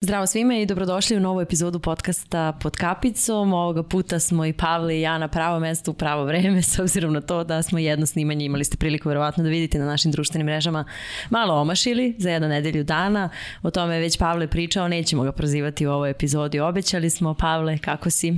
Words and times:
Zdravo 0.00 0.26
svima 0.26 0.54
i 0.54 0.66
dobrodošli 0.66 1.16
u 1.16 1.20
novu 1.20 1.40
epizodu 1.40 1.80
podcasta 1.80 2.52
Pod 2.62 2.76
kapicom. 2.76 3.52
Ovoga 3.52 3.82
puta 3.82 4.18
smo 4.20 4.46
i 4.46 4.52
Pavle 4.52 4.98
i 4.98 5.00
ja 5.00 5.18
na 5.18 5.28
pravo 5.28 5.60
mesto 5.60 5.90
u 5.90 5.94
pravo 5.94 6.24
vreme, 6.24 6.62
s 6.62 6.78
obzirom 6.78 7.12
na 7.12 7.20
to 7.20 7.44
da 7.44 7.62
smo 7.62 7.78
jedno 7.78 8.06
snimanje, 8.06 8.44
imali 8.44 8.64
ste 8.64 8.76
priliku 8.76 9.08
verovatno 9.08 9.44
da 9.44 9.50
vidite 9.50 9.78
na 9.78 9.86
našim 9.86 10.12
društvenim 10.12 10.46
mrežama, 10.46 10.84
malo 11.30 11.54
omašili 11.54 12.14
za 12.18 12.30
jednu 12.30 12.48
nedelju 12.48 12.84
dana. 12.84 13.28
O 13.62 13.70
tome 13.70 13.94
je 13.94 14.00
već 14.00 14.18
Pavle 14.18 14.48
pričao, 14.48 14.88
nećemo 14.88 15.22
ga 15.22 15.32
prozivati 15.32 15.86
u 15.86 15.92
ovoj 15.92 16.10
epizodi. 16.10 16.60
Obećali 16.60 17.10
smo, 17.10 17.34
Pavle, 17.34 17.78
kako 17.78 18.10
si? 18.10 18.34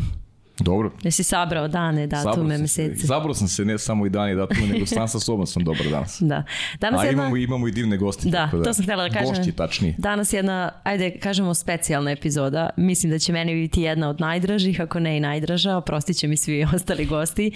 Dobro. 0.61 0.91
Jesi 1.03 1.23
sabrao 1.23 1.69
dane, 1.69 2.07
datume, 2.07 2.59
mesece? 2.59 3.07
Zabrao 3.07 3.35
sam 3.35 3.49
se 3.49 3.65
ne 3.65 3.79
samo 3.79 4.07
i 4.07 4.11
dane 4.11 4.33
i 4.33 4.35
datume, 4.35 4.67
nego 4.67 4.87
sam 4.87 5.09
sa 5.09 5.21
sobom 5.21 5.47
sam 5.47 5.65
dobar 5.65 5.87
danas. 5.91 6.19
Da. 6.29 6.45
Danas 6.81 7.01
A 7.01 7.05
jedna... 7.05 7.23
imamo, 7.23 7.37
imamo 7.37 7.69
i 7.69 7.71
divne 7.71 7.97
gosti. 7.97 8.31
Da, 8.31 8.51
da, 8.53 8.63
to 8.63 8.75
sam 8.75 8.83
htjela 8.83 9.09
da 9.09 9.15
kažem. 9.15 9.35
Gošći, 9.35 9.53
tačnije. 9.53 9.95
Danas 9.99 10.33
jedna, 10.33 10.71
ajde 10.83 11.19
kažemo 11.19 11.55
specijalna 11.55 12.11
epizoda. 12.11 12.71
Mislim 12.77 13.13
da 13.13 13.19
će 13.19 13.33
meni 13.33 13.55
biti 13.55 13.83
jedna 13.83 14.09
od 14.09 14.21
najdražih, 14.21 14.81
ako 14.81 15.01
ne 15.01 15.17
i 15.17 15.21
najdraža. 15.21 15.77
Oprostit 15.77 16.17
će 16.17 16.29
mi 16.29 16.37
svi 16.37 16.67
ostali 16.75 17.05
gosti. 17.05 17.53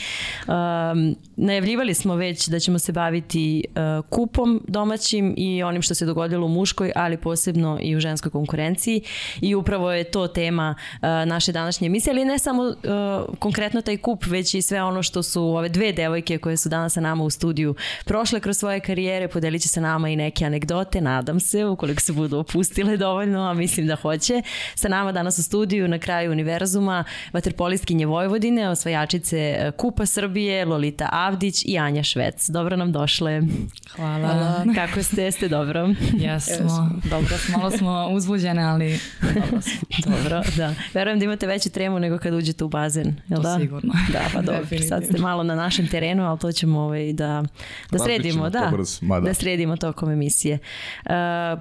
Um, 0.46 1.16
najavljivali 1.36 1.94
smo 1.94 2.14
već 2.14 2.48
da 2.48 2.58
ćemo 2.58 2.78
se 2.78 2.92
baviti 2.92 3.64
uh, 3.68 4.04
kupom 4.10 4.64
domaćim 4.68 5.34
i 5.36 5.62
onim 5.62 5.82
što 5.82 5.94
se 5.94 6.06
dogodilo 6.06 6.46
u 6.46 6.50
muškoj, 6.50 6.92
ali 6.94 7.16
posebno 7.16 7.78
i 7.82 7.96
u 7.96 8.00
ženskoj 8.00 8.30
konkurenciji. 8.30 9.02
I 9.40 9.54
upravo 9.54 9.92
je 9.92 10.04
to 10.04 10.26
tema 10.26 10.74
uh, 10.78 11.00
naše 11.02 11.52
današnje 11.52 11.86
emisije, 11.86 12.12
ali 12.12 12.24
ne 12.24 12.38
samo 12.38 12.62
uh, 12.62 12.74
Uh, 12.92 13.38
konkretno 13.38 13.82
taj 13.82 13.96
kup, 13.96 14.26
već 14.26 14.54
i 14.54 14.62
sve 14.62 14.82
ono 14.82 15.02
što 15.02 15.22
su 15.22 15.42
ove 15.42 15.68
dve 15.68 15.92
devojke 15.92 16.38
koje 16.38 16.56
su 16.56 16.68
danas 16.68 16.92
sa 16.92 17.00
nama 17.00 17.24
u 17.24 17.30
studiju 17.30 17.74
prošle 18.04 18.40
kroz 18.40 18.58
svoje 18.58 18.80
karijere, 18.80 19.28
podelit 19.28 19.62
će 19.62 19.68
sa 19.68 19.80
nama 19.80 20.08
i 20.08 20.16
neke 20.16 20.44
anegdote, 20.44 21.00
nadam 21.00 21.40
se, 21.40 21.64
ukoliko 21.64 22.00
se 22.00 22.12
budu 22.12 22.38
opustile 22.38 22.96
dovoljno, 22.96 23.40
a 23.42 23.54
mislim 23.54 23.86
da 23.86 23.96
hoće. 23.96 24.42
Sa 24.74 24.88
nama 24.88 25.12
danas 25.12 25.38
u 25.38 25.42
studiju 25.42 25.88
na 25.88 25.98
kraju 25.98 26.32
univerzuma 26.32 27.04
vaterpolistkinje 27.32 28.06
Vojvodine, 28.06 28.68
osvajačice 28.68 29.56
uh, 29.68 29.74
Kupa 29.76 30.06
Srbije, 30.06 30.64
Lolita 30.64 31.08
Avdić 31.12 31.64
i 31.66 31.78
Anja 31.78 32.02
Švec. 32.02 32.48
Dobro 32.48 32.76
nam 32.76 32.92
došle. 32.92 33.42
Hvala. 33.96 34.28
Hvala. 34.28 34.64
Kako 34.86 35.02
ste? 35.02 35.30
Ste 35.30 35.48
dobro? 35.48 35.88
Jesmo. 36.24 36.90
Dobro, 37.10 37.36
malo 37.52 37.70
smo 37.70 38.08
uzbuđene, 38.10 38.62
ali 38.62 38.98
dobro 39.20 39.62
smo. 39.66 40.12
dobro, 40.12 40.42
da. 40.56 40.74
Verujem 40.94 41.18
da 41.18 41.24
imate 41.24 41.46
veću 41.46 41.70
tremu 41.70 41.98
nego 41.98 42.18
kad 42.18 42.34
uđete 42.34 42.64
u 42.64 42.68
bazen, 42.82 43.16
jel 43.28 43.42
da? 43.42 43.58
Sigurno. 43.60 43.92
Da, 44.12 44.20
pa 44.34 44.40
dobro, 44.40 44.66
sad 44.88 45.04
ste 45.04 45.18
malo 45.18 45.42
na 45.42 45.54
našem 45.54 45.88
terenu, 45.88 46.26
ali 46.26 46.38
to 46.38 46.52
ćemo 46.52 46.80
ovaj, 46.80 47.12
da, 47.12 47.44
da 47.90 47.98
sredimo, 47.98 48.50
da, 48.50 48.72
Ma, 49.00 49.20
da. 49.20 49.26
da 49.26 49.34
sredimo 49.34 49.76
tokom 49.76 50.10
emisije. 50.10 50.58
Uh, 51.04 51.12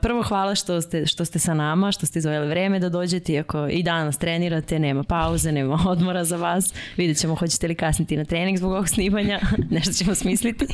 prvo 0.01 0.23
hvala 0.23 0.55
što 0.55 0.81
ste, 0.81 1.05
što 1.05 1.25
ste 1.25 1.39
sa 1.39 1.53
nama, 1.53 1.91
što 1.91 2.05
ste 2.05 2.19
izvojili 2.19 2.47
vreme 2.47 2.79
da 2.79 2.89
dođete, 2.89 3.33
iako 3.33 3.67
i 3.67 3.83
danas 3.83 4.17
trenirate, 4.17 4.79
nema 4.79 5.03
pauze, 5.03 5.51
nema 5.51 5.79
odmora 5.93 6.23
za 6.23 6.37
vas, 6.37 6.73
vidjet 6.97 7.17
ćemo 7.17 7.35
hoćete 7.35 7.67
li 7.67 7.75
kasniti 7.75 8.17
na 8.17 8.25
trening 8.25 8.57
zbog 8.57 8.71
ovog 8.71 8.89
snimanja, 8.89 9.39
nešto 9.75 9.93
ćemo 9.93 10.15
smisliti. 10.15 10.65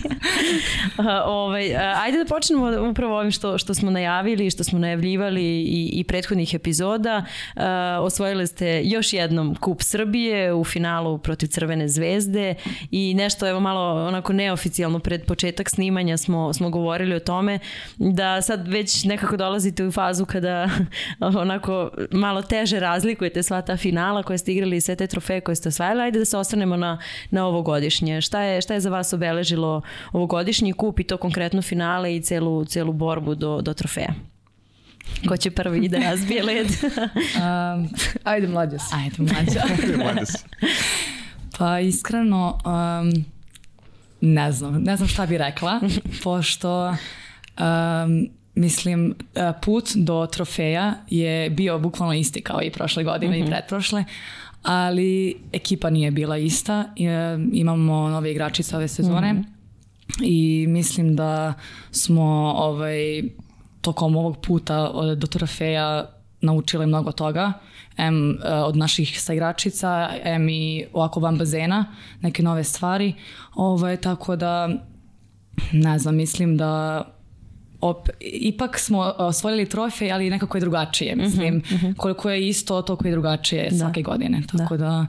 uh, 0.97 1.05
ovaj, 1.41 1.71
uh, 1.71 1.79
ajde 2.03 2.17
da 2.17 2.25
počnemo 2.25 2.89
upravo 2.91 3.17
ovim 3.17 3.31
što, 3.31 3.57
što 3.57 3.73
smo 3.73 3.91
najavili, 3.91 4.49
što 4.49 4.63
smo 4.63 4.79
najavljivali 4.79 5.43
i, 5.61 5.89
i 5.93 6.03
prethodnih 6.03 6.53
epizoda. 6.53 7.25
Uh, 7.55 7.63
osvojili 8.01 8.47
ste 8.47 8.81
još 8.83 9.13
jednom 9.13 9.55
kup 9.55 9.81
Srbije, 9.81 10.36
u 10.53 10.63
finalu 10.63 11.17
protiv 11.17 11.47
Crvene 11.47 11.87
zvezde 11.87 12.55
i 12.91 13.13
nešto 13.13 13.47
evo 13.47 13.59
malo 13.59 14.07
onako 14.07 14.33
neoficijalno 14.33 14.99
pred 14.99 15.25
početak 15.25 15.69
snimanja 15.69 16.17
smo, 16.17 16.53
smo 16.53 16.69
govorili 16.69 17.15
o 17.15 17.19
tome 17.19 17.59
da 17.97 18.41
sad 18.41 18.67
već 18.67 19.03
nekako 19.03 19.37
dolazite 19.37 19.85
u 19.85 19.91
fazu 19.91 20.25
kada 20.25 20.69
onako 21.19 21.89
malo 22.11 22.41
teže 22.41 22.79
razlikujete 22.79 23.43
sva 23.43 23.61
ta 23.61 23.77
finala 23.77 24.23
koje 24.23 24.37
ste 24.37 24.51
igrali 24.51 24.77
i 24.77 24.81
sve 24.81 24.95
te 24.95 25.07
trofeje 25.07 25.41
koje 25.41 25.55
ste 25.55 25.69
osvajali. 25.69 26.01
Ajde 26.01 26.19
da 26.19 26.25
se 26.25 26.37
ostanemo 26.37 26.77
na, 26.77 26.99
na 27.31 27.47
ovogodišnje. 27.47 28.21
Šta 28.21 28.41
je, 28.41 28.61
šta 28.61 28.73
je 28.73 28.79
za 28.79 28.89
vas 28.89 29.13
obeležilo 29.13 29.81
ovogodišnji 30.13 30.73
kup 30.73 30.99
i 30.99 31.03
to 31.03 31.17
konkretno 31.17 31.61
finale 31.61 32.15
i 32.15 32.21
celu, 32.21 32.65
celu 32.65 32.93
borbu 32.93 33.35
do, 33.35 33.61
do 33.61 33.73
trofeja? 33.73 34.13
Ko 35.27 35.37
će 35.37 35.51
prvi 35.51 35.87
da 35.87 35.97
razbije 35.97 36.43
led? 36.43 36.67
um, 36.67 37.89
ajde 38.23 38.47
mlađa 38.47 38.79
si. 38.79 38.95
Ajde 38.95 39.15
mlađa. 39.19 39.61
mlađa 40.03 40.37
pa 41.57 41.79
iskreno, 41.79 42.59
um, 42.65 43.25
ne 44.21 44.51
znam, 44.51 44.83
ne 44.83 44.97
znam 44.97 45.09
šta 45.09 45.25
bi 45.25 45.37
rekla, 45.37 45.81
pošto 46.23 46.89
um, 46.89 48.29
mislim 48.55 49.15
put 49.61 49.91
do 49.95 50.27
trofeja 50.31 50.95
je 51.09 51.49
bio 51.49 51.79
bukvalno 51.79 52.13
isti 52.13 52.41
kao 52.41 52.61
i 52.61 52.71
prošle 52.71 53.03
godine 53.03 53.29
uh 53.29 53.35
-huh. 53.35 53.39
i 53.39 53.43
mhm. 53.43 53.51
pretprošle, 53.51 54.03
ali 54.63 55.35
ekipa 55.53 55.89
nije 55.89 56.11
bila 56.11 56.37
ista. 56.37 56.85
Imamo 57.53 58.09
nove 58.09 58.31
igračice 58.31 58.75
ove 58.75 58.87
sezone 58.87 59.33
mhm. 59.33 59.41
-huh. 59.41 60.23
i 60.23 60.65
mislim 60.67 61.15
da 61.15 61.53
smo 61.91 62.53
ovaj 62.57 63.23
tokom 63.87 64.15
ovog 64.15 64.37
puta 64.37 64.91
do 65.15 65.27
trofeja 65.27 66.05
naučili 66.41 66.85
mnogo 66.85 67.11
toga. 67.11 67.53
M 67.97 68.31
e, 68.31 68.53
od 68.53 68.75
naših 68.77 69.21
saigračica, 69.21 70.09
M 70.23 70.49
i 70.49 70.85
ovako 70.93 71.19
van 71.19 71.37
bazena, 71.37 71.85
neke 72.21 72.43
nove 72.43 72.63
stvari. 72.63 73.13
Ovaj, 73.55 73.97
tako 73.97 74.35
da, 74.35 74.69
ne 75.71 75.99
znam, 75.99 76.15
mislim 76.15 76.57
da 76.57 77.03
op, 77.81 78.09
ipak 78.19 78.79
smo 78.79 78.99
osvojili 79.17 79.69
trofej, 79.69 80.11
ali 80.11 80.29
nekako 80.29 80.57
je 80.57 80.61
drugačije. 80.61 81.15
Mislim, 81.15 81.55
mm 81.55 81.61
-hmm. 81.61 81.95
koliko 81.95 82.29
je 82.29 82.47
isto, 82.47 82.81
toliko 82.81 83.07
je 83.07 83.11
drugačije 83.11 83.69
da. 83.69 83.77
svake 83.77 84.01
godine. 84.01 84.41
Tako 84.57 84.77
da, 84.77 84.85
da 84.85 85.07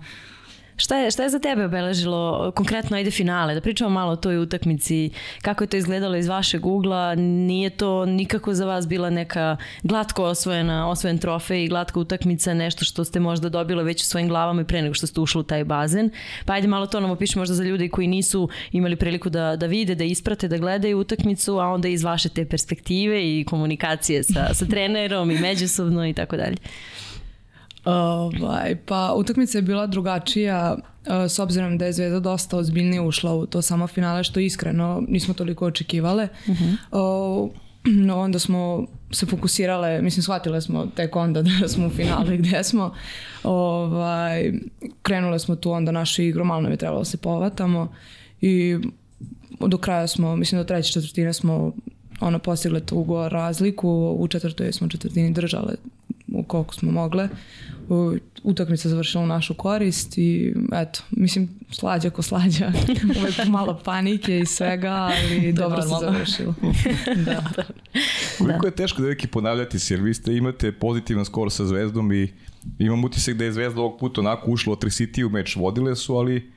Šta 0.80 0.96
je, 0.96 1.10
šta 1.10 1.22
je 1.22 1.28
za 1.28 1.38
tebe 1.38 1.64
obeležilo 1.64 2.52
konkretno 2.54 2.96
ajde 2.96 3.10
finale? 3.10 3.54
Da 3.54 3.60
pričamo 3.60 3.90
malo 3.90 4.12
o 4.12 4.16
toj 4.16 4.38
utakmici, 4.38 5.10
kako 5.42 5.64
je 5.64 5.68
to 5.68 5.76
izgledalo 5.76 6.16
iz 6.16 6.28
vašeg 6.28 6.66
ugla, 6.66 7.14
nije 7.14 7.70
to 7.70 8.06
nikako 8.06 8.54
za 8.54 8.66
vas 8.66 8.88
bila 8.88 9.10
neka 9.10 9.56
glatko 9.82 10.24
osvojena, 10.24 10.88
osvojen 10.88 11.18
trofej 11.18 11.64
i 11.64 11.68
glatka 11.68 12.00
utakmica, 12.00 12.54
nešto 12.54 12.84
što 12.84 13.04
ste 13.04 13.20
možda 13.20 13.48
dobili 13.48 13.84
već 13.84 14.02
u 14.02 14.06
svojim 14.06 14.28
glavama 14.28 14.62
i 14.62 14.64
pre 14.64 14.82
nego 14.82 14.94
što 14.94 15.06
ste 15.06 15.20
ušli 15.20 15.40
u 15.40 15.42
taj 15.42 15.64
bazen. 15.64 16.10
Pa 16.44 16.52
ajde 16.52 16.68
malo 16.68 16.86
to 16.86 17.00
nam 17.00 17.10
opiši 17.10 17.38
možda 17.38 17.54
za 17.54 17.64
ljudi 17.64 17.88
koji 17.88 18.06
nisu 18.06 18.48
imali 18.72 18.96
priliku 18.96 19.30
da, 19.30 19.56
da 19.56 19.66
vide, 19.66 19.94
da 19.94 20.04
isprate, 20.04 20.48
da 20.48 20.58
gledaju 20.58 20.98
utakmicu, 20.98 21.58
a 21.58 21.66
onda 21.68 21.88
iz 21.88 22.04
vaše 22.04 22.28
te 22.28 22.44
perspektive 22.44 23.38
i 23.38 23.44
komunikacije 23.44 24.24
sa, 24.24 24.54
sa 24.54 24.66
trenerom 24.66 25.30
i 25.30 25.38
međusobno 25.38 26.06
i 26.06 26.12
tako 26.12 26.36
dalje. 26.36 26.56
Ovaj, 27.84 28.76
pa 28.86 29.12
utakmica 29.16 29.58
je 29.58 29.62
bila 29.62 29.86
drugačija 29.86 30.76
uh, 30.76 31.12
s 31.28 31.38
obzirom 31.38 31.78
da 31.78 31.86
je 31.86 31.92
Zvezda 31.92 32.20
dosta 32.20 32.56
ozbiljnije 32.56 33.00
ušla 33.00 33.34
u 33.34 33.46
to 33.46 33.62
samo 33.62 33.86
finale 33.86 34.24
što 34.24 34.40
iskreno 34.40 35.02
nismo 35.08 35.34
toliko 35.34 35.66
očekivale. 35.66 36.28
Uh 36.48 36.56
-huh. 36.56 37.44
uh, 37.44 37.50
no, 37.84 38.18
onda 38.18 38.38
smo 38.38 38.86
se 39.10 39.26
fokusirale, 39.26 40.02
mislim 40.02 40.22
shvatile 40.22 40.60
smo 40.60 40.86
tek 40.86 41.16
onda 41.16 41.42
da 41.60 41.68
smo 41.68 41.86
u 41.86 41.90
finale 41.90 42.36
gde 42.36 42.64
smo. 42.64 42.94
Ovaj, 43.42 44.52
krenule 45.02 45.38
smo 45.38 45.56
tu 45.56 45.70
onda 45.70 45.92
našu 45.92 46.22
igru, 46.22 46.44
malo 46.44 46.60
nam 46.60 46.72
je 46.72 46.76
trebalo 46.76 47.00
da 47.00 47.04
se 47.04 47.16
povatamo 47.16 47.92
i 48.40 48.76
do 49.60 49.78
kraja 49.78 50.06
smo, 50.06 50.36
mislim 50.36 50.60
do 50.60 50.64
treće 50.64 50.92
četvrtine 50.92 51.32
smo 51.32 51.72
ono 52.20 52.38
postigle 52.38 52.80
tu 52.80 53.28
razliku, 53.30 54.16
u 54.18 54.28
četvrtoj 54.28 54.72
smo 54.72 54.88
četvrtini 54.88 55.32
držale 55.32 55.74
u 56.32 56.42
koliko 56.42 56.74
smo 56.74 56.90
mogle 56.90 57.28
utakmica 58.42 58.88
završila 58.88 59.24
u 59.24 59.26
našu 59.26 59.54
korist 59.54 60.18
i 60.18 60.54
eto, 60.72 61.00
mislim, 61.10 61.48
slađa 61.70 62.10
ko 62.10 62.22
slađa, 62.22 62.72
uvek 63.20 63.46
malo 63.46 63.80
panike 63.84 64.38
i 64.38 64.46
svega, 64.46 64.90
ali 64.90 65.52
dobro 65.62 65.82
se 65.82 65.88
završilo. 66.00 66.54
da. 67.26 67.44
Koliko 68.38 68.66
je 68.66 68.70
teško 68.70 69.02
da 69.02 69.08
neki 69.08 69.26
ponavljati 69.26 69.78
se, 69.78 69.94
jer 69.94 70.00
vi 70.00 70.14
ste 70.14 70.36
imate 70.36 70.72
pozitivan 70.72 71.24
skor 71.24 71.52
sa 71.52 71.64
Zvezdom 71.64 72.12
i 72.12 72.32
imam 72.78 73.04
utisak 73.04 73.36
da 73.36 73.44
je 73.44 73.52
Zvezda 73.52 73.80
ovog 73.80 73.98
puta 74.00 74.20
onako 74.20 74.50
ušla 74.50 74.72
od 74.72 74.78
City 74.78 75.24
u 75.24 75.28
meč, 75.28 75.56
vodile 75.56 75.96
su, 75.96 76.16
ali 76.16 76.52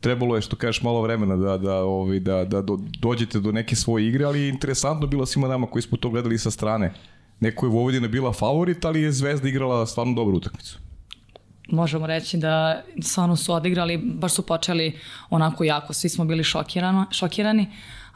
trebalo 0.00 0.36
je 0.36 0.42
što 0.42 0.56
kažeš 0.56 0.82
malo 0.82 1.02
vremena 1.02 1.36
da 1.36 1.58
da 1.58 1.74
ovaj 1.74 2.20
da 2.20 2.44
da 2.44 2.62
do, 2.62 2.78
dođete 3.00 3.40
do 3.40 3.52
neke 3.52 3.76
svoje 3.76 4.08
igre, 4.08 4.24
ali 4.24 4.48
interesantno 4.48 5.06
bilo 5.06 5.26
svima 5.26 5.48
nama 5.48 5.66
koji 5.66 5.82
smo 5.82 5.98
to 5.98 6.10
gledali 6.10 6.38
sa 6.38 6.50
strane. 6.50 6.92
Neko 7.40 7.66
je 7.66 7.70
Vojvodina 7.70 8.08
bila 8.08 8.32
favorit, 8.32 8.84
ali 8.84 9.02
je 9.02 9.12
Zvezda 9.12 9.48
igrala 9.48 9.86
stvarno 9.86 10.14
dobru 10.14 10.36
utakmicu. 10.36 10.78
Možemo 11.68 12.06
reći 12.06 12.36
da 12.36 12.82
stvarno 13.02 13.36
su 13.36 13.52
odigrali, 13.52 13.96
baš 13.96 14.34
su 14.34 14.42
počeli 14.42 14.98
onako 15.30 15.64
jako, 15.64 15.92
svi 15.92 16.08
smo 16.08 16.24
bili 16.24 16.44
šokirani, 16.44 17.04
šokirani 17.10 17.66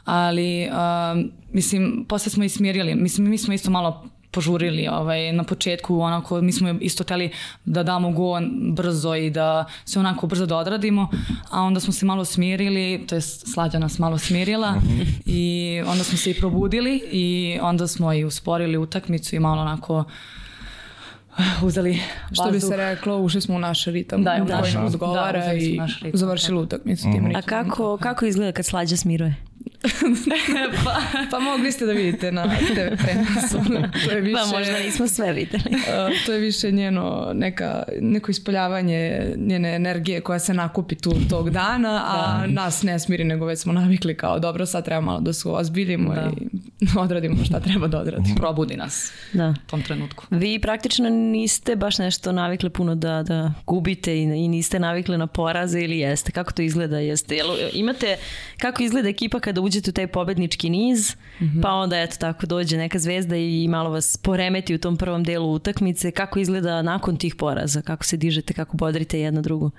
ali 0.05 0.67
uh, 0.67 1.31
mislim, 1.53 2.05
posle 2.09 2.31
smo 2.31 2.43
i 2.43 2.49
smirili, 2.49 2.95
mislim, 2.95 3.29
mi 3.29 3.37
smo 3.37 3.53
isto 3.53 3.71
malo 3.71 4.09
požurili 4.31 4.87
ovaj, 4.87 5.33
na 5.33 5.43
početku, 5.43 5.99
onako, 5.99 6.41
mi 6.41 6.51
smo 6.51 6.69
isto 6.69 7.03
teli 7.03 7.31
da 7.65 7.83
damo 7.83 8.11
go 8.11 8.39
brzo 8.73 9.15
i 9.15 9.29
da 9.29 9.65
se 9.85 9.99
onako 9.99 10.27
brzo 10.27 10.45
da 10.45 10.57
odradimo, 10.57 11.07
a 11.49 11.61
onda 11.61 11.79
smo 11.79 11.93
se 11.93 12.05
malo 12.05 12.25
smirili, 12.25 13.03
to 13.07 13.15
je 13.15 13.21
Slađa 13.21 13.79
nas 13.79 13.99
malo 13.99 14.17
smirila 14.17 14.71
mhm. 14.71 15.01
i 15.25 15.81
onda 15.87 16.03
smo 16.03 16.17
se 16.17 16.31
i 16.31 16.33
probudili 16.33 17.01
i 17.11 17.59
onda 17.61 17.87
smo 17.87 18.13
i 18.13 18.23
usporili 18.23 18.77
utakmicu 18.77 19.35
i 19.35 19.39
malo 19.39 19.61
onako 19.61 20.03
uzeli 21.63 21.99
Što 22.31 22.51
bi 22.51 22.59
se 22.59 22.77
reklo, 22.77 23.17
ušli 23.17 23.41
smo 23.41 23.55
u 23.55 23.59
naš 23.59 23.85
ritam 23.85 24.23
Da, 24.23 24.39
u 24.41 24.45
naš- 24.45 24.73
da, 24.73 24.85
odgovara 24.85 25.43
smo 25.43 25.53
i 25.53 25.77
naš 25.77 25.99
ritam, 26.01 26.17
završili 26.17 26.57
utakmicu 26.57 27.03
tim 27.03 27.25
A 27.25 27.27
ritmom. 27.27 27.43
kako, 27.45 27.97
kako 27.97 28.25
izgleda 28.25 28.51
kad 28.51 28.65
slađa 28.65 28.97
smiruje? 28.97 29.35
Pa 31.31 31.39
mogli 31.39 31.71
ste 31.71 31.85
da 31.85 31.91
vidite 31.91 32.31
na 32.31 32.43
TV 32.43 32.73
prenosu. 32.73 33.57
to 34.05 34.11
je 34.11 34.21
više, 34.21 34.37
Pa 34.51 34.57
možda 34.57 34.79
nismo 34.79 35.07
sve 35.07 35.33
videli. 35.33 35.63
Uh, 35.81 36.25
to 36.25 36.33
je 36.33 36.39
više 36.39 36.71
njeno 36.71 37.31
neka, 37.33 37.83
neko 38.01 38.31
ispoljavanje 38.31 39.21
njene 39.37 39.75
energije 39.75 40.21
koja 40.21 40.39
se 40.39 40.53
nakupi 40.53 40.95
tu 40.95 41.13
tog 41.29 41.49
dana, 41.49 42.03
a 42.07 42.45
nas 42.47 42.83
ne 42.83 42.99
smiri, 42.99 43.23
nego 43.23 43.45
već 43.45 43.59
smo 43.59 43.73
navikli 43.73 44.17
kao 44.17 44.39
dobro, 44.39 44.65
sad 44.65 44.85
treba 44.85 45.01
malo 45.01 45.19
da 45.19 45.33
se 45.33 45.49
ozbiljimo 45.49 46.13
Da. 46.13 46.31
i 46.41 46.47
odradimo 46.99 47.45
šta 47.45 47.59
treba 47.59 47.87
da 47.87 47.99
odradimo. 47.99 48.35
probudi 48.41 48.77
nas 48.77 49.11
Da. 49.33 49.53
u 49.67 49.69
tom 49.69 49.81
trenutku. 49.81 50.25
Vi 50.29 50.59
praktično 50.59 51.09
niste 51.09 51.75
baš 51.75 51.97
nešto 51.97 52.31
navikli 52.31 52.69
puno 52.69 52.95
da, 52.95 53.23
da 53.23 53.53
gubite 53.67 54.15
i, 54.17 54.21
i 54.23 54.47
niste 54.47 54.79
navikli 54.79 55.17
na 55.17 55.27
poraze 55.27 55.81
ili 55.81 55.99
jeste? 55.99 56.31
Kako 56.31 56.51
to 56.51 56.61
izgleda? 56.61 56.99
Jeste? 56.99 57.35
Jel, 57.35 57.47
imate, 57.73 58.17
kako 58.57 58.83
izgleda 58.83 59.09
ekipa 59.09 59.39
kada 59.39 59.61
uđete 59.71 59.89
u 59.89 59.93
taj 59.93 60.07
pobednički 60.07 60.69
niz, 60.69 61.15
pa 61.61 61.71
onda 61.71 61.99
eto 62.01 62.15
tako 62.19 62.45
dođe 62.45 62.77
neka 62.77 62.99
zvezda 62.99 63.35
i 63.35 63.67
malo 63.67 63.89
vas 63.89 64.17
poremeti 64.17 64.75
u 64.75 64.79
tom 64.79 64.97
prvom 64.97 65.23
delu 65.23 65.53
utakmice. 65.53 66.11
Kako 66.11 66.39
izgleda 66.39 66.81
nakon 66.81 67.17
tih 67.17 67.35
poraza? 67.35 67.81
Kako 67.81 68.05
se 68.05 68.17
dižete, 68.17 68.53
kako 68.53 68.77
bodrite 68.77 69.19
jedno 69.19 69.41
drugo? 69.41 69.69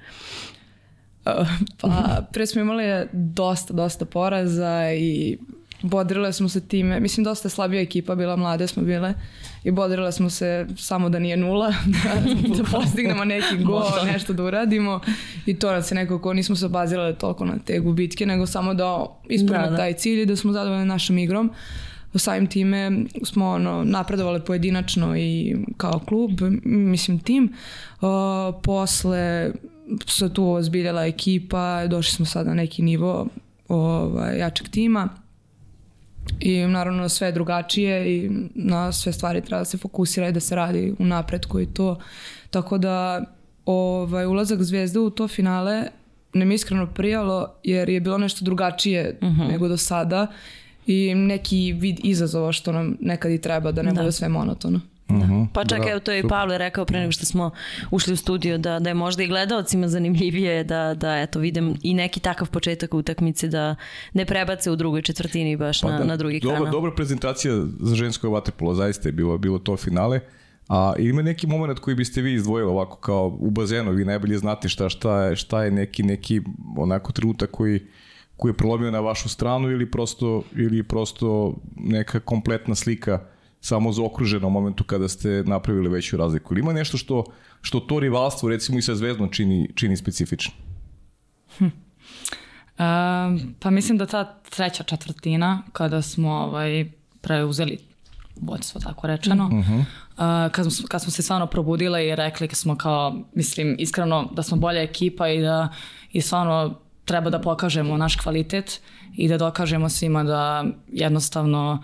Pa 1.80 2.22
pre 2.32 2.46
smo 2.46 2.60
imali 2.60 3.06
dosta, 3.12 3.74
dosta 3.74 4.04
poraza 4.04 4.92
i 4.92 5.38
bodrile 5.82 6.32
smo 6.32 6.48
se 6.48 6.60
time, 6.60 7.00
mislim 7.00 7.24
dosta 7.24 7.48
slabija 7.48 7.82
ekipa 7.82 8.14
bila, 8.14 8.36
mlade 8.36 8.66
smo 8.66 8.82
bile 8.82 9.14
i 9.64 9.70
bodrile 9.70 10.12
smo 10.12 10.30
se 10.30 10.66
samo 10.76 11.08
da 11.08 11.18
nije 11.18 11.36
nula, 11.36 11.68
da, 12.04 12.20
da 12.56 12.64
postignemo 12.64 13.24
neki 13.24 13.64
gol, 13.64 14.06
nešto 14.06 14.32
da 14.32 14.42
uradimo 14.42 15.00
i 15.46 15.58
to 15.58 15.72
nas 15.72 15.90
je 15.90 15.94
nekako, 15.94 16.34
nismo 16.34 16.56
se 16.56 16.66
obazirale 16.66 17.14
toliko 17.14 17.44
na 17.44 17.58
te 17.64 17.78
gubitke, 17.78 18.26
nego 18.26 18.46
samo 18.46 18.74
da 18.74 19.06
ispunimo 19.28 19.64
Da, 19.64 19.70
da. 19.70 19.76
taj 19.76 19.92
cilj 19.92 20.22
i 20.22 20.26
da 20.26 20.36
smo 20.36 20.52
zadovoljni 20.52 20.84
našom 20.86 21.18
igrom. 21.18 21.50
Samim 22.14 22.46
time 22.46 22.92
smo 23.24 23.48
ono, 23.48 23.84
napredovali 23.84 24.40
pojedinačno 24.40 25.16
i 25.16 25.56
kao 25.76 26.00
klub, 26.08 26.30
mislim 26.64 27.18
tim. 27.18 27.52
Uh, 28.00 28.08
posle 28.62 29.52
se 30.06 30.34
tu 30.34 30.50
ozbiljala 30.50 31.06
ekipa, 31.06 31.86
došli 31.86 32.12
smo 32.12 32.26
sad 32.26 32.46
na 32.46 32.54
neki 32.54 32.82
nivo 32.82 33.26
ovaj, 33.68 34.38
jačeg 34.38 34.68
tima 34.68 35.08
i 36.40 36.66
naravno 36.66 37.08
sve 37.08 37.28
je 37.28 37.32
drugačije 37.32 38.16
i 38.16 38.30
na 38.54 38.92
sve 38.92 39.12
stvari 39.12 39.40
treba 39.40 39.58
da 39.58 39.64
se 39.64 39.78
fokusira 39.78 40.28
i 40.28 40.32
da 40.32 40.40
se 40.40 40.56
radi 40.56 40.94
u 40.98 41.04
napretku 41.04 41.60
i 41.60 41.66
to. 41.66 41.98
Tako 42.50 42.78
da 42.78 43.24
ovaj, 43.66 44.26
ulazak 44.26 44.62
Zvezde 44.62 44.98
u 44.98 45.10
to 45.10 45.28
finale 45.28 45.82
nam 46.32 46.50
je 46.50 46.54
iskreno 46.54 46.86
prijalo 46.86 47.54
jer 47.64 47.88
je 47.88 48.00
bilo 48.00 48.18
nešto 48.18 48.44
drugačije 48.44 49.18
nego 49.50 49.68
do 49.68 49.76
sada 49.76 50.26
i 50.86 51.14
neki 51.14 51.72
vid 51.72 52.00
izazova 52.02 52.52
što 52.52 52.72
nam 52.72 52.96
nekad 53.00 53.32
i 53.32 53.40
treba 53.40 53.72
da 53.72 53.82
ne 53.82 53.92
bude 53.92 54.12
sve 54.12 54.28
monotono. 54.28 54.80
Pa 55.52 55.64
čak 55.64 55.82
evo 55.90 56.00
to 56.00 56.12
je 56.12 56.20
i 56.20 56.28
Pavle 56.28 56.58
rekao 56.58 56.84
pre 56.84 57.00
nego 57.00 57.12
što 57.12 57.26
smo 57.26 57.50
ušli 57.90 58.12
u 58.12 58.16
studio 58.16 58.58
da, 58.58 58.78
da 58.78 58.90
je 58.90 58.94
možda 58.94 59.22
i 59.22 59.28
gledaocima 59.28 59.88
zanimljivije 59.88 60.64
da, 60.64 60.94
da 60.94 61.18
eto 61.18 61.38
vidim 61.38 61.76
i 61.82 61.94
neki 61.94 62.20
takav 62.20 62.50
početak 62.50 62.94
utakmice 62.94 63.48
da 63.48 63.74
ne 64.12 64.24
prebace 64.24 64.70
u 64.70 64.76
drugoj 64.76 65.02
četvrtini 65.02 65.56
baš 65.56 65.82
na, 65.82 65.98
da, 65.98 66.04
na 66.04 66.16
drugi 66.16 66.40
dobra, 66.40 66.58
kanal. 66.58 66.72
Dobra 66.72 66.94
prezentacija 66.94 67.54
za 67.80 67.94
žensko 67.94 68.30
vaterpolo, 68.30 68.74
zaista 68.74 69.08
je 69.08 69.12
bilo, 69.12 69.38
bilo 69.38 69.58
to 69.58 69.76
finale. 69.76 70.20
A 70.68 70.92
ima 70.98 71.22
neki 71.22 71.46
moment 71.46 71.78
koji 71.78 71.94
biste 71.94 72.22
vi 72.22 72.34
izdvojili 72.34 72.70
ovako 72.70 72.96
kao 72.96 73.36
u 73.40 73.50
bazenu, 73.50 73.90
vi 73.90 74.04
najbolje 74.04 74.38
znate 74.38 74.68
šta, 74.68 74.88
šta, 74.88 75.22
je, 75.22 75.36
šta 75.36 75.64
je 75.64 75.70
neki, 75.70 76.02
neki 76.02 76.40
onako 76.76 77.12
trenutak 77.12 77.50
koji, 77.50 77.80
koji 78.36 78.50
je 78.50 78.56
prolomio 78.56 78.90
na 78.90 79.00
vašu 79.00 79.28
stranu 79.28 79.70
ili 79.70 79.90
prosto, 79.90 80.42
ili 80.56 80.82
prosto 80.82 81.54
neka 81.76 82.20
kompletna 82.20 82.74
slika 82.74 83.20
samo 83.62 83.92
zaokružena 83.92 84.46
u 84.46 84.50
momentu 84.50 84.84
kada 84.84 85.08
ste 85.08 85.28
napravili 85.46 85.88
veću 85.88 86.16
razliku. 86.16 86.54
Ili 86.54 86.60
ima 86.60 86.72
nešto 86.72 86.96
što, 86.96 87.24
što 87.60 87.80
to 87.80 88.00
rivalstvo 88.00 88.48
recimo 88.48 88.78
i 88.78 88.82
sa 88.82 88.94
Zvezdom 88.94 89.28
čini, 89.30 89.70
čini 89.74 89.96
specifično? 89.96 90.54
Um, 91.60 93.54
pa 93.60 93.70
mislim 93.70 93.98
da 93.98 94.06
ta 94.06 94.34
treća 94.50 94.82
četvrtina, 94.82 95.62
kada 95.72 96.02
smo 96.02 96.30
ovaj, 96.30 96.90
preuzeli 97.20 97.78
vodstvo, 98.40 98.80
tako 98.80 99.06
rečeno, 99.06 99.50
uh, 99.52 99.84
kad, 100.52 100.72
smo, 100.72 100.88
kad 100.88 101.02
smo 101.02 101.10
se 101.10 101.22
stvarno 101.22 101.46
probudile 101.46 102.08
i 102.08 102.16
rekli 102.16 102.48
smo 102.52 102.76
kao, 102.76 103.16
mislim, 103.34 103.76
iskreno 103.78 104.28
da 104.32 104.42
smo 104.42 104.56
bolja 104.56 104.82
ekipa 104.82 105.28
i 105.28 105.40
da 105.40 105.68
i 106.12 106.20
stvarno 106.20 106.78
treba 107.04 107.30
da 107.30 107.40
pokažemo 107.40 107.96
naš 107.96 108.16
kvalitet 108.16 108.80
i 109.16 109.28
da 109.28 109.38
dokažemo 109.38 109.88
svima 109.88 110.24
da 110.24 110.64
jednostavno 110.92 111.82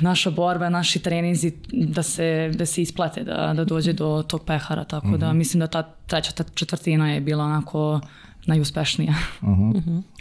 naša 0.00 0.30
borba, 0.30 0.68
naši 0.68 0.98
treninzi 1.02 1.52
da 1.72 2.02
se, 2.02 2.50
da 2.54 2.66
se 2.66 2.82
isplate, 2.82 3.24
da, 3.24 3.52
da 3.56 3.64
dođe 3.64 3.92
do 3.92 4.24
tog 4.28 4.44
pehara, 4.44 4.84
tako 4.84 5.16
da 5.16 5.32
mislim 5.32 5.60
da 5.60 5.66
ta 5.66 5.82
treća 5.82 6.32
ta 6.32 6.44
četvrtina 6.54 7.12
je 7.12 7.20
bila 7.20 7.44
onako 7.44 8.00
najuspešnija. 8.46 9.14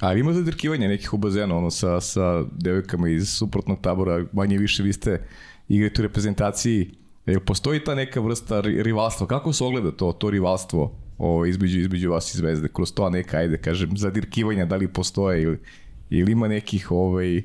A 0.02 0.14
ima 0.14 0.34
zadrkivanje 0.34 0.88
nekih 0.88 1.14
u 1.14 1.18
bazenu, 1.18 1.58
ono, 1.58 1.72
sa, 1.72 2.02
sa 2.02 2.44
devojkama 2.52 3.10
iz 3.10 3.30
suprotnog 3.30 3.82
tabora, 3.82 4.26
manje 4.34 4.58
više 4.58 4.84
vi 4.84 4.94
ste 4.94 5.28
igrate 5.70 6.02
u 6.02 6.04
reprezentaciji. 6.04 6.92
Jel 7.26 7.40
postoji 7.40 7.84
ta 7.84 7.96
neka 7.96 8.20
vrsta 8.20 8.62
ri- 8.62 8.82
rivalstva? 8.84 9.28
Kako 9.28 9.54
se 9.54 9.64
ogleda 9.64 9.92
to, 9.92 10.12
to 10.12 10.30
rivalstvo 10.30 10.96
o, 11.18 11.46
između, 11.46 11.80
između 11.80 12.12
vas 12.12 12.34
i 12.34 12.38
Zvezde? 12.38 12.68
Kroz 12.74 12.94
to 12.94 13.10
neka, 13.10 13.38
ajde, 13.38 13.58
kažem, 13.58 13.98
zadirkivanja, 13.98 14.66
da 14.66 14.76
li 14.76 14.88
postoje 14.88 15.42
ili, 15.42 15.60
ili 16.14 16.32
ima 16.32 16.48
nekih, 16.48 16.92
ovaj, 16.92 17.42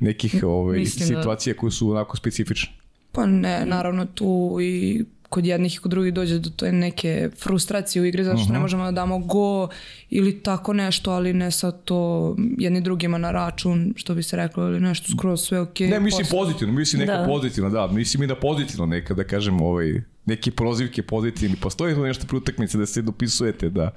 nekih 0.00 0.34
ovaj, 0.44 0.78
Mislim 0.78 1.08
da- 1.08 1.14
situacija 1.14 1.54
koje 1.54 1.70
su 1.70 1.90
onako 1.90 2.16
specifične? 2.16 2.72
Pa 3.12 3.26
ne, 3.26 3.66
naravno 3.66 4.06
tu 4.06 4.58
i 4.62 5.04
kod 5.24 5.46
jednih 5.46 5.74
i 5.74 5.78
kod 5.78 5.90
drugih 5.90 6.14
dođe 6.14 6.38
do 6.38 6.50
te 6.50 6.72
neke 6.72 7.30
frustracije 7.38 8.02
u 8.02 8.06
igri 8.06 8.24
zato 8.24 8.38
što 8.38 8.52
ne 8.52 8.58
možemo 8.58 8.84
da 8.84 8.90
damo 8.90 9.18
go 9.18 9.68
ili 10.10 10.38
tako 10.38 10.72
nešto, 10.72 11.10
ali 11.10 11.32
ne 11.32 11.50
sad 11.50 11.84
to 11.84 11.98
jedni 12.58 12.80
drugima 12.80 13.18
na 13.18 13.30
račun, 13.30 13.94
što 13.96 14.14
bi 14.14 14.22
se 14.22 14.36
reklo, 14.36 14.64
ili 14.64 14.80
nešto 14.80 15.12
skroz 15.12 15.40
sve 15.40 15.60
ok. 15.60 15.80
Ne, 15.80 16.00
mislim 16.00 16.26
posle- 16.26 16.38
pozitivno, 16.38 16.74
mislim 16.74 17.00
neka 17.00 17.12
Da. 17.12 17.26
pozitivno, 17.26 17.70
da, 17.70 17.86
mislim 17.86 18.22
i 18.22 18.26
da 18.26 18.36
pozitivno 18.36 18.86
neka, 18.86 19.14
da 19.14 19.24
kažem, 19.24 19.60
ovaj, 19.60 19.92
neki 20.26 20.50
prozivke 20.50 21.02
pozitivni. 21.02 21.56
Postoji 21.56 21.94
to 21.94 22.02
nešto 22.02 22.26
pri 22.26 22.36
utakmici 22.36 22.78
da 22.78 22.86
se 22.86 23.02
dopisujete, 23.02 23.70
da, 23.70 23.90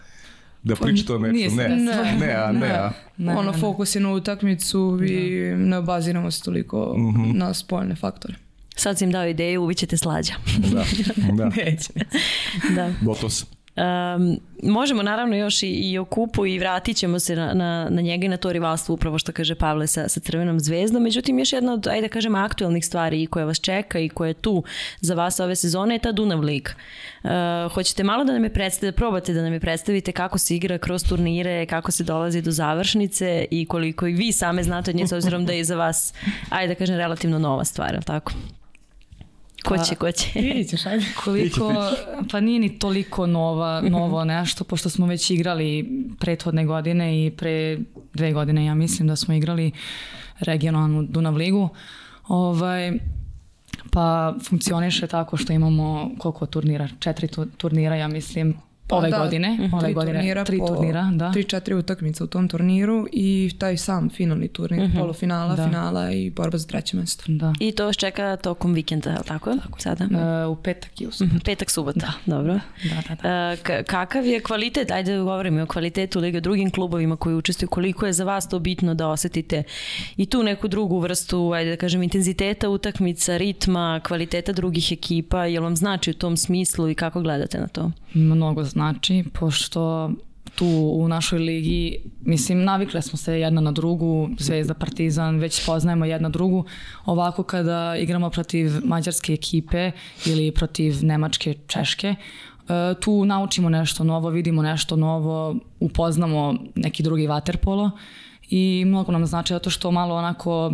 da 0.67 0.75
pričate 0.75 1.13
o 1.13 1.19
meču? 1.19 1.55
Ne, 1.55 1.69
desilo. 1.69 2.03
ne, 2.19 2.33
a 2.35 2.51
ne, 2.51 2.69
a. 2.69 2.91
Ne, 3.17 3.31
ono, 3.31 3.41
ne, 3.41 3.51
ne. 3.51 3.57
fokus 3.57 3.95
je 3.95 4.01
na 4.01 4.11
utakmicu 4.11 4.99
i 5.09 5.29
ne 5.57 5.77
obaziramo 5.77 6.31
se 6.31 6.43
toliko 6.43 6.95
na 7.33 7.53
spoljne 7.53 7.95
faktore. 7.95 8.33
Sad 8.75 8.97
sam 8.97 9.07
im 9.07 9.11
dao 9.11 9.27
ideju, 9.27 9.63
uvićete 9.63 9.97
slađa. 9.97 10.33
Da, 10.57 10.83
da, 11.33 11.51
da. 12.75 12.93
gotovo 13.01 13.29
sam. 13.29 13.56
Um, 13.77 14.39
možemo 14.63 15.03
naravno 15.03 15.35
još 15.35 15.63
i, 15.63 15.67
i 15.67 15.97
o 15.97 16.05
kupu 16.05 16.45
i 16.45 16.59
vratit 16.59 16.97
ćemo 16.97 17.19
se 17.19 17.35
na, 17.35 17.53
na, 17.53 17.87
na 17.89 18.01
njega 18.01 18.25
i 18.25 18.29
na 18.29 18.37
to 18.37 18.51
rivalstvo 18.53 18.93
upravo 18.93 19.19
što 19.19 19.31
kaže 19.31 19.55
Pavle 19.55 19.87
sa, 19.87 20.09
sa 20.09 20.19
Crvenom 20.19 20.59
zvezdom. 20.59 21.03
Međutim, 21.03 21.39
još 21.39 21.53
jedna 21.53 21.73
od, 21.73 21.87
ajde 21.87 22.07
da 22.07 22.13
kažem, 22.13 22.35
aktualnih 22.35 22.85
stvari 22.85 23.27
koja 23.27 23.45
vas 23.45 23.59
čeka 23.59 23.99
i 23.99 24.09
koja 24.09 24.27
je 24.27 24.33
tu 24.33 24.63
za 25.01 25.15
vas 25.15 25.39
ove 25.39 25.55
sezone 25.55 25.95
je 25.95 25.99
ta 25.99 26.11
Dunav 26.11 26.39
Lig. 26.39 26.69
Uh, 27.23 27.29
hoćete 27.73 28.03
malo 28.03 28.23
da 28.23 28.33
nam 28.33 28.43
je 28.43 28.53
predstavite, 28.53 28.91
da 28.91 28.97
probate 28.97 29.33
da 29.33 29.41
nam 29.41 29.53
je 29.53 29.59
predstavite 29.59 30.11
kako 30.11 30.37
se 30.37 30.55
igra 30.55 30.77
kroz 30.77 31.03
turnire, 31.03 31.65
kako 31.65 31.91
se 31.91 32.03
dolazi 32.03 32.41
do 32.41 32.51
završnice 32.51 33.45
i 33.51 33.65
koliko 33.65 34.07
i 34.07 34.13
vi 34.13 34.31
same 34.31 34.63
znate 34.63 34.91
od 34.91 34.95
nje 34.95 35.07
s 35.07 35.11
obzirom 35.11 35.45
da 35.45 35.53
je 35.53 35.63
za 35.63 35.75
vas, 35.75 36.13
ajde 36.49 36.73
da 36.73 36.77
kažem, 36.77 36.95
relativno 36.95 37.39
nova 37.39 37.65
stvar, 37.65 37.91
je 37.91 37.97
li 37.97 38.03
tako? 38.03 38.31
Ko 39.67 39.77
će, 39.77 39.95
ko 39.95 40.11
će? 40.11 40.39
Vidit 40.39 40.69
ćeš, 40.69 40.85
ajde. 40.85 41.05
Koliko, 41.23 41.73
pa 42.31 42.39
nije 42.39 42.59
ni 42.59 42.79
toliko 42.79 43.27
nova, 43.27 43.81
novo 43.81 44.25
nešto, 44.25 44.63
pošto 44.63 44.89
smo 44.89 45.05
već 45.05 45.29
igrali 45.29 45.89
prethodne 46.19 46.65
godine 46.65 47.25
i 47.25 47.31
pre 47.31 47.77
dve 48.13 48.33
godine, 48.33 48.65
ja 48.65 48.75
mislim 48.75 49.07
da 49.07 49.15
smo 49.15 49.33
igrali 49.33 49.71
regionalnu 50.39 51.03
Dunav 51.03 51.35
ligu. 51.35 51.69
Ovaj, 52.27 52.91
pa 53.91 54.35
funkcioniše 54.49 55.07
tako 55.07 55.37
što 55.37 55.53
imamo 55.53 56.11
koliko 56.17 56.45
turnira? 56.45 56.87
Četiri 56.99 57.27
tu- 57.27 57.45
turnira, 57.45 57.95
ja 57.95 58.07
mislim, 58.07 58.57
Pa 58.87 58.95
ove 58.95 59.09
da, 59.09 59.17
godine, 59.17 59.69
ove 59.73 59.83
tri 59.83 59.93
godine, 59.93 60.19
turnira 60.19 60.43
tri 60.43 60.59
turnira, 60.67 61.11
da. 61.13 61.31
Tri, 61.31 61.43
četiri 61.43 61.75
utakmice 61.75 62.23
u 62.23 62.27
tom 62.27 62.47
turniru 62.47 63.07
i 63.11 63.51
taj 63.59 63.77
sam 63.77 64.09
finalni 64.09 64.47
turnir, 64.47 64.81
uh 64.81 64.87
mhm. 64.87 64.97
-huh. 64.97 65.01
polufinala, 65.01 65.55
da. 65.55 65.65
finala 65.65 66.11
i 66.11 66.29
borba 66.29 66.57
za 66.57 66.67
treće 66.67 66.97
mesto. 66.97 67.23
Da. 67.27 67.53
I 67.59 67.71
to 67.71 67.85
vas 67.85 67.95
čeka 67.95 68.35
tokom 68.35 68.73
vikenda, 68.73 69.09
je 69.09 69.17
li 69.17 69.23
tako? 69.27 69.55
tako 69.63 69.81
Sada? 69.81 70.05
Uh, 70.05 70.57
u 70.57 70.61
petak 70.63 71.01
i 71.01 71.07
u 71.07 71.11
subotu. 71.11 71.35
Uh 71.35 71.41
-huh. 71.41 71.45
Petak, 71.45 71.71
subota, 71.71 71.99
da. 71.99 72.35
dobro. 72.35 72.53
Da, 72.53 73.15
da, 73.15 73.15
da. 73.15 73.53
Uh, 73.53 73.85
kakav 73.85 74.25
je 74.25 74.39
kvalitet, 74.39 74.91
ajde 74.91 75.15
da 75.15 75.23
govorimo 75.23 75.63
o 75.63 75.65
kvalitetu 75.65 76.19
Lige 76.19 76.41
drugim 76.41 76.71
klubovima 76.71 77.15
koji 77.15 77.35
učestvuju, 77.35 77.69
koliko 77.69 78.05
je 78.05 78.13
za 78.13 78.23
vas 78.23 78.49
to 78.49 78.59
bitno 78.59 78.93
da 78.93 79.07
osetite 79.07 79.63
i 80.17 80.25
tu 80.25 80.43
neku 80.43 80.67
drugu 80.67 80.99
vrstu, 80.99 81.51
ajde 81.53 81.69
da 81.69 81.77
kažem, 81.77 82.03
intenziteta 82.03 82.69
utakmica, 82.69 83.37
ritma, 83.37 84.01
kvaliteta 84.07 84.51
drugih 84.51 84.91
ekipa, 84.91 85.45
jel 85.45 85.63
vam 85.63 85.75
znači 85.75 86.11
u 86.11 86.13
tom 86.13 86.37
smislu 86.37 86.89
i 86.89 86.95
kako 86.95 87.21
gledate 87.21 87.59
na 87.59 87.67
to? 87.67 87.91
Mnogo 88.13 88.63
znači, 88.63 88.76
pošto 89.33 90.11
tu 90.55 90.67
u 90.93 91.07
našoj 91.07 91.39
ligi, 91.39 91.97
mislim, 92.21 92.63
navikle 92.63 93.01
smo 93.01 93.17
se 93.17 93.39
jedna 93.39 93.61
na 93.61 93.71
drugu, 93.71 94.29
Zvezda, 94.39 94.73
Partizan, 94.73 95.39
već 95.39 95.65
poznajemo 95.65 96.05
jedna 96.05 96.29
drugu. 96.29 96.65
Ovako 97.05 97.43
kada 97.43 97.95
igramo 97.99 98.29
protiv 98.29 98.71
mađarske 98.83 99.33
ekipe 99.33 99.91
ili 100.25 100.51
protiv 100.51 100.95
nemačke, 101.01 101.55
češke, 101.67 102.07
e, 102.07 102.15
tu 103.01 103.25
naučimo 103.25 103.69
nešto 103.69 104.03
novo, 104.03 104.29
vidimo 104.29 104.61
nešto 104.61 104.95
novo, 104.95 105.55
upoznamo 105.79 106.55
neki 106.75 107.03
drugi 107.03 107.27
vaterpolo 107.27 107.91
i 108.49 108.83
mnogo 108.85 109.11
nam 109.11 109.25
znači 109.25 109.53
zato 109.53 109.69
što 109.69 109.91
malo 109.91 110.15
onako 110.15 110.73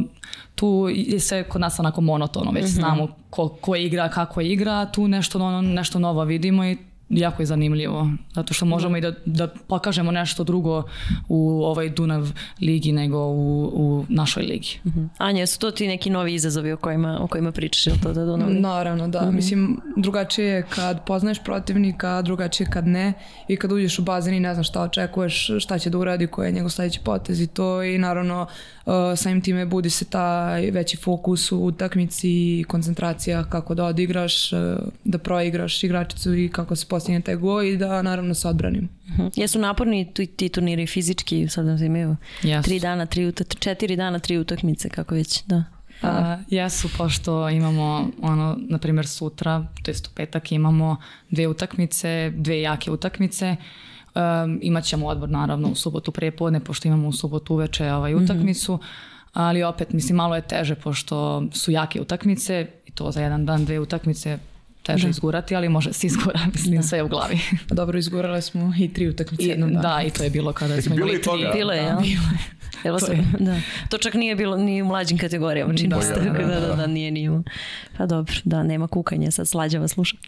tu 0.56 0.90
je 0.92 1.20
sve 1.20 1.50
kod 1.50 1.62
nas 1.62 1.80
onako 1.80 2.02
monotono, 2.02 2.52
već 2.52 2.64
mm 2.64 2.68
-hmm. 2.68 2.80
znamo 2.80 3.08
ko, 3.30 3.50
ko 3.50 3.76
igra, 3.76 4.10
kako 4.10 4.42
igra, 4.42 4.86
tu 4.86 5.08
nešto, 5.08 5.62
nešto 5.62 6.00
novo 6.00 6.24
vidimo 6.24 6.66
i 6.66 6.78
jako 7.16 7.42
je 7.42 7.46
zanimljivo, 7.46 8.10
zato 8.36 8.54
što 8.54 8.66
možemo 8.66 8.98
i 8.98 9.02
da, 9.02 9.14
da 9.26 9.48
pokažemo 9.68 10.12
nešto 10.12 10.44
drugo 10.44 10.84
u 11.28 11.64
ovoj 11.64 11.90
Dunav 11.90 12.32
ligi 12.62 12.92
nego 12.92 13.18
u, 13.18 13.72
u 13.74 14.06
našoj 14.10 14.44
ligi. 14.44 14.80
Uh 14.84 14.92
mhm. 14.92 15.00
-huh. 15.00 15.10
Anja, 15.18 15.48
su 15.48 15.60
to 15.60 15.72
ti 15.72 15.88
neki 15.88 16.10
novi 16.10 16.34
izazovi 16.34 16.72
o 16.72 16.78
kojima, 16.78 17.20
o 17.22 17.28
kojima 17.28 17.52
pričaš? 17.52 17.88
Je 17.88 17.94
to 18.04 18.14
da 18.14 18.26
Dunav 18.26 18.48
ligi? 18.48 18.60
Naravno, 18.60 19.08
da. 19.08 19.20
Uh 19.20 19.26
mhm. 19.26 19.32
-huh. 19.32 19.36
Mislim, 19.36 19.80
drugačije 19.98 20.48
je 20.48 20.66
kad 20.70 21.06
poznaješ 21.06 21.44
protivnika, 21.44 22.22
drugačije 22.22 22.68
kad 22.70 22.88
ne 22.88 23.14
i 23.48 23.58
kad 23.58 23.72
uđeš 23.72 24.00
u 24.00 24.04
bazen 24.04 24.34
i 24.34 24.40
ne 24.40 24.54
znaš 24.54 24.70
šta 24.70 24.82
očekuješ, 24.82 25.50
šta 25.60 25.80
će 25.80 25.90
da 25.90 25.98
uradi, 25.98 26.28
koji 26.28 26.48
je 26.48 26.52
njegov 26.52 26.70
sledeći 26.70 27.00
potez 27.04 27.42
i 27.42 27.48
to 27.48 27.84
i 27.84 27.98
naravno 27.98 28.42
uh, 28.42 28.48
samim 29.16 29.42
time 29.42 29.66
budi 29.66 29.90
se 29.90 30.06
taj 30.06 30.72
veći 30.72 30.98
fokus 30.98 31.52
u 31.52 31.66
utakmici 31.66 32.30
i 32.30 32.66
koncentracija 32.68 33.44
kako 33.44 33.76
da 33.76 33.86
odigraš, 33.86 34.54
uh, 34.54 34.60
da 35.04 35.18
proigraš 35.18 35.84
igračicu 35.84 36.36
i 36.36 36.50
kako 36.50 36.76
se 36.76 36.86
postigne 36.90 37.22
taj 37.22 37.36
gol 37.36 37.64
i 37.64 37.78
da 37.78 38.02
naravno 38.02 38.34
se 38.34 38.48
odbranim. 38.48 38.90
Uh 39.08 39.18
-huh. 39.18 39.32
Jesu 39.36 39.60
naporni 39.60 40.14
ti, 40.14 40.26
ti 40.26 40.50
turniri 40.50 40.88
fizički, 40.88 41.48
sad 41.48 41.66
nam 41.66 41.84
imaju 41.84 42.16
yes. 42.42 42.64
tri 42.64 42.80
dana, 42.80 43.06
tri 43.06 43.26
utakmice, 43.26 43.60
četiri 43.60 43.96
dana, 43.96 44.20
tri 44.20 44.38
utakmice, 44.38 44.90
kako 44.90 45.16
već, 45.16 45.44
da. 45.46 45.64
A, 46.02 46.38
jesu, 46.50 46.90
pošto 46.98 47.50
imamo, 47.50 48.10
ono, 48.22 48.58
na 48.70 48.78
primjer 48.78 49.08
sutra, 49.08 49.68
to 49.84 49.92
jest 49.92 50.08
u 50.08 50.10
petak, 50.16 50.52
imamo 50.52 50.98
dve 51.30 51.48
utakmice, 51.48 52.32
dve 52.36 52.62
jake 52.62 52.92
utakmice, 52.92 53.56
Um, 54.16 54.60
imat 54.62 54.84
ćemo 54.84 55.08
odbor 55.08 55.30
naravno 55.30 55.70
u 55.70 55.76
subotu 55.76 56.12
prepodne, 56.12 56.60
pošto 56.60 56.88
imamo 56.88 57.08
u 57.08 57.12
subotu 57.12 57.54
uveče 57.54 57.92
ovaj, 57.92 58.16
utakmicu, 58.16 58.74
mm 58.74 58.78
-hmm. 58.78 59.30
ali 59.34 59.64
opet, 59.64 59.94
mislim, 59.94 60.16
malo 60.16 60.36
je 60.36 60.42
teže, 60.42 60.76
pošto 60.76 61.44
su 61.52 61.72
jake 61.72 62.02
utakmice 62.02 62.68
i 62.86 62.92
to 62.92 63.12
za 63.12 63.22
jedan 63.22 63.46
dan, 63.46 63.66
dve 63.66 63.80
utakmice 63.80 64.38
teže 64.84 65.04
da. 65.04 65.10
izgurati, 65.10 65.56
ali 65.56 65.70
može 65.70 65.94
se 65.94 66.08
izgura, 66.12 66.40
mislim, 66.54 66.76
da. 66.76 66.84
sve 66.84 67.04
u 67.04 67.08
glavi. 67.08 67.40
Dobro, 67.70 67.98
izgurale 67.98 68.42
smo 68.42 68.74
i 68.80 68.94
tri 68.94 69.08
utakmice 69.10 69.44
jednom 69.44 69.74
danu. 69.74 69.82
Da, 69.82 70.02
i 70.08 70.10
to 70.10 70.24
je 70.24 70.30
bilo 70.30 70.54
kada 70.54 70.82
smo 70.82 70.96
imali 70.96 71.22
tri. 71.22 71.32
Bilo 71.54 71.74
je, 71.74 71.84
da, 71.84 72.00
bilo 72.02 72.24
je. 72.24 72.63
Evo 72.84 73.00
to, 73.00 73.12
je. 73.12 73.24
da. 73.40 73.56
to 73.90 73.98
čak 73.98 74.14
nije 74.14 74.36
bilo 74.36 74.58
ni 74.58 74.82
u 74.82 74.86
mlađim 74.86 75.18
kategorijama, 75.18 75.74
čini 75.74 75.90
da, 75.90 76.02
se. 76.02 76.14
Da, 76.14 76.32
da, 76.32 76.60
da, 76.60 76.76
da, 76.76 76.88
nije 76.88 77.12
ni 77.12 77.30
u... 77.30 77.44
Pa 77.98 78.06
dobro, 78.06 78.34
da, 78.44 78.64
nema 78.64 78.88
kukanja, 78.88 79.32
sad 79.32 79.48
slađa 79.48 79.80
vas 79.80 79.92
slušam. 79.92 80.20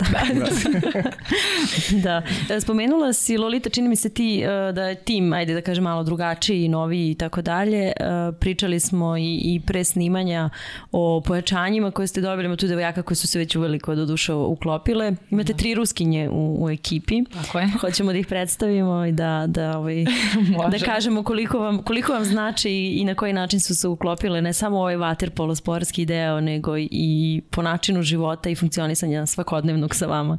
Da. 2.04 2.22
da. 2.50 2.60
Spomenula 2.64 3.14
si, 3.14 3.38
Lolita, 3.38 3.70
čini 3.70 3.90
mi 3.90 3.96
se 3.96 4.10
ti 4.10 4.42
e, 4.42 4.72
da 4.72 4.84
je 4.84 4.96
tim, 4.96 5.34
ajde 5.34 5.54
da 5.54 5.62
kažem, 5.62 5.84
malo 5.84 6.04
drugačiji, 6.04 6.68
novi 6.68 7.12
i 7.12 7.16
tako 7.16 7.42
dalje. 7.42 7.88
E, 7.88 7.94
pričali 8.40 8.80
smo 8.80 9.18
i, 9.18 9.42
i 9.44 9.62
pre 9.66 9.84
snimanja 9.84 10.50
o 10.92 11.22
pojačanjima 11.26 11.92
koje 11.92 12.08
ste 12.08 12.22
dobili, 12.22 12.46
ima 12.46 12.56
tu 12.56 12.68
devojaka 12.68 13.02
koje 13.02 13.16
su 13.16 13.28
se 13.28 13.40
već 13.40 13.56
uveliko 13.56 13.96
do 13.96 14.06
duše 14.06 14.34
uklopile. 14.34 15.14
Imate 15.30 15.54
tri 15.54 15.76
ruskinje 15.76 16.30
u, 16.30 16.58
u 16.60 16.70
ekipi. 16.70 17.24
Tako 17.34 17.60
je. 17.60 17.70
Hoćemo 17.82 18.12
da 18.12 18.18
ih 18.18 18.28
predstavimo 18.28 19.06
i 19.06 19.12
da, 19.12 19.46
da, 19.48 19.78
ovaj, 19.78 20.06
da 20.72 20.86
kažemo 20.86 21.24
koliko 21.24 21.60
vam, 21.60 21.84
koliko 21.84 22.14
vam 22.14 22.26
znači 22.36 22.72
i 22.72 23.06
na 23.06 23.16
koji 23.16 23.34
način 23.34 23.60
su 23.60 23.76
se 23.76 23.88
uklopile 23.88 24.42
ne 24.42 24.54
samo 24.54 24.80
ovaj 24.80 24.96
vaterpolo 24.96 25.56
sportski 25.56 26.06
deo, 26.06 26.42
nego 26.42 26.78
i 26.78 27.42
po 27.52 27.62
načinu 27.62 28.02
života 28.02 28.50
i 28.50 28.56
funkcionisanja 28.56 29.26
svakodnevnog 29.26 29.96
sa 29.96 30.06
vama? 30.06 30.38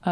Uh, 0.00 0.06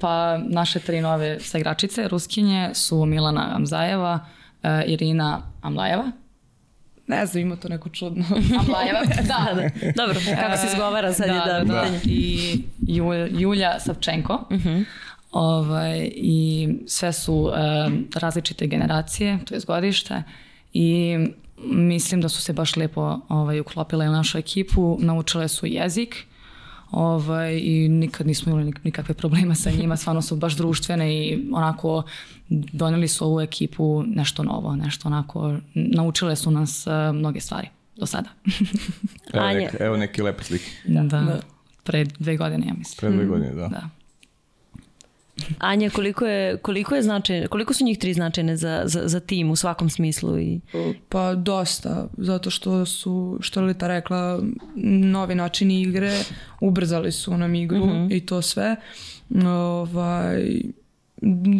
pa 0.00 0.38
naše 0.38 0.80
tri 0.80 1.00
nove 1.00 1.40
saigračice, 1.40 2.08
Ruskinje, 2.08 2.70
su 2.74 3.06
Milana 3.06 3.52
Amzajeva, 3.54 4.20
uh, 4.62 4.70
Irina 4.86 5.42
Amlajeva, 5.62 6.12
Ne 7.06 7.26
znam, 7.26 7.42
ima 7.42 7.56
to 7.56 7.68
neko 7.68 7.88
čudno. 7.88 8.24
Amlajeva? 8.60 9.00
da, 9.30 9.54
da. 9.54 9.70
Dobro, 9.96 10.20
kako 10.40 10.56
se 10.56 10.66
izgovara 10.66 11.12
sad 11.12 11.26
da, 11.26 11.34
je 11.34 11.40
da, 11.40 11.64
da, 11.64 11.64
da. 11.64 11.86
I 12.04 12.62
Julja 13.30 13.80
Savčenko. 13.80 14.46
Uh 14.50 14.56
mhm. 14.56 14.68
-huh. 14.68 14.84
Ovaj, 15.32 16.10
I 16.14 16.68
sve 16.86 17.12
su 17.12 17.34
uh, 17.34 17.52
različite 18.14 18.66
generacije, 18.66 19.38
to 19.44 19.54
je 19.54 19.60
godište. 19.66 20.22
I 20.72 21.16
mislim 21.64 22.20
da 22.20 22.28
su 22.28 22.42
se 22.42 22.52
baš 22.52 22.76
lepo 22.76 23.20
ovaj, 23.28 23.60
uklopile 23.60 24.08
u 24.08 24.12
našu 24.12 24.38
ekipu, 24.38 24.98
naučile 25.00 25.48
su 25.48 25.66
jezik 25.66 26.26
ovaj, 26.90 27.58
i 27.62 27.88
nikad 27.88 28.26
nismo 28.26 28.52
imali 28.52 28.72
nikakve 28.84 29.14
problema 29.14 29.54
sa 29.54 29.70
njima, 29.70 29.96
stvarno 30.06 30.22
su 30.22 30.36
baš 30.36 30.56
društvene 30.56 31.14
i 31.14 31.48
onako 31.52 32.02
doneli 32.48 33.08
su 33.08 33.24
ovu 33.24 33.40
ekipu 33.40 34.04
nešto 34.06 34.42
novo, 34.42 34.76
nešto 34.76 35.08
onako, 35.08 35.56
naučile 35.74 36.36
su 36.36 36.50
nas 36.50 36.86
uh, 36.86 37.16
mnoge 37.16 37.40
stvari 37.40 37.68
do 37.96 38.06
sada. 38.06 38.28
evo, 39.32 39.46
nek, 39.46 39.76
evo 39.80 39.96
neki 39.96 40.22
lepe 40.22 40.44
slike. 40.44 40.70
Da, 40.84 41.02
da. 41.02 41.40
Pre 41.82 42.04
dve 42.04 42.36
godine, 42.36 42.66
ja 42.66 42.74
mislim. 42.74 42.96
Pre 42.98 43.10
dve 43.10 43.26
godine, 43.26 43.54
da. 43.54 43.68
da. 43.68 43.88
Anja, 45.58 45.90
koliko, 45.90 46.26
je, 46.26 46.56
koliko, 46.56 46.94
je 46.94 47.02
značaj, 47.02 47.46
koliko 47.46 47.74
su 47.74 47.84
njih 47.84 47.98
tri 47.98 48.14
značajne 48.14 48.56
za, 48.56 48.82
za, 48.84 49.08
za 49.08 49.20
tim 49.20 49.50
u 49.50 49.56
svakom 49.56 49.90
smislu? 49.90 50.38
I... 50.38 50.60
Pa 51.08 51.34
dosta, 51.34 52.08
zato 52.16 52.50
što 52.50 52.86
su, 52.86 53.38
što 53.40 53.60
je 53.60 53.66
Lita 53.66 53.88
rekla, 53.88 54.40
novi 55.02 55.34
načini 55.34 55.82
igre, 55.82 56.12
ubrzali 56.60 57.12
su 57.12 57.36
nam 57.36 57.54
igru 57.54 57.82
uh 57.82 57.88
mhm. 57.88 57.96
-huh. 57.96 58.16
i 58.16 58.26
to 58.26 58.42
sve. 58.42 58.76
Ovaj, 59.46 60.60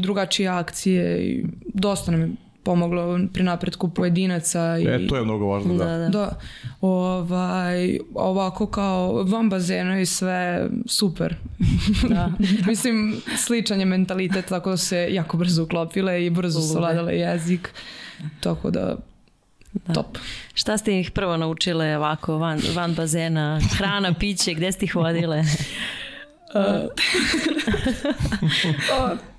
drugačije 0.02 0.48
akcije 0.48 1.26
i 1.26 1.44
dosta 1.74 2.10
nam 2.10 2.20
je 2.20 2.28
pomoglo 2.66 3.18
pri 3.32 3.42
napretku 3.42 3.88
pojedinaca. 3.88 4.78
I, 4.78 4.84
e, 4.84 5.06
to 5.06 5.16
je 5.16 5.24
mnogo 5.24 5.46
važno, 5.46 5.74
da. 5.74 5.84
Da, 5.84 5.98
da. 5.98 6.08
da 6.08 6.38
ovaj, 6.80 7.98
ovako 8.14 8.66
kao 8.66 9.22
van 9.22 9.50
bazena 9.50 10.00
i 10.00 10.06
sve 10.06 10.68
super. 10.86 11.36
da. 12.08 12.30
Mislim, 12.68 13.20
sličan 13.36 13.80
je 13.80 13.86
mentalitet, 13.86 14.46
tako 14.46 14.70
da 14.70 14.76
se 14.76 15.08
jako 15.10 15.36
brzo 15.36 15.62
uklopile 15.62 16.26
i 16.26 16.30
brzo 16.30 16.60
su 16.60 16.78
vladale 16.78 17.14
jezik. 17.14 17.70
Tako 18.40 18.70
da 18.70 18.96
Da. 19.86 19.92
Top. 19.92 20.18
Šta 20.54 20.78
ste 20.78 21.00
ih 21.00 21.10
prvo 21.10 21.36
naučile 21.36 21.96
ovako 21.96 22.38
van, 22.38 22.60
van 22.74 22.94
bazena? 22.94 23.60
Hrana, 23.76 24.14
piće, 24.14 24.54
gde 24.54 24.72
ste 24.72 24.84
ih 24.84 24.96
vodile? 24.96 25.44
uh, 26.54 26.88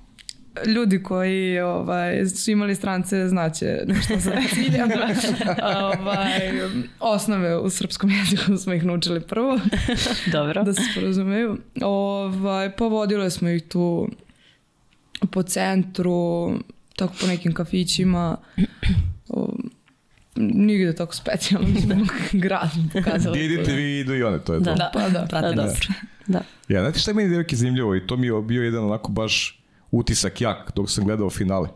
ljudi 0.66 1.02
koji 1.02 1.60
ovaj, 1.60 2.26
su 2.26 2.50
imali 2.50 2.74
strance 2.74 3.28
znaće 3.28 3.82
nešto 3.86 4.16
za 4.18 4.32
ciljem. 4.54 4.90
ovaj, 5.62 6.52
osnove 7.00 7.58
u 7.58 7.70
srpskom 7.70 8.10
jeziku 8.10 8.56
smo 8.56 8.72
ih 8.72 8.84
naučili 8.84 9.20
prvo. 9.20 9.60
Dobro. 10.32 10.64
Da 10.64 10.74
se 10.74 10.82
sporazumeju. 10.92 11.58
Ovaj, 11.82 12.70
povodile 12.70 13.30
smo 13.30 13.48
ih 13.48 13.62
tu 13.62 14.08
po 15.30 15.42
centru, 15.42 16.52
tako 16.96 17.14
po 17.20 17.26
nekim 17.26 17.54
kafićima. 17.54 18.36
O, 19.28 19.52
nigde 20.36 20.94
tako 20.94 21.14
specijalno, 21.14 21.68
mislim, 21.68 22.06
grad 22.44 22.70
pokazala. 22.92 23.38
Idite 23.38 23.72
vi, 23.72 24.00
idu 24.00 24.14
i 24.14 24.22
one, 24.22 24.38
to 24.38 24.54
je 24.54 24.60
da, 24.60 24.72
to. 24.72 24.76
Da, 24.76 24.90
pa 24.92 25.08
da, 25.08 25.40
da, 25.40 25.52
da. 25.52 25.72
da. 26.26 26.42
Ja, 26.68 26.80
znate 26.80 26.98
šta 26.98 27.10
je 27.10 27.14
meni 27.14 27.28
devojke 27.28 27.56
zanimljivo 27.56 27.96
i 27.96 28.06
to 28.06 28.16
mi 28.16 28.26
je 28.26 28.42
bio 28.42 28.62
jedan 28.62 28.84
onako 28.84 29.12
baš 29.12 29.62
utisak 29.90 30.40
jak 30.40 30.72
dok 30.76 30.90
sam 30.90 31.04
gledao 31.04 31.30
finale. 31.30 31.68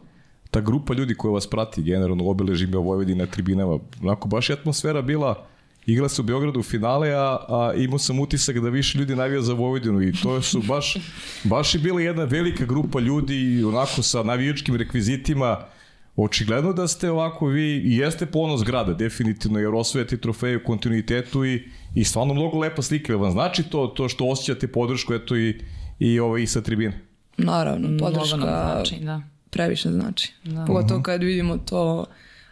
Ta 0.51 0.61
grupa 0.61 0.95
ljudi 0.95 1.15
koja 1.15 1.33
vas 1.33 1.47
prati 1.47 1.83
generalno 1.83 2.25
obeleži 2.25 2.67
me 2.67 2.79
Vojvodina 2.79 3.27
tribinama, 3.27 3.79
onako 4.03 4.29
baš 4.29 4.51
je 4.51 4.53
atmosfera 4.53 5.03
bila 5.03 5.47
Igla 5.87 6.09
se 6.09 6.23
u 6.23 6.25
Beogradu 6.25 6.61
u 6.61 6.63
finale, 6.63 7.11
a, 7.11 7.47
a 7.49 7.73
imao 7.77 7.99
sam 7.99 8.21
utisak 8.21 8.59
da 8.59 8.69
više 8.69 8.99
ljudi 8.99 9.17
navija 9.17 9.43
za 9.43 9.53
Vojvodinu 9.53 10.03
i 10.03 10.13
to 10.13 10.43
su 10.43 10.63
baš, 10.69 10.97
baš 11.45 11.75
je 11.75 11.81
bila 11.81 12.01
jedna 12.01 12.25
velika 12.25 12.65
grupa 12.65 13.01
ljudi 13.01 13.65
onako 13.65 14.03
sa 14.03 14.23
navijačkim 14.23 14.77
rekvizitima, 14.77 15.57
Očigledno 16.17 16.73
da 16.73 16.89
ste 16.89 17.11
ovako 17.11 17.47
vi 17.47 17.83
i 17.85 17.97
jeste 17.97 18.27
ponos 18.27 18.65
grada, 18.65 18.95
definitivno, 18.95 19.59
jer 19.59 19.75
osvojate 19.75 20.17
trofeju 20.17 20.59
u 20.59 20.67
kontinuitetu 20.67 21.45
i, 21.45 21.63
i 21.95 22.05
stvarno 22.05 22.35
mnogo 22.35 22.59
lepa 22.59 22.83
slika. 22.83 23.17
Vam 23.17 23.33
znači 23.33 23.63
to, 23.63 23.87
to 23.87 24.09
što 24.09 24.27
osjećate 24.27 24.69
podršku 24.69 25.15
eto 25.15 25.37
i, 25.37 25.61
i, 25.99 26.21
ovo, 26.21 26.37
i 26.37 26.47
sa 26.47 26.61
tribine? 26.61 27.12
Naravno, 27.37 27.99
podrška 27.99 28.37
znači, 28.37 28.97
da. 29.05 29.21
previše 29.51 29.91
znači. 29.93 30.33
Da. 30.45 30.65
Pogotovo 30.65 30.99
mhm. 30.99 31.03
kad 31.03 31.23
vidimo 31.23 31.57
to 31.57 32.07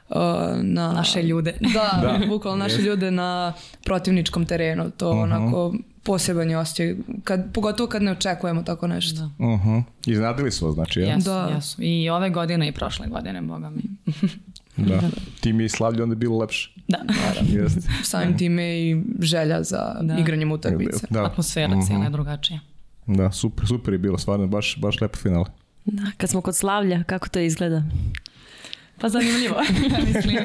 uh, 0.09 0.17
na... 0.63 0.93
Naše 0.93 1.23
ljude. 1.23 1.55
Da, 1.75 2.01
da. 2.03 2.27
bukvalno 2.27 2.65
naše 2.65 2.83
ljude 2.83 3.11
na 3.11 3.53
protivničkom 3.85 4.47
terenu. 4.47 4.91
To 4.91 5.11
uh 5.11 5.17
mhm. 5.17 5.33
-huh. 5.33 5.37
onako 5.37 5.75
poseban 6.03 6.51
je 6.51 6.59
osjećaj, 6.59 6.95
kad, 7.25 7.53
pogotovo 7.53 7.89
kad 7.89 8.03
ne 8.03 8.13
očekujemo 8.13 8.63
tako 8.63 8.87
nešto. 8.87 9.21
Da. 9.21 9.25
Uh 9.25 9.65
-huh. 9.65 9.83
Iznadili 10.07 10.53
su 10.53 10.67
vas, 10.67 10.75
znači, 10.75 11.01
ja? 11.01 11.15
Jesu, 11.15 11.31
da. 11.31 11.51
jesu. 11.55 11.83
I 11.83 12.11
ove 12.11 12.31
godine 12.31 12.69
i 12.69 12.73
prošle 12.73 13.07
godine, 13.07 13.43
boga 13.43 13.71
mi. 13.71 13.83
da. 14.89 15.01
Ti 15.41 15.53
mi 15.53 15.69
slavlje 15.69 16.03
onda 16.03 16.13
je 16.13 16.17
bilo 16.17 16.39
lepše. 16.39 16.71
Da. 16.89 16.99
Naravno. 16.99 17.65
Yes. 17.65 17.89
Samim 18.05 18.39
time 18.39 18.81
i 18.81 19.03
želja 19.21 19.63
za 19.63 19.97
da. 20.01 20.19
igranjem 20.19 20.53
utakmice. 20.53 21.07
Da. 21.11 21.25
Atmosfera 21.25 21.75
uh 21.75 21.75
-huh. 21.75 21.87
cijela 21.87 22.05
je 22.05 22.11
drugačija. 22.11 22.61
Da, 23.17 23.33
super, 23.33 23.67
super 23.67 23.95
je 23.95 23.99
bilo, 23.99 24.19
stvarno, 24.19 24.47
baš, 24.47 24.77
baš 24.79 25.01
lepo 25.01 25.19
finale. 25.19 25.45
Da, 25.85 26.03
kad 26.17 26.31
smo 26.31 26.41
kod 26.41 26.57
slavlja, 26.57 27.03
kako 27.03 27.29
to 27.29 27.39
izgleda? 27.39 27.83
Pa 29.01 29.09
zanimljivo, 29.09 29.57
mislim. 30.07 30.39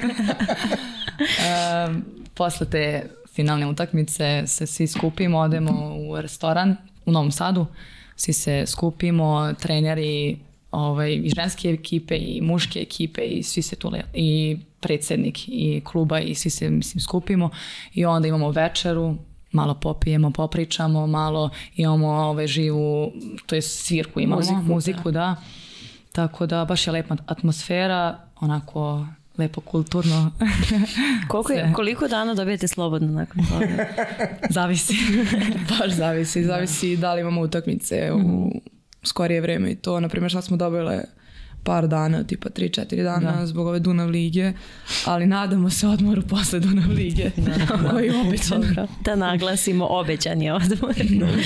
um, 1.87 2.05
posle 2.33 2.69
te 2.69 3.09
finalne 3.33 3.67
utakmice 3.67 4.43
se 4.47 4.67
svi 4.67 4.87
skupimo, 4.87 5.37
odemo 5.37 5.95
u 6.09 6.21
restoran 6.21 6.75
u 7.05 7.11
Novom 7.11 7.31
Sadu, 7.31 7.65
svi 8.15 8.33
se 8.33 8.63
skupimo, 8.67 9.53
treneri 9.59 10.37
ovaj, 10.71 11.13
i 11.13 11.31
ženske 11.35 11.69
ekipe 11.69 12.17
i 12.17 12.41
muške 12.41 12.79
ekipe 12.79 13.21
i 13.21 13.43
svi 13.43 13.61
se 13.61 13.75
tu 13.75 13.91
i 14.13 14.57
predsednik 14.79 15.39
i 15.47 15.81
kluba 15.83 16.19
i 16.19 16.35
svi 16.35 16.49
se 16.49 16.69
mislim 16.69 17.01
skupimo 17.01 17.49
i 17.93 18.05
onda 18.05 18.27
imamo 18.27 18.51
večeru 18.51 19.15
malo 19.55 19.73
popijemo, 19.73 20.31
popričamo, 20.31 21.07
malo 21.07 21.49
imamo 21.75 22.07
ovaj, 22.07 22.47
živu, 22.47 23.11
to 23.45 23.55
je 23.55 23.61
svirku 23.61 24.19
imamo, 24.19 24.35
muziku, 24.35 24.61
muziku 24.61 25.11
da. 25.11 25.19
da. 25.19 25.35
Tako 26.11 26.45
da 26.45 26.65
baš 26.65 26.87
je 26.87 26.93
lepa 26.93 27.15
atmosfera, 27.27 28.19
onako 28.41 29.05
lepo 29.37 29.61
kulturno. 29.61 30.31
Koliko 31.29 31.53
je, 31.53 31.73
koliko 31.75 32.07
dana 32.07 32.33
dobijete 32.33 32.67
slobodno 32.67 33.07
nakon 33.07 33.45
toga? 33.45 33.85
zavisi. 34.55 34.93
Baš 35.79 35.91
zavisi. 35.91 36.43
Zavisi 36.43 36.97
da 36.97 37.13
li 37.13 37.21
imamo 37.21 37.41
utakmice 37.41 38.11
u 38.13 38.19
mhm. 38.19 38.57
skorije 39.03 39.41
vreme 39.41 39.71
i 39.71 39.75
to. 39.75 39.99
Naprimjer, 39.99 40.29
šta 40.31 40.41
smo 40.41 40.57
dobile 40.57 41.03
par 41.65 41.87
dana, 41.87 42.23
tipa 42.23 42.49
3-4 42.49 43.03
dana 43.03 43.31
da. 43.31 43.47
zbog 43.47 43.67
ove 43.67 43.79
Dunav 43.79 44.09
lige, 44.09 44.53
ali 45.05 45.25
nadamo 45.25 45.69
se 45.69 45.87
odmoru 45.87 46.21
posle 46.21 46.59
Dunav 46.59 46.89
lige, 46.89 47.31
da, 47.37 47.51
koji 47.91 48.05
je 48.05 48.21
obećan. 48.21 48.61
Dobro, 48.61 48.87
da 49.01 49.15
naglasimo, 49.15 49.87
obećan 49.89 50.41
je 50.41 50.53
odmor. 50.53 50.95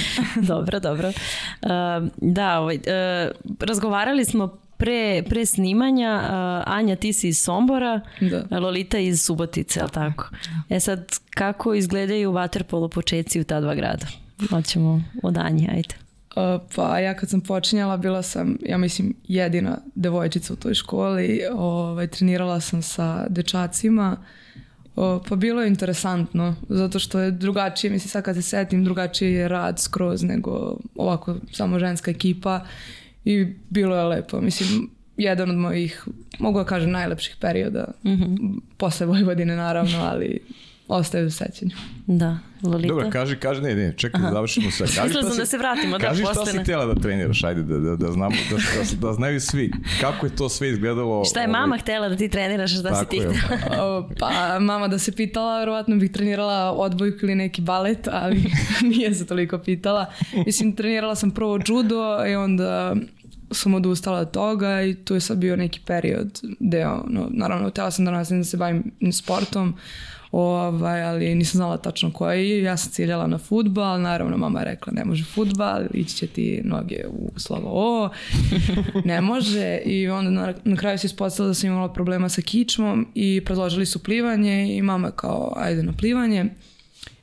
dobro, 0.52 0.80
dobro. 0.80 1.08
Uh, 1.08 1.70
da, 2.18 2.60
ovaj, 2.60 2.76
uh, 2.76 3.32
razgovarali 3.60 4.26
smo 4.26 4.48
pre, 4.78 5.24
pre 5.30 5.46
snimanja, 5.46 6.22
uh, 6.24 6.74
Anja 6.74 6.96
ti 6.96 7.14
si 7.14 7.28
iz 7.28 7.38
Sombora, 7.38 8.02
da. 8.22 8.60
Lolita 8.60 8.98
iz 8.98 9.22
Subotice, 9.22 9.80
ali 9.82 9.92
tako? 9.92 10.30
E 10.70 10.80
sad, 10.80 11.12
kako 11.30 11.74
izgledaju 11.74 12.32
vaterpolo 12.32 12.88
početci 12.88 13.40
u 13.40 13.44
ta 13.44 13.62
dva 13.62 13.76
grada? 13.76 14.08
Hoćemo 14.50 15.04
od 15.24 15.38
Anje, 15.38 15.70
ajde. 15.72 16.09
Uh, 16.40 16.62
pa 16.76 17.00
ja 17.00 17.14
kad 17.14 17.30
sam 17.30 17.42
počinjala 17.42 17.98
bila 17.98 18.22
sam, 18.22 18.58
ja 18.66 18.78
mislim, 18.78 19.14
jedina 19.28 19.78
devojčica 19.96 20.54
u 20.54 20.56
toj 20.56 20.74
školi. 20.74 21.42
Ovaj, 21.54 22.08
trenirala 22.08 22.60
sam 22.60 22.82
sa 22.82 23.26
dečacima. 23.30 24.18
Uh, 24.96 25.22
pa 25.30 25.36
bilo 25.36 25.62
je 25.62 25.68
interesantno, 25.68 26.56
zato 26.70 27.00
što 27.00 27.20
je 27.20 27.32
drugačije, 27.32 27.92
mislim 27.92 28.10
sad 28.10 28.24
kad 28.24 28.36
se 28.36 28.42
setim, 28.42 28.84
drugačiji 28.84 29.34
je 29.34 29.48
rad 29.48 29.80
skroz 29.80 30.24
nego 30.24 30.78
ovako 30.96 31.36
samo 31.52 31.80
ženska 31.80 32.12
ekipa 32.12 32.66
i 33.26 33.54
bilo 33.70 33.96
je 33.96 34.04
lepo. 34.04 34.42
Mislim, 34.42 34.90
jedan 35.18 35.50
od 35.50 35.58
mojih, 35.58 36.08
mogu 36.40 36.60
da 36.60 36.66
kažem, 36.66 36.92
najlepših 36.92 37.36
perioda. 37.40 37.86
Mm 38.04 38.10
-hmm. 38.10 38.60
Posle 38.78 39.06
Vojvodine, 39.06 39.56
naravno, 39.56 40.00
ali 40.00 40.40
ostaje 40.90 41.26
u 41.26 41.32
sećanju. 41.32 41.72
Da, 42.08 42.38
Lolita. 42.64 42.88
Dobro, 42.88 43.10
kaži, 43.10 43.36
kaži, 43.36 43.62
ne, 43.62 43.76
ne, 43.76 43.94
čekaj, 43.98 44.22
da 44.26 44.32
završimo 44.32 44.72
sve. 44.72 44.88
Kaži 44.96 45.14
sam 45.14 45.38
da 45.38 45.46
se 45.46 45.58
vratimo. 45.58 45.98
Da, 45.98 46.08
kaži 46.08 46.24
šta 46.24 46.46
si 46.46 46.58
htjela 46.58 46.86
da 46.86 47.02
treniraš, 47.02 47.44
ajde, 47.44 47.64
da, 47.64 47.80
da, 47.80 47.96
da 47.96 48.12
znamo, 48.12 48.36
da, 48.50 48.56
da, 48.56 49.08
da 49.08 49.14
znaju 49.14 49.40
svi. 49.40 49.72
Kako 50.02 50.26
je 50.26 50.36
to 50.36 50.50
sve 50.50 50.70
izgledalo? 50.70 51.26
Šta 51.26 51.40
je 51.42 51.48
ovaj... 51.48 51.60
mama 51.60 51.78
htjela 51.78 52.10
da 52.10 52.16
ti 52.16 52.30
treniraš, 52.30 52.80
šta 52.80 52.96
si 52.96 53.10
ti 53.10 53.18
htjela? 53.18 54.10
pa, 54.20 54.60
mama 54.60 54.88
da 54.88 55.00
se 55.00 55.12
pitala, 55.12 55.60
verovatno 55.60 55.96
bih 55.96 56.12
trenirala 56.12 56.72
odbojku 56.72 57.26
ili 57.26 57.36
neki 57.36 57.62
balet, 57.62 58.08
ali 58.12 58.44
nije 58.96 59.16
se 59.16 59.28
toliko 59.28 59.58
pitala. 59.58 60.06
Mislim, 60.46 60.76
trenirala 60.76 61.16
sam 61.16 61.32
prvo 61.32 61.60
judo 61.68 62.26
i 62.28 62.36
onda 62.36 62.96
sam 63.52 63.74
odustala 63.74 64.20
od 64.20 64.32
toga 64.32 64.82
i 64.82 64.96
tu 64.96 65.14
je 65.14 65.20
sad 65.20 65.38
bio 65.38 65.56
neki 65.56 65.80
period 65.86 66.40
deo, 66.60 67.04
no, 67.08 67.28
naravno, 67.30 67.70
htjela 67.70 67.92
sam 67.92 68.06
da 68.06 68.12
nastavim 68.12 68.42
da 68.42 68.46
se 68.46 68.58
bavim 68.58 68.92
sportom, 69.12 69.78
ovaj, 70.32 71.04
ali 71.04 71.36
nisam 71.36 71.58
znala 71.58 71.78
tačno 71.78 72.12
koji. 72.12 72.64
Ja 72.64 72.78
sam 72.78 72.92
ciljala 72.92 73.28
na 73.28 73.38
futbal, 73.38 74.02
naravno 74.02 74.38
mama 74.38 74.60
je 74.60 74.66
rekla 74.66 74.94
ne 74.96 75.06
može 75.06 75.24
futbal, 75.24 75.82
ići 75.94 76.16
će 76.16 76.28
ti 76.28 76.62
noge 76.64 77.04
u 77.10 77.40
slovo 77.40 77.70
O, 77.74 78.10
ne 79.06 79.22
može 79.22 79.78
i 79.86 80.08
onda 80.08 80.32
na, 80.32 80.54
na 80.64 80.76
kraju 80.76 80.98
se 80.98 81.08
ispostavila 81.08 81.48
da 81.48 81.54
sam 81.54 81.70
imala 81.70 81.94
problema 81.94 82.30
sa 82.30 82.42
kičmom 82.42 83.08
i 83.16 83.42
predložili 83.46 83.86
su 83.86 84.04
plivanje 84.04 84.78
i 84.78 84.82
mama 84.82 85.12
kao 85.12 85.54
ajde 85.58 85.84
na 85.84 85.94
plivanje. 85.94 86.46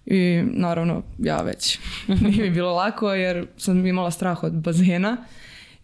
I 0.07 0.43
naravno 0.53 1.03
ja 1.19 1.43
već 1.43 1.79
nije 2.23 2.43
mi 2.43 2.51
bilo 2.51 2.75
lako 2.75 3.13
jer 3.13 3.47
sam 3.57 3.87
imala 3.87 4.11
strah 4.11 4.43
od 4.43 4.53
bazena 4.53 5.17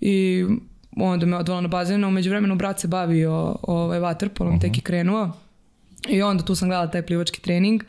i 0.01 0.45
onda 0.97 1.27
me 1.27 1.37
odvala 1.37 1.61
na 1.61 1.69
bazen, 1.69 2.05
umeđu 2.05 2.31
vremenu 2.31 2.57
brat 2.57 2.81
se 2.81 2.89
bavio 2.89 3.57
ovaj, 3.63 3.99
vaterpolom, 3.99 4.55
uh 4.55 4.59
-huh. 4.59 4.63
tek 4.63 4.77
je 4.77 4.83
krenuo 4.83 5.33
i 6.09 6.23
onda 6.23 6.45
tu 6.45 6.55
sam 6.55 6.69
gledala 6.69 6.91
taj 6.91 7.03
plivački 7.03 7.41
trening, 7.41 7.85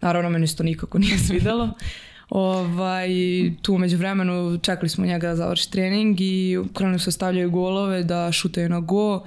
naravno 0.00 0.30
meni 0.30 0.46
se 0.46 0.56
to 0.56 0.62
nikako 0.62 0.98
nije 0.98 1.18
svidelo. 1.26 1.70
Ovaj, 2.30 3.08
tu 3.62 3.74
umeđu 3.74 3.96
vremenu 3.96 4.58
čekali 4.62 4.88
smo 4.88 5.06
njega 5.06 5.28
da 5.28 5.36
završi 5.36 5.70
trening 5.70 6.20
i 6.20 6.58
krenuli 6.74 7.00
da 7.04 7.10
stavljaju 7.10 7.50
golove, 7.50 8.02
da 8.02 8.32
šutaju 8.32 8.68
na 8.68 8.80
go. 8.80 9.26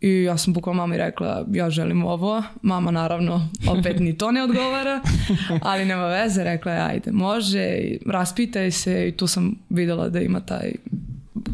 I 0.00 0.22
ja 0.22 0.36
sam 0.36 0.52
bukvalno 0.52 0.82
mami 0.82 0.96
rekla 0.96 1.44
ja 1.52 1.70
želim 1.70 2.04
ovo. 2.04 2.42
Mama 2.62 2.90
naravno 2.90 3.48
opet 3.68 4.00
ni 4.00 4.18
to 4.18 4.32
ne 4.32 4.42
odgovara, 4.42 5.00
ali 5.62 5.84
nema 5.84 6.06
veze, 6.06 6.44
rekla 6.44 6.72
je 6.72 6.80
ajde 6.80 7.12
može, 7.12 7.78
raspitaj 8.06 8.70
se. 8.70 9.08
I 9.08 9.12
tu 9.12 9.26
sam 9.26 9.54
videla 9.70 10.08
da 10.08 10.20
ima 10.20 10.40
taj 10.40 10.72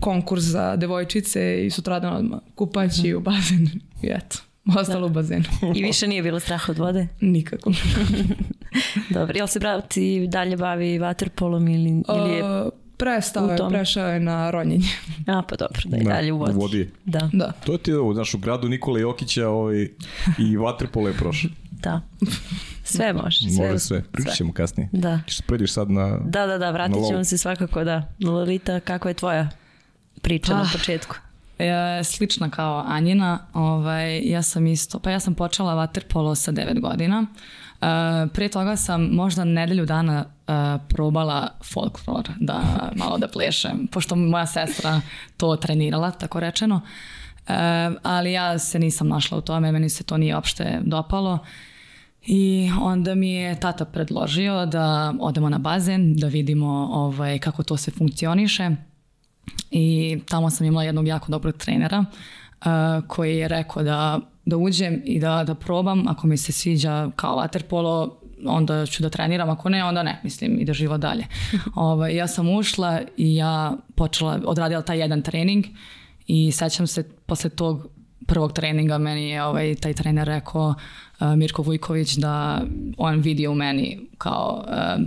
konkurs 0.01 0.43
za 0.43 0.77
devojčice 0.77 1.67
i 1.67 1.71
sutradan 1.71 2.17
odmah 2.17 2.41
kupaći 2.55 3.15
u 3.15 3.21
bazen 3.21 3.69
i 4.03 4.07
eto. 4.07 4.39
Ostalo 4.81 5.01
da. 5.01 5.07
u 5.07 5.09
bazenu. 5.09 5.45
I 5.75 5.83
više 5.83 6.07
nije 6.07 6.23
bilo 6.23 6.41
strah 6.41 6.69
od 6.69 6.79
vode? 6.79 7.09
Nikako. 7.21 7.73
Dobro, 9.15 9.37
jel 9.37 9.47
se 9.47 9.61
brati 9.61 10.27
dalje 10.27 10.57
bavi 10.57 10.99
vaterpolom 10.99 11.69
ili, 11.69 12.03
ili 12.09 12.31
je 12.31 12.43
Prestao 12.97 13.51
je, 13.51 13.59
prešao 13.69 14.09
je 14.09 14.21
na 14.21 14.51
ronjenje. 14.51 14.89
A, 15.27 15.43
pa 15.49 15.57
dobro, 15.57 15.81
da 15.85 15.97
je 15.97 16.05
dalje 16.05 16.33
u 16.33 16.39
vodi. 16.39 16.57
U 16.57 16.61
vodi. 16.61 16.91
Da. 17.05 17.31
da. 17.33 17.53
To 17.67 17.79
ti 17.79 17.91
je 17.91 17.99
u 17.99 18.15
našu 18.15 18.39
gradu 18.39 18.69
Nikola 18.69 18.99
Jokića 18.99 19.49
ovaj, 19.49 19.89
i 20.39 20.57
vaterpolo 20.57 21.09
je 21.09 21.15
prošao. 21.15 21.51
Da. 21.71 22.01
Sve 22.85 23.13
može. 23.13 23.39
Sve, 23.39 23.67
može 23.67 23.79
sve. 23.79 24.03
Pričat 24.13 24.35
ćemo 24.35 24.53
kasnije. 24.53 24.89
Da. 24.93 25.21
Što 25.27 25.43
prediš 25.47 25.73
sad 25.73 25.91
na 25.91 26.19
Da, 26.25 26.47
da, 26.47 26.59
da, 26.59 26.71
vratit 26.71 27.07
ćemo 27.09 27.25
se 27.25 27.39
svakako, 27.39 27.85
da. 27.85 28.13
Lolita, 28.25 28.81
kakva 28.81 29.11
je 29.11 29.15
tvoja 29.15 29.51
priča 30.23 30.53
ah. 30.55 30.57
na 30.57 30.69
početku? 30.73 31.17
Je 31.67 32.05
slična 32.05 32.51
kao 32.51 32.85
Anjina. 32.87 33.39
Ovaj, 33.53 34.21
ja 34.25 34.43
sam 34.43 34.67
isto, 34.67 34.99
pa 34.99 35.11
ja 35.11 35.21
sam 35.21 35.35
počela 35.35 35.75
vaterpolo 35.75 36.35
sa 36.35 36.53
9 36.53 36.81
godina. 36.81 37.27
Uh, 37.83 38.31
pre 38.33 38.49
toga 38.49 38.77
sam 38.77 39.03
možda 39.03 39.45
nedelju 39.45 39.87
dana 39.87 40.25
uh, 40.25 40.55
probala 40.89 41.49
folklor, 41.73 42.31
da 42.41 42.63
malo 42.97 43.19
da 43.19 43.29
plešem, 43.29 43.87
pošto 43.93 44.17
moja 44.17 44.47
sestra 44.47 45.01
to 45.37 45.57
trenirala, 45.57 46.11
tako 46.11 46.41
rečeno. 46.41 46.75
Uh, 46.77 47.55
ali 48.03 48.33
ja 48.33 48.59
se 48.59 48.79
nisam 48.79 49.09
našla 49.09 49.39
u 49.39 49.41
tome, 49.41 49.73
meni 49.73 49.89
se 49.89 50.05
to 50.05 50.17
nije 50.17 50.35
uopšte 50.35 50.81
dopalo. 50.85 51.39
I 52.27 52.71
onda 52.81 53.15
mi 53.15 53.33
je 53.33 53.61
tata 53.61 53.85
predložio 53.85 54.67
da 54.67 55.15
odemo 55.21 55.49
na 55.49 55.59
bazen, 55.59 56.17
da 56.17 56.27
vidimo 56.27 56.89
ovaj, 56.93 57.39
kako 57.39 57.63
to 57.63 57.77
se 57.77 57.91
funkcioniše 57.91 58.71
i 59.71 60.19
tamo 60.29 60.51
sam 60.51 60.67
imala 60.67 60.85
jednog 60.85 61.07
jako 61.07 61.33
dobrog 61.33 61.57
trenera 61.57 61.99
uh, 61.99 63.07
koji 63.09 63.37
je 63.37 63.49
rekao 63.49 63.83
da, 63.83 64.21
da 64.45 64.57
uđem 64.57 65.03
i 65.05 65.21
da, 65.21 65.45
da 65.45 65.55
probam, 65.55 66.09
ako 66.09 66.27
mi 66.27 66.37
se 66.37 66.53
sviđa 66.53 67.11
kao 67.17 67.37
waterpolo, 67.37 68.11
onda 68.47 68.87
ću 68.87 69.03
da 69.03 69.09
treniram, 69.09 69.51
ako 69.51 69.69
ne, 69.69 69.85
onda 69.85 70.03
ne, 70.03 70.21
mislim, 70.23 70.61
ide 70.61 70.73
živo 70.73 70.99
dalje. 70.99 71.27
ovaj, 71.75 72.17
ja 72.17 72.29
sam 72.29 72.49
ušla 72.49 73.01
i 73.17 73.37
ja 73.37 73.73
počela, 73.95 74.41
odradila 74.45 74.83
taj 74.83 74.99
jedan 74.99 75.23
trening 75.23 75.65
i 76.27 76.53
sećam 76.53 76.87
se 76.87 77.09
posle 77.27 77.51
tog 77.51 77.87
prvog 78.27 78.53
treninga 78.53 78.99
meni 78.99 79.29
je 79.29 79.45
ovaj, 79.45 79.75
taj 79.75 79.93
trener 79.93 80.27
rekao 80.27 80.69
uh, 81.21 81.35
Mirko 81.37 81.63
Vujković 81.63 82.15
da 82.15 82.63
on 82.99 83.21
vidi 83.21 83.47
u 83.47 83.55
meni 83.55 84.01
kao 84.19 84.65
uh, 84.69 85.03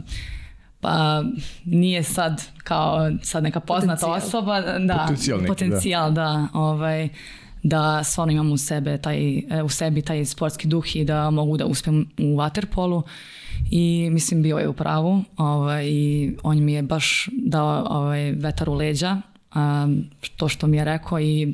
pa 0.85 1.23
nije 1.65 2.03
sad 2.03 2.41
kao 2.63 3.11
sad 3.21 3.43
neka 3.43 3.59
poznata 3.59 4.07
potencijal. 4.07 4.27
osoba, 4.27 4.61
da, 4.61 4.97
potencijal, 5.07 5.37
neki, 5.37 5.47
potencijal 5.47 6.11
da. 6.11 6.21
da, 6.21 6.47
ovaj, 6.53 7.09
da 7.63 8.03
stvarno 8.03 8.33
imam 8.33 8.51
u, 8.51 8.57
sebe 8.57 8.97
taj, 8.97 9.37
e, 9.37 9.63
u 9.63 9.69
sebi 9.69 10.01
taj 10.01 10.25
sportski 10.25 10.67
duh 10.67 10.95
i 10.95 11.05
da 11.05 11.29
mogu 11.29 11.57
da 11.57 11.65
uspem 11.65 12.09
u 12.17 12.23
waterpolu 12.23 13.01
i 13.71 14.09
mislim 14.11 14.41
bio 14.41 14.57
je 14.57 14.67
u 14.67 14.73
pravu 14.73 15.23
ovaj, 15.37 15.85
i 15.87 16.35
on 16.43 16.63
mi 16.63 16.73
je 16.73 16.81
baš 16.81 17.29
dao 17.31 17.85
ovaj, 17.89 18.31
vetar 18.31 18.69
u 18.69 18.73
leđa 18.73 19.21
um, 19.55 20.05
to 20.37 20.47
što 20.47 20.67
mi 20.67 20.77
je 20.77 20.85
rekao 20.85 21.19
i 21.19 21.53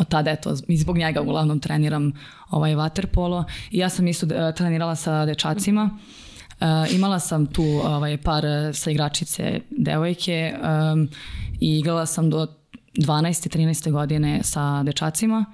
od 0.00 0.08
tada 0.08 0.30
eto, 0.30 0.54
i 0.68 0.76
zbog 0.76 0.98
njega 0.98 1.20
uglavnom 1.20 1.60
treniram 1.60 2.12
ovaj 2.50 2.74
waterpolo 2.74 3.44
i 3.70 3.78
ja 3.78 3.88
sam 3.88 4.06
isto 4.08 4.26
e, 4.26 4.54
trenirala 4.54 4.96
sa 4.96 5.26
dečacima 5.26 5.90
Uh, 5.92 6.27
imala 6.94 7.20
sam 7.20 7.46
tu 7.46 7.64
ovaj, 7.64 8.16
par 8.16 8.44
sa 8.72 8.90
igračice 8.90 9.60
devojke 9.70 10.54
um, 10.92 11.08
i 11.60 11.78
igrala 11.78 12.06
sam 12.06 12.30
do 12.30 12.46
12. 12.94 13.56
13. 13.58 13.92
godine 13.92 14.40
sa 14.42 14.82
dečacima 14.82 15.44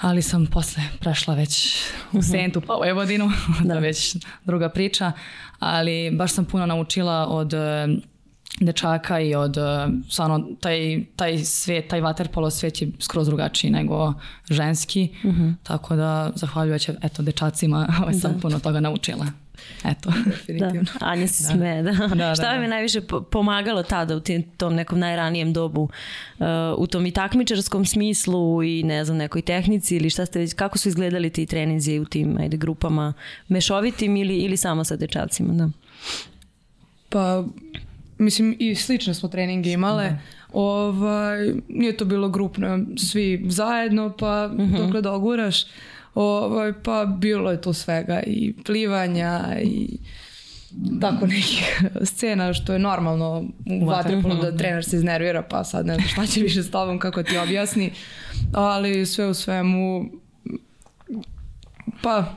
ali 0.00 0.22
sam 0.22 0.46
posle 0.46 0.82
prešla 1.00 1.34
već 1.34 1.76
u 2.12 2.16
mhm. 2.16 2.26
Sentu 2.26 2.60
pa 2.60 2.78
u 2.80 2.84
Evodinu, 2.84 3.30
da 3.68 3.78
već 3.78 4.16
druga 4.44 4.68
priča, 4.68 5.12
ali 5.58 6.10
baš 6.10 6.32
sam 6.32 6.44
puno 6.44 6.66
naučila 6.66 7.26
od 7.26 7.52
dečaka 8.60 9.20
i 9.20 9.34
od 9.34 9.56
stvarno 10.10 10.48
taj, 10.60 11.04
taj 11.16 11.38
svijet, 11.38 11.88
taj 11.88 12.00
vaterpolo 12.00 12.50
svijet 12.50 12.82
je 12.82 12.92
skroz 13.00 13.26
drugačiji 13.26 13.70
nego 13.70 14.14
ženski, 14.50 15.08
uh 15.24 15.30
mhm. 15.30 15.42
-huh. 15.42 15.54
tako 15.62 15.96
da 15.96 16.32
zahvaljujući 16.34 16.92
eto 17.02 17.22
dečacima 17.22 17.94
ovaj, 18.02 18.14
sam 18.14 18.32
da. 18.32 18.38
puno 18.38 18.58
toga 18.58 18.80
naučila. 18.80 19.26
Eto, 19.84 20.12
definitivno. 20.26 20.82
Da, 20.82 21.06
Anja 21.06 21.26
se 21.26 21.42
da. 21.42 21.54
sme, 21.54 21.82
da. 21.82 21.92
da, 21.92 22.14
da 22.14 22.34
Šta 22.34 22.50
vam 22.50 22.62
je 22.62 22.68
da. 22.68 22.74
najviše 22.74 23.00
pomagalo 23.30 23.82
tada 23.82 24.16
u 24.16 24.20
tom 24.56 24.74
nekom 24.74 24.98
najranijem 24.98 25.52
dobu 25.52 25.82
uh, 26.38 26.46
u 26.76 26.86
tom 26.86 27.06
i 27.06 27.10
takmičarskom 27.10 27.84
smislu 27.84 28.62
i 28.62 28.82
ne 28.82 29.04
znam 29.04 29.16
nekoj 29.16 29.42
tehnici 29.42 29.96
ili 29.96 30.10
šta 30.10 30.26
ste 30.26 30.38
već, 30.38 30.54
kako 30.54 30.78
su 30.78 30.88
izgledali 30.88 31.30
ti 31.30 31.46
treninzi 31.46 31.98
u 31.98 32.04
tim 32.04 32.36
ajde, 32.40 32.56
grupama 32.56 33.14
mešovitim 33.48 34.16
ili, 34.16 34.36
ili 34.36 34.56
samo 34.56 34.84
sa 34.84 34.96
dečacima, 34.96 35.52
da? 35.54 35.70
Pa, 37.08 37.44
mislim 38.18 38.56
i 38.58 38.74
slične 38.74 39.14
smo 39.14 39.28
treninge 39.28 39.70
imale. 39.70 40.04
Da. 40.04 40.18
Ovaj, 40.52 41.52
nije 41.68 41.96
to 41.96 42.04
bilo 42.04 42.28
grupno, 42.28 42.78
svi 42.96 43.44
zajedno, 43.48 44.16
pa 44.18 44.50
uh 44.52 44.60
mhm. 44.60 44.74
-huh. 44.74 44.84
dokle 44.84 45.00
doguraš. 45.02 45.64
Da 45.64 45.70
Ovaj, 46.20 46.72
pa 46.82 47.04
bilo 47.04 47.50
je 47.50 47.60
to 47.60 47.72
svega 47.72 48.22
i 48.26 48.54
plivanja 48.64 49.56
i 49.62 49.98
tako 51.00 51.26
nekih 51.26 51.82
scena 52.04 52.54
što 52.54 52.72
je 52.72 52.78
normalno 52.78 53.44
u 53.80 53.86
vaterpolu 53.86 54.34
da 54.34 54.56
trener 54.56 54.84
se 54.84 54.96
iznervira 54.96 55.42
pa 55.42 55.64
sad 55.64 55.86
ne 55.86 55.94
znam 55.94 56.08
šta 56.08 56.26
će 56.26 56.40
više 56.40 56.62
s 56.62 56.70
tobom 56.70 56.98
kako 56.98 57.22
ti 57.22 57.38
objasni 57.38 57.90
ali 58.52 59.06
sve 59.06 59.26
u 59.26 59.34
svemu 59.34 60.10
pa 62.02 62.34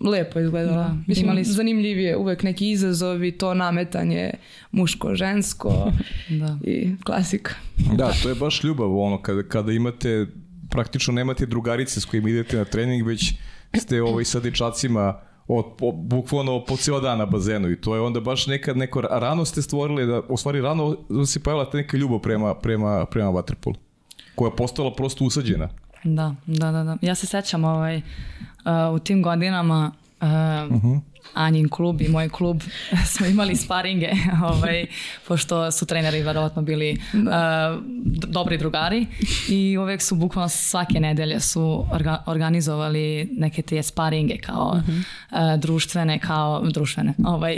lepo 0.00 0.40
izgledala. 0.40 0.82
Da. 0.82 0.96
Mislim, 1.06 1.24
Imali 1.24 1.44
zanimljivije 1.44 2.16
uvek 2.16 2.42
neki 2.42 2.70
izazovi, 2.70 3.32
to 3.32 3.54
nametanje 3.54 4.30
muško-žensko 4.72 5.92
da. 6.40 6.58
i 6.64 6.96
klasika. 7.04 7.54
Da, 7.96 8.12
to 8.22 8.28
je 8.28 8.34
baš 8.34 8.64
ljubav 8.64 8.98
ono 8.98 9.22
kada, 9.22 9.42
kada 9.42 9.72
imate 9.72 10.26
praktično 10.70 11.14
nemate 11.14 11.46
drugarice 11.46 12.00
s 12.00 12.04
kojima 12.04 12.28
idete 12.28 12.56
na 12.56 12.64
trening, 12.64 13.06
već 13.06 13.34
ste 13.80 14.02
ovaj, 14.02 14.24
sa 14.24 14.40
dečacima 14.40 15.20
od, 15.48 15.64
po, 15.78 15.92
bukvalno 15.92 16.64
po 16.64 16.76
cijela 16.76 17.00
dan 17.00 17.18
na 17.18 17.26
bazenu 17.26 17.70
i 17.70 17.80
to 17.80 17.94
je 17.94 18.00
onda 18.00 18.20
baš 18.20 18.46
nekad 18.46 18.76
neko 18.76 19.00
rano 19.00 19.44
ste 19.44 19.62
stvorili 19.62 20.06
da 20.06 20.20
u 20.28 20.36
stvari 20.36 20.60
rano 20.60 20.96
se 21.26 21.40
pojavila 21.40 21.70
ta 21.70 21.76
neka 21.76 21.96
ljubav 21.96 22.18
prema, 22.18 22.54
prema, 22.54 23.06
prema 23.06 23.30
waterpolu 23.30 23.74
koja 24.34 24.48
je 24.48 24.56
postala 24.56 24.94
prosto 24.94 25.24
usađena. 25.24 25.68
Da, 26.04 26.34
da, 26.46 26.72
da, 26.72 26.84
da. 26.84 26.96
Ja 27.02 27.14
se 27.14 27.26
sećam 27.26 27.64
ovaj, 27.64 27.96
uh, 27.96 28.02
u 28.94 28.98
tim 28.98 29.22
godinama 29.22 29.92
uh, 30.24 30.70
uh 30.70 30.76
mhm. 30.76 30.86
-huh 30.86 31.14
Anjin 31.34 31.68
klub 31.68 32.00
i 32.00 32.08
moj 32.08 32.28
klub 32.28 32.62
smo 33.12 33.26
imali 33.26 33.56
sparinge, 33.56 34.10
ovaj, 34.52 34.86
pošto 35.28 35.72
su 35.72 35.86
treneri 35.86 36.22
verovatno 36.22 36.62
bili 36.62 36.98
uh, 37.12 37.82
dobri 38.28 38.58
drugari 38.58 39.06
i 39.48 39.78
uvek 39.78 40.02
su 40.02 40.14
bukvalno 40.14 40.48
svake 40.48 41.00
nedelje 41.00 41.40
su 41.40 41.86
orga, 41.92 42.22
organizovali 42.26 43.28
neke 43.32 43.62
te 43.62 43.82
sparinge 43.82 44.38
kao 44.38 44.72
uh 44.76 44.88
-huh. 44.88 45.54
uh, 45.54 45.60
društvene, 45.60 46.18
kao 46.18 46.62
društvene, 46.70 47.14
ovaj, 47.26 47.56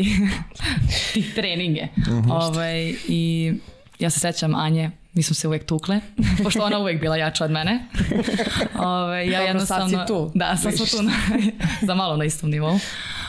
tih 1.14 1.34
treninge. 1.34 1.88
Uh 1.96 2.06
-huh. 2.06 2.32
ovaj, 2.32 2.94
I 3.08 3.52
ja 3.98 4.10
se 4.10 4.20
sećam 4.20 4.54
Anje, 4.54 4.90
mi 5.16 5.22
smo 5.22 5.34
se 5.34 5.48
uvek 5.48 5.64
tukle, 5.64 6.00
pošto 6.44 6.62
ona 6.62 6.78
uvek 6.78 7.00
bila 7.00 7.16
jača 7.16 7.44
od 7.44 7.50
mene. 7.50 7.84
Ove, 8.78 9.26
ja 9.26 9.38
Dobro, 9.38 9.46
jednostavno, 9.46 9.88
sad 9.88 10.00
si 10.00 10.06
tu. 10.06 10.30
Da, 10.34 10.56
sad 10.56 10.76
smo 10.76 10.86
tu 10.86 11.02
na, 11.02 11.12
za 11.88 11.94
malo 11.94 12.16
na 12.16 12.24
istom 12.24 12.50
nivou. 12.50 12.78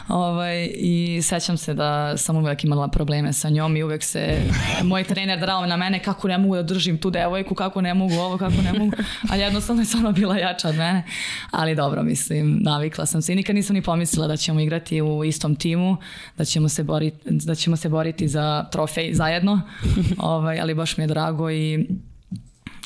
Ovaj, 0.08 0.72
I 0.76 1.22
sećam 1.22 1.58
se 1.58 1.74
da 1.74 2.18
sam 2.18 2.38
uvek 2.38 2.64
imala 2.64 2.88
probleme 2.88 3.34
sa 3.34 3.50
njom 3.50 3.78
i 3.78 3.84
uvek 3.84 4.04
se 4.04 4.42
moj 4.84 5.04
trener 5.04 5.40
drao 5.40 5.66
na 5.66 5.78
mene 5.78 6.04
kako 6.04 6.28
ne 6.28 6.38
mogu 6.38 6.56
da 6.56 6.64
držim 6.64 6.98
tu 6.98 7.10
devojku, 7.10 7.56
kako 7.56 7.82
ne 7.82 7.94
mogu 7.94 8.14
ovo, 8.14 8.38
kako 8.38 8.62
ne 8.64 8.80
mogu. 8.80 8.92
Ali 9.30 9.42
jednostavno 9.42 9.82
je 9.82 9.86
stvarno 9.86 10.12
bila 10.12 10.38
jača 10.38 10.70
od 10.70 10.76
mene. 10.76 11.04
Ali 11.52 11.76
dobro, 11.76 12.04
mislim, 12.04 12.60
navikla 12.62 13.06
sam 13.06 13.22
se 13.22 13.34
i 13.34 13.36
nikad 13.36 13.56
nisam 13.56 13.74
ni 13.74 13.82
pomislila 13.82 14.28
da 14.28 14.38
ćemo 14.38 14.60
igrati 14.60 15.02
u 15.02 15.24
istom 15.24 15.56
timu, 15.56 15.98
da 16.38 16.46
ćemo 16.46 16.70
se 16.70 16.84
boriti, 16.84 17.18
da 17.30 17.56
ćemo 17.56 17.76
se 17.78 17.90
boriti 17.90 18.28
za 18.28 18.66
trofej 18.72 19.14
zajedno. 19.14 19.62
ovaj, 20.18 20.60
ali 20.60 20.74
baš 20.74 20.98
mi 20.98 21.04
je 21.04 21.08
drago 21.08 21.52
i 21.52 21.88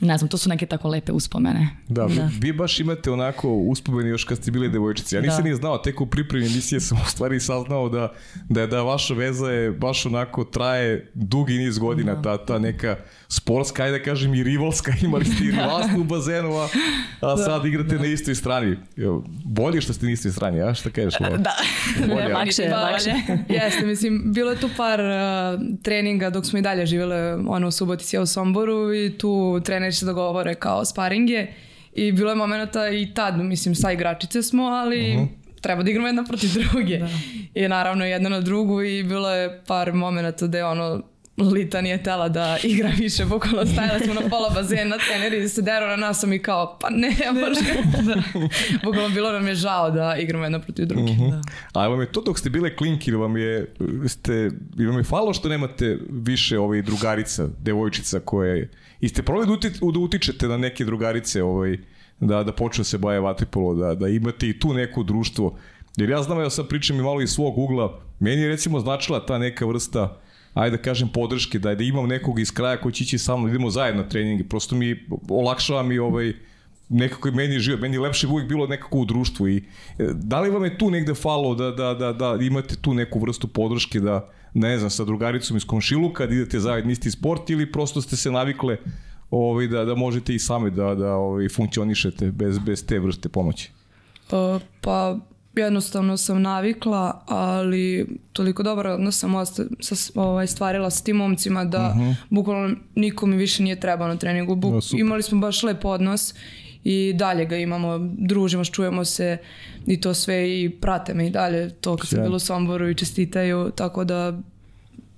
ne 0.01 0.17
znam, 0.17 0.29
to 0.29 0.37
su 0.37 0.49
neke 0.49 0.65
tako 0.65 0.89
lepe 0.89 1.11
uspomene. 1.11 1.69
Da, 1.87 2.07
da. 2.07 2.29
Vi, 2.39 2.53
baš 2.53 2.79
imate 2.79 3.11
onako 3.11 3.49
uspomene 3.53 4.09
još 4.09 4.23
kad 4.23 4.37
ste 4.37 4.51
bili 4.51 4.69
devojčice. 4.69 5.15
Ja 5.15 5.21
nisam 5.21 5.43
da. 5.43 5.49
ni 5.49 5.55
znao, 5.55 5.77
tek 5.77 6.01
u 6.01 6.05
pripremi 6.05 6.45
emisije 6.45 6.79
sam 6.79 6.97
u 6.97 7.09
stvari 7.09 7.39
saznao 7.39 7.89
da, 7.89 8.13
da, 8.49 8.67
da 8.67 8.81
vaša 8.81 9.13
veza 9.13 9.51
je 9.51 9.71
baš 9.71 10.05
onako 10.05 10.43
traje 10.43 11.11
dugi 11.13 11.53
niz 11.57 11.77
godina, 11.77 12.15
da. 12.15 12.37
ta, 12.37 12.45
ta 12.45 12.59
neka 12.59 12.95
sportska, 13.27 13.83
ajde 13.83 13.97
da 13.97 14.03
kažem 14.03 14.33
i 14.33 14.43
rivalska, 14.43 14.93
imali 15.01 15.25
ste 15.25 15.43
i 15.43 15.51
rivalstvo 15.51 16.01
u 16.01 16.03
bazenu, 16.03 16.57
a, 16.57 16.67
a 17.21 17.35
da, 17.35 17.37
sad 17.37 17.65
igrate 17.65 17.95
da. 17.95 18.01
na 18.01 18.07
istoj 18.07 18.35
strani. 18.35 18.77
Bolje 19.45 19.81
što 19.81 19.93
ste 19.93 20.05
na 20.05 20.11
istoj 20.11 20.31
strani, 20.31 20.61
a 20.61 20.73
šta 20.73 20.89
kažeš? 20.89 21.19
Lova? 21.19 21.37
Da, 21.37 21.55
Bolje, 22.07 22.27
ne, 22.27 22.33
lakše, 22.33 22.69
lakše. 22.69 23.11
Jeste, 23.49 23.85
mislim, 23.85 24.33
bilo 24.33 24.51
je 24.51 24.57
tu 24.57 24.69
par 24.77 24.99
uh, 24.99 25.61
treninga 25.83 26.29
dok 26.29 26.45
smo 26.45 26.59
i 26.59 26.61
dalje 26.61 26.85
živele 26.85 27.33
ono, 27.47 27.67
u 27.67 27.71
Subotici, 27.71 28.17
u 28.17 28.25
Somboru 28.25 28.93
i 28.93 29.17
tu 29.17 29.61
treneri 29.91 29.95
se 29.95 30.05
dogovore 30.05 30.55
kao 30.55 30.85
sparinge 30.85 31.47
i 31.93 32.11
bilo 32.11 32.31
je 32.31 32.35
momenta 32.35 32.89
i 32.89 33.13
tad, 33.13 33.37
mislim, 33.37 33.75
sa 33.75 33.91
igračice 33.91 34.43
smo, 34.43 34.63
ali 34.63 35.15
uh 35.15 35.21
mhm. 35.21 35.23
-huh 35.23 35.41
treba 35.61 35.83
da 35.83 35.89
igramo 35.89 36.07
jedna 36.07 36.23
protiv 36.23 36.49
druge. 36.71 36.97
Da. 36.97 37.09
I 37.53 37.67
naravno 37.67 38.05
jedna 38.05 38.29
na 38.29 38.41
drugu 38.41 38.81
i 38.81 39.03
bilo 39.03 39.29
je 39.29 39.61
par 39.67 39.93
momenta 39.93 40.47
gde 40.47 40.63
ono 40.63 41.01
Lita 41.37 41.81
nije 41.81 42.03
tela 42.03 42.29
da 42.29 42.57
igra 42.63 42.91
više, 42.97 43.25
bukvalno 43.25 43.65
stajala 43.65 43.99
smo 43.99 44.13
na 44.13 44.21
pola 44.29 44.49
bazena, 44.49 44.97
treneri 45.07 45.49
se 45.49 45.61
deru 45.61 45.87
na 45.87 45.95
nas, 45.95 46.23
i 46.23 46.39
kao, 46.39 46.77
pa 46.81 46.89
ne, 46.89 47.15
može. 47.33 47.61
da. 48.07 48.21
Bukvalno 48.83 49.09
bilo 49.09 49.31
nam 49.31 49.47
je 49.47 49.55
žao 49.55 49.91
da 49.91 50.15
igramo 50.19 50.45
jedno 50.45 50.59
protiv 50.59 50.85
druge. 50.85 51.11
Uh 51.11 51.17
mhm. 51.17 51.23
-huh. 51.23 51.41
da. 51.73 51.79
A 51.79 51.87
vam 51.87 52.01
je 52.01 52.11
to 52.11 52.21
dok 52.21 52.39
ste 52.39 52.49
bile 52.49 52.75
klinki, 52.75 53.11
vam 53.11 53.37
je, 53.37 53.73
ste, 54.07 54.51
vam 54.77 54.97
je 54.97 55.03
falo 55.03 55.33
što 55.33 55.49
nemate 55.49 55.97
više 56.09 56.59
ovaj, 56.59 56.81
drugarica, 56.81 57.47
devojčica 57.59 58.19
koje, 58.19 58.69
i 59.01 59.09
ste 59.09 59.23
probali 59.23 59.57
da, 59.61 59.69
da 59.91 59.99
utičete 59.99 60.47
na 60.47 60.57
neke 60.57 60.85
drugarice 60.85 61.43
ovaj, 61.43 61.77
da, 62.19 62.43
da 62.43 62.53
počnu 62.53 62.81
da 62.81 62.85
se 62.85 62.97
baje 62.97 63.19
vatripolo, 63.19 63.73
da, 63.75 63.95
da 63.95 64.07
imate 64.07 64.49
i 64.49 64.59
tu 64.59 64.73
neko 64.73 65.03
društvo. 65.03 65.57
Jer 65.97 66.09
ja 66.09 66.21
znam, 66.21 66.39
ja 66.39 66.49
sad 66.49 66.67
pričam 66.67 66.99
i 66.99 67.03
malo 67.03 67.21
iz 67.21 67.29
svog 67.29 67.57
ugla, 67.57 67.99
meni 68.19 68.41
je 68.41 68.47
recimo 68.47 68.79
značila 68.79 69.25
ta 69.25 69.37
neka 69.37 69.65
vrsta 69.65 70.21
ajde 70.53 70.77
da 70.77 70.83
kažem 70.83 71.09
podrške, 71.13 71.59
da, 71.59 71.75
da 71.75 71.83
imam 71.83 72.07
nekog 72.07 72.39
iz 72.39 72.51
kraja 72.51 72.77
koji 72.77 72.93
će 72.93 73.03
ići 73.03 73.17
sa 73.17 73.35
mnom, 73.35 73.45
da 73.45 73.49
idemo 73.49 73.69
zajedno 73.69 74.03
treninge, 74.03 74.43
prosto 74.43 74.75
mi 74.75 74.95
olakšava 75.29 75.83
mi 75.83 75.99
ovaj, 75.99 76.33
nekako 76.91 77.27
je 77.27 77.31
meni 77.31 77.59
život, 77.59 77.81
meni 77.81 77.95
je 77.95 77.99
lepše 77.99 78.27
uvijek 78.27 78.49
bilo 78.49 78.67
nekako 78.67 78.97
u 78.97 79.05
društvu 79.05 79.47
i 79.47 79.57
e, 79.57 79.61
da 80.13 80.41
li 80.41 80.49
vam 80.49 80.63
je 80.63 80.77
tu 80.77 80.91
negde 80.91 81.13
falo 81.13 81.55
da, 81.55 81.71
da, 81.71 81.93
da, 81.93 82.13
da 82.13 82.37
imate 82.41 82.75
tu 82.75 82.93
neku 82.93 83.19
vrstu 83.19 83.47
podrške 83.47 83.99
da, 83.99 84.29
ne 84.53 84.77
znam, 84.77 84.89
sa 84.89 85.05
drugaricom 85.05 85.57
iz 85.57 85.65
komšiluka 85.65 86.27
da 86.27 86.33
idete 86.33 86.59
zajedno 86.59 86.91
isti 86.91 87.11
sport 87.11 87.49
ili 87.49 87.71
prosto 87.71 88.01
ste 88.01 88.15
se 88.15 88.31
navikle 88.31 88.77
ovaj, 89.31 89.67
da, 89.67 89.85
da 89.85 89.95
možete 89.95 90.35
i 90.35 90.39
sami 90.39 90.71
da, 90.71 90.95
da 90.95 91.13
ovaj, 91.13 91.49
funkcionišete 91.49 92.31
bez, 92.31 92.59
bez 92.59 92.85
te 92.85 92.99
vrste 92.99 93.29
pomoći? 93.29 93.71
Uh, 94.31 94.61
pa 94.81 95.17
jednostavno 95.55 96.17
sam 96.17 96.41
navikla, 96.41 97.23
ali 97.27 98.07
toliko 98.33 98.63
dobar 98.63 98.87
odnos 98.87 99.19
sam 99.19 99.35
osta, 99.35 99.63
sa, 99.79 99.95
ovaj, 100.15 100.47
stvarila 100.47 100.89
sa 100.89 101.03
tim 101.03 101.15
momcima 101.15 101.65
da 101.65 101.93
uh 101.95 102.01
-huh. 102.01 102.15
bukvalno 102.29 102.75
niko 102.95 103.25
mi 103.25 103.37
više 103.37 103.63
nije 103.63 103.79
trebao 103.79 104.07
na 104.07 104.15
treningu. 104.15 104.55
Buk, 104.55 104.73
no, 104.73 104.79
imali 104.99 105.23
smo 105.23 105.39
baš 105.39 105.63
lep 105.63 105.85
odnos 105.85 106.33
i 106.83 107.13
dalje 107.13 107.45
ga 107.45 107.57
imamo, 107.57 107.97
družimo, 108.17 108.65
čujemo 108.65 109.05
se 109.05 109.37
i 109.87 110.01
to 110.01 110.13
sve 110.13 110.61
i 110.61 110.69
prate 110.69 111.13
me 111.13 111.27
i 111.27 111.29
dalje 111.29 111.69
to 111.69 111.97
kad 111.97 112.07
sam 112.07 112.21
bilo 112.21 112.35
u 112.35 112.39
Somboru 112.39 112.89
i 112.89 112.95
čestitaju, 112.95 113.71
tako 113.75 114.03
da 114.03 114.39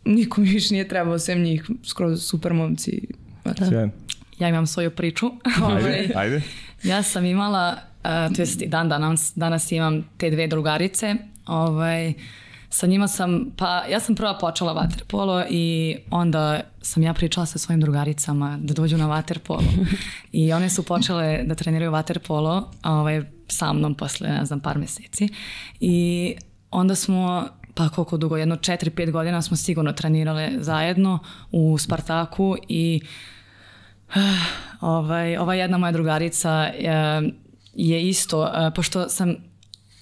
niko 0.05 0.41
mi 0.41 0.49
više 0.49 0.73
nije 0.73 0.87
trebao 0.87 1.19
sem 1.19 1.41
njih, 1.41 1.69
skroz 1.83 2.23
super 2.23 2.53
momci. 2.53 3.07
Da. 3.45 3.89
Ja 4.39 4.49
imam 4.49 4.67
svoju 4.67 4.91
priču. 4.91 5.25
Ajde, 5.67 5.75
ovaj, 5.79 6.09
ajde. 6.15 6.41
Ja 6.83 7.03
sam 7.03 7.25
imala, 7.25 7.77
uh, 8.03 8.35
to 8.35 8.41
jest 8.41 8.63
dan 8.65 8.89
danas, 8.89 9.33
danas 9.35 9.71
imam 9.71 10.09
te 10.17 10.29
dve 10.29 10.47
drugarice, 10.47 11.15
ovaj, 11.45 12.13
sa 12.73 12.87
njima 12.87 13.07
sam, 13.07 13.45
pa 13.57 13.83
ja 13.89 13.99
sam 13.99 14.15
prva 14.15 14.37
počela 14.37 14.73
vaterpolo 14.73 15.43
i 15.49 15.95
onda 16.11 16.61
sam 16.81 17.03
ja 17.03 17.13
pričala 17.13 17.45
sa 17.45 17.59
svojim 17.59 17.81
drugaricama 17.81 18.57
da 18.61 18.73
dođu 18.73 18.97
na 18.97 19.07
vaterpolo 19.07 19.63
i 20.31 20.53
one 20.53 20.69
su 20.69 20.83
počele 20.83 21.43
da 21.43 21.55
treniraju 21.55 21.91
vaterpolo 21.91 22.71
ovaj, 22.83 23.21
sa 23.47 23.73
mnom 23.73 23.95
posle, 23.95 24.29
ne 24.29 24.45
znam, 24.45 24.59
par 24.59 24.77
meseci. 24.77 25.29
I 25.79 26.35
onda 26.71 26.95
smo 26.95 27.47
pa 27.73 27.89
koliko 27.89 28.17
dugo, 28.17 28.37
jedno 28.37 28.55
4-5 28.55 29.11
godina 29.11 29.41
smo 29.41 29.57
sigurno 29.57 29.93
trenirale 29.93 30.51
zajedno 30.57 31.19
u 31.51 31.77
Spartaku 31.77 32.57
i 32.67 33.01
ovaj, 34.81 35.37
ova 35.37 35.53
jedna 35.53 35.77
moja 35.77 35.91
drugarica 35.91 36.51
je, 36.51 37.31
je 37.73 38.09
isto, 38.09 38.45
eh, 38.47 38.71
pošto 38.75 39.09
sam 39.09 39.35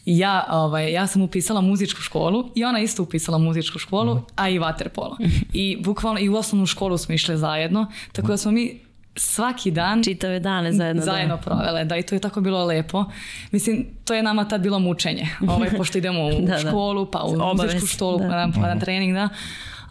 ja, 0.06 0.46
ovaj, 0.50 0.92
ja 0.92 1.08
sam 1.08 1.22
upisala 1.22 1.62
muzičku 1.62 2.02
školu 2.02 2.52
i 2.56 2.64
ona 2.64 2.80
isto 2.80 3.04
upisala 3.04 3.38
muzičku 3.38 3.80
školu, 3.80 4.16
mm. 4.16 4.24
a 4.36 4.50
i 4.50 4.60
vaterpolo. 4.60 5.18
I 5.54 5.78
bukvalno 5.84 6.20
i 6.20 6.30
u 6.30 6.36
osnovnu 6.36 6.66
školu 6.66 6.98
smo 6.98 7.16
išle 7.16 7.38
zajedno, 7.38 7.92
tako 8.12 8.28
da 8.28 8.38
smo 8.38 8.52
mi 8.52 8.80
svaki 9.16 9.72
dan 9.72 10.04
čitave 10.04 10.40
dane 10.40 10.74
zajedno 10.74 11.04
zajedno 11.04 11.36
da. 11.36 11.42
provele 11.42 11.86
da 11.86 11.98
i 11.98 12.04
to 12.04 12.16
je 12.16 12.20
tako 12.20 12.42
bilo 12.42 12.66
lepo 12.66 13.06
mislim 13.52 13.86
to 14.06 14.14
je 14.14 14.24
nama 14.24 14.48
tad 14.48 14.62
bilo 14.62 14.80
mučenje 14.80 15.28
ovaj 15.48 15.70
pošto 15.78 15.98
idemo 15.98 16.28
u 16.28 16.32
da, 16.32 16.52
da. 16.52 16.58
školu 16.58 17.12
pa 17.12 17.24
u 17.24 17.56
muzičku 17.56 17.88
školu 17.88 18.18
da. 18.18 18.28
pa, 18.28 18.36
na, 18.36 18.52
pa 18.56 18.74
na 18.74 18.80
trening 18.80 19.14
da 19.14 19.30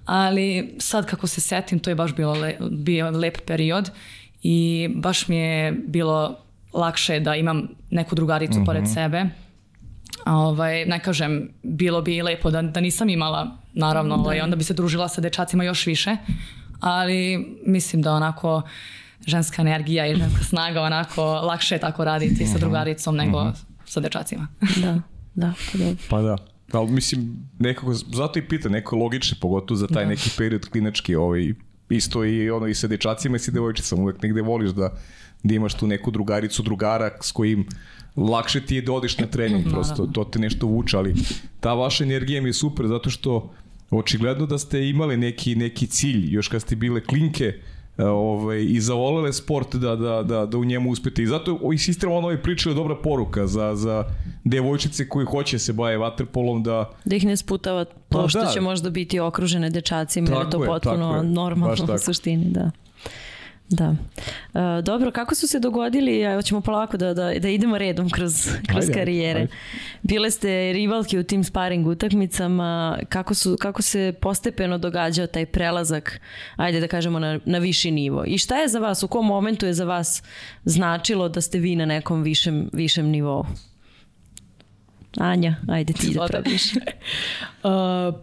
ali 0.04 0.74
sad 0.78 1.06
kako 1.06 1.26
se 1.26 1.40
setim 1.40 1.78
to 1.78 1.90
je 1.90 1.94
baš 1.94 2.14
bilo 2.14 2.32
le, 2.32 2.56
bio 2.70 3.10
lep 3.10 3.38
period 3.46 3.90
i 4.42 4.88
baš 4.94 5.28
mi 5.28 5.36
je 5.36 5.72
bilo 5.72 6.36
lakše 6.72 7.20
da 7.20 7.36
imam 7.36 7.68
neku 7.90 8.14
drugaricu 8.14 8.58
mm 8.58 8.62
-hmm. 8.62 8.66
pored 8.66 8.84
sebe 8.94 9.26
ovaj, 10.26 10.84
ne 10.84 11.00
kažem, 11.00 11.48
bilo 11.62 12.02
bi 12.02 12.22
lepo 12.22 12.50
da, 12.50 12.62
da 12.62 12.80
nisam 12.80 13.08
imala, 13.08 13.56
naravno, 13.72 14.16
da. 14.16 14.22
ovaj, 14.22 14.40
onda 14.40 14.56
bi 14.56 14.64
se 14.64 14.74
družila 14.74 15.08
sa 15.08 15.20
dečacima 15.20 15.64
još 15.64 15.86
više, 15.86 16.16
ali 16.80 17.46
mislim 17.66 18.02
da 18.02 18.12
onako 18.12 18.62
ženska 19.26 19.62
energija 19.62 20.06
i 20.06 20.16
ženska 20.16 20.44
snaga 20.44 20.82
onako 20.82 21.24
lakše 21.24 21.74
je 21.74 21.78
tako 21.78 22.04
raditi 22.04 22.46
sa 22.46 22.52
mhm. 22.52 22.60
drugaricom 22.60 23.16
nego 23.16 23.44
mm 23.44 23.48
-hmm. 23.48 23.64
sa 23.86 24.00
dečacima. 24.00 24.48
Da, 24.76 25.00
da, 25.34 25.52
pa 25.72 25.78
da. 25.78 25.94
Pa 26.10 26.22
da. 26.22 26.36
Ali 26.72 26.90
mislim, 26.90 27.48
nekako, 27.58 27.94
zato 27.94 28.38
i 28.38 28.48
pita, 28.48 28.68
neko 28.68 28.96
logične, 28.96 29.38
pogotovo 29.40 29.78
za 29.78 29.86
taj 29.86 30.04
da. 30.04 30.10
neki 30.10 30.30
period 30.38 30.68
klinački, 30.68 31.14
ovaj, 31.14 31.54
isto 31.88 32.24
i 32.24 32.50
ono 32.50 32.66
i 32.66 32.74
sa 32.74 32.86
dečacima 32.86 33.36
i 33.36 33.38
sa 33.38 33.50
devojčicama, 33.50 34.02
uvek 34.02 34.22
negde 34.22 34.42
voliš 34.42 34.70
da, 34.70 34.92
da 35.42 35.54
imaš 35.54 35.74
tu 35.74 35.86
neku 35.86 36.10
drugaricu, 36.10 36.62
drugara 36.62 37.10
s 37.20 37.32
kojim 37.32 37.66
lakše 38.16 38.60
ti 38.66 38.74
je 38.74 38.82
da 38.82 38.92
odiš 38.92 39.18
na 39.18 39.26
trening, 39.26 39.64
prosto 39.70 40.06
to 40.06 40.24
te 40.24 40.38
nešto 40.38 40.66
vuče, 40.66 40.96
ali 40.96 41.14
ta 41.60 41.74
vaša 41.74 42.04
energija 42.04 42.42
mi 42.42 42.48
je 42.48 42.52
super 42.52 42.86
zato 42.86 43.10
što 43.10 43.50
očigledno 43.90 44.46
da 44.46 44.58
ste 44.58 44.88
imali 44.88 45.16
neki, 45.16 45.54
neki 45.54 45.86
cilj, 45.86 46.34
još 46.34 46.48
kad 46.48 46.62
ste 46.62 46.76
bile 46.76 47.04
klinke, 47.04 47.54
e, 47.98 48.04
ovaj, 48.04 48.66
i 48.68 48.80
zavolele 48.80 49.32
sport 49.32 49.76
da, 49.76 49.96
da, 49.96 50.22
da, 50.22 50.46
da 50.46 50.58
u 50.58 50.64
njemu 50.64 50.90
uspete. 50.90 51.22
I 51.22 51.26
zato 51.26 51.60
insistiramo 51.72 52.16
ono 52.16 52.26
ovaj 52.26 52.42
priča 52.42 52.68
je 52.70 52.74
dobra 52.74 52.96
poruka 52.96 53.46
za, 53.46 53.74
za 53.74 54.04
devojčice 54.44 55.08
koji 55.08 55.26
hoće 55.26 55.58
se 55.58 55.72
baje 55.72 55.98
vaterpolom 55.98 56.62
da... 56.62 56.90
Da 57.04 57.16
ih 57.16 57.26
ne 57.26 57.36
sputava 57.36 57.84
to 57.84 57.92
pa, 58.08 58.28
što 58.28 58.40
da. 58.40 58.46
će 58.46 58.60
možda 58.60 58.90
biti 58.90 59.20
okružene 59.20 59.70
dečacima, 59.70 60.30
jer 60.30 60.46
je 60.46 60.50
to 60.50 60.64
potpuno 60.66 61.16
je, 61.16 61.22
normalno 61.22 61.94
u 61.94 61.98
suštini, 61.98 62.44
da. 62.44 62.70
Da. 63.70 63.94
E, 64.54 64.82
dobro, 64.82 65.10
kako 65.10 65.34
su 65.34 65.46
se 65.48 65.60
dogodili, 65.60 66.18
ja, 66.18 66.42
ćemo 66.42 66.60
polako 66.60 66.96
da, 66.96 67.14
da, 67.14 67.34
da 67.38 67.48
idemo 67.48 67.78
redom 67.78 68.10
kroz, 68.10 68.48
kroz 68.68 68.84
ajde, 68.84 68.92
karijere. 68.92 69.40
Ajde. 69.40 69.52
Bile 70.02 70.30
ste 70.30 70.72
rivalke 70.72 71.18
u 71.18 71.22
tim 71.22 71.44
sparing 71.44 71.86
utakmicama, 71.86 72.98
kako, 73.08 73.34
su, 73.34 73.56
kako 73.60 73.82
se 73.82 74.14
postepeno 74.20 74.78
događao 74.78 75.26
taj 75.26 75.46
prelazak, 75.46 76.20
ajde 76.56 76.80
da 76.80 76.88
kažemo 76.88 77.18
na, 77.18 77.38
na 77.44 77.58
viši 77.58 77.90
nivo. 77.90 78.24
I 78.26 78.38
šta 78.38 78.56
je 78.56 78.68
za 78.68 78.78
vas, 78.78 79.02
u 79.02 79.08
kom 79.08 79.26
momentu 79.26 79.66
je 79.66 79.74
za 79.74 79.84
vas 79.84 80.22
značilo 80.64 81.28
da 81.28 81.40
ste 81.40 81.58
vi 81.58 81.76
na 81.76 81.86
nekom 81.86 82.22
višem, 82.22 82.70
višem 82.72 83.06
nivou? 83.06 83.46
Anja, 85.16 85.56
ajde 85.68 85.92
ti 85.92 86.14
da 86.14 86.26
praviš. 86.26 86.74
uh, 86.74 86.80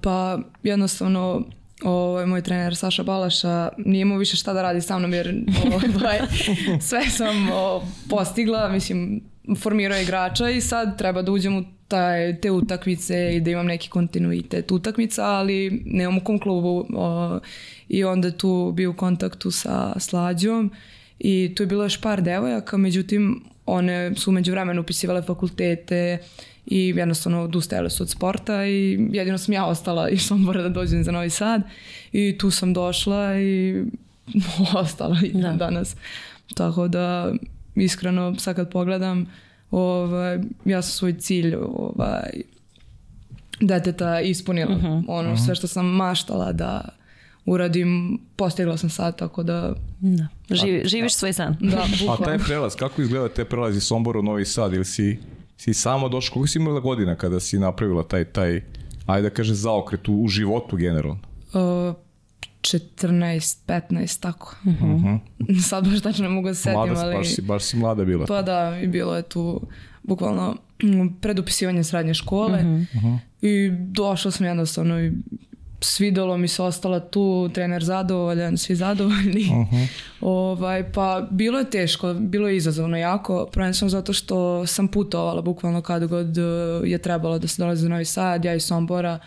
pa 0.01 0.39
jednostavno 0.63 1.45
ovaj, 1.83 2.25
moj 2.25 2.41
trener 2.41 2.75
Saša 2.75 3.03
Balaša 3.03 3.69
nije 3.77 4.01
imao 4.01 4.17
više 4.17 4.37
šta 4.37 4.53
da 4.53 4.61
radi 4.61 4.81
sa 4.81 4.99
mnom 4.99 5.13
jer 5.13 5.43
ovaj, 5.65 6.19
sve 6.89 7.09
sam 7.09 7.49
o, 7.53 7.83
postigla, 8.09 8.69
mislim 8.69 9.21
formirao 9.55 10.01
igrača 10.01 10.49
i 10.49 10.61
sad 10.61 10.97
treba 10.97 11.21
da 11.21 11.31
uđem 11.31 11.57
u 11.57 11.63
taj, 11.87 12.39
te 12.41 12.51
utakmice 12.51 13.35
i 13.35 13.41
da 13.41 13.51
imam 13.51 13.65
neki 13.65 13.89
kontinuitet 13.89 14.71
utakmica, 14.71 15.25
ali 15.25 15.83
nemam 15.85 16.17
u 16.17 16.23
kom 16.23 16.39
klubu 16.39 16.85
o, 16.95 17.39
i 17.87 18.03
onda 18.03 18.31
tu 18.31 18.71
bio 18.75 18.89
u 18.89 18.93
kontaktu 18.93 19.51
sa 19.51 19.99
Slađom 19.99 20.71
i 21.19 21.53
tu 21.55 21.63
je 21.63 21.67
bilo 21.67 21.83
još 21.83 22.01
par 22.01 22.21
devojaka, 22.21 22.77
međutim 22.77 23.43
one 23.65 24.15
su 24.15 24.29
umeđu 24.29 24.51
vremenu 24.51 24.81
upisivale 24.81 25.21
fakultete 25.21 26.17
i 26.67 26.93
jednostavno 26.95 27.41
odustajale 27.41 27.89
su 27.89 28.03
od 28.03 28.09
sporta 28.09 28.65
i 28.65 29.09
jedino 29.11 29.37
sam 29.37 29.53
ja 29.53 29.65
ostala 29.65 30.09
i 30.09 30.17
Sombora 30.17 30.61
da 30.61 30.69
dođem 30.69 31.03
za 31.03 31.11
Novi 31.11 31.29
Sad 31.29 31.61
i 32.11 32.37
tu 32.37 32.51
sam 32.51 32.73
došla 32.73 33.39
i 33.39 33.83
ostala 34.83 35.17
i 35.23 35.31
da. 35.41 35.51
danas. 35.51 35.95
Tako 36.55 36.87
da 36.87 37.33
iskreno 37.75 38.35
sad 38.35 38.55
kad 38.55 38.71
pogledam 38.71 39.25
ovaj, 39.71 40.39
ja 40.65 40.81
sam 40.81 40.91
svoj 40.91 41.13
cilj 41.13 41.55
ovaj, 41.55 42.29
deteta 43.59 44.21
ispunila. 44.21 44.75
Uh 44.75 44.77
mhm. 44.77 44.87
-huh. 44.87 45.03
Ono 45.07 45.31
uh 45.31 45.37
-huh. 45.37 45.45
sve 45.45 45.55
što 45.55 45.67
sam 45.67 45.85
maštala 45.85 46.51
da 46.51 46.89
uradim, 47.45 48.19
postigla 48.35 48.77
sam 48.77 48.89
sad, 48.89 49.17
tako 49.17 49.43
da... 49.43 49.73
da. 49.99 50.27
Živi, 50.55 50.81
živiš 50.85 51.13
svoj 51.13 51.33
san. 51.33 51.55
Da, 51.59 51.85
A 52.11 52.23
taj 52.23 52.37
prelaz, 52.37 52.75
kako 52.75 53.01
izgleda 53.01 53.29
te 53.29 53.45
prelazi 53.45 53.79
Sombor 53.79 54.17
u 54.17 54.23
Novi 54.23 54.45
Sad 54.45 54.73
ili 54.73 54.85
si 54.85 55.19
si 55.57 55.73
samo 55.73 56.09
došla, 56.09 56.33
koliko 56.33 56.47
si 56.47 56.59
imala 56.59 56.79
godina 56.79 57.15
kada 57.15 57.39
si 57.39 57.59
napravila 57.59 58.03
taj, 58.03 58.25
taj 58.25 58.61
ajde 59.05 59.29
da 59.29 59.35
kaže, 59.35 59.53
zaokret 59.53 60.07
u, 60.07 60.13
u 60.13 60.27
životu 60.27 60.75
generalno? 60.75 61.19
Uh, 61.53 61.95
14, 62.61 63.57
15, 63.67 64.21
tako. 64.21 64.55
Uh 64.65 64.73
-huh. 64.81 65.19
Sad 65.69 65.89
baš 65.89 66.01
tačno 66.01 66.23
ne 66.23 66.29
mogu 66.29 66.47
da 66.47 66.53
setim, 66.53 66.73
mlada, 66.73 67.01
ali... 67.01 67.15
Baš 67.15 67.35
si, 67.35 67.41
baš 67.41 67.63
si 67.63 67.77
mlada 67.77 68.05
bila. 68.05 68.25
Pa 68.25 68.41
da, 68.41 68.79
i 68.83 68.87
bilo 68.87 69.15
je 69.15 69.21
tu 69.23 69.61
bukvalno 70.03 70.55
mm, 70.83 71.07
predupisivanje 71.21 71.83
srednje 71.83 72.13
škole 72.13 72.59
uh 72.59 73.03
-huh. 73.03 73.17
i 73.41 73.69
došla 73.71 74.31
sam 74.31 74.45
jednostavno 74.45 74.99
i 75.01 75.11
svidelo 75.81 76.37
mi 76.37 76.47
se 76.47 76.63
ostala 76.63 76.99
tu, 76.99 77.49
trener 77.53 77.83
zadovoljan, 77.83 78.57
svi 78.57 78.75
zadovoljni. 78.75 79.47
Uh 79.51 79.67
-huh. 79.71 79.87
ovaj, 80.21 80.91
pa 80.91 81.27
bilo 81.31 81.59
je 81.59 81.69
teško, 81.69 82.13
bilo 82.13 82.47
je 82.47 82.57
izazovno 82.57 82.97
jako, 82.97 83.47
prvenstveno 83.51 83.89
zato 83.89 84.13
što 84.13 84.67
sam 84.67 84.87
putovala 84.87 85.41
bukvalno 85.41 85.81
kad 85.81 86.07
god 86.07 86.37
eh, 86.37 86.41
je 86.83 86.97
trebalo 86.97 87.39
da 87.39 87.47
se 87.47 87.61
dolazi 87.61 87.85
u 87.85 87.89
Novi 87.89 88.05
Sad, 88.05 88.45
ja 88.45 88.53
iz 88.53 88.63
Sombora 88.63 89.19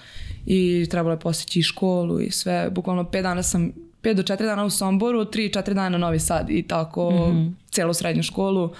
i 0.46 0.86
trebalo 0.90 1.14
je 1.14 1.20
postići 1.20 1.58
i 1.58 1.62
školu 1.62 2.20
i 2.20 2.30
sve, 2.30 2.70
bukvalno 2.70 3.02
5 3.02 3.22
dana 3.22 3.42
sam 3.42 3.72
5 4.02 4.14
do 4.14 4.22
4 4.22 4.36
dana 4.36 4.64
u 4.64 4.70
Somboru, 4.70 5.20
3-4 5.24 5.74
dana 5.74 5.88
na 5.88 5.98
Novi 5.98 6.18
Sad 6.18 6.50
i 6.50 6.62
tako 6.62 7.08
uh 7.08 7.14
mhm. 7.14 7.38
-huh. 7.38 7.52
celu 7.70 7.94
srednju 7.94 8.22
školu 8.22 8.70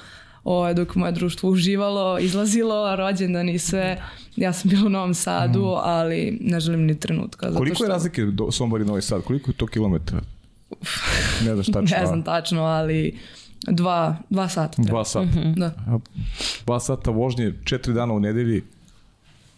ovaj, 0.56 0.74
dok 0.74 0.94
moje 0.94 1.12
društvo 1.12 1.50
uživalo, 1.50 2.18
izlazilo, 2.18 2.96
rođendan 2.96 3.48
i 3.48 3.58
sve. 3.58 4.02
Ja 4.36 4.52
sam 4.52 4.70
bila 4.70 4.86
u 4.86 4.88
Novom 4.88 5.14
Sadu, 5.14 5.64
mm. 5.64 5.80
ali 5.82 6.38
ne 6.40 6.60
želim 6.60 6.86
ni 6.86 7.00
trenutka. 7.00 7.46
Zato 7.46 7.58
Koliko 7.58 7.74
što... 7.74 7.84
je 7.84 7.88
razlike 7.88 8.24
do 8.24 8.50
Sombor 8.50 8.80
i 8.80 8.84
Novi 8.84 9.02
Sad? 9.02 9.22
Koliko 9.22 9.50
je 9.50 9.54
to 9.54 9.66
kilometra? 9.66 10.20
Ne 11.44 11.54
znaš 11.54 11.66
tačno. 11.66 11.98
ne 11.98 12.06
znam 12.06 12.22
tačno, 12.22 12.62
ali 12.62 13.18
dva, 13.66 14.16
dva 14.30 14.48
sata. 14.48 14.74
Treba. 14.74 14.90
Dva 14.90 15.04
sata. 15.04 15.26
Mm 15.26 15.30
-hmm. 15.30 15.54
Da. 15.58 15.72
Dva 16.64 16.80
sata 16.80 17.10
vožnje, 17.10 17.54
četiri 17.64 17.94
dana 17.94 18.14
u 18.14 18.20
nedelji. 18.20 18.62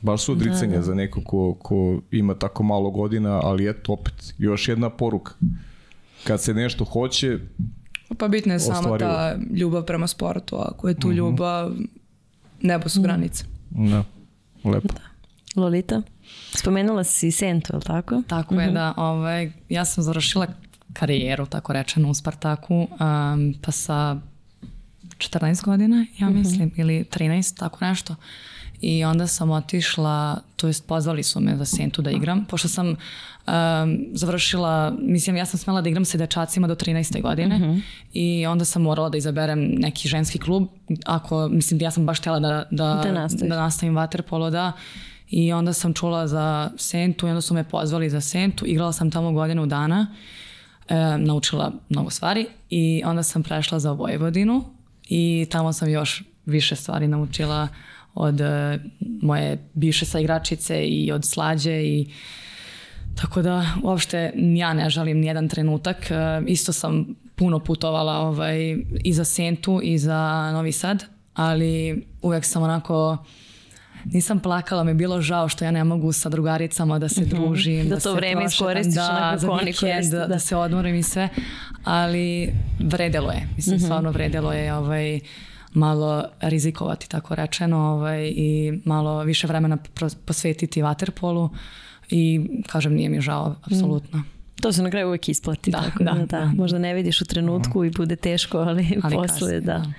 Baš 0.01 0.23
su 0.23 0.33
odricanje 0.33 0.73
da, 0.73 0.77
da. 0.79 0.83
za 0.83 0.95
neko 0.95 1.21
ko, 1.25 1.55
ko 1.55 2.01
ima 2.11 2.35
tako 2.35 2.63
malo 2.63 2.91
godina, 2.91 3.41
ali 3.43 3.71
eto 3.71 3.93
opet, 3.93 4.35
još 4.39 4.69
jedna 4.69 4.91
poruka. 4.91 5.33
Kad 6.25 6.43
se 6.43 6.55
nešto 6.55 6.85
hoće, 6.85 7.39
Pa 8.19 8.29
bitna 8.29 8.55
je 8.55 8.61
samo 8.61 8.99
ta 8.99 9.37
ljubav 9.55 9.85
prema 9.85 10.07
sportu, 10.07 10.57
ako 10.57 10.89
je 10.89 10.95
tu 10.95 11.09
mm 11.09 11.11
-hmm. 11.11 11.17
ljubav, 11.17 11.73
nebo 12.61 12.89
su 12.89 13.01
mm. 13.01 13.03
granice. 13.03 13.45
Da. 13.71 14.05
Lepo. 14.65 14.89
Da. 14.95 15.13
Lolita? 15.61 16.03
Spomenula 16.55 17.05
si 17.05 17.31
Sentu, 17.31 17.73
je 17.73 17.77
li 17.77 17.83
tako? 17.83 18.23
Tako 18.27 18.55
je, 18.55 18.71
da. 18.71 18.95
Ovaj, 18.97 19.53
ja 19.69 19.85
sam 19.85 20.05
završila 20.05 20.47
karijeru, 20.93 21.47
tako 21.47 21.73
rečeno, 21.73 22.11
u 22.11 22.15
Spartaku, 22.15 22.75
um, 22.75 23.55
pa 23.63 23.73
sa 23.73 24.17
14 25.19 25.65
godina, 25.65 26.07
ja 26.19 26.31
mislim, 26.31 26.71
ili 26.77 27.05
13, 27.05 27.59
tako 27.59 27.85
nešto. 27.85 28.17
I 28.83 29.05
onda 29.05 29.27
sam 29.27 29.51
otišla, 29.51 30.41
to 30.57 30.67
jest 30.67 30.87
pozvali 30.87 31.23
su 31.23 31.41
me 31.41 31.57
za 31.57 31.65
Sentu 31.65 32.03
da 32.03 32.11
igram, 32.11 32.45
pošto 32.45 32.69
sam 32.69 32.87
um, 32.89 32.97
završila, 34.13 34.95
mislim 35.01 35.37
ja 35.37 35.47
sam 35.47 35.59
smela 35.59 35.81
da 35.81 35.89
igram 35.89 36.05
sa 36.05 36.19
dečacima 36.19 36.67
do 36.67 36.75
13. 36.75 37.23
godine 37.23 37.81
i 38.13 38.47
onda 38.47 38.65
sam 38.65 38.83
morala 38.83 39.09
da 39.09 39.19
izaberem 39.19 39.75
neki 39.79 40.09
ženski 40.09 40.39
klub, 40.39 40.69
ako, 41.07 41.49
mislim 41.49 41.81
ja 41.81 41.91
sam 41.91 42.07
baš 42.07 42.19
htjela 42.19 42.41
da, 42.41 42.67
da, 42.71 43.01
Da 43.05 43.13
nastaviš. 43.13 43.51
da 43.51 43.57
nastavim 43.57 43.97
vaterpolo, 43.97 44.51
da. 44.51 44.73
I 45.31 45.53
onda 45.53 45.73
sam 45.73 45.95
čula 45.95 46.27
za 46.27 46.71
Sentu 46.77 47.27
i 47.27 47.31
onda 47.31 47.41
su 47.41 47.55
me 47.55 47.65
pozvali 47.65 48.11
za 48.11 48.21
Sentu. 48.21 48.67
Igrala 48.67 48.93
sam 48.93 49.11
tamo 49.11 49.33
godinu 49.33 49.67
dana, 49.67 50.07
e, 50.89 51.19
naučila 51.19 51.73
mnogo 51.89 52.11
stvari 52.11 52.47
i 52.71 53.03
onda 53.05 53.23
sam 53.23 53.43
prešla 53.43 53.79
za 53.79 53.93
Vojvodinu 53.93 54.65
i 55.09 55.47
tamo 55.51 55.73
sam 55.73 55.89
još 55.89 56.25
više 56.47 56.77
stvari 56.77 57.09
naučila 57.09 57.69
od 58.15 58.41
e, 58.41 58.79
moje 59.23 59.69
bivše 59.75 60.05
saigračice 60.05 60.87
i 60.87 61.13
od 61.13 61.25
slađe 61.25 61.83
i 61.83 62.07
tako 63.15 63.43
da 63.43 63.67
uopšte 63.83 64.33
ja 64.57 64.73
ne 64.75 64.91
žalim 64.91 65.19
nijedan 65.19 65.49
trenutak. 65.49 66.11
E, 66.11 66.15
Isto 66.47 66.73
sam 66.73 67.07
puno 67.37 67.59
putovala 67.59 68.19
ovaj, 68.19 68.77
i 69.05 69.13
za 69.13 69.25
Sentu 69.25 69.81
i 69.83 69.99
za 69.99 70.51
Novi 70.53 70.73
Sad, 70.73 71.05
ali 71.35 72.03
uvek 72.23 72.45
sam 72.45 72.63
onako 72.63 73.25
nisam 74.05 74.41
plakala, 74.41 74.85
mi 74.85 74.91
je 74.91 74.95
bilo 74.95 75.21
žao 75.21 75.49
što 75.49 75.65
ja 75.65 75.71
ne 75.71 75.85
mogu 75.85 76.13
sa 76.13 76.29
drugaricama 76.29 76.99
da 76.99 77.09
se 77.09 77.25
družim. 77.25 77.79
Mhm. 77.81 77.89
Da 77.89 77.95
to 77.95 78.01
se 78.01 78.13
vreme 78.13 78.45
iskoristiš 78.45 78.95
da, 78.95 79.35
za 79.39 79.49
vikend, 79.65 80.05
da, 80.11 80.19
da. 80.19 80.27
da 80.27 80.39
se 80.39 80.57
odmorim 80.57 80.95
i 80.95 81.03
sve, 81.03 81.29
ali 81.85 82.53
vredelo 82.81 83.31
je. 83.31 83.49
Mislim, 83.57 83.77
Mhm. 83.77 83.85
stvarno 83.85 84.11
vredelo 84.11 84.53
je 84.53 84.75
ovaj, 84.75 85.21
malo 85.75 86.25
rizikovati, 86.41 87.09
tako 87.09 87.35
rečeno, 87.35 87.79
ovaj, 87.79 88.33
i 88.37 88.81
malo 88.85 89.23
više 89.25 89.47
vremena 89.47 89.79
posvetiti 90.27 90.83
vaterpolu 90.83 91.51
i 92.11 92.41
kažem, 92.67 92.95
nije 92.95 93.09
mi 93.09 93.21
žao, 93.21 93.57
apsolutno. 93.63 94.23
To 94.63 94.73
se 94.73 94.83
na 94.83 94.91
kraju 94.91 95.07
uvijek 95.07 95.29
isplati. 95.29 95.71
Da, 95.71 95.83
tako 95.83 96.05
da, 96.05 96.13
da. 96.13 96.51
Možda 96.57 96.79
ne 96.79 96.95
vidiš 96.95 97.21
u 97.21 97.25
trenutku 97.25 97.85
i 97.85 97.91
bude 97.91 98.17
teško, 98.17 98.59
ali, 98.59 98.87
Ali 99.03 99.15
posle, 99.15 99.29
kasnije, 99.29 99.61
da. 99.61 99.73
da. 99.73 99.93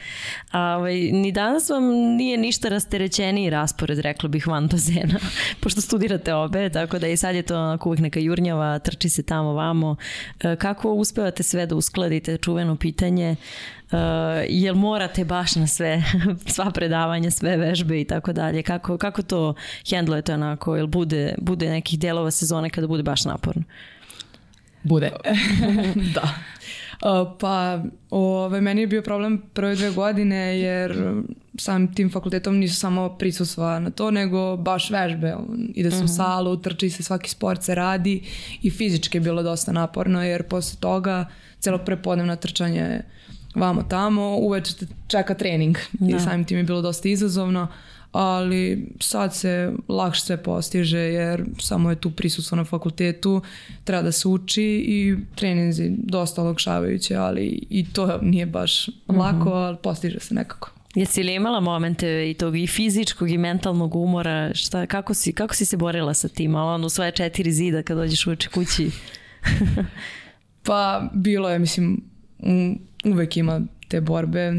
A, 0.52 0.78
ovaj, 0.78 0.96
ni 0.96 1.32
danas 1.32 1.70
vam 1.70 1.84
nije 1.94 2.38
ništa 2.38 2.70
rasterećeniji 2.70 3.50
raspored, 3.50 4.00
rekla 4.00 4.30
bih, 4.30 4.48
van 4.48 4.68
bazena, 4.68 5.20
pošto 5.62 5.82
studirate 5.82 6.34
obe, 6.34 6.70
tako 6.70 7.00
da 7.00 7.08
i 7.08 7.18
sad 7.18 7.36
je 7.36 7.42
to 7.42 7.58
onako 7.58 7.90
uvijek 7.90 8.02
neka 8.02 8.20
jurnjava, 8.20 8.80
trči 8.80 9.10
se 9.10 9.24
tamo, 9.24 9.54
vamo. 9.54 9.96
E, 10.44 10.56
Kako 10.56 10.94
uspevate 10.94 11.44
sve 11.44 11.66
da 11.66 11.76
uskladite, 11.76 12.38
čuveno 12.38 12.76
pitanje, 12.76 13.36
Uh, 13.92 14.00
jel 14.50 14.76
morate 14.76 15.26
baš 15.26 15.56
na 15.56 15.68
sve, 15.68 16.04
sva 16.56 16.72
predavanja, 16.72 17.32
sve 17.32 17.58
vežbe 17.58 18.02
i 18.02 18.06
tako 18.06 18.34
dalje, 18.34 18.64
kako, 18.64 18.98
kako 18.98 19.22
to 19.22 19.54
hendlujete 19.90 20.34
onako, 20.34 20.76
jel 20.76 20.88
bude, 20.88 21.36
bude 21.38 21.70
nekih 21.70 22.00
delova 22.00 22.32
sezone 22.32 22.70
kada 22.70 22.88
bude 22.88 23.04
baš 23.04 23.26
naporno? 23.26 23.64
Bude. 24.84 25.12
da. 26.16 26.30
Uh, 27.04 27.38
pa, 27.40 27.84
ove, 28.10 28.62
meni 28.62 28.82
je 28.82 28.88
bio 28.88 29.02
problem 29.02 29.42
prve 29.54 29.76
dve 29.76 29.92
godine 29.92 30.60
jer 30.60 30.92
um, 30.92 31.28
samim 31.58 31.94
tim 31.94 32.12
fakultetom 32.12 32.58
nisu 32.58 32.76
samo 32.76 33.18
prisustva 33.18 33.80
na 33.80 33.90
to, 33.90 34.12
nego 34.12 34.58
baš 34.58 34.90
vežbe. 34.90 35.36
Ide 35.76 35.92
se 35.92 36.04
u 36.04 36.08
salu, 36.08 36.58
trči 36.58 36.90
se, 36.90 37.04
svaki 37.04 37.30
sport 37.30 37.64
se 37.64 37.76
radi 37.76 38.24
i 38.62 38.72
fizički 38.72 39.18
je 39.18 39.22
bilo 39.22 39.44
dosta 39.44 39.72
naporno 39.72 40.24
jer 40.24 40.44
posle 40.44 40.80
toga 40.80 41.26
celo 41.60 41.78
prepodnevno 41.78 42.36
trčanje 42.36 43.02
vamo 43.56 43.84
tamo, 43.84 44.38
uveče 44.38 44.76
te 44.76 44.86
čeka 45.08 45.34
trening 45.34 45.78
i 46.08 46.20
samim 46.20 46.46
tim 46.46 46.58
je 46.58 46.64
bilo 46.64 46.82
dosta 46.82 47.10
izazovno, 47.10 47.68
ali 48.14 48.88
sad 49.00 49.36
se 49.36 49.72
lakše 49.88 50.22
sve 50.22 50.44
postiže 50.44 51.00
jer 51.00 51.46
samo 51.60 51.90
je 51.90 51.96
tu 51.96 52.12
prisustvo 52.12 52.56
na 52.56 52.64
fakultetu, 52.64 53.42
treba 53.84 54.02
da 54.02 54.12
se 54.12 54.28
uči 54.28 54.64
i 54.88 55.16
treninzi 55.36 55.92
dosta 55.98 56.42
olakšavajuće, 56.42 57.16
ali 57.16 57.68
i 57.70 57.86
to 57.94 58.20
nije 58.22 58.46
baš 58.46 58.90
lako, 59.08 59.50
ali 59.50 59.78
postiže 59.84 60.20
se 60.20 60.34
nekako. 60.34 60.72
Jesi 60.96 61.24
li 61.24 61.34
imala 61.34 61.60
momente 61.60 62.30
i 62.30 62.34
tog 62.34 62.58
i 62.58 62.68
fizičkog 62.68 63.32
i 63.32 63.38
mentalnog 63.38 63.96
umora? 63.96 64.54
Šta, 64.54 64.86
kako, 64.86 65.14
si, 65.14 65.34
kako 65.34 65.56
si 65.56 65.66
se 65.66 65.78
borila 65.78 66.14
sa 66.14 66.28
tim? 66.28 66.56
Ali 66.56 66.76
ono, 66.76 66.90
svoje 66.90 67.12
četiri 67.12 67.52
zida 67.52 67.84
kad 67.84 67.98
dođeš 67.98 68.28
uveče 68.28 68.50
kući? 68.50 68.92
Pa 70.66 71.10
bilo 71.14 71.50
je, 71.50 71.60
mislim, 71.60 72.04
uvek 73.06 73.38
ima 73.38 73.62
te 73.88 74.02
borbe 74.02 74.54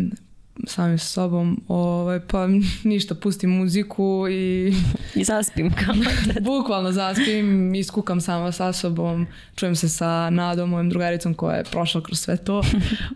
sami 0.67 0.99
sa 0.99 1.07
sobom, 1.07 1.61
ovaj, 1.69 2.21
pa 2.21 2.47
ništa, 2.85 3.14
pustim 3.14 3.51
muziku 3.51 4.27
i 4.31 4.73
I 5.21 5.25
zaspim 5.25 5.71
kao. 5.73 5.95
bukvalno 6.51 6.93
zaspim, 6.93 7.75
iskukam 7.75 8.21
sama 8.21 8.53
sa 8.53 8.73
sobom, 8.73 9.27
čujem 9.57 9.77
se 9.77 9.88
sa 9.88 10.31
Nadom, 10.31 10.71
mojom 10.71 10.88
drugaricom 10.90 11.35
koja 11.35 11.57
je 11.57 11.64
prošla 11.64 12.01
kroz 12.03 12.19
sve 12.19 12.37
to, 12.37 12.62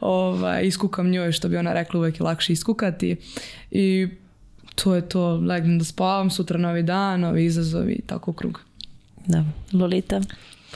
ovaj, 0.00 0.62
iskukam 0.64 1.10
njoj 1.10 1.32
što 1.32 1.48
bi 1.48 1.56
ona 1.56 1.72
rekla 1.72 2.00
uvek 2.00 2.20
je 2.20 2.24
lakše 2.24 2.52
iskukati 2.52 3.16
i 3.70 4.08
to 4.74 4.94
je 4.94 5.08
to, 5.08 5.36
legnem 5.36 5.78
da 5.78 5.84
spavam, 5.84 6.30
sutra 6.30 6.58
novi 6.58 6.82
dan, 6.82 7.20
novi 7.20 7.44
izazovi 7.44 7.92
i 7.92 8.02
tako 8.02 8.30
u 8.30 8.34
krug. 8.34 8.60
Da. 9.26 9.44
Lolita, 9.72 10.20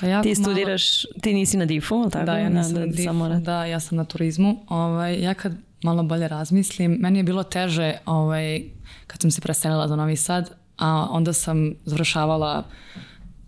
Pa 0.00 0.06
jako 0.06 0.22
ti 0.22 0.28
malo- 0.28 0.42
studiraš, 0.44 1.02
ti 1.22 1.34
nisi 1.34 1.56
na 1.56 1.64
difu, 1.64 1.94
ali 1.94 2.10
tako? 2.10 2.26
Da, 2.26 2.38
ja 2.38 2.48
nisam 2.48 2.74
na 2.74 2.86
difu, 2.86 3.02
samo 3.02 3.28
da, 3.30 3.64
ja 3.64 3.80
sam 3.80 3.96
na 3.96 4.04
turizmu. 4.04 4.64
Ovaj, 4.68 5.22
ja 5.22 5.34
kad 5.34 5.52
malo 5.82 6.02
bolje 6.02 6.28
razmislim, 6.28 6.96
meni 7.00 7.18
je 7.18 7.22
bilo 7.22 7.42
teže 7.42 7.96
ovaj, 8.06 8.62
kad 9.06 9.20
sam 9.20 9.30
se 9.30 9.40
preselila 9.40 9.88
za 9.88 9.96
Novi 9.96 10.16
Sad, 10.16 10.50
a 10.78 11.06
onda 11.10 11.32
sam 11.32 11.74
završavala 11.84 12.64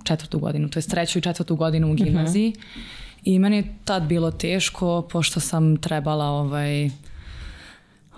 četvrtu 0.04 0.38
godinu, 0.38 0.68
to 0.68 0.78
je 0.78 0.82
treću 0.82 1.18
i 1.18 1.22
četvrtu 1.22 1.56
godinu 1.56 1.90
u 1.92 1.94
gimnaziji. 1.94 2.52
I 3.24 3.38
meni 3.38 3.56
je 3.56 3.74
tad 3.84 4.02
bilo 4.02 4.30
teško, 4.30 5.02
pošto 5.02 5.40
sam 5.40 5.76
trebala 5.76 6.24
ovaj, 6.24 6.90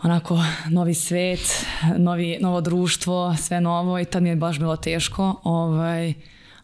onako 0.02 0.44
novi 0.70 0.94
svet, 0.94 1.66
novi, 1.96 2.38
novo 2.40 2.61
društvo, 2.61 3.37
sve 3.37 3.61
novo 3.61 3.98
i 3.98 4.05
tad 4.05 4.22
mi 4.22 4.29
je 4.29 4.37
baš 4.37 4.59
bilo 4.59 4.76
teško, 4.76 5.40
ovaj, 5.44 6.14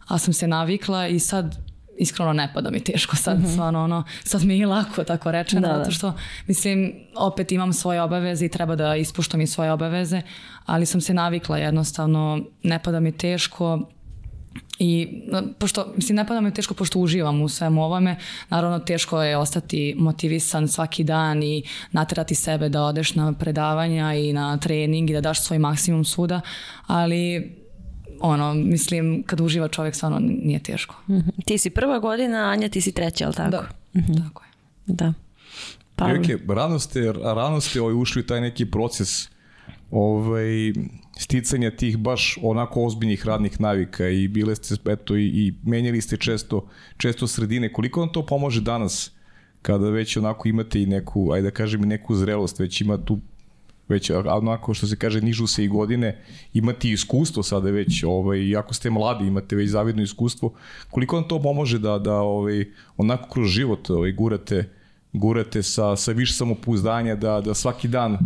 a 0.07 0.17
sam 0.17 0.33
se 0.33 0.47
navikla 0.47 1.07
i 1.07 1.19
sad 1.19 1.72
iskreno 2.03 2.33
ne 2.33 2.51
pada 2.53 2.69
mi 2.71 2.83
teško 2.83 3.15
sad, 3.15 3.37
stvarno 3.51 3.83
ono, 3.83 4.03
sad 4.23 4.43
mi 4.43 4.59
je 4.59 4.67
lako 4.67 5.03
tako 5.03 5.31
rečeno, 5.31 5.61
Da, 5.61 5.67
da. 5.67 5.77
zato 5.77 5.91
što 5.91 6.13
mislim 6.47 6.93
opet 7.15 7.51
imam 7.51 7.73
svoje 7.73 8.01
obaveze 8.01 8.45
i 8.45 8.49
treba 8.49 8.75
da 8.75 8.95
ispuštam 8.95 9.41
i 9.41 9.47
svoje 9.47 9.71
obaveze, 9.71 10.21
ali 10.65 10.85
sam 10.85 11.01
se 11.01 11.13
navikla 11.13 11.57
jednostavno, 11.57 12.39
ne 12.63 12.79
pada 12.83 12.99
mi 12.99 13.11
teško, 13.11 13.89
i 14.79 15.21
pošto, 15.59 15.93
mislim, 15.95 16.15
ne 16.15 16.27
pada 16.27 16.41
mi 16.41 16.53
teško 16.53 16.73
pošto 16.73 16.99
uživam 16.99 17.41
u 17.41 17.49
svemu 17.49 17.83
ovome, 17.83 18.15
naravno 18.49 18.79
teško 18.79 19.21
je 19.21 19.37
ostati 19.37 19.95
motivisan 19.97 20.67
svaki 20.67 21.03
dan 21.03 21.43
i 21.43 21.63
naterati 21.91 22.35
sebe 22.35 22.69
da 22.69 22.83
odeš 22.83 23.15
na 23.15 23.33
predavanja 23.33 24.13
i 24.13 24.33
na 24.33 24.57
trening 24.57 25.09
i 25.09 25.13
da 25.13 25.21
daš 25.21 25.41
svoj 25.41 25.59
maksimum 25.59 26.05
svuda, 26.05 26.41
ali 26.87 27.53
ono, 28.23 28.53
mislim, 28.53 29.23
kad 29.25 29.41
uživa 29.41 29.67
čovjek 29.67 29.95
stvarno 29.95 30.19
nije 30.19 30.59
teško. 30.59 30.95
Mhm. 31.09 31.29
Ti 31.45 31.57
si 31.57 31.69
prva 31.69 31.99
godina, 31.99 32.49
Anja 32.49 32.69
ti 32.69 32.81
si 32.81 32.91
treća, 32.91 33.25
ali 33.25 33.33
tako? 33.33 33.51
Da. 33.51 34.23
Tako 34.23 34.43
je. 34.43 34.49
Da. 34.85 35.13
Pa, 35.95 36.05
Prilike, 36.05 36.37
rano 36.47 36.79
ste, 36.79 37.11
rano 37.11 37.61
ste 37.61 37.81
ovaj, 37.81 37.93
ušli 37.93 38.21
u 38.21 38.25
taj 38.25 38.41
neki 38.41 38.65
proces 38.65 39.29
ovaj, 39.91 40.73
sticanja 41.17 41.71
tih 41.71 41.97
baš 41.97 42.37
onako 42.41 42.85
ozbiljnih 42.85 43.25
radnih 43.25 43.61
navika 43.61 44.07
i 44.07 44.27
bile 44.27 44.55
ste 44.55 44.75
eto, 44.91 45.15
i, 45.17 45.25
i 45.25 45.53
menjali 45.63 46.01
ste 46.01 46.17
često, 46.17 46.67
često 46.97 47.27
sredine. 47.27 47.73
Koliko 47.73 47.99
vam 47.99 48.11
to 48.11 48.25
pomaže 48.25 48.61
danas 48.61 49.11
kada 49.61 49.89
već 49.89 50.17
onako 50.17 50.47
imate 50.47 50.81
i 50.81 50.85
neku, 50.85 51.31
ajde 51.31 51.47
da 51.47 51.51
kažem 51.51 51.83
i 51.83 51.87
neku 51.87 52.15
zrelost, 52.15 52.59
već 52.59 52.81
ima 52.81 52.97
tu 52.97 53.19
već 53.93 54.11
onako 54.11 54.73
što 54.73 54.87
se 54.87 54.95
kaže 54.95 55.21
nižu 55.21 55.47
se 55.47 55.63
i 55.63 55.67
godine, 55.67 56.17
imati 56.53 56.91
iskustvo 56.91 57.43
sada 57.43 57.69
već, 57.69 58.03
ovaj, 58.03 58.39
iako 58.39 58.73
ste 58.73 58.89
mladi, 58.89 59.27
imate 59.27 59.55
već 59.55 59.69
zavidno 59.69 60.03
iskustvo, 60.03 60.53
koliko 60.91 61.15
vam 61.15 61.27
to 61.27 61.41
pomože 61.41 61.79
da, 61.79 61.99
da 61.99 62.15
ovaj, 62.21 62.65
onako 62.97 63.29
kroz 63.29 63.49
život 63.49 63.89
ovaj, 63.89 64.11
gurate, 64.11 64.69
gurate 65.13 65.63
sa, 65.63 65.95
sa 65.95 66.11
više 66.11 66.33
samopouzdanja, 66.33 67.15
da, 67.15 67.41
da 67.41 67.53
svaki 67.53 67.87
dan 67.87 68.17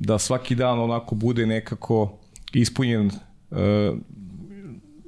da 0.00 0.18
svaki 0.18 0.54
dan 0.54 0.78
onako 0.78 1.14
bude 1.14 1.46
nekako 1.46 2.18
ispunjen 2.52 3.10
e, 3.50 3.92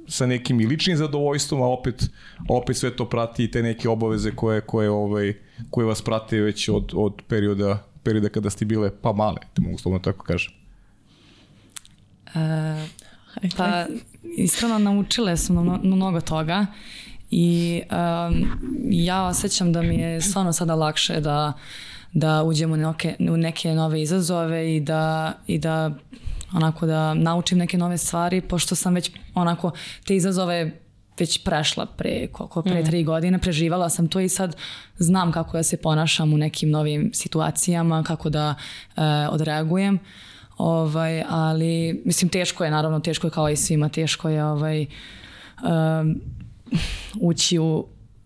sa 0.07 0.25
nekim 0.25 0.61
i 0.61 0.65
ličnim 0.65 0.97
zadovoljstvom, 0.97 1.61
a 1.61 1.67
opet, 1.67 2.09
opet 2.49 2.77
sve 2.77 2.95
to 2.95 3.09
prati 3.09 3.43
i 3.43 3.51
te 3.51 3.63
neke 3.63 3.89
obaveze 3.89 4.31
koje, 4.35 4.61
koje, 4.61 4.89
ovaj, 4.89 5.33
koje 5.69 5.85
vas 5.85 6.01
prate 6.01 6.39
već 6.41 6.69
od, 6.69 6.91
od 6.95 7.21
perioda, 7.27 7.87
perioda 8.03 8.29
kada 8.29 8.49
ste 8.49 8.65
bile 8.65 8.91
pa 9.01 9.13
male, 9.13 9.37
da 9.55 9.61
mogu 9.61 9.77
slobodno 9.77 10.03
tako 10.03 10.25
kažem. 10.25 10.53
E, 12.35 12.87
Pa, 13.57 13.85
iskreno 14.37 14.77
naučile 14.79 15.37
su 15.37 15.53
mno- 15.53 15.79
mnogo 15.83 16.21
toga 16.21 16.65
i 17.31 17.81
um, 17.91 18.47
ja 18.83 19.23
osjećam 19.23 19.73
da 19.73 19.81
mi 19.81 19.95
je 19.95 20.21
stvarno 20.21 20.53
sada 20.53 20.75
lakše 20.75 21.19
da, 21.19 21.53
da 22.13 22.43
uđem 22.43 22.71
u 22.71 22.77
neke, 22.77 23.15
u 23.19 23.37
neke 23.37 23.73
nove 23.73 24.01
izazove 24.01 24.75
i 24.75 24.79
da, 24.79 25.33
i 25.47 25.59
da 25.59 25.91
onako 26.53 26.85
da 26.85 27.13
naučim 27.13 27.57
neke 27.57 27.77
nove 27.77 27.97
stvari, 27.97 28.41
pošto 28.41 28.75
sam 28.75 28.93
već 28.93 29.11
onako 29.33 29.71
te 30.05 30.15
izazove 30.15 30.82
već 31.19 31.43
prešla 31.43 31.85
pre, 31.85 32.27
koliko, 32.27 32.61
pre 32.61 32.83
tri 32.83 33.03
godine, 33.03 33.39
preživala 33.39 33.89
sam 33.89 34.07
to 34.07 34.19
i 34.19 34.29
sad 34.29 34.55
znam 34.97 35.31
kako 35.31 35.57
da 35.57 35.63
se 35.63 35.77
ponašam 35.77 36.33
u 36.33 36.37
nekim 36.37 36.69
novim 36.69 37.09
situacijama, 37.13 38.03
kako 38.03 38.29
da 38.29 38.55
e, 38.95 39.01
odreagujem. 39.29 39.99
Ovaj, 40.57 41.23
ali, 41.29 42.01
mislim, 42.05 42.29
teško 42.29 42.63
je, 42.63 42.71
naravno, 42.71 42.99
teško 42.99 43.27
je 43.27 43.31
kao 43.31 43.49
i 43.49 43.55
svima, 43.55 43.89
teško 43.89 44.29
je 44.29 44.45
ovaj, 44.45 44.85
um, 45.63 46.21
ući 47.29 47.59
u 47.59 47.85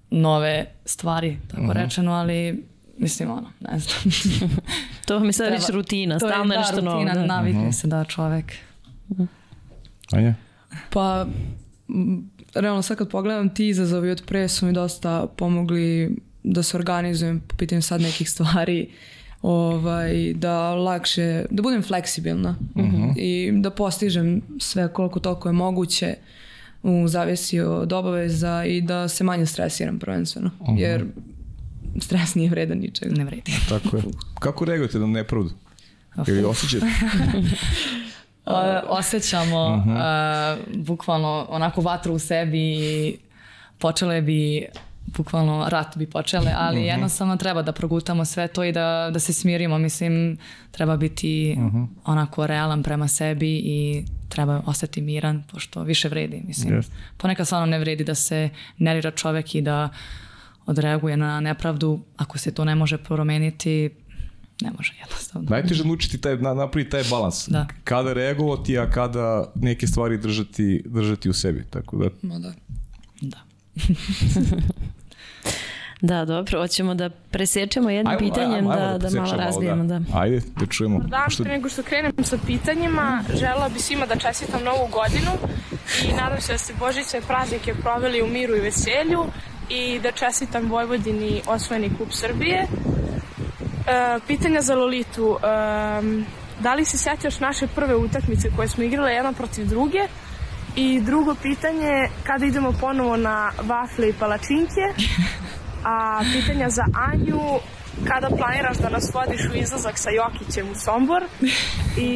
nove 0.10 0.66
stvari, 0.86 1.38
tako 1.48 1.74
rečeno, 1.74 2.12
ali 2.14 2.64
mislim, 2.98 3.32
ono, 3.32 3.52
ne 3.60 3.80
znam. 3.80 3.98
To 5.06 5.26
je 5.26 5.34
sad 5.34 5.52
već 5.52 5.70
rutina, 5.70 6.20
To 6.20 6.26
je, 6.26 6.32
stalno 6.32 6.54
je 6.54 6.58
da, 6.58 6.62
nešto 6.62 6.82
novo. 6.82 7.04
rutina, 7.04 7.14
Da. 7.14 7.26
navikne 7.26 7.74
se 7.74 7.88
da 7.88 8.04
čovek. 8.04 8.54
Anja? 10.12 10.34
Pa, 10.90 11.26
realno 12.62 12.82
sad 12.82 12.98
kad 12.98 13.10
pogledam 13.10 13.54
ti 13.54 13.68
izazovi 13.68 14.12
od 14.12 14.24
pre 14.26 14.48
su 14.48 14.66
mi 14.66 14.74
dosta 14.74 15.28
pomogli 15.38 16.16
da 16.44 16.64
se 16.64 16.78
organizujem 16.78 17.40
po 17.40 17.56
pitanju 17.56 17.82
sad 17.82 18.02
nekih 18.02 18.30
stvari, 18.34 18.90
ovaj, 19.42 20.34
da 20.34 20.76
lakše, 20.76 21.46
da 21.50 21.62
budem 21.62 21.84
fleksibilna 21.84 22.56
i 23.18 23.52
da 23.54 23.70
postižem 23.70 24.42
sve 24.60 24.94
koliko 24.94 25.20
toliko 25.20 25.50
je 25.50 25.54
moguće 25.54 26.16
u 26.84 27.08
zavisi 27.08 27.60
od 27.60 27.94
obaveza 27.94 28.66
i 28.66 28.82
da 28.82 29.08
se 29.08 29.24
manje 29.24 29.46
stresiram 29.46 30.00
prvenstveno, 30.00 30.52
jer 30.78 31.06
stres 32.00 32.36
nije 32.36 32.50
vredan 32.50 32.78
ničega. 32.78 33.16
Ne 33.16 33.26
vredi. 33.26 33.52
Tako 33.70 33.98
je. 33.98 34.04
Kako 34.40 34.66
reagujete 34.66 35.00
na 35.00 35.08
nepravdu? 35.08 35.50
Ili 36.28 36.44
osjećate? 36.44 36.86
Osjećamo 38.90 39.66
uh, 39.68 40.76
bukvalno 40.76 41.46
onako 41.50 41.82
vatru 41.82 42.14
u 42.14 42.20
sebi 42.20 42.60
i 42.60 43.18
počele 43.78 44.22
bi 44.22 44.66
bukvalno 45.08 45.66
rat 45.70 45.98
bi 45.98 46.10
počele, 46.10 46.54
ali 46.58 46.84
jednostavno 46.84 47.38
treba 47.38 47.62
da 47.62 47.72
progutamo 47.72 48.26
sve 48.26 48.48
to 48.48 48.64
i 48.64 48.72
da, 48.72 49.10
da 49.14 49.20
se 49.20 49.34
smirimo. 49.34 49.78
Mislim, 49.78 50.38
treba 50.72 50.98
biti 50.98 51.58
onako 52.06 52.48
realan 52.48 52.84
prema 52.84 53.08
sebi 53.08 53.58
i 53.58 54.06
treba 54.30 54.62
ostati 54.66 55.02
miran, 55.02 55.44
pošto 55.52 55.84
više 55.84 56.10
vredi. 56.10 56.42
Mislim. 56.48 56.76
Jeste. 56.76 56.94
Ponekad 57.18 57.46
stvarno 57.46 57.66
ne 57.66 57.80
vredi 57.80 58.04
da 58.04 58.16
se 58.16 58.50
nervira 58.78 59.12
čovek 59.12 59.56
i 59.56 59.62
da 59.62 59.90
odreaguje 60.66 61.18
na 61.18 61.40
nepravdu. 61.40 62.00
Ako 62.18 62.38
se 62.38 62.54
to 62.54 62.66
ne 62.66 62.76
može 62.76 62.98
promeniti, 62.98 63.90
ne 64.62 64.72
može 64.78 64.94
jednostavno. 65.00 65.50
Najteže 65.50 65.84
naučiti 65.84 66.22
taj, 66.22 66.38
na, 66.38 66.54
napraviti 66.54 66.92
taj 66.92 67.04
balans. 67.10 67.48
Da. 67.48 67.68
Kada 67.84 68.14
reagovati, 68.14 68.78
a 68.78 68.90
kada 68.92 69.52
neke 69.56 69.88
stvari 69.88 70.18
držati, 70.18 70.84
držati 70.86 71.30
u 71.30 71.34
sebi. 71.34 71.66
Tako 71.70 71.98
da, 71.98 72.10
Ma 72.22 72.40
da. 72.40 72.54
Da. 73.22 73.38
Da, 76.02 76.26
dobro, 76.26 76.60
hoćemo 76.62 76.96
da 76.96 77.10
presečemo 77.10 77.90
jednim 77.90 78.08
Ajmo, 78.08 78.20
pitanjem, 78.20 78.54
ajmo, 78.56 78.72
ajmo 78.72 78.82
da, 78.86 78.92
da, 78.92 79.00
presečemo 79.00 79.26
malo 79.26 79.38
malo, 79.38 79.46
razvijemo. 79.46 79.84
Da. 79.84 80.02
Ajde, 80.14 80.42
da 80.60 80.66
čujemo. 80.66 81.00
Dan, 81.00 81.30
Što- 81.30 81.44
pre 81.44 81.54
nego 81.54 81.70
što 81.70 81.84
krenem 81.84 82.14
sa 82.24 82.38
pitanjima, 82.48 83.24
želela 83.40 83.70
bi 83.70 83.80
svima 83.80 84.06
da 84.06 84.16
čestitam 84.16 84.64
novu 84.64 84.88
godinu 84.92 85.32
i 86.10 86.14
nadam 86.14 86.42
se 86.42 86.52
da 86.52 86.58
ste 86.58 86.74
Božiće 86.80 87.22
praznike 87.28 87.74
proveli 87.74 88.22
u 88.22 88.28
miru 88.28 88.56
i 88.56 88.60
veselju 88.60 89.26
i 89.70 90.00
da 90.04 90.12
čestitam 90.12 90.70
Vojvodini 90.70 91.42
osvojeni 91.48 91.90
kup 91.98 92.08
Srbije. 92.12 92.68
E, 93.88 94.20
pitanja 94.28 94.62
za 94.62 94.76
Lolitu. 94.76 95.38
em, 95.44 96.26
da 96.60 96.74
li 96.74 96.86
se 96.86 96.98
sećaš 96.98 97.40
naše 97.40 97.68
prve 97.68 97.96
utakmice 97.96 98.50
koje 98.56 98.68
smo 98.68 98.84
igrale 98.84 99.14
jedna 99.14 99.34
protiv 99.34 99.68
druge? 99.68 100.00
I 100.76 101.02
drugo 101.02 101.36
pitanje, 101.42 102.10
kada 102.24 102.46
idemo 102.46 102.74
ponovo 102.82 103.18
na 103.18 103.52
vafle 103.62 104.10
i 104.10 104.14
palačinke? 104.14 104.82
A 105.84 106.22
pitanja 106.34 106.70
za 106.70 106.86
Anju, 106.94 107.42
kada 108.06 108.28
planiraš 108.38 108.78
da 108.78 108.90
nas 108.90 109.14
vodiš 109.14 109.42
u 109.54 109.56
izlazak 109.56 109.98
sa 109.98 110.10
Jokićem 110.10 110.72
u 110.72 110.76
Sombor? 110.76 111.24
I 111.98 112.12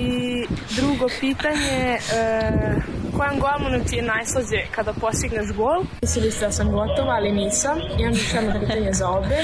drugo 0.76 1.08
pitanje, 1.20 1.98
e, 1.98 2.00
kojom 3.18 3.40
golmanu 3.40 3.86
ti 3.86 3.96
je 3.96 4.02
najslađe 4.02 4.60
kada 4.76 4.94
postigneš 4.94 5.52
gol? 5.56 5.84
Mislili 6.02 6.32
ste 6.32 6.46
da 6.46 6.52
sam 6.52 6.72
gotova, 6.72 7.14
ali 7.14 7.32
nisam. 7.32 7.78
Imam 8.00 8.14
još 8.14 8.34
jedno 8.34 8.60
pitanje 8.60 8.94
za 8.94 9.10
obe. 9.10 9.38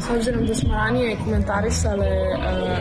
S 0.00 0.10
obzirom 0.10 0.46
da 0.46 0.54
smo 0.54 0.74
ranije 0.74 1.16
komentarisale 1.24 2.06
e, 2.06 2.36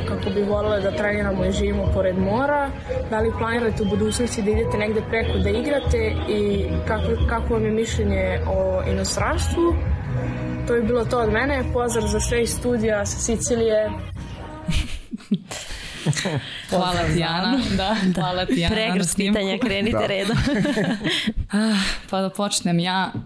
kako 0.07 0.29
bi 0.29 0.43
volile 0.43 0.81
da 0.81 0.91
treniramo 0.91 1.45
i 1.45 1.51
živimo 1.51 1.91
pored 1.93 2.17
mora, 2.17 2.69
da 3.09 3.19
li 3.19 3.33
planirate 3.39 3.83
u 3.83 3.85
budućnosti 3.85 4.41
da 4.41 4.51
idete 4.51 4.77
negde 4.77 5.01
preko 5.09 5.37
da 5.37 5.49
igrate 5.49 6.13
i 6.29 6.65
kako, 6.87 7.07
kako 7.29 7.53
vam 7.53 7.65
je 7.65 7.71
mišljenje 7.71 8.39
o 8.47 8.83
inostranstvu? 8.91 9.75
To 10.67 10.75
je 10.75 10.81
bilo 10.81 11.05
to 11.05 11.19
od 11.19 11.31
mene. 11.31 11.63
Pozdrav 11.73 12.07
za 12.07 12.19
sve 12.19 12.43
iz 12.43 12.49
studija 12.49 13.05
sa 13.05 13.19
Sicilije. 13.19 13.89
Hvala 16.69 17.03
ti, 17.15 17.23
Ana. 17.23 17.57
Da, 17.77 17.95
hvala 18.15 18.45
ti, 18.45 18.65
Ana. 18.65 18.69
na 18.69 18.75
Pregrst 18.75 19.15
pitanja, 19.17 19.57
krenite 19.57 19.97
Da. 19.97 20.05
redom. 20.07 20.37
Ah, 21.51 21.77
pa 22.09 22.21
da 22.21 22.29
počnem 22.29 22.79
ja. 22.79 23.11
Uh, 23.15 23.21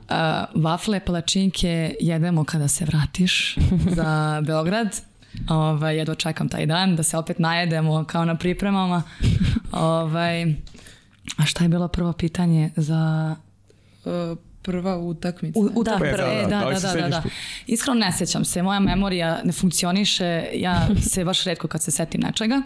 vafle, 0.55 0.99
palačinke 0.99 1.95
jedemo 1.99 2.43
kada 2.43 2.67
se 2.67 2.85
vratiš 2.85 3.55
za 3.87 4.41
Beograd. 4.47 5.01
Ovaj, 5.49 5.97
jedva 5.97 6.15
čekam 6.15 6.49
taj 6.49 6.65
dan 6.65 6.95
da 6.95 7.03
se 7.03 7.17
opet 7.17 7.39
najedemo 7.39 8.03
kao 8.03 8.25
na 8.25 8.35
pripremama. 8.35 9.03
Ovaj, 9.71 10.43
a 11.37 11.45
šta 11.45 11.63
je 11.63 11.69
bilo 11.69 11.87
prvo 11.87 12.13
pitanje 12.13 12.69
za 12.75 13.35
E, 14.05 14.35
prva 14.69 14.97
utakmica. 14.97 15.59
U, 15.59 15.69
Da, 15.69 15.79
utakmice, 15.79 16.15
prvo. 16.15 16.29
e, 16.29 16.41
Da, 16.41 16.49
da, 16.49 16.65
da 16.65 16.69
da, 16.69 16.79
se 16.79 16.87
da, 16.87 16.93
da, 16.93 16.93
sećaš 16.93 17.11
da. 17.11 17.21
tu? 17.21 17.29
Iskreno 17.67 17.99
ne 17.99 18.11
sjećam 18.17 18.45
se, 18.45 18.63
moja 18.63 18.79
memorija 18.79 19.41
ne 19.43 19.51
funkcioniše, 19.51 20.45
ja 20.53 20.87
se 21.11 21.25
baš 21.25 21.43
redko 21.43 21.67
kad 21.67 21.83
se 21.83 21.91
setim 21.91 22.21
nečega, 22.21 22.61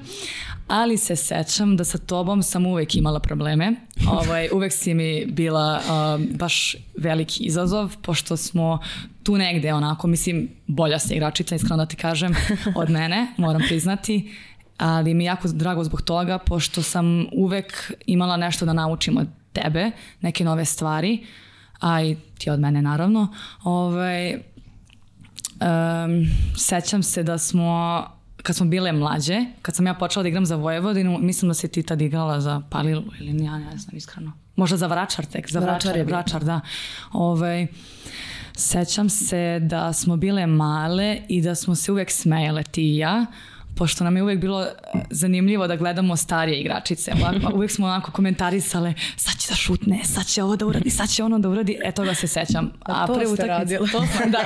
ali 0.68 0.97
se 0.97 1.16
sećam 1.16 1.78
da 1.78 1.84
sa 1.84 1.97
tobom 1.97 2.43
sam 2.43 2.66
uvek 2.66 2.95
imala 2.95 3.20
probleme. 3.20 3.74
Ovaj, 4.08 4.49
uvek 4.56 4.74
si 4.74 4.93
mi 4.93 5.26
bila 5.26 5.82
um, 5.82 6.28
baš 6.32 6.76
veliki 6.97 7.43
izazov, 7.43 7.95
pošto 8.01 8.38
smo 8.38 8.80
tu 9.24 9.38
negde 9.38 9.74
onako, 9.74 10.08
mislim, 10.08 10.49
bolja 10.68 10.99
si 10.99 11.14
igračica, 11.14 11.56
iskreno 11.56 11.78
da 11.78 11.86
ti 11.86 11.95
kažem, 11.95 12.36
od 12.76 12.89
mene, 12.97 13.28
moram 13.38 13.62
priznati 13.68 14.32
ali 14.78 15.14
mi 15.14 15.24
je 15.24 15.26
jako 15.26 15.47
drago 15.47 15.84
zbog 15.84 16.01
toga, 16.01 16.38
pošto 16.38 16.82
sam 16.84 17.26
uvek 17.32 17.91
imala 18.06 18.38
nešto 18.38 18.66
da 18.66 18.74
naučim 18.74 19.18
od 19.18 19.28
tebe, 19.54 19.91
neke 20.22 20.43
nove 20.43 20.66
stvari, 20.66 21.26
a 21.84 22.02
i 22.02 22.16
ti 22.38 22.50
od 22.50 22.60
mene 22.60 22.82
naravno. 22.82 23.28
Ovaj, 23.64 24.34
um, 24.34 24.40
sećam 26.58 27.04
se 27.04 27.24
da 27.24 27.38
smo 27.38 28.04
kad 28.44 28.56
smo 28.56 28.66
bile 28.66 28.92
mlađe, 28.92 29.46
kad 29.62 29.76
sam 29.76 29.88
ja 29.88 29.94
počela 29.94 30.24
da 30.24 30.30
igram 30.30 30.46
za 30.46 30.56
Vojvodinu, 30.56 31.18
mislim 31.18 31.50
da 31.50 31.54
si 31.54 31.68
ti 31.68 31.84
tad 31.84 32.02
igrala 32.02 32.42
za 32.42 32.62
Palilu 32.70 33.04
ili 33.20 33.44
ja 33.44 33.58
ne 33.58 33.78
znam 33.78 33.98
iskreno. 33.98 34.32
Možda 34.56 34.78
za 34.78 34.88
Vračar 34.88 35.26
tek, 35.26 35.52
za 35.52 35.60
Vračar 35.60 35.74
Vračar, 35.74 35.98
je. 35.98 36.04
Vračar, 36.04 36.44
da. 36.44 36.62
Ovaj, 37.12 37.68
sećam 38.56 39.10
se 39.10 39.60
da 39.62 39.94
smo 39.94 40.18
bile 40.18 40.48
male 40.48 41.18
i 41.28 41.42
da 41.42 41.56
smo 41.56 41.76
se 41.76 41.92
uvek 41.92 42.12
smejale 42.12 42.64
ti 42.64 42.82
i 42.82 42.98
ja, 42.98 43.26
pošto 43.76 44.03
nam 44.03 44.17
je 44.17 44.24
uvek 44.24 44.39
bilo 44.39 44.61
eh, 44.61 44.69
zanimljivo 45.09 45.67
da 45.67 45.76
gledamo 45.76 46.15
starije 46.15 46.59
igračice. 46.59 47.11
Ovako, 47.13 47.53
uvek 47.57 47.71
smo 47.71 47.86
onako 47.86 48.11
komentarisale, 48.11 48.93
sad 49.17 49.36
će 49.36 49.49
da 49.49 49.55
šutne, 49.55 49.99
sad 50.05 50.26
će 50.26 50.43
ovo 50.43 50.55
da 50.55 50.65
uradi, 50.65 50.89
sad 50.89 51.09
će 51.09 51.24
ono 51.24 51.39
da 51.39 51.49
uradi. 51.49 51.80
E, 51.84 51.91
toga 51.91 52.13
se 52.13 52.28
sećam. 52.28 52.71
A 52.82 53.07
to 53.07 53.13
pre 53.13 53.26
ste 53.26 53.34
utakmice- 53.34 53.47
radile. 53.49 53.80
To 53.82 54.05
smo, 54.07 54.26
da. 54.28 54.39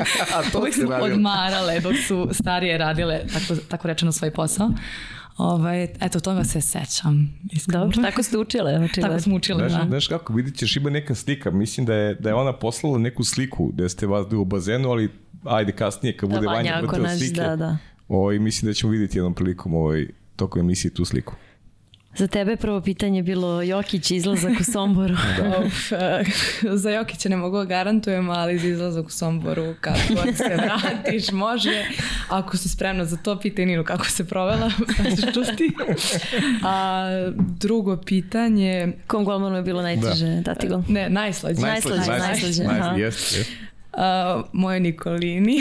A 0.34 0.50
to 0.52 0.58
uvek 0.58 0.74
smo 0.74 0.90
radili. 0.90 1.12
odmarale 1.12 1.80
dok 1.80 1.94
su 1.98 2.28
starije 2.32 2.78
radile, 2.78 3.20
tako, 3.28 3.60
tako 3.62 3.88
rečeno, 3.88 4.12
svoj 4.12 4.30
posao. 4.30 4.70
Ovaj, 5.38 5.82
eto, 5.82 6.20
toga 6.20 6.44
se 6.44 6.60
sećam. 6.60 7.38
iskreno. 7.52 7.80
Dobro, 7.80 8.02
tako 8.02 8.22
ste 8.22 8.38
učile. 8.38 8.74
očigledno. 8.74 9.08
Tako 9.08 9.20
smo 9.20 9.36
učili, 9.36 9.58
Znaš, 9.60 9.72
da. 9.74 9.88
znaš 9.88 10.08
kako, 10.08 10.32
vidit 10.32 10.56
ćeš, 10.56 10.76
ima 10.76 10.90
neka 10.90 11.14
slika, 11.14 11.50
mislim 11.50 11.86
da 11.86 11.94
je, 11.94 12.14
da 12.14 12.28
je 12.28 12.34
ona 12.34 12.52
poslala 12.52 12.98
neku 12.98 13.24
sliku 13.24 13.66
gde 13.66 13.88
ste 13.88 14.06
vas 14.06 14.26
u 14.32 14.44
bazenu, 14.44 14.90
ali 14.90 15.10
ajde 15.44 15.72
kasnije 15.72 16.16
kad 16.16 16.30
Da, 16.30 16.36
bude 16.36 16.46
Vanja, 16.46 16.72
Vanja 16.72 16.80
vrtila 16.82 17.08
slike, 17.10 17.34
da, 17.34 17.56
da. 17.56 17.76
Ovaj, 18.08 18.38
mislim 18.38 18.70
da 18.70 18.74
ćemo 18.74 18.92
vidjeti 18.92 19.18
jednom 19.18 19.34
prilikom 19.34 19.74
ovaj, 19.74 20.06
tokom 20.36 20.60
emisije 20.60 20.94
tu 20.94 21.04
sliku. 21.04 21.34
Za 22.16 22.26
tebe 22.26 22.56
prvo 22.56 22.80
pitanje 22.80 23.22
bilo 23.22 23.62
Jokić 23.62 24.10
izlazak 24.10 24.52
u 24.60 24.64
Somboru. 24.64 25.14
da. 25.38 25.58
Uf, 25.66 25.92
eh, 25.92 26.24
za 26.82 26.90
Jokića 26.90 27.28
ne 27.28 27.36
mogu 27.36 27.58
da 27.58 27.64
garantujem, 27.64 28.30
ali 28.30 28.58
za 28.58 28.68
izlazak 28.68 29.06
u 29.06 29.10
Somboru 29.10 29.74
kad 29.80 29.96
god 30.16 30.36
se 30.36 30.56
vratiš 30.56 31.32
može. 31.32 31.84
Ako 32.28 32.56
si 32.56 32.68
spremna 32.68 33.04
za 33.04 33.16
to, 33.16 33.38
pitaj 33.40 33.66
Ninu 33.66 33.84
kako 33.84 34.06
se 34.06 34.24
provela, 34.24 34.70
pa 34.96 35.10
ćeš 35.10 35.34
čuti. 35.34 35.72
A 36.62 37.04
drugo 37.36 37.96
pitanje... 37.96 38.92
Kom 39.06 39.24
golmanu 39.24 39.56
je 39.56 39.62
bilo 39.62 39.82
najteže 39.82 40.26
da. 40.26 40.40
dati 40.40 40.68
gol? 40.68 40.82
Ne, 40.88 41.10
najslađe. 41.10 41.60
Najslađe, 41.60 41.96
najslađe. 41.96 42.28
najslađe. 42.28 42.64
najslađe. 42.64 43.02
Jest, 43.02 43.36
jest. 43.36 43.50
Uh, 43.96 44.44
moje 44.52 44.80
Nikolini. 44.80 45.58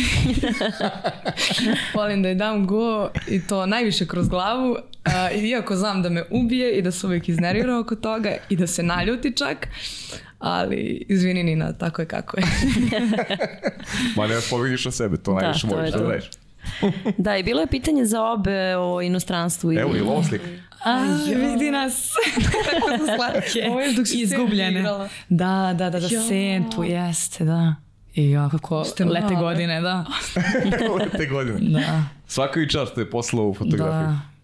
Volim 1.95 2.23
da 2.23 2.29
je 2.29 2.35
dam 2.35 2.67
go 2.67 3.09
i 3.27 3.47
to 3.47 3.65
najviše 3.65 4.07
kroz 4.07 4.29
glavu. 4.29 4.71
Uh, 4.71 5.43
iako 5.43 5.75
znam 5.75 6.01
da 6.01 6.09
me 6.09 6.23
ubije 6.29 6.77
i 6.77 6.81
da 6.81 6.91
se 6.91 7.07
uvijek 7.07 7.29
iznervira 7.29 7.79
oko 7.79 7.95
toga 7.95 8.35
i 8.49 8.55
da 8.55 8.67
se 8.67 8.83
naljuti 8.83 9.37
čak. 9.37 9.67
Ali 10.39 11.05
izvini 11.09 11.43
Nina, 11.43 11.73
tako 11.73 12.01
je 12.01 12.05
kako 12.05 12.37
je. 12.37 12.43
Ma 14.17 14.27
ne 14.27 14.35
povidiš 14.49 14.85
na 14.85 14.91
sebe, 14.91 15.17
to 15.17 15.33
da, 15.33 15.41
najviše 15.41 15.67
možeš 15.67 15.91
da 15.91 15.99
radiš. 15.99 16.29
da, 17.17 17.37
i 17.37 17.43
bilo 17.43 17.61
je 17.61 17.67
pitanje 17.67 18.05
za 18.05 18.23
obe 18.23 18.75
o 18.77 19.01
inostranstvu. 19.01 19.71
I... 19.71 19.75
Evo 19.75 19.95
i 19.95 19.99
ovo 19.99 20.23
slika. 20.23 20.45
A, 20.83 21.03
vidi 21.35 21.71
nas. 21.71 22.11
Tako 22.71 22.97
su 22.97 23.05
slatke. 23.15 23.69
Ovo 23.69 23.81
je 23.81 23.93
dok 23.93 24.05
Izgubljene. 24.13 24.81
Da, 25.29 25.73
da, 25.77 25.89
da, 25.89 25.99
da, 25.99 26.09
sentu, 26.09 26.83
jeste, 26.83 27.45
da. 27.45 27.84
I 28.15 28.35
kako 28.51 28.83
Ste 28.83 29.05
lete 29.05 29.35
godine, 29.35 29.81
da. 29.81 30.05
lete 30.99 31.25
godine. 31.25 31.79
Da. 31.79 32.03
Svaka 32.27 32.59
i 32.59 32.69
čast 32.69 32.97
je 32.97 33.09
poslao 33.09 33.45
u 33.45 33.53
fotografiju. 33.53 34.07
Da. 34.07 34.34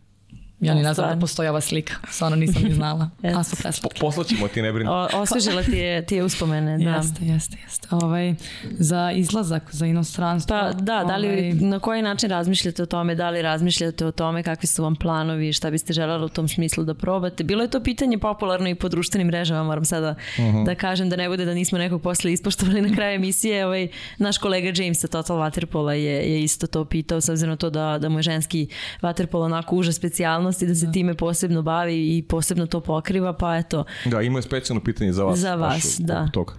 Ja 0.61 0.73
ni 0.73 0.83
ne 0.83 0.93
znam 0.93 1.09
da 1.09 1.19
postoji 1.19 1.49
ova 1.49 1.61
slika. 1.61 1.93
Stvarno 2.09 2.35
nisam 2.35 2.63
ni 2.63 2.73
znala. 2.73 3.09
A 3.37 3.43
su 3.43 3.55
preslatke. 3.55 3.99
Po, 3.99 4.05
poslaćemo 4.05 4.47
ti, 4.47 4.61
ne 4.61 4.73
brini. 4.73 4.89
Osvežila 5.13 5.63
ti 5.63 5.77
je, 5.77 6.05
ti 6.05 6.15
je 6.15 6.23
uspomene. 6.23 6.77
Da. 6.77 6.89
Jeste, 6.89 7.25
jeste, 7.25 7.57
jeste. 7.63 7.87
Ovaj, 7.91 8.35
za 8.63 9.11
izlazak, 9.11 9.63
za 9.71 9.85
inostranstvo. 9.85 10.57
Pa 10.57 10.73
da, 10.73 11.03
da 11.03 11.17
li, 11.17 11.27
ovaj... 11.27 11.53
na 11.53 11.79
koji 11.79 12.01
način 12.01 12.29
razmišljate 12.29 12.83
o 12.83 12.85
tome? 12.85 13.15
Da 13.15 13.29
li 13.29 13.41
razmišljate 13.41 14.05
o 14.05 14.11
tome 14.11 14.43
kakvi 14.43 14.67
su 14.67 14.83
vam 14.83 14.95
planovi? 14.95 15.53
Šta 15.53 15.71
biste 15.71 15.93
želeli 15.93 16.25
u 16.25 16.29
tom 16.29 16.47
smislu 16.47 16.83
da 16.83 16.93
probate? 16.93 17.43
Bilo 17.43 17.61
je 17.61 17.69
to 17.69 17.83
pitanje 17.83 18.17
popularno 18.17 18.69
i 18.69 18.75
po 18.75 18.89
društvenim 18.89 19.27
mrežama, 19.27 19.63
moram 19.63 19.85
sada 19.85 20.15
uh 20.37 20.43
mhm. 20.43 20.57
-huh. 20.57 20.65
da 20.65 20.75
kažem 20.75 21.09
da 21.09 21.15
ne 21.15 21.29
bude 21.29 21.45
da 21.45 21.53
nismo 21.53 21.77
nekog 21.77 22.01
posle 22.01 22.33
ispoštovali 22.33 22.81
na 22.81 22.95
kraju 22.95 23.15
emisije. 23.15 23.65
Ovaj, 23.65 23.87
naš 24.17 24.37
kolega 24.37 24.83
James 24.83 24.99
sa 24.99 25.07
Total 25.07 25.37
Waterpola 25.37 25.91
je, 25.91 26.31
je 26.31 26.43
isto 26.43 26.67
to 26.67 26.85
pitao, 26.85 27.21
s 27.21 27.29
obzirom 27.29 27.49
na 27.49 27.57
to 27.57 27.69
da, 27.69 27.97
da 28.01 28.09
mu 28.09 28.19
je 28.19 28.23
ženski 28.23 28.67
waterpolo 29.01 29.45
onako 29.45 29.75
uža 29.75 29.91
specijalno 29.91 30.50
specijalnosti 30.51 30.65
da 30.65 30.75
se 30.75 30.85
da. 30.85 30.91
time 30.91 31.13
posebno 31.13 31.61
bavi 31.61 32.17
i 32.17 32.23
posebno 32.23 32.67
to 32.67 32.81
pokriva, 32.81 33.33
pa 33.33 33.57
eto. 33.57 33.83
Da, 34.05 34.21
ima 34.21 34.39
je 34.39 34.43
specijalno 34.43 34.83
pitanje 34.83 35.13
za 35.13 35.23
vas. 35.23 35.39
Za 35.39 35.55
vas, 35.55 35.99
da. 35.99 36.27
Toga. 36.33 36.53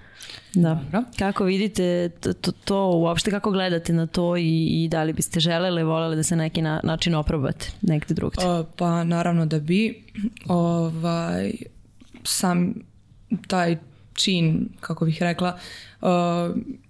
Da. 0.55 0.81
Dobro. 0.85 1.05
Kako 1.19 1.45
vidite 1.45 2.09
to, 2.21 2.33
to, 2.33 2.53
to, 2.53 2.91
uopšte 2.91 3.31
kako 3.31 3.51
gledate 3.51 3.93
na 3.93 4.07
to 4.07 4.37
i, 4.37 4.85
i 4.85 4.89
da 4.89 5.03
li 5.03 5.13
biste 5.13 5.41
želeli, 5.41 5.83
voleli 5.83 6.17
da 6.17 6.23
se 6.23 6.37
neki 6.37 6.63
na, 6.63 6.81
način 6.85 7.15
oprobate 7.15 7.73
negde 7.83 8.15
drugde? 8.15 8.47
Uh, 8.47 8.67
pa 8.77 9.05
naravno 9.05 9.47
da 9.47 9.59
bi. 9.59 10.05
Ovaj, 10.47 11.53
sam 12.25 12.75
taj 13.47 13.77
čin, 14.15 14.69
kako 14.81 15.05
bih 15.05 15.23
rekla, 15.23 15.59
uh, 16.01 16.09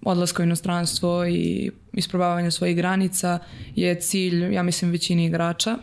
odlaska 0.01 0.43
u 0.43 0.45
inostranstvo 0.45 1.25
i 1.25 1.71
isprobavanja 1.93 2.51
svojih 2.51 2.75
granica 2.75 3.39
je 3.75 3.99
cilj, 3.99 4.53
ja 4.53 4.63
mislim, 4.63 4.91
većini 4.91 5.25
igrača 5.25 5.77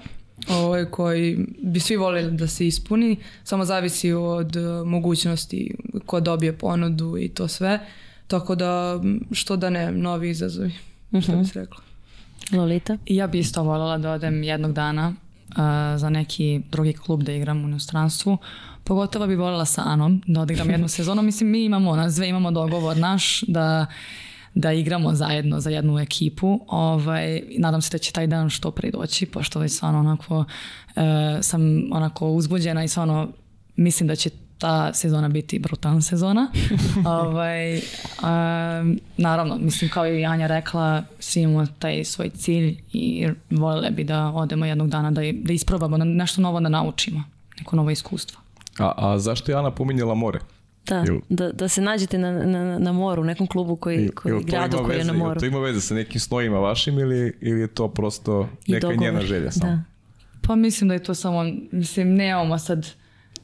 ovaj, 0.49 0.85
koji 0.85 1.47
bi 1.63 1.81
svi 1.81 1.97
volili 1.97 2.37
da 2.37 2.47
se 2.47 2.67
ispuni, 2.67 3.17
samo 3.45 3.65
zavisi 3.65 4.13
od 4.13 4.57
e, 4.57 4.61
mogućnosti 4.85 5.75
ko 6.07 6.21
dobije 6.21 6.59
ponudu 6.59 7.19
i 7.19 7.29
to 7.29 7.49
sve. 7.49 7.81
Tako 8.27 8.55
da, 8.55 9.01
što 9.33 9.57
da 9.57 9.71
ne, 9.71 9.93
novi 9.93 10.31
izazovi, 10.31 10.73
uh 11.11 11.21
-huh. 11.21 11.23
što 11.23 11.37
bi 11.37 11.45
se 11.45 11.61
rekla. 11.61 11.79
Lolita? 12.53 12.99
Ja 13.07 13.27
bi 13.27 13.39
isto 13.39 13.63
voljela 13.63 13.99
da 13.99 14.11
odem 14.11 14.43
jednog 14.43 14.73
dana 14.73 15.09
uh, 15.09 15.57
za 15.97 16.11
neki 16.11 16.61
drugi 16.71 16.93
klub 16.93 17.23
da 17.23 17.33
igram 17.33 17.65
u 17.65 17.69
inostranstvu. 17.69 18.39
Pogotovo 18.85 19.27
bi 19.27 19.35
voljela 19.35 19.65
sa 19.65 19.83
Anom 19.87 20.23
da 20.27 20.41
odigram 20.41 20.71
jednu 20.71 20.89
sezonu. 20.99 21.23
Mislim, 21.23 21.51
mi 21.51 21.65
imamo, 21.65 21.97
nas 21.97 22.15
dve 22.15 22.29
imamo 22.29 22.51
dogovor 22.51 22.97
naš 22.97 23.43
da 23.43 23.87
da 24.55 24.73
igramo 24.73 25.15
zajedno 25.15 25.61
za 25.61 25.71
jednu 25.71 25.99
ekipu. 25.99 26.61
Ovaj, 26.69 27.43
nadam 27.59 27.83
se 27.83 27.91
da 27.93 27.99
će 27.99 28.13
taj 28.13 28.27
dan 28.27 28.51
što 28.51 28.71
pre 28.71 28.91
doći, 28.91 29.27
pošto 29.27 29.61
već 29.61 29.73
stvarno 29.73 29.99
onako 29.99 30.45
e, 30.97 31.43
sam 31.43 31.63
onako 31.93 32.29
uzbuđena 32.29 32.85
i 32.85 32.89
stvarno 32.89 33.29
mislim 33.77 34.07
da 34.07 34.17
će 34.17 34.31
ta 34.59 34.93
sezona 34.93 35.29
biti 35.29 35.59
brutalna 35.59 36.01
sezona. 36.01 36.51
ovaj, 37.21 37.77
e, 37.77 37.83
naravno, 39.17 39.59
mislim 39.59 39.91
kao 39.91 40.07
i 40.07 40.25
Anja 40.25 40.47
rekla, 40.47 41.03
svi 41.19 41.41
imamo 41.41 41.67
taj 41.79 42.05
svoj 42.05 42.31
cilj 42.31 42.79
i 42.93 43.29
voljeli 43.51 43.91
bi 43.91 44.05
da 44.05 44.27
odemo 44.27 44.67
jednog 44.67 44.89
dana 44.89 45.11
da, 45.11 45.21
da 45.33 45.53
isprobamo, 45.53 45.99
da 45.99 46.05
nešto 46.05 46.41
novo 46.41 46.61
da 46.61 46.69
naučimo, 46.69 47.25
neko 47.59 47.77
novo 47.77 47.91
iskustvo. 47.91 48.41
A, 48.79 48.93
a 48.97 49.19
zašto 49.19 49.53
je 49.53 49.59
Ana 49.59 49.71
pominjala 49.71 50.15
more? 50.15 50.41
Da, 50.87 50.97
Jel, 50.97 51.19
da, 51.29 51.53
da 51.53 51.69
se 51.69 51.81
nađete 51.81 52.19
na, 52.19 52.33
na, 52.33 52.79
na 52.79 52.93
moru, 52.93 53.23
u 53.23 53.25
nekom 53.25 53.47
klubu 53.47 53.77
koji, 53.77 54.09
koji 54.09 54.45
gradu 54.45 54.79
koji 54.85 54.99
je 54.99 55.05
na 55.05 55.13
moru. 55.13 55.31
Jel 55.31 55.41
to 55.41 55.47
ima 55.47 55.59
veze 55.59 55.81
sa 55.81 55.95
nekim 55.95 56.21
snojima 56.21 56.59
vašim 56.59 56.99
ili, 56.99 57.37
ili 57.41 57.61
je 57.61 57.67
to 57.67 57.89
prosto 57.89 58.49
neka 58.67 58.81
dogovor, 58.81 59.01
njena 59.03 59.21
želja 59.21 59.51
samo? 59.51 59.73
Da. 59.73 59.83
Pa 60.47 60.57
mislim 60.57 60.89
da 60.89 60.95
je 60.95 61.03
to 61.03 61.15
samo, 61.15 61.45
mislim, 61.73 62.15
nemamo 62.15 62.59
sad 62.59 62.87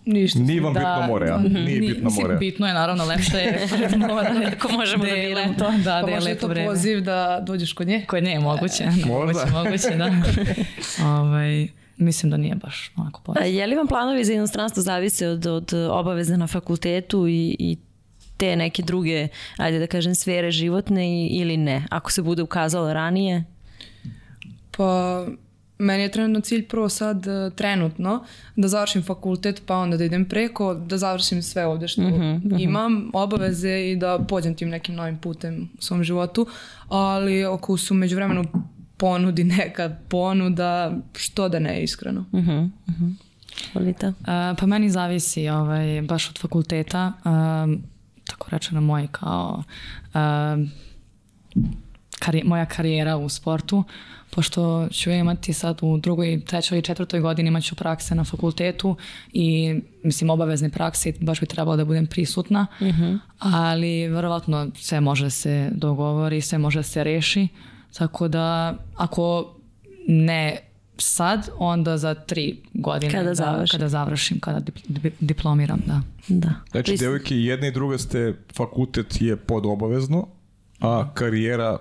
ništa. 0.07 0.39
Nije 0.39 0.61
vam 0.61 0.75
da, 0.75 0.81
bitno 0.81 1.07
more, 1.07 1.27
ja? 1.27 1.39
Nije 1.39 1.81
ni, 1.81 1.89
bitno 1.89 2.11
more. 2.11 2.37
Bitno 2.37 2.67
je, 2.67 2.75
naravno, 2.75 3.05
lepše 3.05 3.37
je 3.37 3.67
pred 3.77 3.99
mora. 3.99 4.35
Ako 4.57 4.73
možemo 4.73 5.05
da, 5.05 5.11
da 5.11 5.17
biramo 5.17 5.55
to. 5.55 5.71
Da, 5.85 6.01
pa 6.01 6.07
da 6.07 6.13
je 6.13 6.21
lepo 6.21 6.47
vreme. 6.47 6.67
poziv 6.67 7.01
da 7.01 7.43
dođeš 7.47 7.73
kod 7.73 7.87
nje? 7.87 8.05
Kod 8.09 8.23
nje, 8.23 8.39
moguće. 8.39 8.85
E, 8.85 9.07
moguće, 9.07 9.51
moguće, 9.53 9.97
da. 9.97 10.13
ovaj, 11.21 11.69
mislim 11.97 12.31
da 12.31 12.37
nije 12.37 12.55
baš 12.55 12.93
onako 12.97 13.21
poziv. 13.21 13.55
Je 13.55 13.67
li 13.67 13.77
vam 13.77 13.87
planovi 13.87 14.25
za 14.25 14.33
inostranstvo 14.33 14.83
zavise 14.83 15.29
od, 15.29 15.47
od 15.47 15.73
obaveze 15.91 16.37
na 16.37 16.47
fakultetu 16.47 17.29
i, 17.29 17.57
i 17.59 17.77
te 18.37 18.57
neke 18.57 18.83
druge, 18.83 19.29
ajde 19.57 19.79
da 19.79 19.87
kažem, 19.87 20.15
sfere 20.15 20.51
životne 20.51 21.27
ili 21.27 21.57
ne? 21.57 21.87
Ako 21.91 22.13
se 22.13 22.23
bude 22.23 22.43
ukazalo 22.43 22.93
ranije? 22.93 23.45
Pa, 24.77 25.27
meni 25.79 26.03
je 26.03 26.11
trenutno 26.11 26.41
cilj 26.41 26.69
prvo 26.69 26.89
sad 26.89 27.27
uh, 27.27 27.53
trenutno 27.55 28.25
da 28.57 28.69
završim 28.69 29.03
fakultet 29.03 29.63
pa 29.67 29.77
onda 29.77 29.97
da 29.97 30.05
idem 30.05 30.25
preko, 30.25 30.75
da 30.75 30.99
završim 30.99 31.43
sve 31.43 31.67
ovde 31.67 31.89
što 31.89 32.03
mm 32.03 32.05
-hmm, 32.05 32.45
mm 32.45 32.49
-hmm. 32.49 32.63
imam, 32.63 33.11
obaveze 33.13 33.91
i 33.91 33.97
da 33.97 34.19
pođem 34.29 34.55
tim 34.55 34.69
nekim 34.69 34.95
novim 34.95 35.19
putem 35.19 35.69
u 35.79 35.83
svom 35.83 36.05
životu, 36.05 36.47
ali 36.89 37.45
ako 37.45 37.77
su 37.77 37.95
među 37.95 38.17
vremenu 38.17 38.45
ponudi 38.97 39.45
neka 39.45 39.97
ponuda, 40.09 40.97
što 41.17 41.49
da 41.49 41.59
ne 41.59 41.83
iskreno. 41.83 42.25
Uh 42.33 42.41
-huh, 42.41 42.71
uh 42.89 42.95
-huh. 42.95 43.15
Volita? 43.75 44.09
Uh, 44.09 44.25
pa 44.61 44.67
meni 44.67 44.91
zavisi 44.91 45.49
ovaj, 45.49 46.03
baš 46.03 46.31
od 46.31 46.39
fakulteta, 46.39 47.13
uh, 47.19 47.81
tako 48.27 48.51
rečeno 48.51 48.81
moje 48.81 49.09
kao 49.13 49.63
uh, 50.15 50.69
kari 52.19 52.43
moja 52.45 52.67
karijera 52.67 53.17
u 53.17 53.29
sportu, 53.29 53.85
pošto 54.31 54.89
ću 54.93 55.11
imati 55.11 55.53
sad 55.53 55.79
u 55.83 55.99
drugoj, 55.99 56.41
trećoj 56.45 56.79
i 56.79 56.83
četvrtoj 56.83 57.21
godini 57.21 57.49
imaću 57.49 57.75
prakse 57.75 58.15
na 58.15 58.25
fakultetu 58.25 58.97
i 59.33 59.75
mislim 60.05 60.31
obavezne 60.31 60.71
prakse 60.71 61.13
baš 61.21 61.41
bi 61.41 61.47
trebalo 61.47 61.77
da 61.77 61.85
budem 61.85 62.07
prisutna, 62.07 62.67
uh 62.81 62.87
mhm. 62.87 63.03
-huh. 63.03 63.19
ali 63.39 64.09
verovatno 64.09 64.71
sve 64.75 65.01
može 65.01 65.31
se 65.31 65.71
dogovori, 65.75 66.41
sve 66.41 66.59
može 66.59 66.83
se 66.83 67.05
reši. 67.05 67.49
Tako 67.99 68.29
da 68.29 68.77
ako 68.95 69.55
ne 70.09 70.59
sad, 70.99 71.49
onda 71.59 71.99
za 71.99 72.15
tri 72.15 72.63
godine. 72.75 73.13
Kada, 73.13 73.29
da, 73.29 73.35
završim. 73.35 73.79
kada 73.79 73.89
završim, 73.89 74.41
kada 74.41 74.61
diplomiram, 75.21 75.83
da. 75.87 76.01
da. 76.29 76.51
Znači, 76.71 76.91
Lis... 76.91 77.01
devojke, 77.01 77.37
jedna 77.37 77.67
i 77.67 77.71
druga 77.71 77.99
ste, 77.99 78.35
fakultet 78.57 79.21
je 79.21 79.37
pod 79.37 79.67
obavezno, 79.67 80.27
a 80.81 81.11
karijera 81.15 81.79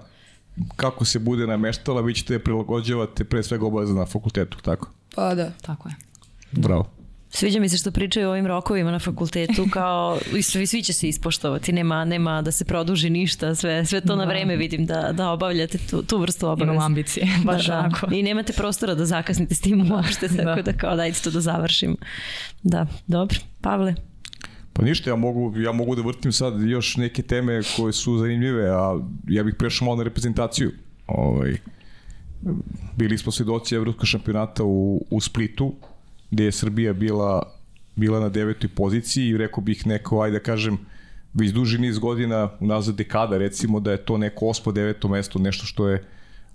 kako 0.76 1.06
se 1.06 1.20
bude 1.20 1.48
nameštala, 1.48 2.02
vi 2.02 2.14
ćete 2.14 2.40
prilagođavati 2.40 3.24
pre 3.24 3.44
svega 3.44 3.66
obavezno 3.66 3.96
na 3.96 4.06
fakultetu, 4.06 4.58
tako? 4.62 4.90
Pa 5.16 5.36
da. 5.36 5.52
Tako 5.62 5.90
je. 5.90 5.96
Bravo. 6.52 6.95
Sviđa 7.36 7.60
mi 7.60 7.70
se 7.70 7.78
što 7.78 7.92
pričaju 7.92 8.28
o 8.28 8.32
ovim 8.32 8.48
rokovima 8.48 8.92
na 8.92 9.00
fakultetu, 9.00 9.68
kao 9.72 10.20
i 10.36 10.42
svi, 10.42 10.68
svi 10.68 10.84
će 10.84 10.94
se 10.94 11.08
ispoštovati, 11.08 11.72
nema, 11.72 12.06
nema 12.06 12.42
da 12.42 12.52
se 12.52 12.66
produži 12.66 13.10
ništa, 13.10 13.56
sve, 13.56 13.86
sve 13.86 14.02
to 14.02 14.08
da. 14.08 14.16
na 14.16 14.26
vreme 14.26 14.56
vidim 14.56 14.86
da, 14.86 15.12
da 15.12 15.30
obavljate 15.30 15.78
tu, 15.78 16.04
tu 16.04 16.18
vrstu 16.18 16.48
obaveza. 16.48 16.74
Imam 16.74 16.86
ambicije, 16.86 17.28
baš 17.44 17.68
da, 17.68 17.90
da. 18.02 18.16
I 18.16 18.24
nemate 18.24 18.54
prostora 18.54 18.96
da 18.96 19.06
zakasnite 19.06 19.56
s 19.56 19.62
tim 19.62 19.92
uopšte, 19.92 20.28
da. 20.28 20.44
tako 20.44 20.62
da 20.62 20.74
kao 20.74 20.96
dajte 20.96 21.22
to 21.22 21.32
da 21.32 21.42
završim. 21.42 21.98
Da, 22.64 22.88
dobro. 23.08 23.38
Pavle? 23.62 23.96
Pa 24.74 24.86
ništa, 24.86 25.10
ja 25.10 25.16
mogu, 25.16 25.54
ja 25.58 25.72
mogu 25.72 25.96
da 25.96 26.02
vrtim 26.02 26.32
sad 26.32 26.62
još 26.62 26.98
neke 26.98 27.22
teme 27.22 27.62
koje 27.76 27.94
su 27.94 28.18
zanimljive, 28.18 28.70
a 28.70 29.00
ja 29.28 29.44
bih 29.44 29.56
prešao 29.60 29.86
malo 29.86 29.98
na 29.98 30.04
reprezentaciju. 30.04 30.72
Ovaj, 31.08 31.58
bili 32.98 33.18
smo 33.18 33.32
svedoci 33.32 33.76
Evropskog 33.76 34.08
šampionata 34.08 34.64
u, 34.64 35.06
u 35.10 35.22
Splitu, 35.22 35.76
gde 36.36 36.44
je 36.44 36.52
Srbija 36.52 36.94
bila, 36.94 37.54
bila 37.96 38.20
na 38.20 38.30
devetoj 38.30 38.70
poziciji 38.76 39.28
i 39.28 39.38
rekao 39.38 39.64
bih 39.64 39.88
neko, 39.88 40.22
ajde 40.22 40.40
da 40.40 40.44
kažem, 40.44 40.78
već 41.34 41.52
duži 41.52 41.78
niz 41.80 42.00
godina, 42.00 42.50
unazad 42.60 42.96
dekada 42.96 43.38
recimo, 43.38 43.80
da 43.80 43.92
je 43.92 44.04
to 44.06 44.18
neko 44.18 44.50
ospo, 44.52 44.72
deveto 44.72 45.08
mesto, 45.08 45.40
nešto 45.40 45.66
što 45.66 45.88
je 45.90 46.04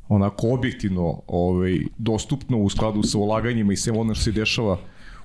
onako 0.09 0.51
objektivno 0.53 1.23
ovaj, 1.27 1.79
dostupno 1.99 2.59
u 2.59 2.69
skladu 2.69 3.03
sa 3.03 3.19
ulaganjima 3.19 3.73
i 3.73 3.77
sve 3.77 3.93
ono 3.93 4.15
što 4.15 4.25
se 4.25 4.33
dešava 4.33 4.79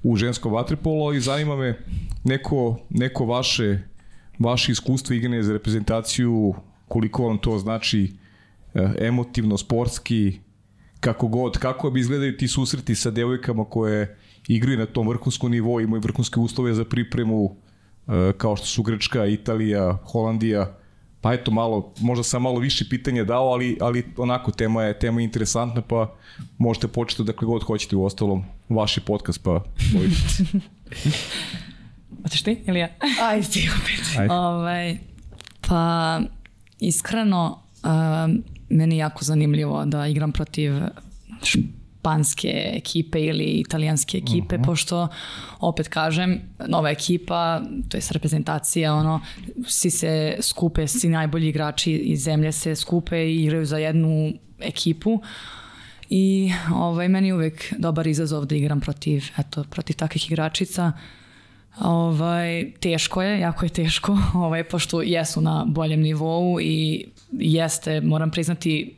u 0.03 0.15
ženskom 0.15 0.53
vaterpolo 0.53 1.13
i 1.13 1.19
zanima 1.19 1.55
me 1.55 1.75
neko, 2.23 2.79
neko 2.89 3.25
vaše, 3.25 3.79
vaše 4.39 4.71
iskustvo 4.71 5.15
igrane 5.15 5.43
za 5.43 5.53
reprezentaciju, 5.53 6.53
koliko 6.87 7.27
vam 7.27 7.37
to 7.37 7.59
znači 7.59 8.11
eh, 8.73 8.93
emotivno, 8.99 9.57
sportski, 9.57 10.39
kako 10.99 11.27
god, 11.27 11.57
kako 11.57 11.91
bi 11.91 11.99
izgledaju 11.99 12.37
ti 12.37 12.47
susreti 12.47 12.95
sa 12.95 13.11
devojkama 13.11 13.65
koje 13.65 14.15
igraju 14.47 14.77
na 14.77 14.85
tom 14.85 15.07
vrhunskom 15.07 15.51
nivou, 15.51 15.81
imaju 15.81 16.01
vrhunske 16.01 16.39
uslove 16.39 16.73
za 16.73 16.85
pripremu, 16.85 17.55
eh, 18.07 18.33
kao 18.37 18.55
što 18.55 18.65
su 18.65 18.83
Grčka, 18.83 19.25
Italija, 19.25 19.97
Holandija, 20.03 20.77
pa 21.21 21.33
eto 21.33 21.51
malo, 21.51 21.93
možda 21.99 22.23
sam 22.23 22.41
malo 22.41 22.59
više 22.59 22.85
pitanja 22.89 23.23
dao, 23.23 23.47
ali, 23.47 23.77
ali 23.81 24.03
onako 24.17 24.51
tema 24.51 24.83
je, 24.83 24.99
tema 24.99 25.21
je 25.21 25.25
interesantna, 25.25 25.81
pa 25.81 26.15
možete 26.57 26.87
početi 26.87 27.23
dakle 27.23 27.45
god 27.45 27.63
hoćete 27.63 27.95
u 27.95 28.05
ostalom 28.05 28.43
vaši 28.69 29.01
podcast, 29.01 29.43
pa 29.43 29.61
Hoćeš 32.23 32.43
ti 32.43 32.63
ili 32.67 32.79
ja? 32.79 32.89
Ajde 33.29 33.47
ti 33.47 33.69
opet. 33.81 34.19
Ajde. 34.19 34.33
Ovaj, 34.33 34.97
pa 35.67 36.19
iskreno 36.79 37.59
um, 37.83 38.43
meni 38.69 38.95
je 38.95 38.99
jako 38.99 39.25
zanimljivo 39.25 39.85
da 39.85 40.07
igram 40.07 40.31
protiv 40.31 40.73
španske 42.05 42.71
ekipe 42.73 43.19
ili 43.19 43.43
italijanske 43.43 44.17
ekipe, 44.17 44.55
uh 44.55 44.61
-huh. 44.61 44.65
pošto 44.65 45.07
opet 45.59 45.87
kažem, 45.87 46.41
nova 46.67 46.89
ekipa, 46.89 47.61
to 47.89 47.97
je 47.97 48.01
reprezentacija, 48.11 48.93
ono, 48.93 49.21
svi 49.67 49.89
se 49.89 50.37
skupe, 50.41 50.87
svi 50.87 51.09
najbolji 51.09 51.49
igrači 51.49 51.91
iz 51.93 52.23
zemlje 52.23 52.51
se 52.51 52.75
skupe 52.75 53.25
i 53.25 53.43
igraju 53.43 53.65
za 53.65 53.77
jednu 53.77 54.33
ekipu. 54.59 55.21
I 56.09 56.51
ovaj, 56.73 57.07
meni 57.07 57.27
je 57.27 57.33
uvek 57.33 57.73
dobar 57.77 58.07
izazov 58.07 58.45
da 58.45 58.55
igram 58.55 58.79
protiv, 58.81 59.23
eto, 59.37 59.63
protiv 59.63 59.95
takvih 59.95 60.31
igračica. 60.31 60.91
Ovaj, 61.81 62.71
teško 62.79 63.21
je, 63.21 63.39
jako 63.39 63.65
je 63.65 63.69
teško, 63.69 64.17
ovaj, 64.45 64.63
pošto 64.63 65.01
jesu 65.01 65.41
na 65.41 65.65
boljem 65.67 66.01
nivou 66.01 66.61
i 66.61 67.05
jeste, 67.31 68.01
moram 68.01 68.31
priznati, 68.31 68.95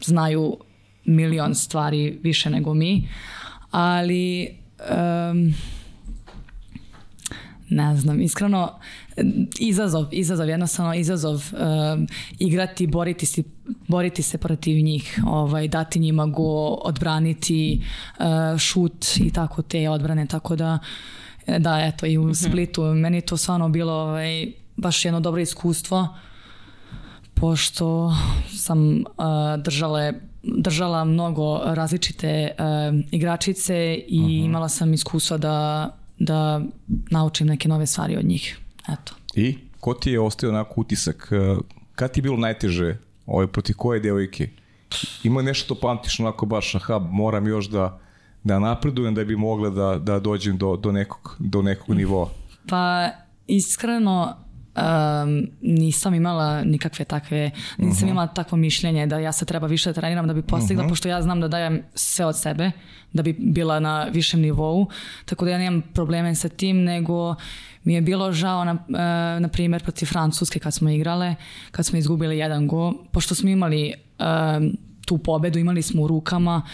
znaju 0.00 0.56
milion 1.04 1.54
stvari 1.54 2.18
više 2.22 2.50
nego 2.50 2.74
mi, 2.74 3.08
ali 3.70 4.48
um, 5.30 5.54
ne 7.68 7.96
znam, 7.96 8.20
iskreno 8.20 8.78
izazov, 9.58 10.06
izazov, 10.10 10.48
jednostavno 10.48 10.94
izazov 10.94 11.34
um, 11.34 12.06
igrati, 12.38 12.86
boriti 12.86 13.26
se, 13.26 13.42
boriti 13.88 14.22
se 14.22 14.38
protiv 14.38 14.84
njih, 14.84 15.20
ovaj, 15.26 15.68
dati 15.68 15.98
njima 15.98 16.26
go, 16.26 16.68
odbraniti 16.68 17.82
uh, 18.18 18.58
šut 18.58 19.06
i 19.20 19.30
tako 19.30 19.62
te 19.62 19.88
odbrane, 19.88 20.26
tako 20.26 20.56
da 20.56 20.78
da, 21.58 21.80
eto, 21.80 22.06
i 22.06 22.18
u 22.18 22.34
Splitu, 22.34 22.82
meni 22.82 23.16
je 23.16 23.20
to 23.20 23.36
stvarno 23.36 23.68
bilo 23.68 23.92
ovaj, 23.92 24.52
baš 24.76 25.04
jedno 25.04 25.20
dobro 25.20 25.40
iskustvo, 25.40 26.08
pošto 27.34 28.14
sam 28.56 28.96
uh, 28.96 29.04
držale 29.64 30.12
držala 30.42 31.04
mnogo 31.04 31.60
različite 31.64 32.50
uh, 32.58 32.64
igračice 33.10 33.94
i 34.08 34.20
uh 34.20 34.26
-huh. 34.26 34.44
imala 34.44 34.68
sam 34.68 34.94
iskustva 34.94 35.36
da, 35.38 35.90
da 36.18 36.60
naučim 37.10 37.46
neke 37.46 37.68
nove 37.68 37.86
stvari 37.86 38.16
od 38.16 38.24
njih. 38.24 38.58
Eto. 38.88 39.14
I 39.34 39.58
ko 39.80 39.94
ti 39.94 40.10
je 40.10 40.20
ostao 40.20 40.50
onako 40.50 40.80
utisak? 40.80 41.32
Kad 41.94 42.12
ti 42.12 42.20
je 42.20 42.22
bilo 42.22 42.36
najteže 42.36 42.96
ovaj, 43.26 43.46
protiv 43.46 43.76
koje 43.76 44.00
devojke? 44.00 44.48
Ima 45.24 45.42
nešto 45.42 45.74
to 45.74 45.80
pamtiš 45.80 46.20
onako 46.20 46.46
baš, 46.46 46.74
aha, 46.74 46.98
moram 46.98 47.46
još 47.46 47.68
da, 47.68 48.00
da 48.44 48.58
napredujem 48.58 49.14
da 49.14 49.24
bi 49.24 49.36
mogla 49.36 49.70
da, 49.70 49.98
da 49.98 50.20
dođem 50.20 50.58
do, 50.58 50.76
do 50.76 50.92
nekog, 50.92 51.36
do 51.38 51.62
nekog 51.62 51.96
nivoa? 51.96 52.28
Pa 52.68 53.10
iskreno 53.46 54.36
um, 54.76 55.46
nisam 55.60 56.14
imala 56.14 56.64
nikakve 56.64 57.04
takve, 57.04 57.50
nisam 57.78 57.78
uh 57.78 57.86
mhm. 57.86 58.06
-huh. 58.06 58.10
imala 58.10 58.26
takvo 58.26 58.58
mišljenje 58.58 59.06
da 59.06 59.18
ja 59.18 59.32
se 59.32 59.44
treba 59.44 59.66
više 59.66 59.90
da 59.90 59.94
treniram 59.94 60.26
da 60.26 60.34
bi 60.34 60.42
postigla, 60.42 60.80
uh 60.80 60.84
mhm. 60.84 60.86
-huh. 60.86 60.92
pošto 60.92 61.08
ja 61.08 61.22
znam 61.22 61.40
da 61.40 61.48
dajem 61.48 61.82
sve 61.94 62.24
od 62.24 62.38
sebe, 62.38 62.70
da 63.12 63.22
bi 63.22 63.36
bila 63.38 63.80
na 63.80 64.04
višem 64.04 64.40
nivou, 64.40 64.86
tako 65.24 65.44
da 65.44 65.50
ja 65.50 65.58
nemam 65.58 65.82
probleme 65.94 66.34
sa 66.34 66.48
tim, 66.48 66.84
nego 66.84 67.34
mi 67.84 67.94
je 67.94 68.00
bilo 68.00 68.32
žao, 68.32 68.64
na, 68.64 68.72
uh, 68.72 69.42
na 69.42 69.48
primjer, 69.48 69.82
protiv 69.82 70.06
Francuske 70.06 70.58
kad 70.58 70.74
smo 70.74 70.90
igrale, 70.90 71.34
kad 71.70 71.86
smo 71.86 71.98
izgubili 71.98 72.38
jedan 72.38 72.68
go, 72.68 72.92
pošto 73.12 73.34
smo 73.34 73.48
imali 73.48 73.92
uh, 74.18 74.26
tu 75.06 75.18
pobedu, 75.18 75.58
imali 75.58 75.82
smo 75.82 76.02
u 76.02 76.06
rukama, 76.06 76.62
uh, 76.64 76.72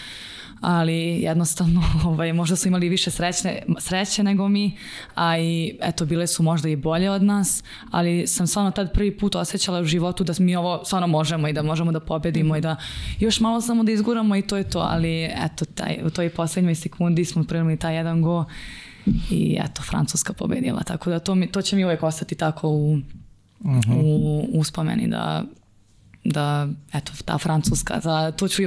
ali 0.61 1.21
jednostavno 1.21 1.83
ovaj, 2.05 2.33
možda 2.33 2.55
su 2.55 2.67
imali 2.67 2.89
više 2.89 3.11
srećne, 3.11 3.63
sreće 3.79 4.23
nego 4.23 4.47
mi, 4.47 4.77
a 5.15 5.37
i 5.37 5.77
eto, 5.81 6.05
bile 6.05 6.27
su 6.27 6.43
možda 6.43 6.69
i 6.69 6.75
bolje 6.75 7.11
od 7.11 7.23
nas, 7.23 7.63
ali 7.91 8.27
sam 8.27 8.47
stvarno 8.47 8.71
tad 8.71 8.93
prvi 8.93 9.17
put 9.17 9.35
osjećala 9.35 9.79
u 9.79 9.85
životu 9.85 10.23
da 10.23 10.33
mi 10.39 10.55
ovo 10.55 10.85
stvarno 10.85 11.07
možemo 11.07 11.47
i 11.47 11.53
da 11.53 11.63
možemo 11.63 11.91
da 11.91 11.99
pobedimo 11.99 12.55
i 12.55 12.61
da 12.61 12.75
još 13.19 13.39
malo 13.39 13.61
samo 13.61 13.83
da 13.83 13.91
izguramo 13.91 14.35
i 14.35 14.41
to 14.41 14.57
je 14.57 14.69
to, 14.69 14.79
ali 14.79 15.23
eto, 15.23 15.65
taj, 15.65 15.99
u 16.05 16.09
toj 16.09 16.29
poslednjoj 16.29 16.75
sekundi 16.75 17.25
smo 17.25 17.43
primili 17.43 17.77
taj 17.77 17.95
jedan 17.95 18.21
go 18.21 18.45
i 19.31 19.57
eto, 19.65 19.81
Francuska 19.81 20.33
pobedila, 20.33 20.83
tako 20.83 21.09
da 21.09 21.19
to, 21.19 21.35
mi, 21.35 21.47
to 21.47 21.61
će 21.61 21.75
mi 21.75 21.85
uvek 21.85 22.03
ostati 22.03 22.35
tako 22.35 22.69
u, 22.69 22.93
uh 22.93 23.01
-huh. 23.61 24.01
u, 24.03 24.45
u 24.53 24.63
spomeni 24.63 25.07
da 25.07 25.43
da, 26.31 26.67
eto, 26.93 27.11
ta 27.25 27.37
Francuska, 27.37 27.99
za, 27.99 28.31
to, 28.31 28.47
ću, 28.47 28.63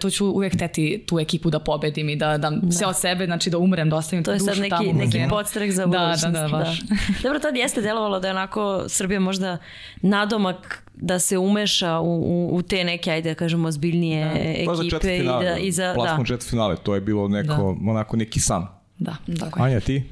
to 0.00 0.10
ću 0.10 0.26
uvek 0.26 0.56
teti 0.56 1.04
tu 1.06 1.18
ekipu 1.18 1.50
da 1.50 1.60
pobedim 1.60 2.08
i 2.08 2.16
da 2.16 2.38
dam 2.38 2.60
da. 2.60 2.72
sve 2.72 2.86
od 2.86 2.96
sebe, 2.96 3.26
znači 3.26 3.50
da 3.50 3.58
umrem, 3.58 3.90
da 3.90 3.96
ostavim 3.96 4.24
to 4.24 4.32
dušu 4.32 4.44
tamo. 4.44 4.56
To 4.56 4.64
je 4.64 4.70
sad 4.70 4.80
neki, 4.80 5.16
neki 5.18 5.30
podstrek 5.30 5.72
za 5.72 5.86
budućnost. 5.86 6.22
Da, 6.22 6.30
da, 6.30 6.40
da, 6.40 6.48
baš. 6.48 6.80
Da. 6.80 6.96
Dobro, 7.22 7.38
tad 7.38 7.56
jeste 7.56 7.82
delovalo 7.82 8.20
da 8.20 8.28
je 8.28 8.32
onako 8.32 8.84
Srbija 8.88 9.20
možda 9.20 9.58
nadomak 10.02 10.82
da 10.94 11.18
se 11.18 11.38
umeša 11.38 11.98
u, 11.98 12.22
u, 12.22 12.56
u 12.56 12.62
te 12.62 12.84
neke, 12.84 13.10
ajde 13.10 13.30
da 13.30 13.34
kažemo, 13.34 13.68
ozbiljnije 13.68 14.24
da. 14.24 14.72
ekipe. 14.72 15.16
i 15.16 15.24
da, 15.24 15.56
i 15.56 15.72
za, 15.72 15.92
Plasmo 15.94 16.18
da. 16.18 16.24
četvrt 16.24 16.50
finale, 16.50 16.76
to 16.76 16.94
je 16.94 17.00
bilo 17.00 17.28
neko, 17.28 17.76
da. 17.80 17.90
onako 17.90 18.16
neki 18.16 18.40
san. 18.40 18.66
Da, 18.98 19.16
tako 19.40 19.58
je. 19.58 19.66
Anja, 19.66 19.80
ti? 19.80 20.02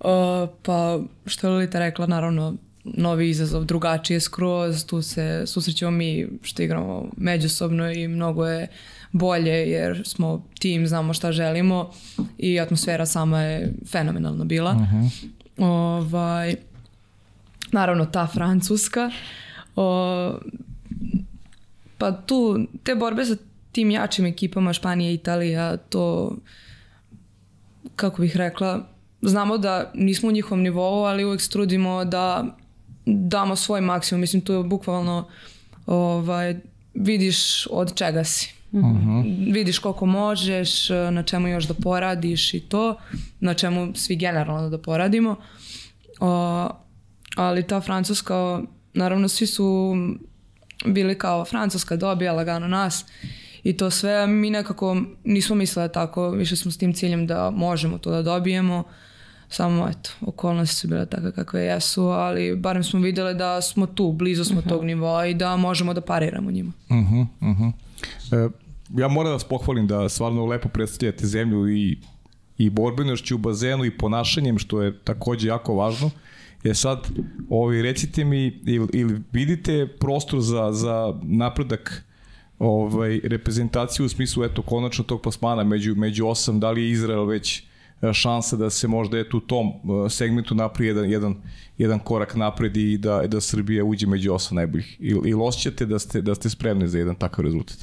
Uh, 0.00 0.06
pa, 0.62 1.00
što 1.26 1.46
je 1.46 1.50
Lolita 1.50 1.78
rekla, 1.78 2.06
naravno, 2.06 2.54
novi 2.94 3.30
izazov, 3.30 3.64
drugačije 3.64 4.20
skroz, 4.20 4.86
tu 4.86 5.02
se 5.02 5.42
susrećemo 5.46 5.90
mi 5.90 6.26
što 6.42 6.62
igramo 6.62 7.10
međusobno 7.16 7.92
i 7.92 8.08
mnogo 8.08 8.46
je 8.46 8.68
bolje 9.12 9.70
jer 9.70 10.02
smo 10.04 10.46
tim, 10.58 10.86
znamo 10.86 11.14
šta 11.14 11.32
želimo 11.32 11.90
i 12.38 12.60
atmosfera 12.60 13.06
sama 13.06 13.42
je 13.42 13.72
fenomenalna 13.86 14.44
bila. 14.44 14.70
Uh 14.70 14.78
-huh. 14.78 15.28
ovaj, 15.58 16.54
naravno 17.72 18.06
ta 18.06 18.26
francuska 18.26 19.10
o, 19.76 20.38
pa 21.98 22.12
tu 22.12 22.66
te 22.82 22.94
borbe 22.94 23.24
sa 23.24 23.36
tim 23.72 23.90
jačim 23.90 24.26
ekipama 24.26 24.72
Španija, 24.72 25.12
Italija, 25.12 25.76
to 25.76 26.36
kako 27.96 28.22
bih 28.22 28.36
rekla, 28.36 28.86
znamo 29.22 29.58
da 29.58 29.92
nismo 29.94 30.28
u 30.28 30.32
njihovom 30.32 30.62
nivou, 30.62 31.04
ali 31.04 31.24
uvek 31.24 31.40
strudimo 31.40 32.04
da 32.04 32.56
damo 33.08 33.56
svoj 33.56 33.80
maksimum. 33.80 34.20
Mislim, 34.20 34.42
tu 34.42 34.52
je 34.52 34.62
bukvalno 34.62 35.28
ovaj, 35.86 36.56
vidiš 36.94 37.66
od 37.70 37.94
čega 37.94 38.24
si. 38.24 38.54
Mhm. 38.72 38.86
-huh. 38.86 39.52
Vidiš 39.52 39.78
koliko 39.78 40.06
možeš, 40.06 40.88
na 40.88 41.22
čemu 41.22 41.48
još 41.48 41.64
da 41.64 41.74
poradiš 41.74 42.54
i 42.54 42.60
to, 42.60 42.98
na 43.40 43.54
čemu 43.54 43.94
svi 43.94 44.16
generalno 44.16 44.70
da 44.70 44.78
poradimo. 44.78 45.36
O, 46.20 46.68
ali 47.36 47.66
ta 47.66 47.80
francuska, 47.80 48.60
naravno 48.94 49.28
svi 49.28 49.46
su 49.46 49.96
bili 50.86 51.18
kao 51.18 51.44
francuska 51.44 51.96
dobija 51.96 52.32
lagano 52.32 52.68
nas 52.68 53.04
i 53.62 53.76
to 53.76 53.90
sve, 53.90 54.26
mi 54.26 54.50
nekako 54.50 55.02
nismo 55.24 55.56
mislili 55.56 55.92
tako, 55.92 56.30
više 56.30 56.56
smo 56.56 56.70
s 56.70 56.78
tim 56.78 56.92
ciljem 56.92 57.26
da 57.26 57.50
možemo 57.50 57.98
to 57.98 58.10
da 58.10 58.22
dobijemo. 58.22 58.78
Uh, 58.78 58.84
Samo, 59.48 59.88
eto, 59.88 60.10
okolnosti 60.20 60.76
su 60.76 60.88
bile 60.88 61.06
takve 61.06 61.32
kakve 61.32 61.60
jesu, 61.60 62.02
ali 62.02 62.56
barem 62.56 62.84
smo 62.84 63.00
videli 63.00 63.34
da 63.34 63.62
smo 63.62 63.86
tu, 63.86 64.12
blizu 64.12 64.44
smo 64.44 64.58
uh 64.58 64.64
-huh. 64.64 64.68
tog 64.68 64.84
nivoa 64.84 65.26
i 65.26 65.34
da 65.34 65.56
možemo 65.56 65.94
da 65.94 66.00
pariramo 66.00 66.50
njima. 66.50 66.72
Uh 66.88 66.96
-huh, 66.96 67.26
uh 67.40 67.48
-huh. 67.48 67.72
E, 68.32 68.50
ja 68.96 69.08
moram 69.08 69.30
da 69.30 69.32
vas 69.32 69.44
pohvalim 69.44 69.86
da 69.86 70.08
stvarno 70.08 70.46
lepo 70.46 70.68
predstavljate 70.68 71.26
zemlju 71.26 71.68
i, 71.68 71.98
i 72.58 72.70
borbenošću 72.70 73.34
u 73.34 73.38
bazenu 73.38 73.84
i 73.84 73.98
ponašanjem, 73.98 74.58
što 74.58 74.82
je 74.82 74.98
takođe 74.98 75.48
jako 75.48 75.74
važno. 75.74 76.10
Je 76.62 76.74
sad, 76.74 77.08
ovi, 77.50 77.82
recite 77.82 78.24
mi, 78.24 78.60
ili, 78.66 78.88
ili 78.92 79.20
vidite 79.32 79.86
prostor 80.00 80.40
za, 80.40 80.72
za 80.72 81.14
napredak 81.22 82.04
ovaj, 82.58 83.20
reprezentaciju 83.24 84.06
u 84.06 84.08
smislu 84.08 84.44
eto 84.44 84.62
konačno 84.62 85.04
tog 85.04 85.22
plasmana 85.22 85.64
među, 85.64 85.94
među 85.94 86.26
osam, 86.26 86.60
da 86.60 86.70
li 86.70 86.82
je 86.82 86.90
Izrael 86.90 87.24
već 87.24 87.62
šansa 88.12 88.56
da 88.56 88.70
se 88.70 88.88
možda 88.88 89.18
eto 89.18 89.36
u 89.36 89.40
tom 89.40 89.68
e, 89.68 90.10
segmentu 90.10 90.54
napravi 90.54 90.88
jedan, 90.88 91.10
jedan, 91.10 91.34
jedan 91.78 91.98
korak 91.98 92.36
napred 92.36 92.76
i 92.76 92.98
da, 92.98 93.22
da 93.26 93.40
Srbija 93.40 93.84
uđe 93.84 94.06
među 94.06 94.32
osam 94.32 94.56
najboljih. 94.56 94.96
Ili, 94.98 95.30
ili 95.30 95.42
osjećate 95.42 95.86
da 95.86 95.98
ste, 95.98 96.22
da 96.22 96.34
ste 96.34 96.50
spremni 96.50 96.88
za 96.88 96.98
jedan 96.98 97.14
takav 97.14 97.44
rezultat? 97.44 97.78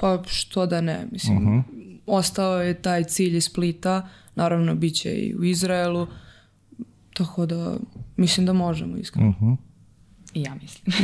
Pa 0.00 0.22
što 0.26 0.66
da 0.66 0.80
ne, 0.80 1.06
mislim, 1.12 1.36
uh 1.36 1.42
-huh. 1.42 1.62
ostao 2.06 2.62
je 2.62 2.82
taj 2.82 3.04
cilj 3.04 3.36
iz 3.36 3.44
Splita, 3.44 4.08
naravno 4.34 4.74
bit 4.74 4.94
će 4.94 5.10
i 5.10 5.36
u 5.36 5.44
Izraelu, 5.44 6.06
tako 7.14 7.46
da 7.46 7.76
mislim 8.16 8.46
da 8.46 8.52
možemo 8.52 8.96
iskreno. 8.96 9.28
Uh 9.28 9.34
-huh. 9.42 9.56
I 10.34 10.42
ja 10.42 10.54
mislim. 10.62 10.94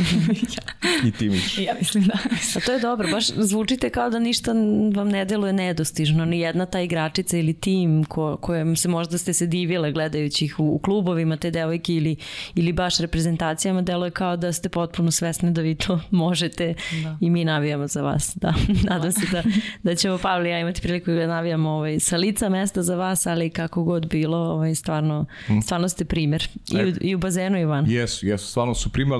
I 1.07 1.11
ti 1.11 1.29
misliš. 1.29 1.57
I 1.57 1.63
ja 1.63 1.73
mislim 1.79 2.03
da. 2.03 2.13
A 2.55 2.59
to 2.65 2.71
je 2.71 2.79
dobro, 2.79 3.07
baš 3.11 3.27
zvučite 3.27 3.89
kao 3.89 4.09
da 4.09 4.19
ništa 4.19 4.51
vam 4.95 5.09
ne 5.09 5.25
deluje 5.25 5.53
nedostižno, 5.53 6.25
ni 6.25 6.39
jedna 6.39 6.65
ta 6.65 6.81
igračica 6.81 7.37
ili 7.37 7.53
tim 7.53 8.03
ko, 8.03 8.37
kojem 8.37 8.75
se 8.75 8.87
možda 8.87 9.17
ste 9.17 9.33
se 9.33 9.47
divile 9.47 9.91
gledajući 9.91 10.45
ih 10.45 10.59
u, 10.59 10.75
u 10.75 10.79
klubovima 10.79 11.37
te 11.37 11.51
devojke 11.51 11.93
ili, 11.93 12.15
ili 12.55 12.73
baš 12.73 12.97
reprezentacijama, 12.97 13.81
deluje 13.81 14.11
kao 14.11 14.37
da 14.37 14.53
ste 14.53 14.69
potpuno 14.69 15.11
svesni 15.11 15.51
da 15.51 15.61
vi 15.61 15.75
to 15.75 15.99
možete 16.11 16.73
da. 17.03 17.17
i 17.21 17.29
mi 17.29 17.45
navijamo 17.45 17.87
za 17.87 18.01
vas. 18.01 18.31
Da. 18.35 18.53
Nadam 18.89 19.11
se 19.11 19.27
da, 19.31 19.43
da 19.83 19.95
ćemo 19.95 20.17
Pavli 20.17 20.49
ja 20.49 20.59
imati 20.59 20.81
priliku 20.81 21.11
da 21.11 21.27
navijamo 21.27 21.69
ovaj, 21.69 21.99
sa 21.99 22.17
lica 22.17 22.49
mesta 22.49 22.83
za 22.83 22.95
vas, 22.95 23.27
ali 23.27 23.49
kako 23.49 23.83
god 23.83 24.07
bilo, 24.07 24.37
ovaj, 24.37 24.75
stvarno, 24.75 25.25
hm. 25.47 25.59
stvarno 25.59 25.89
ste 25.89 26.05
primer. 26.05 26.47
I 26.71 26.83
u, 26.83 26.93
i 27.01 27.15
u 27.15 27.17
bazenu, 27.17 27.59
Ivan. 27.59 27.85
Jesu, 27.89 28.27
jesu, 28.27 28.47
stvarno 28.47 28.73
su 28.73 28.89
primer 28.89 29.14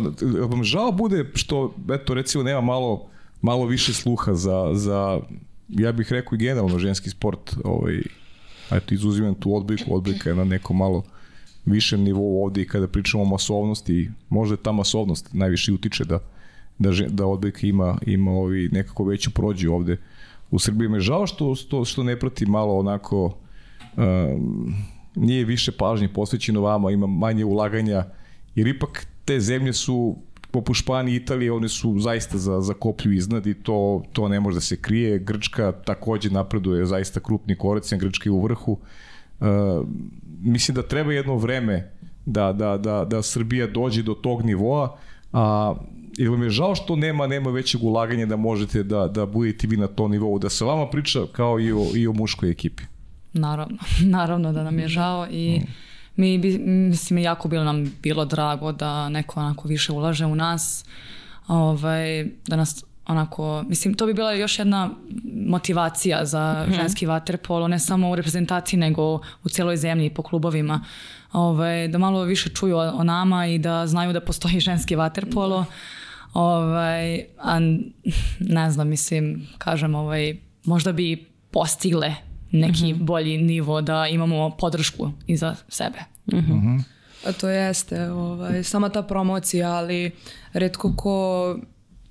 vam 0.50 0.64
žao 0.64 0.92
bude 0.92 1.26
što, 1.34 1.76
eto, 1.94 2.14
recimo, 2.14 2.44
nema 2.44 2.62
malo, 2.62 3.08
malo 3.42 3.66
više 3.66 3.94
sluha 3.94 4.34
za, 4.34 4.72
za, 4.74 5.20
ja 5.70 5.92
bih 5.92 6.12
rekao 6.12 6.36
i 6.36 6.40
generalno 6.40 6.80
ženski 6.80 7.10
sport, 7.10 7.56
ovaj, 7.64 8.02
eto, 8.72 8.94
izuzimam 8.94 9.36
tu 9.36 9.56
odbojku, 9.56 9.96
odbojka 9.96 10.30
je 10.30 10.36
na 10.36 10.44
neko 10.44 10.74
malo 10.74 11.04
višem 11.66 12.04
nivou 12.04 12.44
ovde 12.44 12.62
i 12.62 12.68
kada 12.68 12.88
pričamo 12.88 13.24
o 13.24 13.28
masovnosti, 13.28 14.12
možda 14.30 14.58
ta 14.58 14.72
masovnost 14.72 15.34
najviše 15.34 15.74
utiče 15.74 16.06
da, 16.06 16.20
da, 16.80 16.92
da 17.10 17.26
odbojka 17.26 17.68
ima, 17.68 17.98
ima 18.06 18.32
ovi 18.32 18.70
nekako 18.72 19.04
veću 19.04 19.32
prođu 19.32 19.74
ovde 19.74 19.98
u 20.52 20.60
Srbiji. 20.60 20.90
Me 20.90 21.00
žao 21.00 21.28
što, 21.28 21.56
što, 21.56 21.86
što 21.86 22.04
ne 22.04 22.20
prati 22.20 22.46
malo 22.46 22.80
onako 22.80 23.38
um, 23.98 24.74
nije 25.16 25.46
više 25.46 25.72
pažnje 25.72 26.08
posvećeno 26.08 26.62
vama, 26.62 26.92
ima 26.92 27.08
manje 27.08 27.46
ulaganja, 27.46 28.06
jer 28.56 28.68
ipak 28.68 29.08
te 29.26 29.40
zemlje 29.40 29.74
su 29.74 30.16
poput 30.52 30.76
Španije 30.76 31.14
i 31.14 31.18
Italije, 31.18 31.52
one 31.52 31.70
su 31.70 32.00
zaista 32.00 32.38
za, 32.38 32.62
za 32.62 32.74
koplju 32.74 33.12
iznad 33.12 33.48
i 33.48 33.54
to, 33.54 34.04
to 34.14 34.28
ne 34.28 34.40
može 34.40 34.56
da 34.56 34.62
se 34.62 34.78
krije. 34.82 35.20
Grčka 35.20 35.72
takođe 35.72 36.30
napreduje 36.30 36.86
zaista 36.86 37.20
krupni 37.20 37.56
korac, 37.56 37.94
Grčka 37.94 38.30
je 38.30 38.32
u 38.32 38.44
vrhu. 38.44 38.78
Uh, 39.40 39.48
mislim 40.42 40.76
da 40.76 40.82
treba 40.82 41.14
jedno 41.14 41.36
vreme 41.36 41.92
da, 42.26 42.54
da, 42.54 42.78
da, 42.78 43.06
da 43.06 43.22
Srbija 43.22 43.68
dođe 43.68 44.04
do 44.04 44.14
tog 44.14 44.46
nivoa, 44.46 44.98
a 45.34 45.76
ili 46.18 46.30
vam 46.30 46.44
je 46.44 46.50
žao 46.50 46.76
što 46.76 46.96
nema 46.96 47.28
nema 47.28 47.52
većeg 47.52 47.84
ulaganja 47.84 48.26
da 48.26 48.36
možete 48.36 48.84
da, 48.84 49.08
da 49.08 49.26
budete 49.26 49.68
vi 49.68 49.78
na 49.78 49.88
tom 49.88 50.12
nivou, 50.12 50.40
da 50.40 50.50
se 50.50 50.66
vama 50.66 50.88
priča 50.90 51.26
kao 51.32 51.60
i 51.60 51.72
o, 51.72 51.86
i 51.96 52.08
o 52.08 52.14
muškoj 52.14 52.52
ekipi? 52.52 52.84
Naravno, 53.34 53.78
naravno 54.18 54.54
da 54.54 54.64
nam 54.64 54.80
je 54.80 54.88
žao 54.88 55.28
i 55.32 55.60
mm 55.60 55.85
mi 56.16 56.38
bi, 56.38 56.58
mislim, 56.58 57.20
jako 57.20 57.48
bilo 57.48 57.64
nam 57.64 57.94
bilo 58.04 58.26
drago 58.26 58.72
da 58.72 59.10
neko 59.10 59.40
onako 59.40 59.68
više 59.68 59.92
ulaže 59.92 60.26
u 60.26 60.36
nas, 60.36 60.86
ovaj, 61.48 62.26
da 62.48 62.56
nas 62.56 62.84
onako, 63.08 63.64
mislim, 63.68 63.94
to 63.94 64.06
bi 64.06 64.14
bila 64.14 64.34
još 64.34 64.60
jedna 64.60 64.90
motivacija 65.48 66.26
za 66.26 66.66
-hmm. 66.68 66.76
ženski 66.76 67.06
vaterpolo, 67.06 67.68
ne 67.68 67.80
samo 67.80 68.10
u 68.10 68.16
reprezentaciji, 68.16 68.80
nego 68.80 69.20
u 69.44 69.50
celoj 69.50 69.78
zemlji 69.78 70.10
po 70.10 70.22
klubovima. 70.22 70.82
Ovaj, 71.32 71.88
da 71.88 71.98
malo 71.98 72.24
više 72.24 72.50
čuju 72.50 72.78
o, 72.78 72.92
o 72.92 73.04
nama 73.04 73.48
i 73.48 73.60
da 73.60 73.88
znaju 73.88 74.14
da 74.14 74.22
postoji 74.22 74.60
ženski 74.60 74.96
vaterpolo. 74.96 75.66
Ovaj, 76.34 77.26
a 77.42 77.60
ne 78.40 78.72
znam, 78.72 78.88
mislim, 78.88 79.48
kažem, 79.58 79.96
ovaj, 79.96 80.38
možda 80.64 80.92
bi 80.92 81.26
postigle 81.52 82.16
neki 82.56 82.94
mm 82.94 83.00
-hmm. 83.00 83.04
bolji 83.04 83.38
nivo 83.38 83.82
da 83.82 84.08
imamo 84.08 84.50
podršku 84.60 85.12
iza 85.28 85.56
sebe. 85.70 86.00
Mm 86.26 86.40
-hmm. 86.40 86.84
A 87.26 87.32
to 87.32 87.50
jeste, 87.50 88.10
ovaj, 88.10 88.64
sama 88.64 88.90
ta 88.90 89.02
promocija, 89.02 89.72
ali 89.72 90.12
redko 90.54 90.94
ko 90.96 91.58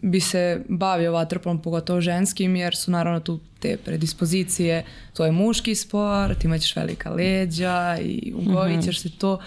bi 0.05 0.21
se 0.21 0.63
bavio 0.69 1.13
vaterpolom, 1.13 1.63
pogotovo 1.63 2.01
ženskim, 2.01 2.57
jer 2.57 2.77
su 2.77 2.91
naravno 2.91 3.21
tu 3.21 3.41
te 3.61 3.77
predispozicije, 3.77 4.85
to 5.13 5.25
je 5.25 5.33
muški 5.33 5.75
sport, 5.75 6.45
imaćeš 6.45 6.77
velika 6.77 7.11
leđa 7.11 7.99
i 8.03 8.33
ugovit 8.37 8.85
ćeš 8.85 9.01
se 9.01 9.11
to. 9.19 9.39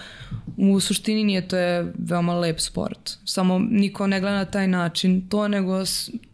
U 0.57 0.79
suštini 0.79 1.23
nije, 1.23 1.47
to 1.47 1.57
je 1.57 1.93
veoma 1.97 2.33
lep 2.33 2.59
sport. 2.59 3.17
Samo 3.25 3.59
niko 3.59 4.07
ne 4.07 4.19
gleda 4.19 4.35
na 4.35 4.45
taj 4.45 4.67
način 4.67 5.27
to, 5.29 5.47
nego 5.47 5.83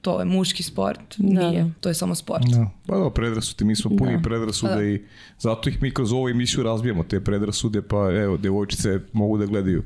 to 0.02 0.20
je 0.20 0.26
muški 0.26 0.64
sport. 0.64 1.16
Da, 1.18 1.50
nije, 1.50 1.64
da. 1.64 1.70
to 1.80 1.90
je 1.90 1.96
samo 1.96 2.16
sport. 2.16 2.46
Da. 2.48 2.70
Pa 2.88 2.98
da, 2.98 3.10
predrasude, 3.10 3.66
mi 3.66 3.76
smo 3.76 3.98
puni 3.98 4.18
da. 4.18 4.24
predrasude 4.24 4.76
da. 4.76 4.84
i 4.84 5.02
zato 5.40 5.70
ih 5.70 5.82
mi 5.82 5.92
kroz 5.92 6.14
ovu 6.14 6.30
emisiju 6.30 6.64
razbijamo, 6.64 7.04
te 7.04 7.20
predrasude, 7.20 7.82
pa 7.82 8.12
evo, 8.12 8.38
devojčice 8.38 9.00
mogu 9.14 9.38
da 9.38 9.46
gledaju 9.46 9.84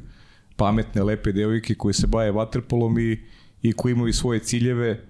pametne, 0.56 1.04
lepe 1.04 1.32
devojke 1.32 1.76
koje 1.76 1.94
se 1.94 2.08
baje 2.08 2.32
vaterpolom 2.32 3.00
i 3.00 3.20
i 3.62 3.74
koji 3.74 3.92
imaju 3.92 4.14
svoje 4.14 4.40
ciljeve, 4.40 5.04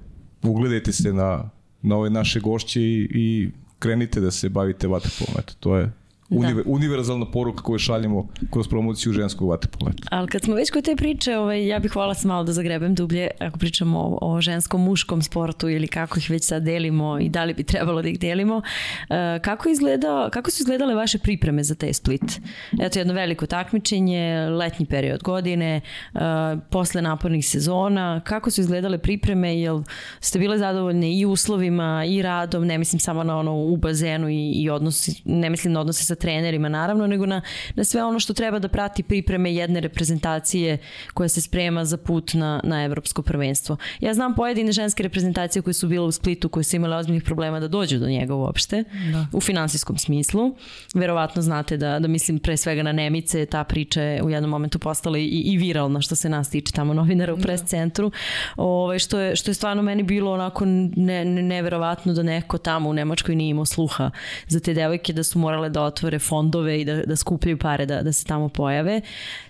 ugledajte 0.43 0.91
se 0.91 1.13
na, 1.13 1.49
na 1.81 1.95
ove 1.95 2.09
naše 2.09 2.39
gošće 2.39 2.81
i, 2.81 3.07
i 3.11 3.49
krenite 3.79 4.19
da 4.19 4.31
se 4.31 4.49
bavite 4.49 4.87
vaterpolom. 4.87 5.35
Eto, 5.39 5.53
to 5.59 5.77
je 5.77 5.91
Univer, 6.29 6.65
da. 6.65 6.71
univerzalna 6.71 7.25
poruka 7.31 7.63
koju 7.63 7.79
šaljemo 7.79 8.27
kroz 8.51 8.67
promociju 8.67 9.13
ženskog 9.13 9.49
vaterpoleta. 9.49 10.03
Ali 10.11 10.27
kad 10.27 10.41
smo 10.41 10.55
već 10.55 10.71
kod 10.71 10.83
te 10.83 10.95
priče, 10.95 11.37
ovaj, 11.37 11.67
ja 11.67 11.79
bih 11.79 11.91
hvala 11.91 12.13
se 12.13 12.27
malo 12.27 12.43
da 12.43 12.53
zagrebem 12.53 12.95
dublje 12.95 13.29
ako 13.39 13.59
pričamo 13.59 13.99
o, 13.99 14.17
o 14.21 14.41
ženskom, 14.41 14.83
muškom 14.83 15.21
sportu 15.21 15.69
ili 15.69 15.87
kako 15.87 16.19
ih 16.19 16.29
već 16.29 16.45
sad 16.45 16.63
delimo 16.63 17.19
i 17.19 17.29
da 17.29 17.43
li 17.43 17.53
bi 17.53 17.63
trebalo 17.63 18.01
da 18.01 18.09
ih 18.09 18.19
delimo. 18.19 18.57
Uh, 18.57 19.15
kako, 19.41 19.69
izgleda, 19.69 20.29
kako 20.33 20.51
su 20.51 20.61
izgledale 20.63 20.95
vaše 20.95 21.17
pripreme 21.17 21.63
za 21.63 21.75
taj 21.75 21.93
split? 21.93 22.41
Eto 22.81 22.99
jedno 22.99 23.13
veliko 23.13 23.45
takmičenje, 23.45 24.49
letnji 24.49 24.85
period 24.85 25.23
godine, 25.23 25.81
uh, 26.13 26.21
posle 26.69 27.01
napornih 27.01 27.47
sezona, 27.47 28.21
kako 28.25 28.51
su 28.51 28.61
izgledale 28.61 28.97
pripreme, 28.97 29.59
jel 29.59 29.83
ste 30.19 30.39
bile 30.39 30.57
zadovoljne 30.57 31.19
i 31.19 31.25
uslovima 31.25 32.05
i 32.07 32.21
radom, 32.21 32.65
ne 32.65 32.77
mislim 32.77 32.99
samo 32.99 33.23
na 33.23 33.37
ono 33.37 33.55
u 33.55 33.77
bazenu 33.77 34.29
i, 34.29 34.51
i 34.51 34.69
odnosi, 34.69 35.21
ne 35.25 35.49
mislim 35.49 35.73
na 35.73 35.79
odnose 35.79 36.05
sa 36.05 36.16
trenerima 36.19 36.69
naravno, 36.69 37.07
nego 37.07 37.25
na, 37.25 37.41
na 37.75 37.83
sve 37.83 38.03
ono 38.03 38.19
što 38.19 38.33
treba 38.33 38.59
da 38.59 38.67
prati 38.67 39.03
pripreme 39.03 39.53
jedne 39.53 39.79
reprezentacije 39.79 40.77
koja 41.13 41.29
se 41.29 41.41
sprema 41.41 41.85
za 41.85 41.97
put 41.97 42.33
na, 42.33 42.61
na 42.63 42.83
evropsko 42.83 43.21
prvenstvo. 43.21 43.77
Ja 43.99 44.13
znam 44.13 44.35
pojedine 44.35 44.71
ženske 44.71 45.03
reprezentacije 45.03 45.61
koje 45.61 45.73
su 45.73 45.87
bile 45.87 46.05
u 46.05 46.11
Splitu, 46.11 46.49
koje 46.49 46.63
su 46.63 46.75
imale 46.75 46.95
ozbiljnih 46.95 47.23
problema 47.23 47.59
da 47.59 47.67
dođu 47.67 47.99
do 47.99 48.07
njega 48.07 48.35
uopšte, 48.35 48.83
da. 49.11 49.25
u 49.33 49.41
finansijskom 49.41 49.97
smislu. 49.97 50.55
Verovatno 50.93 51.41
znate 51.41 51.77
da, 51.77 51.99
da 51.99 52.07
mislim 52.07 52.39
pre 52.39 52.57
svega 52.57 52.83
na 52.83 52.91
Nemice, 52.91 53.45
ta 53.45 53.63
priča 53.63 54.01
je 54.01 54.23
u 54.23 54.29
jednom 54.29 54.51
momentu 54.51 54.79
postala 54.79 55.17
i, 55.17 55.25
i 55.25 55.57
viralna 55.57 56.01
što 56.01 56.15
se 56.15 56.29
nas 56.29 56.49
tiče 56.49 56.71
tamo 56.71 56.93
novinara 56.93 57.33
u 57.33 57.37
pres 57.37 57.61
da. 57.61 57.67
centru, 57.67 58.11
ovaj, 58.55 58.99
što, 58.99 59.19
je, 59.19 59.35
što 59.35 59.51
je 59.51 59.55
stvarno 59.55 59.81
meni 59.81 60.03
bilo 60.03 60.33
onako 60.33 60.65
ne, 60.65 61.25
ne, 61.25 61.41
neverovatno 61.41 62.13
da 62.13 62.23
neko 62.23 62.57
tamo 62.57 62.89
u 62.89 62.93
Nemačkoj 62.93 63.35
nije 63.35 63.49
imao 63.49 63.65
sluha 63.65 64.11
za 64.47 64.59
te 64.59 64.73
devojke 64.73 65.13
da 65.13 65.23
su 65.23 65.39
morale 65.39 65.69
da 65.69 65.83
otvore 65.83 66.06
otvore 66.07 66.19
fondove 66.19 66.81
i 66.81 66.85
da, 66.85 67.01
da 67.05 67.15
skupljaju 67.15 67.57
pare 67.57 67.85
da, 67.85 68.01
da 68.01 68.13
se 68.13 68.25
tamo 68.25 68.49
pojave. 68.49 69.01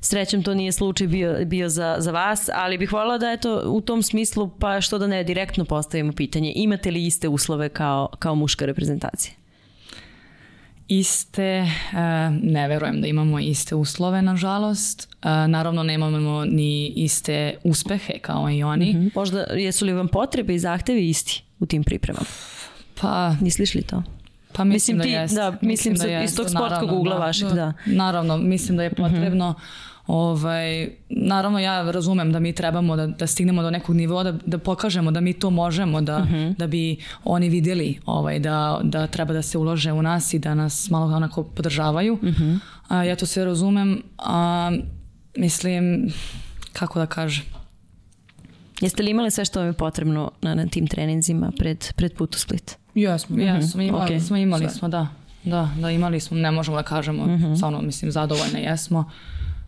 Srećem 0.01 0.43
to 0.43 0.53
nije 0.53 0.71
slučaj 0.71 1.07
bio, 1.07 1.45
bio 1.45 1.69
za, 1.69 1.95
za 1.99 2.11
vas, 2.11 2.49
ali 2.53 2.77
bih 2.77 2.93
voljela 2.93 3.17
da 3.17 3.31
eto 3.31 3.63
u 3.65 3.81
tom 3.81 4.03
smislu 4.03 4.49
pa 4.59 4.81
što 4.81 4.97
da 4.97 5.07
ne 5.07 5.23
direktno 5.23 5.65
postavimo 5.65 6.13
pitanje. 6.13 6.53
Imate 6.55 6.91
li 6.91 7.05
iste 7.05 7.27
uslove 7.27 7.69
kao, 7.69 8.09
kao 8.19 8.35
muška 8.35 8.65
reprezentacija? 8.65 9.33
iste, 10.89 11.43
e, 11.43 11.67
ne 12.41 12.67
verujem 12.67 13.01
da 13.01 13.07
imamo 13.07 13.39
iste 13.39 13.75
uslove, 13.75 14.21
nažalost. 14.21 15.09
E, 15.23 15.47
naravno, 15.47 15.83
nemamo 15.83 16.45
ni 16.45 16.87
iste 16.87 17.57
uspehe 17.63 18.19
kao 18.21 18.49
i 18.51 18.63
oni. 18.63 18.93
Mm 18.93 18.97
-hmm. 18.97 19.11
Možda, 19.15 19.45
jesu 19.53 19.85
li 19.85 19.93
vam 19.93 20.07
potrebe 20.07 20.55
i 20.55 20.59
zahtevi 20.59 21.09
isti 21.09 21.43
u 21.59 21.65
tim 21.65 21.83
pripremama? 21.83 22.25
Pa... 23.01 23.35
Misliš 23.41 23.75
li 23.75 23.81
to? 23.81 24.03
Pa 24.57 24.63
mislim, 24.63 24.97
mislim 24.97 25.13
da 25.13 25.19
jest. 25.19 25.35
Da, 25.35 25.51
mislim, 25.51 25.69
mislim 25.69 25.95
da 25.95 26.05
jest, 26.05 26.31
iz 26.31 26.37
tog 26.37 26.49
sportskog 26.49 26.91
ugla 26.91 27.13
da, 27.13 27.25
vašeg, 27.25 27.47
da. 27.47 27.73
Naravno, 27.85 28.37
mislim 28.37 28.77
da 28.77 28.83
je 28.83 28.89
mhm. 28.89 29.03
potrebno 29.03 29.49
mm 29.51 29.53
-hmm. 29.53 29.87
Ovaj, 30.07 30.89
naravno 31.09 31.59
ja 31.59 31.91
razumem 31.91 32.31
da 32.31 32.39
mi 32.39 32.53
trebamo 32.53 32.95
da, 32.95 33.07
da 33.07 33.27
stignemo 33.27 33.61
do 33.61 33.71
nekog 33.71 33.95
nivoa 33.95 34.23
da, 34.23 34.31
da 34.45 34.57
pokažemo 34.57 35.11
da 35.11 35.21
mi 35.21 35.33
to 35.33 35.49
možemo 35.49 36.01
da, 36.01 36.17
uh 36.17 36.23
mhm. 36.23 36.35
-huh. 36.35 36.55
da 36.55 36.67
bi 36.67 36.97
oni 37.23 37.49
videli 37.49 37.99
ovaj, 38.05 38.39
da, 38.39 38.79
da 38.83 39.07
treba 39.07 39.33
da 39.33 39.41
se 39.41 39.57
ulože 39.57 39.91
u 39.91 40.01
nas 40.01 40.33
i 40.33 40.39
da 40.39 40.55
nas 40.55 40.89
malo 40.89 41.15
onako 41.15 41.43
podržavaju. 41.43 42.13
Uh 42.13 42.23
mhm. 42.23 42.43
-huh. 42.43 42.59
a, 42.87 43.03
ja 43.03 43.15
to 43.15 43.25
sve 43.25 43.45
razumem. 43.45 44.03
A, 44.17 44.71
mislim, 45.37 46.11
kako 46.73 46.99
da 46.99 47.05
kažem, 47.05 47.45
Jeste 48.81 49.03
li 49.03 49.11
imali 49.11 49.31
sve 49.31 49.45
što 49.45 49.59
vam 49.59 49.67
je 49.67 49.73
potrebno 49.73 50.31
na, 50.41 50.55
na 50.55 50.65
tim 50.67 50.87
treninzima 50.87 51.51
pred, 51.57 51.93
pred 51.95 52.13
put 52.13 52.35
u 52.35 52.39
Split? 52.39 52.77
Jesmo, 52.97 53.37
jesmo, 53.37 53.81
imali 53.81 54.15
Ok. 54.15 54.21
smo, 54.21 54.37
imali 54.37 54.65
Sve. 54.65 54.69
smo, 54.73 54.87
da. 54.89 55.07
Da, 55.43 55.69
da, 55.79 55.91
imali 55.91 56.19
smo, 56.19 56.37
ne 56.37 56.51
možemo 56.51 56.77
da 56.77 56.83
kažemo, 56.83 57.39
stvarno, 57.55 57.81
mislim, 57.81 58.11
zadovoljne 58.11 58.63
jesmo. 58.63 59.11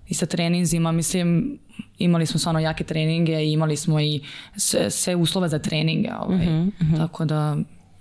I 0.07 0.13
sa 0.13 0.25
treninzima, 0.25 0.91
mislim, 0.91 1.59
imali 1.99 2.25
smo 2.25 2.39
stvarno 2.39 2.59
jake 2.59 2.83
treninge 2.83 3.43
i 3.43 3.51
imali 3.51 3.77
smo 3.77 3.99
i 3.99 4.21
sve, 4.55 4.91
sve 4.91 5.15
uslove 5.15 5.49
za 5.49 5.59
treninge, 5.59 6.09
ovaj. 6.19 6.47
tako 6.97 7.25
da, 7.25 7.57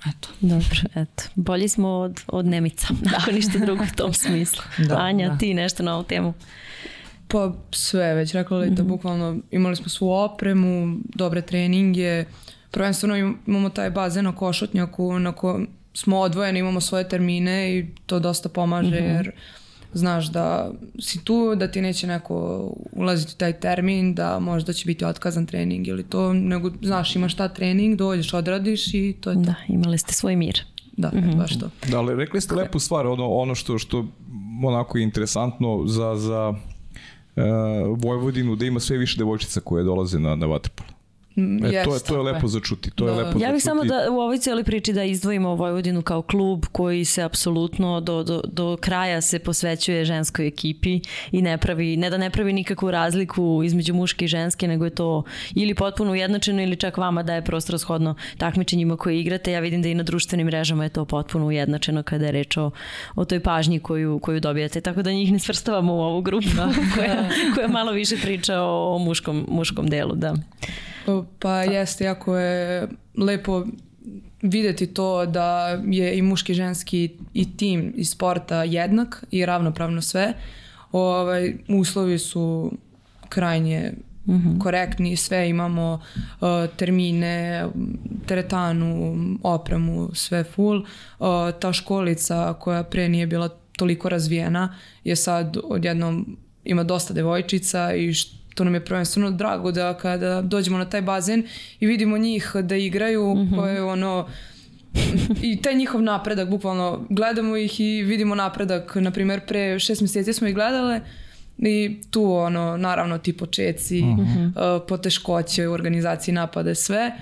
eto. 0.06 0.28
Dobro, 0.40 0.80
eto. 0.94 1.22
Bolji 1.34 1.68
smo 1.68 1.88
od, 1.88 2.20
od 2.26 2.46
Nemica, 2.46 2.86
ako 3.18 3.30
ništa 3.30 3.58
drugo 3.58 3.84
u 3.84 3.96
tom 3.96 4.12
smislu. 4.22 4.62
Da, 4.88 4.96
Anja, 4.96 5.28
da. 5.28 5.38
ti 5.38 5.54
nešto 5.54 5.82
na 5.82 5.94
ovu 5.94 6.04
temu? 6.04 6.34
Pa 7.28 7.52
sve, 7.70 8.14
već 8.14 8.32
rekla 8.32 8.58
Lita, 8.58 8.82
bukvalno 8.82 9.36
imali 9.50 9.76
smo 9.76 9.88
svu 9.88 10.10
opremu, 10.10 10.98
dobre 11.14 11.42
treninge, 11.42 12.24
prvenstveno 12.70 13.16
im- 13.16 13.38
imamo 13.46 13.68
taj 13.68 13.90
bazen 13.90 14.24
na 14.24 14.32
košutnjaku 14.36 15.18
na 15.18 15.32
kojem 15.32 15.66
smo 15.94 16.18
odvojeni, 16.18 16.58
imamo 16.58 16.80
svoje 16.80 17.08
termine 17.08 17.78
i 17.78 17.86
to 18.06 18.18
dosta 18.18 18.48
pomaže 18.48 18.96
jer 18.96 19.30
znaš 19.92 20.26
da 20.26 20.70
si 21.00 21.24
tu, 21.24 21.54
da 21.54 21.70
ti 21.70 21.80
neće 21.80 22.06
neko 22.06 22.68
ulaziti 22.92 23.32
u 23.34 23.38
taj 23.38 23.52
termin, 23.52 24.14
da 24.14 24.38
možda 24.38 24.72
će 24.72 24.86
biti 24.86 25.04
otkazan 25.04 25.46
trening 25.46 25.88
ili 25.88 26.02
to, 26.02 26.32
nego 26.32 26.70
znaš 26.82 27.16
imaš 27.16 27.34
ta 27.34 27.48
trening, 27.48 27.96
dođeš, 27.96 28.34
odradiš 28.34 28.94
i 28.94 29.16
to 29.20 29.30
je 29.30 29.36
to. 29.36 29.40
Da, 29.42 29.54
imali 29.68 29.98
ste 29.98 30.14
svoj 30.14 30.36
mir. 30.36 30.64
Da, 30.96 31.08
eto, 31.14 31.36
baš 31.36 31.58
to. 31.58 31.70
Da, 31.90 31.98
ali 31.98 32.16
rekli 32.16 32.40
ste 32.40 32.54
lepu 32.54 32.78
stvar, 32.78 33.06
ono, 33.06 33.28
ono 33.28 33.54
što, 33.54 33.78
što 33.78 34.06
onako 34.64 34.98
je 34.98 35.04
interesantno 35.04 35.82
za, 35.86 36.16
za 36.16 36.48
uh, 37.36 37.42
Vojvodinu, 37.98 38.56
da 38.56 38.64
ima 38.66 38.80
sve 38.80 38.98
više 38.98 39.18
devojčica 39.18 39.60
koje 39.60 39.84
dolaze 39.84 40.18
na, 40.18 40.36
na 40.36 40.46
vaterpolo. 40.46 40.97
Mm, 41.38 41.56
E, 41.56 41.60
to, 41.60 41.66
je, 41.66 41.94
jest, 41.94 42.06
to 42.06 42.16
je 42.16 42.22
lepo 42.22 42.48
za 42.48 42.60
čuti. 42.60 42.90
To 42.90 43.08
je 43.08 43.14
Da. 43.14 43.18
lepo 43.18 43.38
Ja 43.38 43.52
bih 43.52 43.62
samo 43.62 43.84
da 43.84 44.10
u 44.10 44.20
ovoj 44.20 44.38
cijeloj 44.38 44.64
priči 44.64 44.92
da 44.92 45.04
izdvojimo 45.04 45.54
Vojvodinu 45.54 46.02
kao 46.02 46.22
klub 46.22 46.64
koji 46.72 47.04
se 47.04 47.22
apsolutno 47.22 48.00
do, 48.00 48.22
do, 48.22 48.42
do 48.44 48.76
kraja 48.80 49.20
se 49.20 49.38
posvećuje 49.38 50.04
ženskoj 50.04 50.46
ekipi 50.46 51.00
i 51.32 51.42
ne 51.42 51.58
pravi, 51.58 51.96
ne 51.96 52.10
da 52.10 52.18
ne 52.18 52.30
pravi 52.30 52.52
nikakvu 52.52 52.90
razliku 52.90 53.62
između 53.64 53.94
muške 53.94 54.24
i 54.24 54.28
ženske, 54.28 54.68
nego 54.68 54.84
je 54.84 54.90
to 54.90 55.22
ili 55.54 55.74
potpuno 55.74 56.12
ujednačeno 56.12 56.62
ili 56.62 56.76
čak 56.76 56.96
vama 56.96 57.22
daje 57.22 57.44
prostor 57.44 57.78
shodno 57.78 58.14
takmičenjima 58.38 58.96
koje 58.96 59.20
igrate. 59.20 59.52
Ja 59.52 59.60
vidim 59.60 59.82
da 59.82 59.88
i 59.88 59.94
na 59.94 60.02
društvenim 60.02 60.46
mrežama 60.46 60.84
je 60.84 60.90
to 60.90 61.04
potpuno 61.04 61.46
ujednačeno 61.46 62.02
kada 62.02 62.26
je 62.26 62.32
reč 62.32 62.56
o, 62.56 62.70
o 63.14 63.24
toj 63.24 63.40
pažnji 63.40 63.80
koju, 63.80 64.18
koju 64.18 64.40
dobijate. 64.40 64.80
Tako 64.80 65.02
da 65.02 65.12
njih 65.12 65.32
ne 65.32 65.38
svrstavamo 65.38 65.94
u 65.94 66.00
ovu 66.00 66.22
grupu 66.22 66.48
koja, 66.94 67.28
koja 67.54 67.68
malo 67.68 67.92
više 67.92 68.16
priča 68.22 68.60
o, 68.60 68.94
o 68.94 68.98
muškom, 68.98 69.46
muškom 69.48 69.86
delu. 69.86 70.14
Da. 70.14 70.34
Pa 71.38 71.62
jeste, 71.62 72.04
jako 72.04 72.36
je 72.36 72.88
lepo 73.16 73.66
videti 74.42 74.86
to 74.86 75.26
da 75.26 75.68
je 75.84 76.18
i 76.18 76.22
muški 76.22 76.52
i 76.52 76.54
ženski 76.54 77.10
i 77.34 77.56
tim 77.56 77.92
i 77.96 78.04
sporta 78.04 78.64
jednak 78.64 79.24
i 79.30 79.46
ravnopravno 79.46 80.02
sve. 80.02 80.32
Ovaj, 80.92 81.54
uslovi 81.68 82.18
su 82.18 82.72
krajnje 83.28 83.92
korektni, 84.62 85.16
sve 85.16 85.48
imamo 85.48 86.00
uh, 86.40 86.48
termine, 86.76 87.66
teretanu, 88.26 89.16
opremu, 89.42 90.10
sve 90.14 90.44
full. 90.44 90.78
Uh, 90.78 91.26
ta 91.60 91.72
školica 91.72 92.54
koja 92.60 92.82
pre 92.82 93.08
nije 93.08 93.26
bila 93.26 93.48
toliko 93.48 94.08
razvijena 94.08 94.74
je 95.04 95.16
sad 95.16 95.56
odjednom 95.64 96.36
ima 96.64 96.84
dosta 96.84 97.14
devojčica 97.14 97.94
i 97.94 98.14
što 98.14 98.38
nam 98.64 98.74
je 98.74 98.84
prvenstveno 98.84 99.30
drago 99.30 99.72
da 99.72 99.94
kada 99.94 100.42
dođemo 100.42 100.78
na 100.78 100.84
taj 100.84 101.02
bazen 101.02 101.42
i 101.80 101.86
vidimo 101.86 102.18
njih 102.18 102.52
da 102.62 102.76
igraju 102.76 103.36
koje 103.56 103.82
ono 103.82 104.28
i 105.42 105.62
taj 105.62 105.74
njihov 105.74 106.02
napredak, 106.02 106.48
bukvalno 106.48 107.06
gledamo 107.10 107.56
ih 107.56 107.80
i 107.80 108.02
vidimo 108.02 108.34
napredak, 108.34 108.94
na 108.94 109.10
primjer 109.10 109.40
pre 109.46 109.78
šest 109.78 110.00
mjeseci 110.00 110.32
smo 110.32 110.48
ih 110.48 110.54
gledale 110.54 111.00
i 111.58 112.00
tu 112.10 112.32
ono, 112.32 112.76
naravno 112.76 113.18
ti 113.18 113.32
počeci, 113.32 114.02
uh, 114.02 114.82
poteškoće 114.88 115.68
u 115.68 115.72
organizaciji 115.72 116.34
napada, 116.34 116.74
sve. 116.74 117.12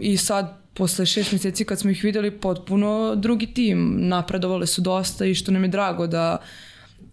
I 0.00 0.16
sad 0.16 0.56
posle 0.74 1.06
šest 1.06 1.32
mjeseci 1.32 1.64
kad 1.64 1.78
smo 1.78 1.90
ih 1.90 2.04
vidjeli 2.04 2.30
potpuno 2.30 3.14
drugi 3.16 3.46
tim, 3.46 3.96
napredovali 3.98 4.66
su 4.66 4.80
dosta 4.80 5.24
i 5.24 5.34
što 5.34 5.52
nam 5.52 5.62
je 5.62 5.68
drago 5.68 6.06
da 6.06 6.38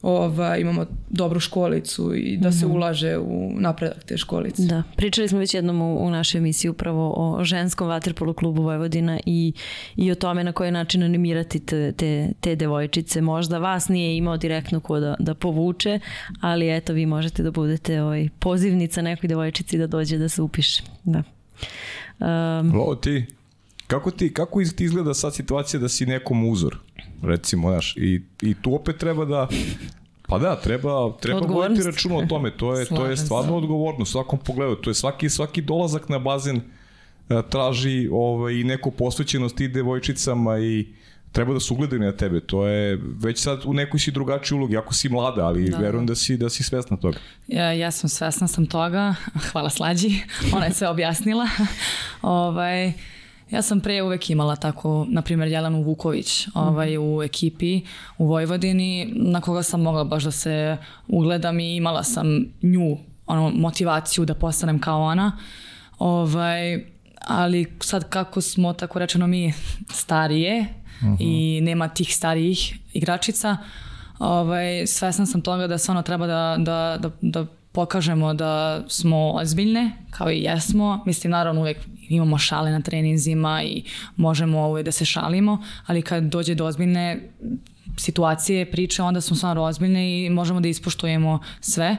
ova, 0.04 0.58
imamo 0.58 0.86
dobru 1.10 1.40
školicu 1.40 2.16
i 2.16 2.38
da 2.38 2.52
se 2.52 2.66
ulaže 2.66 3.18
u 3.18 3.52
napredak 3.60 4.04
te 4.04 4.18
školice. 4.18 4.64
Da, 4.64 4.84
pričali 4.96 5.28
smo 5.28 5.40
već 5.40 5.54
jednom 5.54 5.82
u, 5.82 6.06
u 6.06 6.10
našoj 6.10 6.38
emisiji 6.40 6.70
upravo 6.70 7.14
o 7.18 7.44
ženskom 7.44 7.88
vaterpolu 7.88 8.34
klubu 8.34 8.62
Vojvodina 8.62 9.20
i, 9.26 9.54
i 9.96 10.12
o 10.12 10.16
tome 10.16 10.44
na 10.44 10.52
koji 10.52 10.72
način 10.72 11.04
animirati 11.04 11.60
te, 11.60 11.92
te, 11.92 12.30
te 12.42 12.56
devojčice. 12.56 13.22
Možda 13.22 13.58
vas 13.58 13.88
nije 13.90 14.18
imao 14.18 14.38
direktno 14.38 14.80
ko 14.80 15.00
da, 15.00 15.16
da 15.20 15.34
povuče, 15.34 16.00
ali 16.42 16.76
eto 16.76 16.94
vi 16.94 17.06
možete 17.06 17.44
da 17.44 17.52
budete 17.52 18.02
ovaj, 18.02 18.30
pozivnica 18.40 19.02
nekoj 19.02 19.28
devojčici 19.28 19.78
da 19.78 19.88
dođe 19.88 20.18
da 20.18 20.30
se 20.30 20.42
upiše. 20.42 20.84
Da. 21.04 21.24
Um, 22.20 22.76
Lo, 22.76 22.96
ti, 22.96 23.26
kako 23.88 24.12
ti, 24.12 24.34
kako 24.34 24.62
iz- 24.62 24.76
ti 24.76 24.84
izgleda 24.84 25.14
sad 25.14 25.36
situacija 25.36 25.80
da 25.80 25.90
si 25.90 26.06
nekom 26.06 26.50
uzor, 26.50 26.78
recimo, 27.24 27.70
znaš, 27.70 27.98
i, 27.98 28.22
i 28.42 28.54
tu 28.62 28.76
opet 28.76 28.98
treba 28.98 29.26
da, 29.26 29.48
pa 30.28 30.40
da, 30.40 30.56
treba, 30.56 31.14
treba 31.22 31.40
voditi 31.40 31.84
računa 31.84 32.16
o 32.16 32.26
tome, 32.26 32.58
to 32.58 32.76
je, 32.76 32.86
to 32.86 33.06
je 33.06 33.18
se. 33.18 33.26
stvarno 33.26 33.58
odgovorno 33.58 34.02
u 34.02 34.06
svakom 34.06 34.40
pogledu, 34.40 34.76
to 34.76 34.90
je 34.90 34.94
svaki, 34.94 35.30
svaki 35.30 35.62
dolazak 35.62 36.10
na 36.10 36.20
bazen 36.20 36.58
e, 36.58 36.62
traži 37.50 38.10
ovaj, 38.12 38.54
i 38.54 38.64
neku 38.64 38.92
posvećenost 38.92 39.62
i 39.62 39.68
devojčicama 39.68 40.60
i 40.60 40.88
treba 41.34 41.54
da 41.54 41.60
se 41.60 41.74
ugledaju 41.74 42.02
na 42.02 42.12
tebe, 42.12 42.40
to 42.40 42.68
je 42.68 43.00
već 43.20 43.42
sad 43.42 43.62
u 43.66 43.74
nekoj 43.74 44.00
si 44.00 44.12
drugačiji 44.12 44.58
ulogi, 44.58 44.78
ako 44.78 44.94
si 44.94 45.10
mlada, 45.10 45.46
ali 45.46 45.70
da, 45.70 45.78
verujem 45.78 46.06
da 46.06 46.16
si, 46.16 46.38
da 46.38 46.50
si 46.50 46.64
svesna 46.64 46.98
toga. 46.98 47.18
Ja, 47.48 47.72
ja 47.74 47.92
sam 47.92 48.10
svesna 48.10 48.48
sam 48.48 48.66
toga, 48.66 49.16
hvala 49.52 49.70
Slađi, 49.70 50.22
ona 50.56 50.66
je 50.66 50.74
sve 50.74 50.88
objasnila. 50.88 51.48
ovaj, 52.22 52.94
ja 53.54 53.62
sam 53.62 53.80
pre 53.80 54.02
uvek 54.02 54.30
imala 54.30 54.56
tako, 54.56 55.06
na 55.10 55.22
primjer, 55.22 55.50
Jelenu 55.50 55.84
Vuković 55.84 56.48
ovaj, 56.54 56.98
u 56.98 57.24
ekipi 57.24 57.82
u 58.18 58.28
Vojvodini, 58.28 59.14
na 59.16 59.42
koga 59.42 59.64
sam 59.64 59.82
mogla 59.82 60.04
baš 60.04 60.24
da 60.24 60.32
se 60.32 60.78
ugledam 61.08 61.60
i 61.60 61.76
imala 61.76 62.04
sam 62.04 62.28
nju, 62.62 62.98
ono, 63.26 63.50
motivaciju 63.50 64.26
da 64.26 64.34
postanem 64.34 64.80
kao 64.80 65.02
ona. 65.02 65.38
Ovaj, 66.00 66.86
ali 67.28 67.78
sad 67.80 68.10
kako 68.10 68.42
smo, 68.42 68.74
tako 68.74 69.00
rečeno, 69.00 69.28
mi 69.28 69.54
starije 69.92 70.66
i 71.20 71.60
nema 71.64 71.88
tih 71.88 72.16
starijih 72.16 72.80
igračica, 72.94 73.58
ovaj, 74.20 74.88
svesna 74.88 75.26
sam 75.26 75.42
toga 75.42 75.68
da 75.68 75.78
stvarno 75.78 76.02
treba 76.02 76.28
da, 76.28 76.56
da, 76.60 76.98
da, 77.02 77.10
da 77.22 77.46
pokažemo 77.72 78.34
da 78.34 78.84
smo 78.88 79.32
ozbiljne, 79.32 79.92
kao 80.12 80.32
i 80.32 80.42
jesmo. 80.42 81.04
Mislim, 81.06 81.32
naravno 81.32 81.62
uvijek 81.62 81.78
imamo 82.10 82.38
šale 82.38 82.72
na 82.72 82.82
treninzima 82.82 83.64
i 83.64 83.84
možemo 84.16 84.68
uvijek 84.70 84.86
da 84.86 84.92
se 84.92 85.06
šalimo, 85.06 85.64
ali 85.86 86.02
kad 86.02 86.24
dođe 86.24 86.56
do 86.56 86.66
ozbiljne 86.66 87.30
situacije, 87.98 88.72
priče, 88.72 89.04
onda 89.04 89.22
smo 89.22 89.36
stvarno 89.36 89.64
ozbiljne 89.64 90.26
i 90.26 90.30
možemo 90.30 90.60
da 90.62 90.68
ispoštujemo 90.68 91.40
sve, 91.60 91.98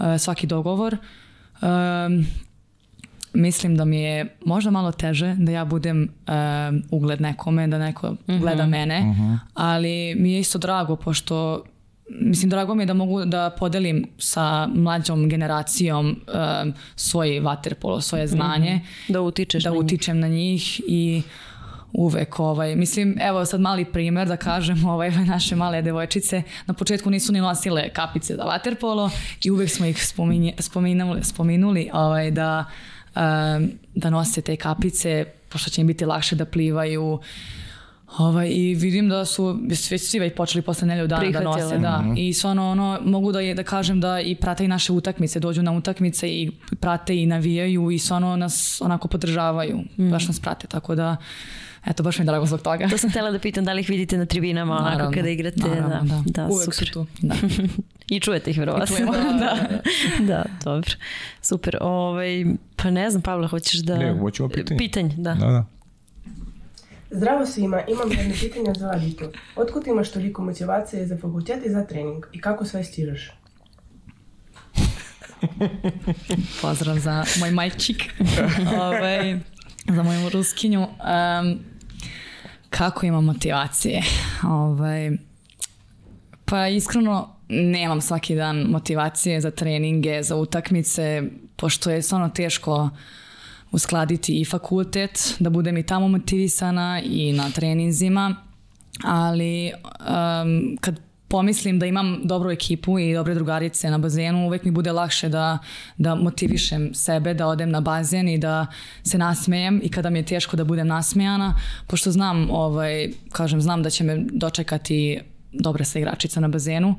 eh, 0.00 0.18
svaki 0.18 0.46
dogovor. 0.46 0.96
Um, 1.62 2.26
mislim 3.34 3.76
da 3.76 3.84
mi 3.84 4.00
je 4.00 4.36
možda 4.44 4.70
malo 4.70 4.92
teže 4.92 5.34
da 5.38 5.52
ja 5.52 5.64
budem 5.64 6.02
um, 6.02 6.82
ugled 6.90 7.20
nekome, 7.20 7.66
da 7.66 7.78
neko 7.78 8.16
gleda 8.26 8.66
mene, 8.66 9.14
ali 9.54 10.14
mi 10.18 10.32
je 10.32 10.40
isto 10.40 10.58
drago 10.58 10.96
pošto 10.96 11.64
mislim 12.08 12.50
drago 12.50 12.74
mi 12.74 12.82
je 12.82 12.86
da 12.86 12.94
mogu 12.94 13.24
da 13.24 13.50
podelim 13.58 14.06
sa 14.18 14.66
mlađom 14.66 15.28
generacijom 15.28 16.08
um, 16.08 16.74
svoj 16.96 17.40
vaterpolo, 17.40 18.00
svoje 18.00 18.26
znanje, 18.26 18.80
da 19.08 19.20
utičeš 19.20 19.64
da 19.64 19.70
na 19.70 19.76
njih. 19.76 19.84
utičem 19.84 20.20
na 20.20 20.28
njih 20.28 20.80
i 20.88 21.22
uvek 21.92 22.40
ovaj, 22.40 22.76
mislim, 22.76 23.18
evo 23.20 23.44
sad 23.44 23.60
mali 23.60 23.84
primer 23.84 24.28
da 24.28 24.36
kažem, 24.36 24.84
ovaj, 24.84 25.10
naše 25.10 25.56
male 25.56 25.82
devojčice 25.82 26.42
na 26.66 26.74
početku 26.74 27.10
nisu 27.10 27.32
ni 27.32 27.40
nosile 27.40 27.88
kapice 27.92 28.36
za 28.36 28.42
vaterpolo 28.42 29.10
i 29.44 29.50
uvek 29.50 29.70
smo 29.70 29.86
ih 29.86 30.06
spominje, 30.06 30.54
spominuli, 30.58 31.24
spominuli 31.24 31.90
ovaj, 31.92 32.30
da, 32.30 32.64
um, 33.16 33.70
da 33.94 34.10
nose 34.10 34.40
te 34.40 34.56
kapice, 34.56 35.24
pošto 35.48 35.70
će 35.70 35.80
im 35.80 35.86
biti 35.86 36.04
lakše 36.04 36.36
da 36.36 36.44
plivaju, 36.44 37.20
Ovaj, 38.18 38.48
I 38.50 38.74
vidim 38.74 39.08
da 39.08 39.24
su 39.24 39.58
već 39.68 40.08
svi 40.10 40.18
već 40.18 40.34
počeli 40.36 40.62
posle 40.62 40.88
nelju 40.88 41.06
dana 41.06 41.22
da 41.22 41.38
Prihvatile. 41.38 41.62
nose. 41.62 41.78
Da. 41.78 42.04
I 42.16 42.32
stvarno 42.32 42.70
ono, 42.70 42.98
mogu 43.04 43.32
da, 43.32 43.40
je, 43.40 43.54
da 43.54 43.62
kažem 43.62 44.00
da 44.00 44.20
i 44.20 44.34
prate 44.34 44.64
i 44.64 44.68
naše 44.68 44.92
utakmice, 44.92 45.40
dođu 45.40 45.62
na 45.62 45.72
utakmice 45.72 46.28
i 46.28 46.50
prate 46.80 47.16
i 47.16 47.26
navijaju 47.26 47.90
i 47.90 47.98
stvarno 47.98 48.36
nas 48.36 48.80
onako 48.84 49.08
podržavaju. 49.08 49.80
Baš 49.96 50.26
nas 50.28 50.40
prate, 50.40 50.66
tako 50.66 50.94
da 50.94 51.16
eto, 51.86 52.02
baš 52.02 52.18
mi 52.18 52.22
je 52.22 52.26
drago 52.26 52.46
zbog 52.46 52.60
toga. 52.60 52.88
To 52.88 52.98
sam 52.98 53.10
htjela 53.10 53.30
da 53.30 53.38
pitam 53.38 53.64
da 53.64 53.72
li 53.72 53.80
ih 53.80 53.88
vidite 53.88 54.16
na 54.16 54.26
tribinama 54.26 54.72
onako 54.76 54.90
Naravno, 54.90 55.12
kada 55.14 55.28
igrate. 55.28 55.60
naravno, 55.60 55.88
da, 55.88 56.22
da. 56.26 56.42
da, 56.42 56.46
Uvek 56.46 56.64
super. 56.74 56.86
su 56.88 56.92
tu. 56.92 57.06
Da. 57.22 57.34
I 58.14 58.20
čujete 58.20 58.50
ih 58.50 58.58
verovatno. 58.58 58.96
da. 59.40 59.56
da, 60.20 60.44
dobro. 60.64 60.90
Super. 61.42 61.78
Ovaj, 61.80 62.44
pa 62.76 62.90
ne 62.90 63.10
znam, 63.10 63.22
Pavle, 63.22 63.48
hoćeš 63.48 63.80
da... 63.80 63.98
Ne, 63.98 64.18
hoćemo 64.18 64.48
pitanje. 64.48 64.78
Pitanje, 64.78 65.14
da. 65.16 65.34
Da, 65.34 65.46
da. 65.46 65.64
Zdravo 67.10 67.46
svima, 67.46 67.80
imam 67.88 68.12
jedno 68.12 68.34
pitanje 68.40 68.72
za 68.78 68.86
Laditu. 68.86 69.24
Otkud 69.56 69.86
imaš 69.86 70.10
toliko 70.10 70.42
motivacije 70.42 71.06
za 71.06 71.16
fakultet 71.16 71.66
i 71.66 71.70
za 71.70 71.86
trening? 71.86 72.24
I 72.32 72.40
kako 72.40 72.64
sve 72.64 72.84
stižeš? 72.84 73.32
Pozdrav 76.62 76.98
za 76.98 77.24
moj 77.40 77.50
majčik. 77.50 78.04
ovaj, 78.80 79.38
za 79.88 80.02
moju 80.02 80.28
ruskinju. 80.28 80.80
Um, 80.80 81.58
kako 82.70 83.06
imam 83.06 83.24
motivacije? 83.24 84.02
Ovaj, 84.44 85.10
pa 86.44 86.68
iskreno 86.68 87.36
nemam 87.48 88.00
svaki 88.00 88.34
dan 88.34 88.56
motivacije 88.56 89.40
za 89.40 89.50
treninge, 89.50 90.22
za 90.22 90.36
utakmice, 90.36 91.22
pošto 91.56 91.90
je 91.90 92.02
stvarno 92.02 92.28
teško 92.28 92.90
uskladiti 93.72 94.40
i 94.40 94.44
fakultet, 94.44 95.36
da 95.38 95.50
budem 95.50 95.76
i 95.76 95.82
tamo 95.82 96.08
motivisana 96.08 97.00
i 97.04 97.32
na 97.32 97.50
treninzima, 97.50 98.34
ali 99.04 99.72
um, 99.72 100.76
kad 100.80 101.00
pomislim 101.28 101.78
da 101.78 101.86
imam 101.86 102.20
dobru 102.24 102.50
ekipu 102.50 102.98
i 102.98 103.14
dobre 103.14 103.34
drugarice 103.34 103.90
na 103.90 103.98
bazenu, 103.98 104.46
uvek 104.46 104.64
mi 104.64 104.70
bude 104.70 104.92
lakše 104.92 105.28
da, 105.28 105.58
da 105.98 106.14
motivišem 106.14 106.94
sebe, 106.94 107.34
da 107.34 107.46
odem 107.46 107.70
na 107.70 107.80
bazen 107.80 108.28
i 108.28 108.38
da 108.38 108.66
se 109.02 109.18
nasmejem 109.18 109.80
i 109.84 109.88
kada 109.88 110.10
mi 110.10 110.18
je 110.18 110.26
teško 110.26 110.56
da 110.56 110.64
budem 110.64 110.86
nasmejana, 110.86 111.54
pošto 111.86 112.12
znam, 112.12 112.50
ovaj, 112.50 113.10
kažem, 113.32 113.60
znam 113.60 113.82
da 113.82 113.90
će 113.90 114.04
me 114.04 114.24
dočekati 114.32 115.20
dobra 115.52 115.84
sa 115.84 115.98
igračica 115.98 116.40
na 116.40 116.48
bazenu. 116.48 116.94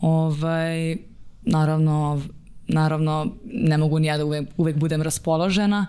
Ovaj, 0.00 0.96
naravno, 1.42 2.22
naravno 2.68 3.26
ne 3.44 3.78
mogu 3.78 3.98
ni 3.98 4.06
ja 4.06 4.16
da 4.16 4.24
uvek, 4.24 4.48
uvek 4.56 4.76
budem 4.76 5.02
raspoložena 5.02 5.86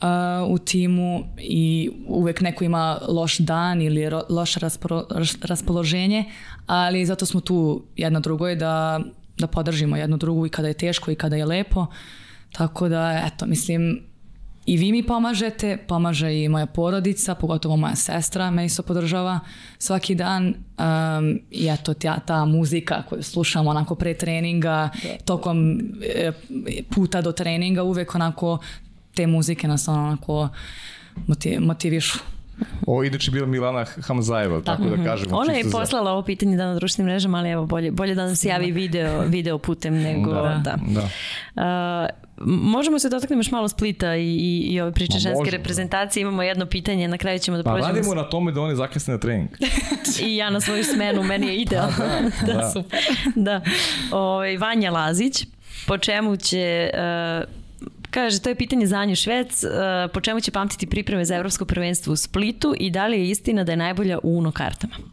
uh, 0.00 0.50
u 0.50 0.58
timu 0.58 1.24
i 1.38 1.90
uvek 2.06 2.40
neko 2.40 2.64
ima 2.64 2.98
loš 3.08 3.38
dan 3.38 3.82
ili 3.82 4.08
ro, 4.08 4.22
loše 4.28 4.60
raspro, 4.60 5.06
raspoloženje, 5.42 6.24
ali 6.66 7.06
zato 7.06 7.26
smo 7.26 7.40
tu 7.40 7.82
jedno 7.96 8.20
drugoj 8.20 8.56
da, 8.56 9.00
da 9.38 9.46
podržimo 9.46 9.96
jedno 9.96 10.16
drugu 10.16 10.46
i 10.46 10.50
kada 10.50 10.68
je 10.68 10.74
teško 10.74 11.10
i 11.10 11.14
kada 11.14 11.36
je 11.36 11.44
lepo. 11.44 11.86
Tako 12.52 12.88
da, 12.88 13.22
eto, 13.26 13.46
mislim, 13.46 14.09
i 14.70 14.76
vi 14.76 14.92
mi 14.92 15.02
pomažete, 15.02 15.76
pomaže 15.76 16.42
i 16.42 16.48
moja 16.48 16.66
porodica, 16.66 17.34
pogotovo 17.34 17.76
moja 17.76 17.96
sestra 17.96 18.50
me 18.50 18.64
isto 18.64 18.82
podržava 18.82 19.40
svaki 19.78 20.14
dan 20.14 20.46
um, 20.46 21.40
i 21.50 21.68
eto 21.68 21.94
ta, 21.94 22.20
ta 22.20 22.44
muzika 22.44 23.02
koju 23.08 23.22
slušam 23.22 23.66
onako 23.66 23.94
pre 23.94 24.14
treninga, 24.14 24.90
tokom 25.24 25.80
e, 26.02 26.32
puta 26.94 27.20
do 27.20 27.32
treninga 27.32 27.82
uvek 27.82 28.14
onako 28.14 28.58
te 29.14 29.26
muzike 29.26 29.68
nas 29.68 29.88
onako 29.88 30.48
motiv, 31.26 31.60
motivišu. 31.60 32.18
Ovo 32.86 33.04
inače 33.04 33.30
bila 33.30 33.46
Milana 33.46 33.84
Hamzajeva, 33.84 34.60
tako 34.60 34.82
da 34.82 35.04
kažemo. 35.04 35.36
Ona 35.36 35.52
je 35.52 35.62
čisto 35.62 35.70
za- 35.70 35.78
poslala 35.78 36.12
ovo 36.12 36.22
pitanje 36.22 36.56
da 36.56 36.66
na 36.66 36.74
društvenim 36.74 37.12
mrežama, 37.12 37.38
ali 37.38 37.50
evo 37.50 37.66
bolje, 37.66 37.90
bolje 37.90 38.14
da 38.14 38.26
nam 38.26 38.36
se 38.36 38.48
javi 38.48 38.70
video, 38.72 39.20
video 39.20 39.58
putem 39.58 39.94
nego 39.94 40.32
da. 40.32 40.60
Da, 40.64 40.76
da. 40.86 41.08
Uh, 41.54 42.08
možemo 42.46 42.98
se 42.98 43.08
dotaknemo 43.08 43.40
još 43.40 43.50
malo 43.50 43.68
Splita 43.68 44.16
i, 44.16 44.26
i, 44.26 44.58
i 44.60 44.80
ove 44.80 44.92
priče 44.92 45.12
Ma, 45.12 45.18
ženske 45.18 45.38
možemo. 45.38 45.56
reprezentacije. 45.56 46.20
Imamo 46.20 46.42
jedno 46.42 46.66
pitanje, 46.66 47.08
na 47.08 47.18
kraju 47.18 47.38
ćemo 47.38 47.56
da 47.56 47.62
Pa 47.62 47.70
prođemo 47.70 47.92
radimo 47.94 48.14
na 48.14 48.28
tome 48.28 48.52
da 48.52 48.60
oni 48.60 48.76
zakasne 48.76 49.14
na 49.14 49.20
trening. 49.20 49.48
i 50.26 50.36
ja 50.36 50.50
na 50.50 50.60
svoju 50.60 50.84
smenu, 50.84 51.22
meni 51.22 51.46
je 51.46 51.56
idealno. 51.56 51.96
Da, 52.46 52.52
da. 52.52 52.70
Super. 52.70 53.00
da. 53.46 53.60
Ovaj, 54.12 54.56
Vanja 54.56 54.90
Lazić, 54.90 55.46
po 55.86 55.98
čemu 55.98 56.36
će... 56.36 56.90
Uh, 57.44 57.59
Kaže, 58.10 58.40
to 58.40 58.48
je 58.48 58.54
pitanje 58.54 58.86
za 58.86 58.96
Anju 58.96 59.16
Švec, 59.16 59.64
uh, 59.64 59.70
po 60.14 60.20
čemu 60.20 60.40
će 60.40 60.50
pamtiti 60.50 60.86
pripreme 60.86 61.24
za 61.24 61.36
evropsko 61.36 61.64
prvenstvo 61.64 62.12
u 62.12 62.16
Splitu 62.16 62.74
i 62.80 62.90
da 62.90 63.06
li 63.06 63.18
je 63.18 63.30
istina 63.30 63.64
da 63.64 63.72
je 63.72 63.76
najbolja 63.76 64.18
u 64.22 64.38
Uno 64.38 64.52
kartama? 64.52 64.94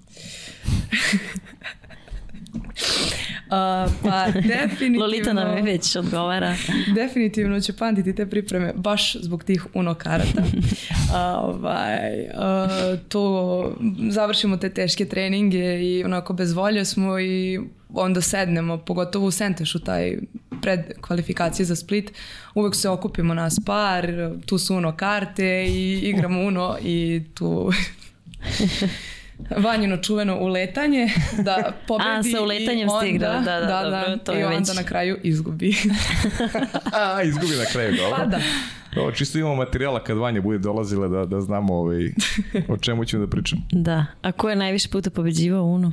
Uh, 3.48 3.92
pa 4.04 4.26
definitivno... 4.32 5.00
Lolita 5.00 5.34
nam 5.34 5.58
je 5.58 5.64
već 5.64 5.96
odgovara. 5.96 6.56
Definitivno 6.96 7.60
će 7.60 7.74
pamtiti 7.74 8.16
te 8.16 8.30
pripreme 8.30 8.74
baš 8.76 9.16
zbog 9.16 9.44
tih 9.44 9.68
uno 9.74 9.94
karata. 9.94 10.44
A, 11.14 11.40
ovaj, 11.44 12.28
a, 12.36 12.98
to 13.10 13.76
završimo 14.10 14.58
te 14.58 14.70
teške 14.70 15.06
treninge 15.06 15.80
i 15.82 16.04
onako 16.04 16.34
bez 16.34 16.54
volje 16.54 16.86
smo 16.86 17.20
i 17.20 17.60
onda 17.94 18.22
sednemo, 18.22 18.78
pogotovo 18.78 19.26
u 19.26 19.32
Sentešu, 19.32 19.80
taj 19.80 20.18
pred 20.62 20.80
kvalifikacije 21.02 21.66
za 21.66 21.76
Split, 21.76 22.12
uvek 22.56 22.76
se 22.76 22.90
okupimo 22.90 23.34
nas 23.34 23.58
par, 23.66 24.08
tu 24.46 24.58
su 24.58 24.76
uno 24.76 24.96
karte 24.96 25.66
i 25.66 26.00
igramo 26.00 26.42
uno 26.42 26.78
i 26.82 27.22
tu 27.34 27.72
Vanjino 29.58 29.98
čuveno 29.98 30.40
uletanje 30.40 31.10
da 31.40 31.72
pobedi 31.88 32.10
A, 32.10 32.24
sa 32.24 32.42
uletanjem 32.42 32.80
i 32.80 32.84
onda, 32.84 33.00
ste 33.00 33.10
igrali, 33.10 33.46
da, 33.46 33.60
da, 33.60 33.82
dobro, 33.84 34.18
to 34.18 34.34
i 34.34 34.38
je 34.38 34.46
onda 34.48 34.58
već- 34.58 34.76
na 34.76 34.84
kraju 34.84 35.18
izgubi. 35.24 35.76
A, 36.94 37.24
izgubi 37.24 37.56
na 37.56 37.66
kraju, 37.72 37.96
dobro. 37.98 38.16
pa 38.18 38.26
da. 38.26 38.40
Ovo, 38.98 39.12
čisto 39.12 39.38
imamo 39.40 39.56
materijala 39.56 40.04
kad 40.04 40.18
Vanja 40.18 40.42
bude 40.42 40.58
dolazila 40.58 41.08
da, 41.08 41.26
da 41.26 41.42
znamo 41.42 41.76
ovaj, 41.76 42.12
o 42.68 42.78
čemu 42.78 43.06
ćemo 43.06 43.26
da 43.26 43.30
pričamo. 43.30 43.62
Da. 43.72 44.06
A 44.22 44.32
ko 44.32 44.50
je 44.50 44.56
najviše 44.56 44.90
puta 44.90 45.10
pobeđivao 45.10 45.64
Uno? 45.64 45.92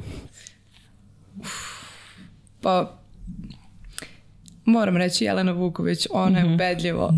Pa 2.64 2.90
moram 4.64 4.96
reći 4.96 5.24
Jelena 5.24 5.52
Vuković, 5.52 6.06
ona 6.12 6.38
je 6.38 6.54
ubedljivo 6.54 7.14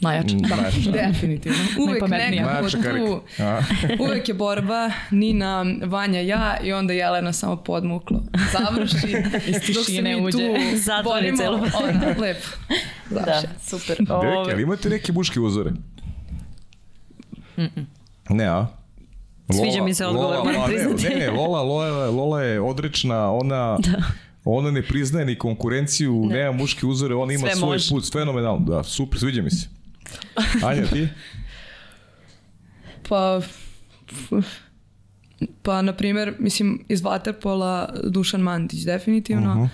Najjače. 0.00 0.34
Da, 0.36 0.56
Najjača. 0.56 0.90
definitivno. 0.90 1.58
Uvek 1.82 2.02
nekako 2.02 2.50
Najjača 2.52 2.78
tu, 2.78 3.20
uvek 4.04 4.28
je 4.28 4.34
borba, 4.34 4.90
Nina, 5.10 5.64
Vanja, 5.82 6.20
ja 6.20 6.56
i 6.62 6.72
onda 6.72 6.92
Jelena 6.92 7.32
samo 7.32 7.56
podmuklo 7.56 8.22
završi. 8.52 9.16
Iz 9.50 9.56
tišine 9.66 10.16
uđe. 10.16 10.38
Zatvori 10.74 11.32
celu- 11.32 11.70
Ona, 11.74 12.00
lepo. 12.18 12.46
Da, 13.10 13.20
Završi. 13.20 13.46
super. 13.60 13.96
Deki, 13.98 14.12
Ove, 14.12 14.52
ali 14.52 14.62
imate 14.62 14.88
neke 14.88 15.12
muške 15.12 15.40
uzore? 15.40 15.70
Ne, 18.28 18.44
a? 18.44 18.66
Sviđa 19.52 19.82
mi 19.82 19.94
se 19.94 20.06
odgovor, 20.06 20.36
Lola. 20.36 20.68
Ne, 20.68 21.16
ne, 21.16 21.30
Lola, 21.30 21.62
Lola, 21.62 22.10
Lola 22.10 22.42
je 22.42 22.60
odrečna, 22.60 23.32
ona... 23.32 23.76
Da. 23.78 24.25
Ona 24.48 24.70
ne 24.70 24.82
priznaje 24.82 25.26
ni 25.26 25.38
konkurenciju, 25.38 26.26
nema 26.26 26.52
muške 26.52 26.86
uzore, 26.86 27.14
ona 27.14 27.32
ima 27.32 27.46
Sve 27.46 27.56
svoj 27.56 27.68
može. 27.68 27.88
put, 27.90 28.12
fenomenalno, 28.12 28.64
da, 28.66 28.82
super, 28.82 29.18
sviđa 29.18 29.42
mi 29.42 29.50
se. 29.50 29.68
Anja, 30.64 30.86
ti? 30.86 31.08
Pa, 33.08 33.40
pa, 35.62 35.82
na 35.82 35.92
primjer, 35.92 36.34
mislim, 36.38 36.84
iz 36.88 37.02
Waterpola 37.02 37.86
Dušan 38.10 38.40
Mandić, 38.40 38.80
definitivno. 38.80 39.68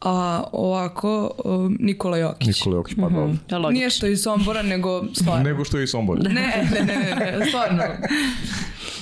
A 0.00 0.44
ovako, 0.52 1.30
um, 1.44 1.76
Nikola 1.80 2.16
Jokić. 2.18 2.46
Nikola 2.46 2.76
Jokić, 2.76 2.96
pa 2.96 3.02
dobro. 3.02 3.34
da, 3.48 3.58
logično. 3.58 3.78
Nije 3.78 3.90
što 3.90 4.06
je 4.06 4.12
iz 4.12 4.22
Sombora, 4.22 4.62
nego 4.62 5.04
stvarno. 5.14 5.44
Nego 5.44 5.64
što 5.64 5.78
je 5.78 5.84
i 5.84 5.86
Sombor. 5.86 6.18
Ne, 6.22 6.30
ne, 6.30 6.68
ne, 6.70 6.84
ne, 6.86 7.38
ne, 7.38 7.46
stvarno. 7.46 7.82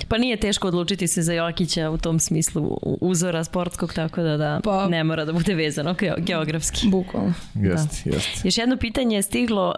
Pa 0.04 0.18
nije 0.18 0.36
teško 0.38 0.68
odlučiti 0.68 1.08
se 1.08 1.22
za 1.22 1.32
Jokića 1.32 1.90
u 1.90 1.98
tom 1.98 2.20
smislu 2.20 2.78
uzora 3.00 3.44
sportskog, 3.44 3.92
tako 3.92 4.22
da, 4.22 4.36
da 4.36 4.60
Pa- 4.64 4.88
ne 4.88 5.04
mora 5.04 5.24
da 5.24 5.32
bude 5.32 5.54
vezano 5.54 5.94
ge- 5.94 6.14
geografski. 6.18 6.88
Bukvalno. 6.88 7.32
Jeste, 7.54 8.10
jeste. 8.10 8.40
Još 8.44 8.58
jedno 8.58 8.76
pitanje 8.76 9.16
je 9.16 9.22
stiglo 9.22 9.68
uh, 9.68 9.74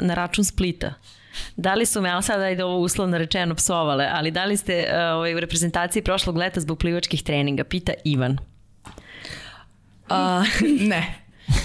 na 0.00 0.14
račun 0.14 0.44
Splita. 0.44 0.94
Da 1.56 1.74
li 1.74 1.86
su 1.86 2.00
me, 2.00 2.10
ali 2.10 2.22
sada 2.22 2.50
ide 2.50 2.64
ovo 2.64 2.78
uslovno 2.78 3.18
rečeno, 3.18 3.54
psovale, 3.54 4.08
ali 4.12 4.30
da 4.30 4.44
li 4.44 4.56
ste 4.56 4.84
uh, 4.84 5.14
ovaj, 5.14 5.34
u 5.34 5.40
reprezentaciji 5.40 6.02
prošlog 6.02 6.36
leta 6.36 6.60
zbog 6.60 6.78
plivačkih 6.78 7.22
treninga? 7.22 7.64
Pita 7.64 7.92
Ivan. 8.04 8.38
A, 10.08 10.44
ne. 10.82 11.14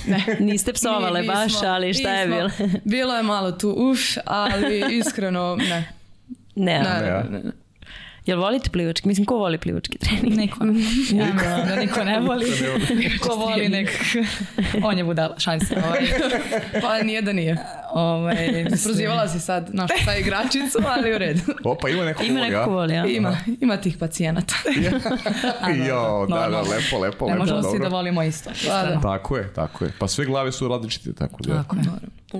Ne. 0.07 0.25
Niste 0.41 0.73
psovale 0.73 1.21
Mi- 1.21 1.27
baš, 1.27 1.53
ali 1.63 1.93
šta 1.93 2.11
je 2.11 2.27
nismo. 2.27 2.35
bilo? 2.65 2.69
Bilo 2.85 3.15
je 3.15 3.23
malo 3.23 3.51
tu 3.51 3.69
uf, 3.71 3.99
ali 4.25 4.83
iskreno 4.91 5.55
ne. 5.55 5.65
ne, 5.65 5.85
Ne, 6.55 6.79
ne. 6.79 7.01
ne, 7.01 7.23
ne, 7.29 7.39
ne. 7.39 7.51
Jel 8.25 8.39
volite 8.39 8.69
plivački? 8.69 9.07
Mislim, 9.07 9.25
ko 9.25 9.35
voli 9.35 9.57
plivački 9.57 9.97
trening? 9.97 10.37
Niko. 10.41 10.65
Ja, 11.13 11.25
da, 11.31 11.65
da 11.65 11.75
niko 11.75 12.03
ne 12.03 12.19
voli. 12.19 12.45
Ko 13.21 13.35
voli 13.35 13.69
nek... 13.69 13.89
On 14.87 14.97
je 14.97 15.03
budala, 15.03 15.39
šanse. 15.39 15.75
Ovaj, 15.85 15.99
Pa 16.81 17.03
nije 17.03 17.21
da 17.21 17.33
nije. 17.33 17.57
ovaj, 17.93 18.65
Prozivala 18.83 19.27
si 19.27 19.39
sad 19.39 19.69
našu 19.73 19.93
taj 20.05 20.19
igračicu, 20.19 20.77
ali 20.87 21.15
u 21.15 21.17
redu. 21.17 21.41
Opa, 21.63 21.89
ima 21.89 22.05
neko 22.05 22.23
Ima 22.23 22.39
voli, 22.39 22.51
neko 22.51 22.71
voli, 22.71 22.97
a? 22.97 23.05
Ima, 23.05 23.37
ima 23.61 23.77
tih 23.77 23.97
pacijenata. 23.97 24.55
Jo, 25.87 26.27
da, 26.29 26.47
da, 26.49 26.61
lepo, 26.61 26.99
lepo, 27.01 27.25
ne 27.25 27.31
lepo, 27.33 27.39
možemo 27.39 27.63
svi 27.63 27.79
da 27.79 27.87
volimo 27.87 28.23
isto. 28.23 28.49
Pa 28.67 28.83
da. 28.83 28.99
Tako 29.01 29.37
je, 29.37 29.53
tako 29.53 29.85
je. 29.85 29.91
Pa 29.99 30.07
sve 30.07 30.25
glave 30.25 30.51
su 30.51 30.67
različite, 30.67 31.13
tako 31.13 31.43
da. 31.43 31.55
Tako 31.63 31.75
je. 31.75 31.83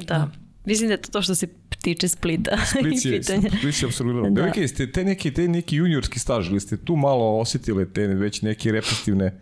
Da. 0.03 0.27
Mislim 0.65 0.87
da 0.87 0.93
je 0.93 1.01
to 1.01 1.11
to 1.11 1.21
što 1.21 1.35
se 1.35 1.47
tiče 1.81 2.07
Splita. 2.07 2.57
Split 2.77 3.05
i 3.05 3.07
je, 3.07 3.19
pitanja. 3.19 3.49
Split 3.57 3.81
je 3.81 3.85
apsolvirano. 3.85 4.29
Da. 4.29 4.51
Da. 4.55 4.67
ste 4.67 4.91
te 4.91 5.05
neki, 5.05 5.33
te 5.33 5.47
neki 5.47 5.75
juniorski 5.75 6.19
staž, 6.19 6.49
ili 6.49 6.59
ste 6.59 6.77
tu 6.77 6.95
malo 6.95 7.39
osjetile 7.39 7.85
te 7.85 8.07
već 8.07 8.41
neke 8.41 8.71
repetitivne 8.71 9.39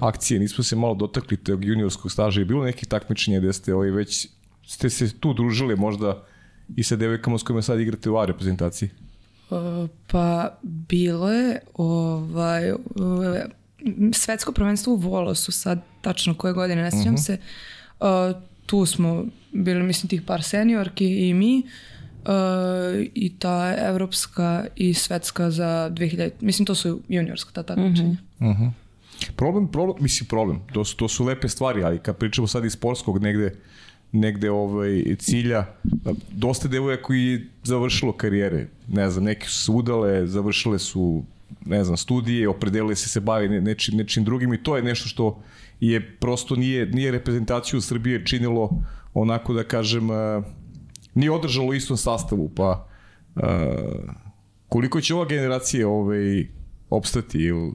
akcije, 0.00 0.40
nismo 0.40 0.64
se 0.64 0.76
malo 0.76 0.94
dotakli 0.94 1.36
tog 1.36 1.64
juniorskog 1.64 2.12
staža. 2.12 2.40
Je 2.40 2.44
bilo 2.44 2.64
nekih 2.64 2.88
takmičenja 2.88 3.38
gde 3.38 3.52
ste 3.52 3.74
ovaj, 3.74 3.90
već 3.90 4.28
ste 4.66 4.90
se 4.90 5.18
tu 5.20 5.34
družili 5.34 5.76
možda 5.76 6.24
i 6.76 6.82
sa 6.82 6.96
devojkama 6.96 7.38
s 7.38 7.42
kojima 7.42 7.62
sad 7.62 7.80
igrate 7.80 8.10
u 8.10 8.16
A 8.16 8.24
reprezentaciji? 8.24 8.90
Pa 10.06 10.58
bilo 10.62 11.32
je 11.32 11.60
ovaj, 11.74 12.72
svetsko 14.12 14.52
prvenstvo 14.52 14.92
u 14.92 14.96
Volosu 14.96 15.52
sad 15.52 15.80
tačno 16.00 16.34
koje 16.34 16.52
godine, 16.52 16.82
ne 16.82 16.90
sjećam 16.90 17.14
uh 17.14 17.20
-huh. 17.20 17.26
se. 17.26 17.38
Uh, 18.00 18.42
tu 18.66 18.86
smo 18.86 19.24
bili, 19.52 19.82
mislim, 19.82 20.08
tih 20.08 20.22
par 20.22 20.42
seniorki 20.42 21.28
i 21.28 21.34
mi. 21.34 21.62
Uh, 22.18 22.34
i 23.14 23.32
ta 23.38 23.74
evropska 23.78 24.66
i 24.76 24.94
svetska 24.94 25.50
za 25.50 25.90
2000, 25.92 26.30
mislim 26.40 26.66
to 26.66 26.74
su 26.74 27.00
juniorska 27.08 27.50
ta 27.52 27.62
takmičenja. 27.62 28.10
Uh 28.10 28.46
-huh. 28.46 28.50
uh 28.50 28.58
-huh. 28.58 28.70
Problem, 29.36 29.68
problem, 29.68 29.96
mislim 30.00 30.28
problem, 30.28 30.60
to 30.72 30.84
su, 30.84 30.96
to 30.96 31.08
su 31.08 31.24
lepe 31.24 31.48
stvari, 31.48 31.84
ali 31.84 31.98
kad 31.98 32.16
pričamo 32.16 32.46
sad 32.46 32.64
iz 32.64 32.72
sportskog 32.72 33.22
negde, 33.22 33.54
negde 34.12 34.50
ovaj, 34.50 35.16
cilja, 35.18 35.66
dosta 36.30 36.68
devoja 36.68 37.02
koji 37.02 37.40
završilo 37.62 38.12
karijere, 38.12 38.66
ne 38.88 39.10
znam, 39.10 39.24
neki 39.24 39.48
su 39.48 39.64
se 39.64 39.72
udale, 39.72 40.26
završile 40.26 40.78
su 40.78 41.24
ne 41.66 41.84
znam, 41.84 41.96
studije, 41.96 42.48
opredelili 42.48 42.96
se 42.96 43.08
se 43.08 43.20
bavi 43.20 43.48
nečim, 43.48 43.96
nečim 43.96 44.24
drugim 44.24 44.54
i 44.54 44.62
to 44.62 44.76
je 44.76 44.82
nešto 44.82 45.08
što 45.08 45.42
je 45.80 46.16
prosto 46.16 46.56
nije, 46.56 46.86
nije 46.86 47.10
reprezentaciju 47.10 47.80
Srbije 47.80 48.26
činilo 48.26 48.82
onako 49.14 49.52
da 49.52 49.64
kažem 49.64 50.08
nije 51.14 51.30
održalo 51.30 51.66
u 51.66 51.74
istom 51.74 51.96
sastavu 51.96 52.50
pa 52.56 52.88
koliko 54.68 55.00
će 55.00 55.14
ova 55.14 55.24
generacija 55.24 55.88
ovaj, 55.88 56.46
opstati 56.90 57.38
ili 57.38 57.72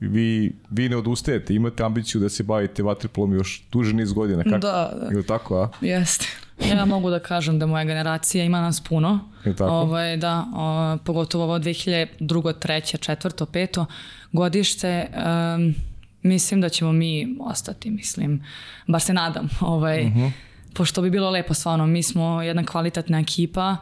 vi, 0.00 0.52
vi 0.70 0.88
ne 0.88 0.96
odustajete, 0.96 1.54
imate 1.54 1.82
ambiciju 1.82 2.20
da 2.20 2.28
se 2.28 2.42
bavite 2.42 2.82
vaterpolom 2.82 3.34
još 3.34 3.62
duže 3.72 3.94
niz 3.94 4.12
godina. 4.12 4.42
Kako? 4.42 4.58
Da, 4.58 4.92
da. 5.00 5.08
Ili 5.12 5.26
tako, 5.26 5.62
a? 5.62 5.68
Jeste. 5.80 6.26
ja 6.74 6.84
mogu 6.84 7.10
da 7.10 7.18
kažem 7.18 7.58
da 7.58 7.66
moja 7.66 7.84
generacija 7.84 8.44
ima 8.44 8.60
nas 8.60 8.80
puno. 8.80 9.20
Ili 9.44 9.56
tako? 9.56 9.72
Ovaj, 9.72 10.16
da, 10.16 10.44
o, 10.54 10.96
pogotovo 11.04 11.44
ovo 11.44 11.58
2002. 11.58 12.06
3. 12.20 13.12
4. 13.12 13.46
5. 13.46 13.84
godište. 14.32 15.06
Um, 15.56 15.74
mislim 16.22 16.60
da 16.60 16.68
ćemo 16.68 16.92
mi 16.92 17.36
ostati, 17.40 17.90
mislim. 17.90 18.44
Bar 18.86 19.00
se 19.00 19.14
nadam. 19.14 19.48
Ovaj, 19.60 20.00
uh 20.00 20.08
mhm. 20.08 20.20
-huh. 20.20 20.30
Pošto 20.74 21.02
bi 21.02 21.10
bilo 21.10 21.30
lepo 21.30 21.54
stvarno. 21.54 21.86
Mi 21.86 22.02
smo 22.02 22.42
jedna 22.42 22.66
kvalitetna 22.66 23.20
ekipa. 23.20 23.76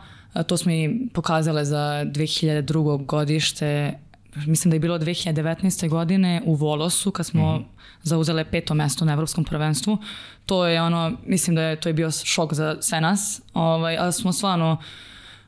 To 0.47 0.57
smo 0.57 0.73
i 0.73 1.09
pokazale 1.13 1.65
za 1.65 2.05
2002. 2.05 3.07
godište 3.07 3.99
mislim 4.37 4.71
da 4.71 4.77
je 4.77 4.81
bilo 4.81 4.99
2019. 4.99 5.89
godine 5.89 6.43
u 6.45 6.55
Volosu 6.55 7.11
kad 7.11 7.27
smo 7.27 7.57
mm 7.57 7.59
-hmm. 7.59 7.65
zauzele 8.03 8.45
peto 8.45 8.75
mesto 8.75 9.05
na 9.05 9.13
evropskom 9.13 9.45
prvenstvu. 9.45 9.99
To 10.47 10.67
je 10.67 10.83
ono, 10.83 11.13
mislim 11.27 11.57
da 11.57 11.63
je 11.63 11.81
to 11.81 11.89
je 11.89 11.93
bio 11.93 12.11
šok 12.11 12.55
za 12.55 12.77
sve 12.81 13.01
nas, 13.01 13.43
ovaj, 13.55 13.99
ali 13.99 14.13
smo 14.13 14.33
stvarno, 14.33 14.77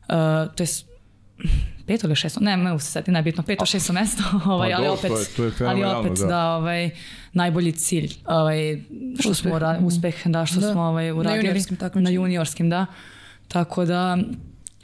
uh, 0.08 0.14
to 0.54 0.62
je 0.62 0.66
peto 1.86 2.06
ili 2.06 2.16
šesto, 2.16 2.40
ne, 2.40 2.56
mogu 2.56 2.78
se 2.78 2.90
setiti, 2.90 3.10
nebitno, 3.10 3.42
peto, 3.42 3.66
šesto 3.66 3.92
mesto, 3.92 4.22
ovaj, 4.52 4.70
pa 4.70 4.76
ali 4.76 4.88
opet, 4.88 5.10
to 5.36 5.44
je, 5.44 5.50
to 5.50 5.64
je 5.64 5.70
ali 5.70 5.84
opet 5.84 6.18
da. 6.18 6.26
da, 6.26 6.54
ovaj, 6.54 6.90
najbolji 7.32 7.72
cilj, 7.72 8.14
ovaj, 8.26 8.82
što 9.20 9.30
uspeh. 9.30 9.42
smo 9.42 9.56
uradili, 9.56 9.86
uspeh, 9.86 10.26
da, 10.26 10.46
što 10.46 10.60
da. 10.60 10.72
smo 10.72 10.82
ovaj, 10.82 11.10
uradili. 11.10 11.42
Na 11.42 11.48
juniorskim 11.48 11.76
takmičenjima. 11.76 12.10
Na 12.10 12.14
juniorskim, 12.14 12.70
da. 12.70 12.86
Tako 13.48 13.84
da, 13.84 14.18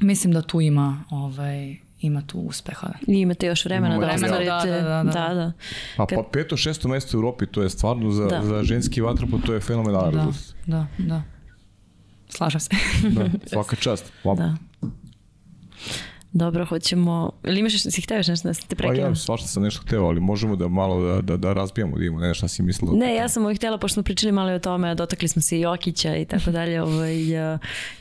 mislim 0.00 0.32
da 0.32 0.42
tu 0.42 0.60
ima 0.60 1.04
ovaj, 1.10 1.76
ima 2.00 2.22
tu 2.26 2.38
uspeha. 2.38 2.88
I 3.06 3.20
imate 3.20 3.46
još 3.46 3.64
vremena 3.64 3.94
Imamo 3.94 4.06
da 4.06 4.14
ostvarite. 4.14 4.70
Da, 4.70 4.82
da, 4.82 5.02
da, 5.02 5.28
da. 5.28 5.34
da. 5.34 5.52
A 5.96 6.06
pa 6.06 6.22
peto, 6.32 6.56
šesto 6.56 6.88
mesto 6.88 7.16
u 7.16 7.18
Europi, 7.18 7.46
to 7.46 7.62
je 7.62 7.70
stvarno 7.70 8.10
za, 8.10 8.26
da. 8.26 8.42
za 8.42 8.62
ženski 8.62 9.00
vatropo, 9.00 9.38
to 9.46 9.54
je 9.54 9.60
fenomenalno. 9.60 10.32
Da, 10.66 10.76
da, 10.76 10.86
da. 10.98 11.22
Slažem 12.28 12.60
se. 12.60 12.70
da, 13.08 13.24
svaka 13.52 13.76
čast. 13.76 14.12
Lapa. 14.24 14.42
Da. 14.42 14.56
Dobro, 16.32 16.64
hoćemo... 16.64 17.32
Ili 17.44 17.60
imaš, 17.60 17.82
si 17.82 18.02
hteo 18.02 18.16
nešto 18.16 18.48
da 18.48 18.54
te 18.54 18.76
prekinu? 18.76 19.02
Pa 19.02 19.08
ja 19.08 19.14
svašta 19.14 19.48
sam 19.48 19.62
nešto 19.62 19.82
hteo, 19.82 20.04
ali 20.04 20.20
možemo 20.20 20.56
da 20.56 20.68
malo 20.68 21.00
da, 21.00 21.20
da, 21.20 21.36
da 21.36 21.52
razbijamo, 21.52 21.98
da 21.98 22.04
imamo, 22.04 22.20
ne 22.20 22.34
šta 22.34 22.48
si 22.48 22.62
mislila. 22.62 22.92
Ne, 22.96 23.14
ja 23.14 23.28
sam 23.28 23.44
ovih 23.44 23.56
htela, 23.56 23.78
pošto 23.78 23.94
smo 23.94 24.02
pričali 24.02 24.32
malo 24.32 24.52
o 24.52 24.58
tome, 24.58 24.94
dotakli 24.94 25.28
smo 25.28 25.42
se 25.42 25.58
i 25.58 25.60
Jokića 25.60 26.16
i 26.16 26.24
tako 26.24 26.50
dalje. 26.50 26.82
Ovaj, 26.88 27.16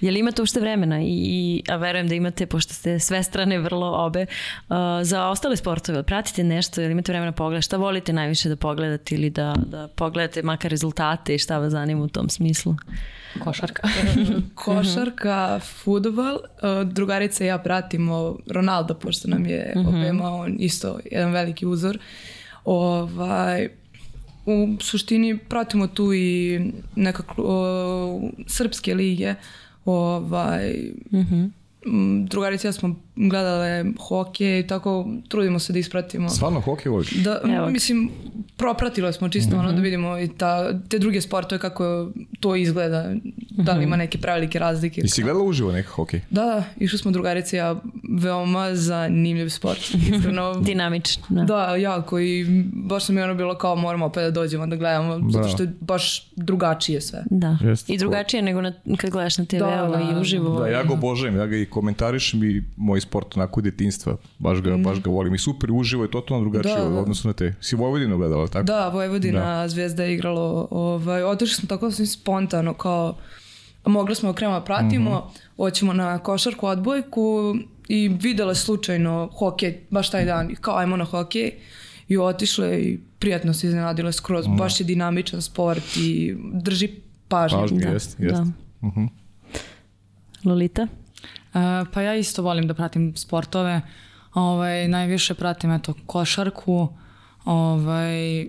je 0.02 0.12
li 0.12 0.20
imate 0.20 0.42
ušte 0.42 0.60
vremena? 0.60 1.02
I, 1.02 1.06
i, 1.08 1.64
a 1.70 1.76
verujem 1.76 2.08
da 2.08 2.16
imate, 2.16 2.46
pošto 2.46 2.74
ste 2.74 3.00
sve 3.00 3.24
strane 3.24 3.60
vrlo 3.60 4.06
obe, 4.06 4.26
uh, 4.70 4.76
za 5.04 5.28
ostale 5.28 5.56
sportove, 5.56 6.04
pratite 6.04 6.44
nešto, 6.44 6.82
ili 6.82 6.92
imate 6.92 7.12
vremena 7.12 7.32
pogledati? 7.32 7.66
Šta 7.66 7.78
volite 7.78 8.14
najviše 8.14 8.50
da 8.50 8.56
pogledate 8.56 9.16
ili 9.16 9.30
da, 9.30 9.56
da 9.66 9.88
pogledate 9.88 10.42
makar 10.42 10.72
rezultate 10.72 11.36
i 11.36 11.40
šta 11.40 11.58
vas 11.58 11.72
zanima 11.72 12.04
u 12.04 12.08
tom 12.08 12.30
smislu? 12.30 12.76
Košarka. 13.40 13.88
Košarka, 14.56 15.60
futbol. 15.60 16.36
E, 16.36 16.86
drugarica 16.86 17.44
i 17.44 17.48
ja 17.48 17.58
pratimo 17.58 18.38
Ronaldo, 18.48 18.94
pošto 18.94 19.28
nam 19.28 19.46
je 19.46 19.74
mm 19.76 19.80
-hmm. 19.80 19.88
opema 19.88 20.30
on 20.30 20.56
isto 20.60 21.00
jedan 21.12 21.32
veliki 21.32 21.66
uzor. 21.66 21.98
Ovaj, 22.66 23.70
u 24.46 24.68
suštini 24.80 25.38
pratimo 25.38 25.88
tu 25.88 26.14
i 26.14 26.60
nekako 26.96 27.42
uh, 27.42 28.30
srpske 28.48 28.96
lige. 28.96 29.36
Ovaj, 29.86 30.74
mm 31.12 31.20
-hmm 31.20 31.50
drugarica 32.26 32.68
ja 32.68 32.72
smo 32.72 32.96
gledale 33.18 33.86
hokej 34.00 34.60
i 34.60 34.68
tako 34.68 35.08
trudimo 35.28 35.60
se 35.60 35.74
da 35.74 35.80
ispratimo. 35.80 36.30
Stvarno 36.30 36.60
hokej 36.60 36.90
voliš? 36.90 37.12
Da, 37.12 37.42
Evo. 37.58 37.70
mislim, 37.70 38.10
propratilo 38.58 39.14
smo 39.14 39.30
čisto 39.30 39.50
mm 39.50 39.54
-hmm. 39.54 39.60
ono 39.60 39.68
da 39.68 39.74
mhm. 39.74 39.84
vidimo 39.84 40.20
i 40.20 40.28
ta, 40.28 40.80
te 40.90 41.00
druge 41.00 41.22
sportove 41.22 41.60
kako 41.60 42.10
to 42.40 42.56
izgleda, 42.56 43.16
da 43.50 43.74
li 43.74 43.84
ima 43.84 43.96
mhm. 43.96 44.00
neke 44.00 44.18
prevelike 44.18 44.60
razlike. 44.60 45.02
I 45.02 45.08
si 45.08 45.24
gledala 45.24 45.46
uživo 45.46 45.72
neki 45.72 45.88
hokej? 45.88 46.22
Da, 46.30 46.42
da, 46.42 46.64
išli 46.80 46.98
smo 46.98 47.12
drugarice 47.12 47.58
ja, 47.58 47.76
veoma 48.10 48.76
zanimljiv 48.76 49.50
sport. 49.50 49.80
Iskreno, 50.12 50.54
Dinamičan. 50.66 51.24
Da. 51.30 51.44
da, 51.44 51.76
jako 51.76 52.20
i 52.20 52.46
baš 52.74 53.06
sam 53.06 53.16
mi 53.16 53.22
ono 53.22 53.36
bilo 53.36 53.58
kao 53.58 53.76
moramo 53.76 54.06
opet 54.06 54.24
da 54.24 54.32
dođemo 54.32 54.68
da 54.68 54.76
gledamo, 54.76 55.20
da. 55.20 55.32
zato 55.32 55.48
što 55.48 55.64
je 55.64 55.74
baš 55.80 56.32
drugačije 56.36 57.02
sve. 57.02 57.24
Da, 57.30 57.58
Jeste. 57.62 57.94
i 57.94 57.98
drugačije 57.98 58.42
nego 58.42 58.62
na, 58.62 58.74
kad 58.98 59.10
gledaš 59.10 59.38
na 59.38 59.46
TV-u 59.46 59.60
da, 59.60 59.98
da, 59.98 60.12
i 60.12 60.22
uživo. 60.22 60.60
Da, 60.60 60.68
ja 60.68 60.84
ga 60.84 60.94
obožajem, 60.94 61.38
ja 61.38 61.46
ga 61.46 61.58
i 61.58 61.66
komentarišem 61.66 62.44
i 62.44 62.64
moj 62.76 62.98
sport 63.08 63.38
onako 63.38 63.62
detinstva, 63.62 64.18
baš 64.40 64.62
ga, 64.62 64.78
mm. 64.78 64.84
baš 64.84 65.02
ga 65.02 65.10
volim 65.10 65.36
i 65.36 65.38
super 65.38 65.72
uživo 65.72 66.04
je 66.04 66.12
totalno 66.12 66.44
drugačije 66.44 66.76
da, 66.76 66.90
da. 66.90 67.00
odnosno 67.00 67.30
na 67.30 67.34
te. 67.34 67.54
Si 67.62 67.76
Vojvodinu 67.76 68.18
gledala, 68.18 68.48
tako? 68.48 68.64
Da, 68.64 68.90
Vojvodina, 68.90 69.62
da. 69.62 69.68
Zvezda 69.68 70.04
je 70.04 70.14
igralo, 70.14 70.68
ovaj, 70.72 71.24
otišli 71.24 71.56
smo 71.56 71.68
tako 71.68 71.92
spontano, 71.92 72.74
kao 72.74 73.16
mogli 73.86 74.16
smo 74.16 74.34
krema 74.34 74.62
pratimo, 74.62 75.12
mm 75.12 75.14
-hmm. 75.14 75.56
hoćemo 75.56 75.94
na 75.94 76.20
košarku 76.20 76.68
odbojku 76.68 77.56
i 77.88 78.10
videla 78.10 78.56
slučajno 78.56 79.30
hokej, 79.34 79.82
baš 79.90 80.12
taj 80.12 80.26
dan, 80.26 80.56
kao 80.62 80.78
ajmo 80.78 80.98
na 80.98 81.06
hokej 81.06 81.52
i 82.08 82.18
otišle 82.18 82.82
i 82.82 83.00
prijatno 83.20 83.54
se 83.54 83.68
iznenadile 83.68 84.14
skroz, 84.14 84.48
mm. 84.48 84.58
baš 84.58 84.80
je 84.80 84.84
dinamičan 84.84 85.42
sport 85.42 85.98
i 85.98 86.36
drži 86.54 86.90
pažnju. 87.28 87.60
Pažnju, 87.60 87.80
da. 87.80 87.90
jest, 87.90 88.20
jest. 88.20 88.36
Da. 88.36 88.44
Mm 88.44 88.92
-hmm. 88.96 89.08
Lolita? 90.44 90.88
Uh, 91.58 91.88
pa 91.94 92.02
ja 92.02 92.16
isto 92.16 92.42
volim 92.42 92.68
da 92.68 92.74
pratim 92.74 93.16
sportove. 93.16 93.82
Ovaj, 94.34 94.88
najviše 94.88 95.34
pratim 95.34 95.72
eto, 95.72 95.94
košarku, 96.06 96.94
ovaj, 97.46 98.48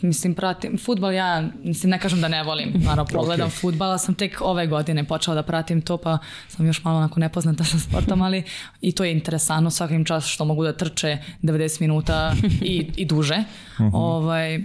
mislim, 0.00 0.34
pratim, 0.34 0.78
futbal 0.78 1.12
ja, 1.12 1.48
mislim, 1.64 1.90
ne 1.90 1.98
kažem 1.98 2.20
da 2.20 2.28
ne 2.28 2.42
volim, 2.42 2.72
naravno, 2.74 3.04
pogledam 3.18 3.48
okay. 3.48 3.60
futbala, 3.60 3.98
sam 3.98 4.14
tek 4.14 4.40
ove 4.40 4.66
godine 4.66 5.04
počela 5.04 5.34
da 5.34 5.42
pratim 5.42 5.82
to, 5.82 5.96
pa 5.96 6.18
sam 6.48 6.66
još 6.66 6.84
malo 6.84 6.98
onako 6.98 7.20
nepoznata 7.20 7.64
sa 7.74 7.78
sportom, 7.78 8.22
ali 8.22 8.42
i 8.80 8.92
to 8.92 9.04
je 9.04 9.12
interesantno 9.12 9.70
svakim 9.70 10.04
čas 10.04 10.26
što 10.26 10.44
mogu 10.44 10.64
da 10.64 10.72
trče 10.72 11.18
90 11.42 11.80
minuta 11.80 12.34
i, 12.60 12.90
i 12.96 13.04
duže. 13.04 13.44
Uh 13.78 13.80
mhm. 13.80 13.88
-huh. 13.88 13.90
ovaj, 13.94 14.64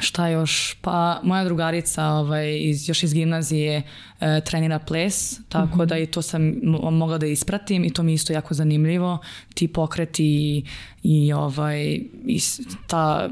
Šta 0.00 0.28
još? 0.28 0.76
Pa 0.80 1.20
moja 1.22 1.44
drugarica 1.44 2.04
ovaj, 2.06 2.58
iz, 2.60 2.88
još 2.88 3.02
iz 3.02 3.14
gimnazije 3.14 3.82
e, 4.20 4.40
trenira 4.40 4.78
ples, 4.78 5.40
tako 5.48 5.76
mm 5.76 5.80
-hmm. 5.80 5.86
da 5.86 5.98
i 5.98 6.06
to 6.06 6.22
sam 6.22 6.52
mogla 6.92 7.18
da 7.18 7.26
ispratim 7.26 7.84
i 7.84 7.92
to 7.92 8.02
mi 8.02 8.14
isto 8.14 8.32
jako 8.32 8.54
zanimljivo. 8.54 9.18
Ti 9.54 9.68
pokreti 9.68 10.24
i, 10.24 10.64
i, 11.02 11.32
ovaj, 11.32 11.82
i 12.26 12.40
ta, 12.86 13.28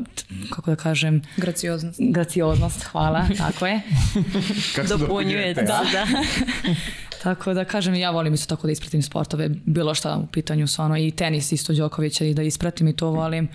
kako 0.50 0.70
da 0.70 0.76
kažem... 0.76 1.22
Gracioznost. 1.36 2.00
Gracioznost, 2.02 2.82
hvala, 2.82 3.26
tako 3.38 3.66
je. 3.66 3.80
Dopunjujete, 4.98 5.62
da. 5.62 5.82
da. 5.92 6.06
Tako 7.22 7.54
da 7.54 7.64
kažem, 7.64 7.94
ja 7.94 8.10
volim 8.10 8.34
isto 8.34 8.56
tako 8.56 8.66
da 8.66 8.72
ispratim 8.72 9.02
sportove, 9.02 9.48
bilo 9.64 9.94
šta 9.94 10.16
u 10.16 10.26
pitanju 10.26 10.68
su 10.68 10.82
ono 10.82 10.98
i 10.98 11.10
tenis 11.10 11.52
isto 11.52 11.72
Đokovića 11.72 12.24
i 12.24 12.34
da 12.34 12.42
ispratim 12.42 12.88
i 12.88 12.96
to 12.96 13.10
volim. 13.10 13.48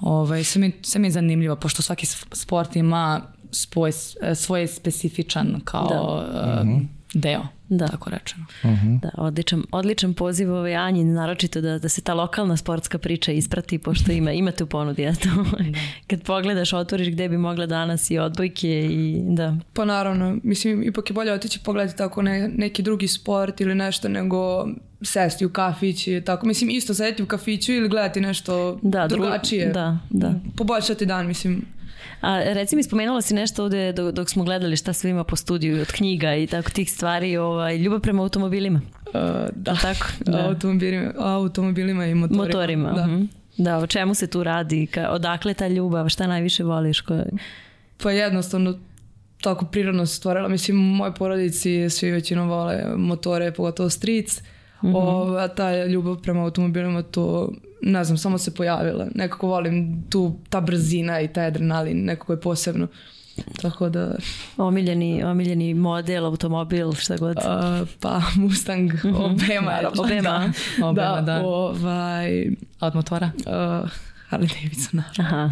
Ovaj, 0.00 0.44
sve, 0.44 0.60
mi, 0.60 0.72
sve 0.82 1.00
mi 1.00 1.06
je 1.06 1.12
zanimljivo, 1.12 1.56
pošto 1.56 1.82
svaki 1.82 2.06
sport 2.32 2.76
ima 2.76 3.20
svoj, 3.50 3.92
svoj 4.34 4.66
specifičan 4.66 5.60
kao 5.64 5.88
da. 5.88 6.62
uh, 6.62 6.99
deo, 7.14 7.42
Da. 7.68 7.86
tako 7.86 8.10
rečeno. 8.10 8.46
Da, 9.02 9.10
odličan, 9.14 9.62
odličan 9.72 10.14
poziv 10.14 10.52
ovaj 10.52 10.76
Anjin, 10.76 11.12
naročito 11.12 11.60
da, 11.60 11.78
da 11.78 11.88
se 11.88 12.00
ta 12.00 12.14
lokalna 12.14 12.56
sportska 12.56 12.98
priča 12.98 13.32
isprati, 13.32 13.78
pošto 13.78 14.12
ima, 14.12 14.32
imate 14.32 14.64
u 14.64 14.68
ponudi. 14.68 15.02
Eto. 15.04 15.28
Kad 16.08 16.22
pogledaš, 16.22 16.72
otvoriš 16.72 17.08
gde 17.08 17.28
bi 17.28 17.38
mogla 17.38 17.66
danas 17.66 18.10
i 18.10 18.18
odbojke 18.18 18.68
i 18.82 19.20
da. 19.24 19.56
Pa 19.72 19.84
naravno, 19.84 20.36
mislim, 20.42 20.82
ipak 20.82 21.10
je 21.10 21.14
bolje 21.14 21.32
otići 21.32 21.60
pogledati 21.60 21.98
tako 21.98 22.22
ne, 22.22 22.48
neki 22.48 22.82
drugi 22.82 23.08
sport 23.08 23.60
ili 23.60 23.74
nešto 23.74 24.08
nego 24.08 24.66
sesti 25.02 25.46
u 25.46 25.50
kafić 25.50 26.06
i 26.06 26.20
tako. 26.20 26.46
Mislim, 26.46 26.70
isto 26.70 26.94
sedeti 26.94 27.22
u 27.22 27.26
kafiću 27.26 27.72
ili 27.72 27.88
gledati 27.88 28.20
nešto 28.20 28.78
Da, 28.82 28.98
dru- 29.00 29.08
drugačije. 29.08 29.66
da, 29.68 29.98
da. 30.10 30.34
Poboljšati 30.56 31.06
dan, 31.06 31.26
mislim. 31.26 31.64
A 32.20 32.38
reci 32.38 32.76
mi, 32.76 32.82
spomenula 32.82 33.22
si 33.22 33.34
nešto 33.34 33.64
ovde 33.64 33.92
dok, 33.92 34.14
dok 34.14 34.30
smo 34.30 34.44
gledali 34.44 34.76
šta 34.76 34.92
sve 34.92 35.10
ima 35.10 35.24
po 35.24 35.36
studiju 35.36 35.80
od 35.80 35.92
knjiga 35.92 36.34
i 36.34 36.46
tako 36.46 36.70
tih 36.70 36.92
stvari, 36.92 37.36
ovaj, 37.36 37.76
ljubav 37.76 38.00
prema 38.00 38.22
automobilima. 38.22 38.80
Uh, 39.06 39.12
da, 39.54 39.74
Tako? 39.74 40.06
Da. 40.26 40.46
automobilima, 40.46 41.12
automobilima 41.18 42.06
i 42.06 42.14
motorima. 42.14 42.44
Motorima. 42.44 42.92
Da. 42.92 43.06
mhm. 43.06 43.24
Da, 43.56 43.78
o 43.78 43.86
čemu 43.86 44.14
se 44.14 44.26
tu 44.26 44.44
radi? 44.44 44.86
Ka, 44.86 45.08
odakle 45.10 45.54
ta 45.54 45.68
ljubav? 45.68 46.08
Šta 46.08 46.26
najviše 46.26 46.64
voliš? 46.64 47.00
Ko... 47.00 47.18
Pa 48.02 48.10
jednostavno 48.10 48.78
tako 49.40 49.64
prirodno 49.64 50.06
se 50.06 50.16
stvorila. 50.16 50.48
Mislim, 50.48 50.78
u 50.78 50.94
mojoj 50.94 51.14
porodici 51.14 51.90
svi 51.90 52.10
većinom 52.10 52.48
vole 52.48 52.84
motore, 52.96 53.52
pogotovo 53.52 53.90
stric. 53.90 54.42
Mhm. 54.82 54.94
O, 54.94 55.34
a 55.34 55.48
ta 55.48 55.86
ljubav 55.86 56.16
prema 56.16 56.42
automobilima 56.42 57.02
to, 57.02 57.52
ne 57.82 58.04
znam, 58.04 58.18
samo 58.18 58.38
se 58.38 58.54
pojavila. 58.54 59.06
Nekako 59.14 59.46
volim 59.46 60.02
tu, 60.10 60.36
ta 60.48 60.60
brzina 60.60 61.20
i 61.20 61.28
taj 61.28 61.46
adrenalin, 61.46 62.04
nekako 62.04 62.32
je 62.32 62.40
posebno. 62.40 62.86
Tako 63.62 63.88
da, 63.88 64.14
Omiljeni, 64.56 65.24
omiljeni 65.24 65.74
model, 65.74 66.24
automobil, 66.26 66.92
šta 66.92 67.16
god. 67.16 67.36
a, 67.44 67.84
pa 68.00 68.22
Mustang, 68.36 68.90
obema. 69.04 69.70
Naravno, 69.70 70.02
obema. 70.02 70.52
Da, 70.78 70.86
obema, 70.86 71.20
da. 71.20 71.42
ovaj, 71.44 72.46
A 72.80 72.86
Od 72.86 72.94
motora? 72.94 73.30
a, 73.46 73.84
Harley 74.30 74.48
Davidson, 74.54 75.02
naravno. 75.18 75.24
Aha. 75.36 75.50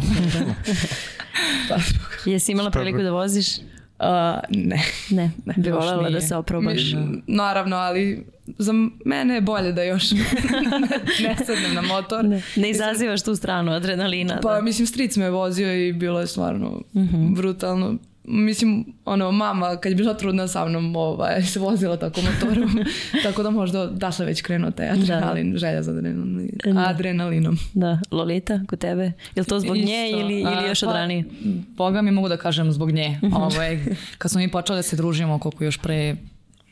Pa, 1.69 1.75
Jesi 2.25 2.51
imala 2.51 2.71
priliku 2.71 3.01
da 3.01 3.11
voziš? 3.11 3.47
A, 3.99 4.39
ne. 4.49 4.81
Ne, 5.09 5.31
bi 5.55 5.69
još 5.69 5.75
voljela 5.77 6.09
da 6.09 6.21
se 6.21 6.35
oprobaš. 6.35 6.93
Mi- 6.93 7.21
Naravno, 7.27 7.75
ali 7.75 8.25
za 8.49 8.73
mene 9.05 9.35
je 9.35 9.41
bolje 9.41 9.71
da 9.71 9.83
još 9.83 10.11
ne 11.23 11.35
sednem 11.37 11.73
na 11.73 11.81
motor. 11.83 12.25
Ne, 12.25 12.41
ne 12.55 12.69
izazivaš 12.69 13.23
tu 13.23 13.35
stranu 13.35 13.71
adrenalina. 13.71 14.39
Pa 14.39 14.53
da. 14.53 14.61
mislim, 14.61 14.87
stric 14.87 15.15
me 15.15 15.29
vozio 15.29 15.73
i 15.79 15.93
bilo 15.93 16.19
je 16.19 16.27
stvarno 16.27 16.81
Mhm. 16.95 17.33
brutalno. 17.33 17.95
Mislim, 18.31 18.85
ono, 19.05 19.31
mama 19.31 19.75
kad 19.77 19.91
je 19.91 19.95
bila 19.95 20.13
trudna 20.13 20.47
sa 20.47 20.65
mnom, 20.65 20.95
ovaj, 20.95 21.43
se 21.53 21.59
vozila 21.59 21.97
tako 21.97 22.21
motorom, 22.21 22.79
tako 23.23 23.43
da 23.43 23.49
možda 23.49 23.81
odatle 23.81 24.25
već 24.25 24.41
krenuo 24.41 24.71
taj 24.71 24.89
adrenalin, 24.89 25.57
želja 25.57 25.83
za 25.83 25.91
adrenalin, 25.91 26.49
Da. 26.65 26.85
adrenalinom. 26.89 27.57
Da, 27.73 27.99
Lolita, 28.11 28.59
kod 28.67 28.79
tebe? 28.79 29.03
Je 29.35 29.41
li 29.41 29.45
to 29.45 29.59
zbog 29.59 29.75
nje 29.77 30.05
Isto. 30.09 30.19
ili, 30.19 30.33
ili 30.41 30.55
A, 30.55 30.67
još 30.67 30.83
od 30.83 30.89
pa, 30.89 30.93
ranije? 30.93 31.23
Boga 31.77 32.01
mi 32.01 32.11
mogu 32.11 32.29
da 32.29 32.37
kažem 32.37 32.71
zbog 32.71 32.91
nje. 32.91 33.19
Mhm. 33.23 33.35
ovaj, 33.35 33.79
kad 34.17 34.31
smo 34.31 34.39
mi 34.41 34.51
počeli 34.51 34.77
da 34.77 34.83
se 34.83 34.95
družimo, 34.95 35.39
koliko 35.39 35.63
još 35.63 35.77
pre 35.77 36.15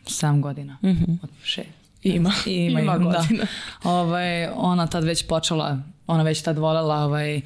7 0.05 0.41
godina. 0.41 0.77
Mhm. 0.83 1.11
Od 1.23 1.29
še, 1.43 1.63
Ima, 2.03 2.31
ima, 2.45 2.81
ima 2.81 2.97
da. 2.97 3.03
godina. 3.03 3.43
Ovaj, 3.83 4.47
ona 4.47 4.87
tad 4.87 5.03
već 5.03 5.27
počela, 5.27 5.79
ona 6.07 6.23
već 6.23 6.41
tad 6.41 6.57
voljela 6.57 6.95
ovaj, 6.95 7.41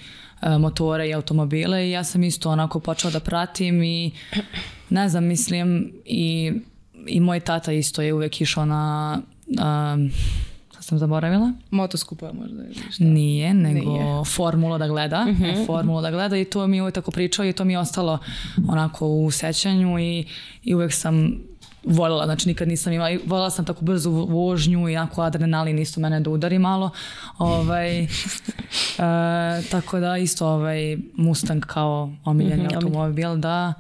motore 0.59 1.09
i 1.09 1.13
automobile 1.13 1.87
i 1.87 1.91
ja 1.91 2.03
sam 2.03 2.23
isto 2.23 2.49
onako 2.49 2.79
počela 2.79 3.11
da 3.11 3.19
pratim 3.19 3.83
i 3.83 4.11
ne 4.89 5.09
znam, 5.09 5.23
mislim 5.25 5.93
i, 6.05 6.51
i 7.07 7.19
moj 7.19 7.39
tata 7.39 7.71
isto 7.71 8.01
je 8.01 8.13
uvek 8.13 8.41
išao 8.41 8.65
na 8.65 9.21
um, 9.47 10.11
sad 10.71 10.83
sam 10.83 10.97
zaboravila. 10.97 11.51
Motoskupa 11.71 12.31
možda 12.33 12.63
ili 12.63 12.75
šta. 12.91 13.03
Nije, 13.03 13.53
nego 13.53 13.91
Nije. 13.91 14.25
formulu 14.25 14.77
da 14.77 14.87
gleda. 14.87 15.25
Formulu 15.67 16.01
da 16.01 16.11
gleda 16.11 16.37
i 16.37 16.45
to 16.45 16.67
mi 16.67 16.77
je 16.77 16.81
uvek 16.81 16.95
tako 16.95 17.11
pričao 17.11 17.45
i 17.45 17.53
to 17.53 17.65
mi 17.65 17.73
je 17.73 17.79
ostalo 17.79 18.19
onako 18.67 19.07
u 19.07 19.31
sećanju 19.31 19.99
i, 19.99 20.25
i 20.63 20.75
uvek 20.75 20.93
sam 20.93 21.50
voljela, 21.83 22.25
znači 22.25 22.47
nikad 22.47 22.67
nisam 22.67 22.93
imala, 22.93 23.17
voljela 23.25 23.49
sam 23.49 23.65
tako 23.65 23.85
brzu 23.85 24.11
vožnju 24.11 24.89
i 24.89 24.97
onako 24.97 25.21
adrenalin 25.21 25.79
isto 25.79 25.99
mene 25.99 26.19
da 26.19 26.29
udari 26.29 26.59
malo. 26.59 26.89
Ovaj, 27.37 28.03
e, 28.03 28.07
tako 29.71 29.99
da 29.99 30.17
isto 30.17 30.47
ovaj 30.47 30.97
Mustang 31.15 31.65
kao 31.65 32.11
omiljeni 32.25 32.63
Mhm, 32.63 32.75
automobil, 32.75 33.35
da. 33.35 33.73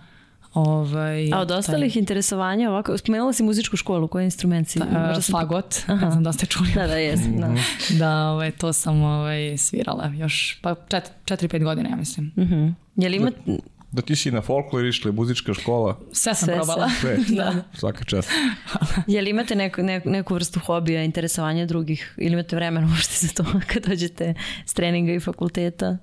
Ovaj, 0.53 1.33
A 1.33 1.39
od 1.39 1.51
ostalih 1.51 1.97
interesovanja 1.97 2.69
ovako, 2.69 2.97
spomenula 2.97 3.33
si 3.33 3.43
muzičku 3.43 3.77
školu, 3.77 4.07
koji 4.07 4.23
instrument 4.25 4.67
si? 4.67 4.79
taj, 4.79 5.17
e, 5.17 5.21
fagot, 5.31 5.75
ne 5.87 6.11
znam 6.11 6.23
da 6.23 6.33
ste 6.33 6.45
čuli. 6.45 6.69
Da, 6.75 6.87
da, 6.87 6.95
jesam. 6.95 7.37
Da. 7.37 7.55
Da, 7.99 8.29
ovaj, 8.29 8.51
to 8.51 8.73
sam 8.73 9.01
ovaj, 9.01 9.57
svirala 9.57 10.07
još 10.07 10.59
pa 10.61 10.75
4-5 10.89 11.63
godina, 11.63 11.89
ja 11.89 11.95
mislim. 11.95 12.31
Mhm. 12.37 12.67
Je 12.95 13.09
li 13.09 13.17
ima... 13.17 13.31
Da 13.45 13.53
ti 14.01 14.15
si 14.15 14.31
na 14.31 14.41
folklor 14.41 14.85
išli, 14.85 15.11
muzička 15.11 15.53
škola, 15.53 15.99
Sve 16.11 16.35
sam 16.35 16.45
Sve 16.45 16.55
probala. 16.55 16.89
sve, 16.89 17.17
svaka 17.79 18.03
čast. 18.03 18.29
Je 19.07 19.21
li 19.21 19.29
imate 19.29 19.55
neku, 19.55 19.83
neku, 19.83 20.09
neku 20.09 20.33
vrstu 20.33 20.59
hobija, 20.59 21.03
interesovanja 21.03 21.65
drugih 21.65 22.13
ili 22.17 22.33
imate 22.33 22.55
vremena 22.55 22.87
uopšte 22.87 23.27
za 23.27 23.33
to 23.33 23.45
kad 23.73 23.85
dođete 23.87 24.33
s 24.65 24.73
treninga 24.73 25.13
i 25.13 25.19
fakulteta? 25.19 25.97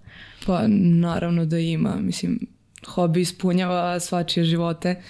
Pa 0.46 0.62
naravno 1.00 1.44
da 1.44 1.58
ima, 1.58 1.96
mislim, 1.96 2.38
hobi 2.86 3.20
ispunjava 3.20 4.00
svačije 4.00 4.44
živote. 4.44 5.02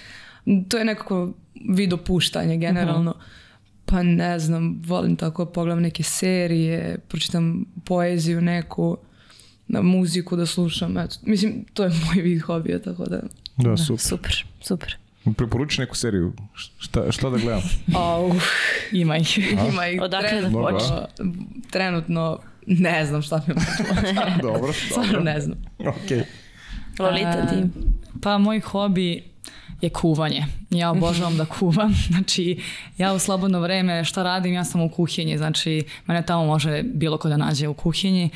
To 0.69 0.77
je 0.77 0.85
nekako 0.85 1.33
vid 1.69 1.93
opuštanja 1.93 2.55
generalno. 2.55 3.13
Pa 3.85 4.03
ne 4.03 4.39
znam, 4.39 4.81
volim 4.85 5.15
tako 5.15 5.45
da 5.45 5.51
pogledam 5.51 5.81
neke 5.81 6.03
serije, 6.03 6.97
pročitam 7.07 7.65
poeziju 7.85 8.41
neku, 8.41 8.97
na 9.69 9.81
muziku 9.81 10.35
da 10.35 10.45
slušam. 10.45 10.97
Eto, 10.97 11.15
mislim, 11.21 11.65
to 11.73 11.83
je 11.83 11.89
moj 11.89 12.21
vid 12.23 12.41
hobija, 12.41 12.79
tako 12.79 13.05
da... 13.05 13.19
Da, 13.57 13.77
super. 13.77 13.99
Super, 14.01 14.43
super. 14.61 14.97
Preporuči 15.37 15.81
neku 15.81 15.95
seriju, 15.95 16.33
šta, 16.77 17.11
šta 17.11 17.29
da 17.29 17.37
gledam? 17.37 17.61
Au, 17.95 18.31
Ima 18.91 19.17
ih. 19.17 19.37
ima 19.73 19.87
ih 19.87 20.01
Odakle 20.01 20.29
da 20.31 20.37
trenutno, 20.39 20.61
počne? 20.69 20.95
trenutno 21.69 22.39
ne 22.67 23.05
znam 23.05 23.21
šta 23.21 23.41
mi 23.47 23.53
je 23.53 23.57
dobro, 24.51 24.73
Stvarno 24.73 25.11
dobro. 25.11 25.23
ne 25.23 25.41
znam. 25.41 25.57
Okej. 25.79 26.23
Lolita, 26.99 27.45
ti? 27.47 27.63
Pa 28.21 28.37
moj 28.37 28.59
hobi 28.59 29.23
je 29.81 29.89
kuvanje. 29.89 30.45
Ja 30.69 30.91
obožavam 30.91 31.37
da 31.37 31.45
kuvam. 31.45 31.93
Znači, 32.11 32.59
ja 32.97 33.13
u 33.13 33.19
slobodno 33.19 33.59
vreme 33.59 34.03
šta 34.05 34.23
radim, 34.23 34.53
ja 34.53 34.63
sam 34.65 34.81
u 34.81 34.89
kuhinji. 34.89 35.37
Znači, 35.37 35.83
mene 36.05 36.25
tamo 36.25 36.45
može 36.45 36.83
bilo 36.83 37.17
ko 37.17 37.29
da 37.29 37.37
nađe 37.37 37.67
u 37.67 37.73
kuhinji. 37.73 38.29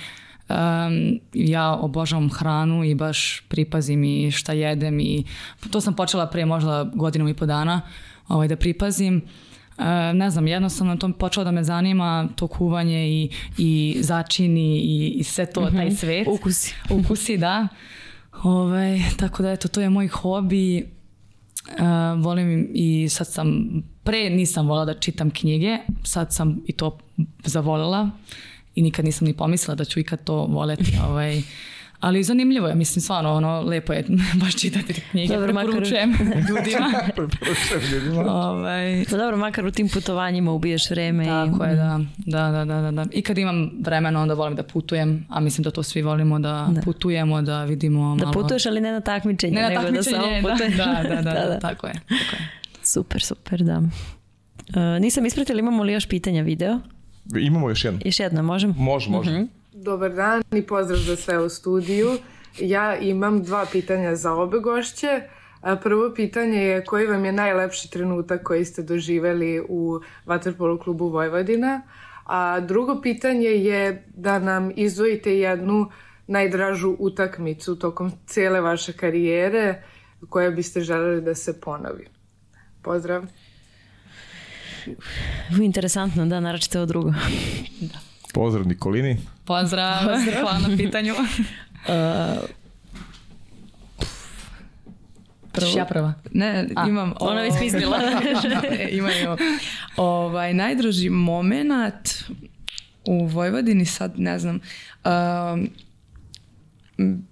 Um, 0.49 1.20
ja 1.34 1.74
obožavam 1.74 2.30
hranu 2.30 2.84
i 2.84 2.95
baš 2.95 3.44
pripazim 3.48 4.03
i 4.03 4.32
šta 4.32 4.53
jedem 4.53 4.99
i 4.99 5.24
to 5.72 5.82
sam 5.82 5.94
počela 5.94 6.28
prije 6.28 6.45
možda 6.45 6.91
godinu 6.94 7.30
i 7.30 7.34
po 7.34 7.45
dana 7.45 7.82
ovaj, 8.28 8.48
da 8.48 8.56
pripazim. 8.56 9.22
E, 9.78 10.14
ne 10.14 10.30
znam, 10.30 10.48
jednostavno 10.48 10.95
to 10.95 11.11
počelo 11.14 11.44
da 11.44 11.52
me 11.52 11.64
zanima, 11.64 12.28
to 12.36 12.48
kuvanje 12.48 13.10
i, 13.10 13.30
i 13.57 13.98
začini 14.02 14.78
i, 14.78 15.10
i 15.10 15.24
sve 15.24 15.45
to, 15.45 15.70
taj 15.72 15.91
svet. 15.91 16.28
Ukusi. 16.28 16.76
Ukusi, 16.99 17.38
da. 17.38 17.68
Ovaj, 18.44 18.99
tako 19.18 19.44
da 19.44 19.52
eto, 19.52 19.68
to 19.68 19.82
je 19.82 19.90
moj 19.90 20.07
hobi. 20.07 20.90
Uh, 21.68 22.24
volim 22.24 22.70
i 22.74 23.10
sad 23.10 23.28
sam, 23.28 23.68
pre 24.03 24.30
nisam 24.30 24.68
volila 24.68 24.86
da 24.86 24.99
čitam 24.99 25.30
knjige, 25.32 25.78
sad 26.03 26.34
sam 26.34 26.61
i 26.68 26.72
to 26.72 26.98
zavolila 27.45 28.10
i 28.75 28.81
nikad 28.81 29.05
nisam 29.05 29.27
ni 29.27 29.33
pomislila 29.33 29.75
da 29.75 29.85
ću 29.85 29.99
ikad 29.99 30.23
to 30.23 30.35
voleti. 30.35 30.91
Ovaj. 31.09 31.41
Ali 31.99 32.23
zanimljivo 32.23 32.67
je, 32.67 32.75
mislim, 32.75 33.01
stvarno, 33.01 33.33
ono, 33.33 33.61
lepo 33.61 33.93
je 33.93 34.05
baš 34.41 34.55
čitati 34.55 34.93
knjige, 35.01 35.33
Dobro, 35.33 35.53
makar- 35.53 35.63
preporučujem 35.63 36.11
ljudima. 36.49 36.93
Preporučujem 37.15 37.81
ljudima. 37.93 38.31
ovaj, 38.33 39.05
Pa 39.09 39.17
dobro, 39.17 39.37
makar 39.37 39.65
u 39.65 39.71
tim 39.71 39.89
putovanjima 39.89 40.51
ubiješ 40.51 40.89
vreme. 40.89 41.25
tako 41.25 41.65
i... 41.65 41.69
je, 41.69 41.75
da. 41.75 41.99
Da, 42.17 42.51
da, 42.51 42.65
da, 42.65 42.81
da, 42.81 42.91
da. 42.93 43.05
I 43.11 43.21
kad 43.21 43.37
imam 43.37 43.71
vremena, 43.81 44.21
onda 44.21 44.33
volim 44.33 44.55
da 44.55 44.63
putujem, 44.63 45.25
a 45.29 45.39
mislim 45.39 45.63
da 45.63 45.71
to 45.71 45.83
svi 45.83 46.01
volimo, 46.01 46.39
da, 46.39 46.69
putujemo, 46.83 47.41
da 47.41 47.63
vidimo 47.63 48.15
Da 48.15 48.25
malo... 48.25 48.33
putuješ, 48.33 48.65
ali 48.65 48.81
ne 48.81 48.91
na 48.91 49.01
takmičenje, 49.01 49.53
Ne 49.53 49.61
na 49.61 49.69
nego 49.69 49.81
da 49.81 49.87
takmičenje, 49.87 50.17
samo 50.17 50.41
da, 50.41 50.49
putuješ. 50.49 50.77
da, 50.77 50.85
da, 51.05 51.15
da, 51.15 51.31
da, 51.47 51.59
tako 51.59 51.87
je. 51.87 51.93
Tako 51.93 52.09
je. 52.35 52.49
Super, 52.83 53.21
super, 53.21 53.61
da. 53.61 53.77
Uh, 53.77 53.85
nisam 55.01 55.25
ispratila, 55.25 55.59
imamo 55.59 55.83
li 55.83 55.93
još 55.93 56.07
pitanja 56.07 56.41
video? 56.41 56.79
Imamo 57.39 57.69
još 57.69 57.85
jedno. 57.85 57.99
Još 58.05 58.19
jedna, 58.19 58.41
možemo? 58.41 58.73
Može, 58.77 59.09
može. 59.09 59.45
Dobar 59.73 60.13
dan 60.13 60.43
i 60.51 60.61
pozdrav 60.61 60.99
za 60.99 61.15
sve 61.15 61.39
u 61.39 61.49
studiju. 61.49 62.17
Ja 62.59 62.97
imam 62.97 63.43
dva 63.43 63.65
pitanja 63.71 64.15
za 64.15 64.33
obe 64.33 64.59
gošće. 64.59 65.21
Prvo 65.83 66.13
pitanje 66.15 66.59
je 66.59 66.85
koji 66.85 67.07
vam 67.07 67.25
je 67.25 67.31
najlepši 67.31 67.91
trenutak 67.91 68.43
koji 68.43 68.65
ste 68.65 68.81
doživeli 68.83 69.65
u 69.69 69.99
Vaterpolo 70.25 70.79
klubu 70.79 71.07
Vojvodina? 71.07 71.81
A 72.25 72.59
drugo 72.59 73.01
pitanje 73.01 73.47
je 73.47 74.03
da 74.15 74.39
nam 74.39 74.71
izdvojite 74.75 75.39
jednu 75.39 75.89
najdražu 76.27 76.95
utakmicu 76.99 77.79
tokom 77.79 78.11
cijele 78.25 78.61
vaše 78.61 78.93
karijere 78.93 79.83
koja 80.29 80.51
biste 80.51 80.81
želeli 80.81 81.21
da 81.21 81.35
se 81.35 81.61
ponovi. 81.61 82.07
Pozdrav. 82.81 83.23
Interesantno, 85.61 86.26
da, 86.26 86.39
naročite 86.39 86.80
ovo 86.80 86.85
drugo. 86.85 87.14
da. 87.80 87.99
Pozdrav 88.34 88.68
Nikolini. 88.68 89.18
Pozdrav, 89.45 89.99
Pozdrav. 89.99 90.41
hvala 90.41 90.60
na 90.68 90.77
pitanju. 90.77 91.14
uh, 91.88 92.43
Prvo? 95.53 95.72
Ja 95.77 95.85
prva. 95.85 96.14
Ne, 96.31 96.68
A, 96.76 96.88
imam... 96.88 97.14
Ona 97.19 97.41
već 97.41 97.53
smislila. 97.57 97.97
imam, 98.91 99.11
imam. 99.23 99.38
Ovaj, 99.97 100.53
najdroži 100.53 101.10
moment 101.10 102.10
u 103.05 103.26
Vojvodini 103.26 103.85
sad, 103.85 104.19
ne 104.19 104.39
znam, 104.39 104.60
um, 105.05 105.69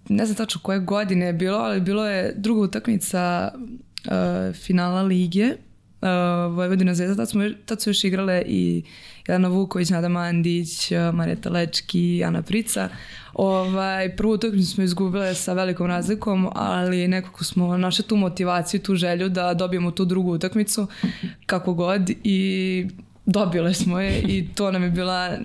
ne 0.10 0.26
znam 0.26 0.36
tačno 0.36 0.62
koje 0.62 0.80
godine 0.80 1.26
je 1.26 1.34
bilo, 1.34 1.58
ali 1.58 1.82
bilo 1.82 2.08
je 2.08 2.34
druga 2.36 2.62
utakmica 2.62 3.52
uh, 3.54 4.56
finala 4.56 5.02
lige 5.02 5.56
uh, 6.02 6.56
Vojvodina 6.56 6.96
Zvezda, 6.96 7.16
tad, 7.16 7.30
smo, 7.30 7.44
tad 7.66 7.82
su 7.82 7.90
još 7.90 8.04
igrale 8.04 8.44
i 8.48 8.84
Jelena 9.28 9.48
Vuković, 9.48 9.90
Nada 9.90 10.10
Mandić, 10.10 10.92
uh, 10.92 11.16
Mareta 11.16 11.50
Lečki, 11.50 12.24
Ana 12.24 12.42
Prica. 12.42 12.90
Ovaj, 13.34 14.16
prvu 14.16 14.32
utakmicu 14.32 14.72
smo 14.72 14.84
izgubile 14.84 15.36
sa 15.36 15.54
velikom 15.54 15.88
razlikom, 15.88 16.50
ali 16.56 17.08
nekako 17.08 17.44
smo 17.44 17.78
našli 17.78 18.06
tu 18.06 18.16
motivaciju, 18.16 18.82
tu 18.82 18.96
želju 18.96 19.30
da 19.30 19.54
dobijemo 19.54 19.92
tu 19.92 20.06
drugu 20.06 20.32
utakmicu 20.34 20.88
kako 21.46 21.74
god 21.74 22.10
i 22.24 22.88
dobile 23.26 23.74
smo 23.74 24.00
je 24.00 24.22
i 24.22 24.48
to 24.56 24.72
nam 24.72 24.84
je 24.84 24.90
bila, 24.90 25.38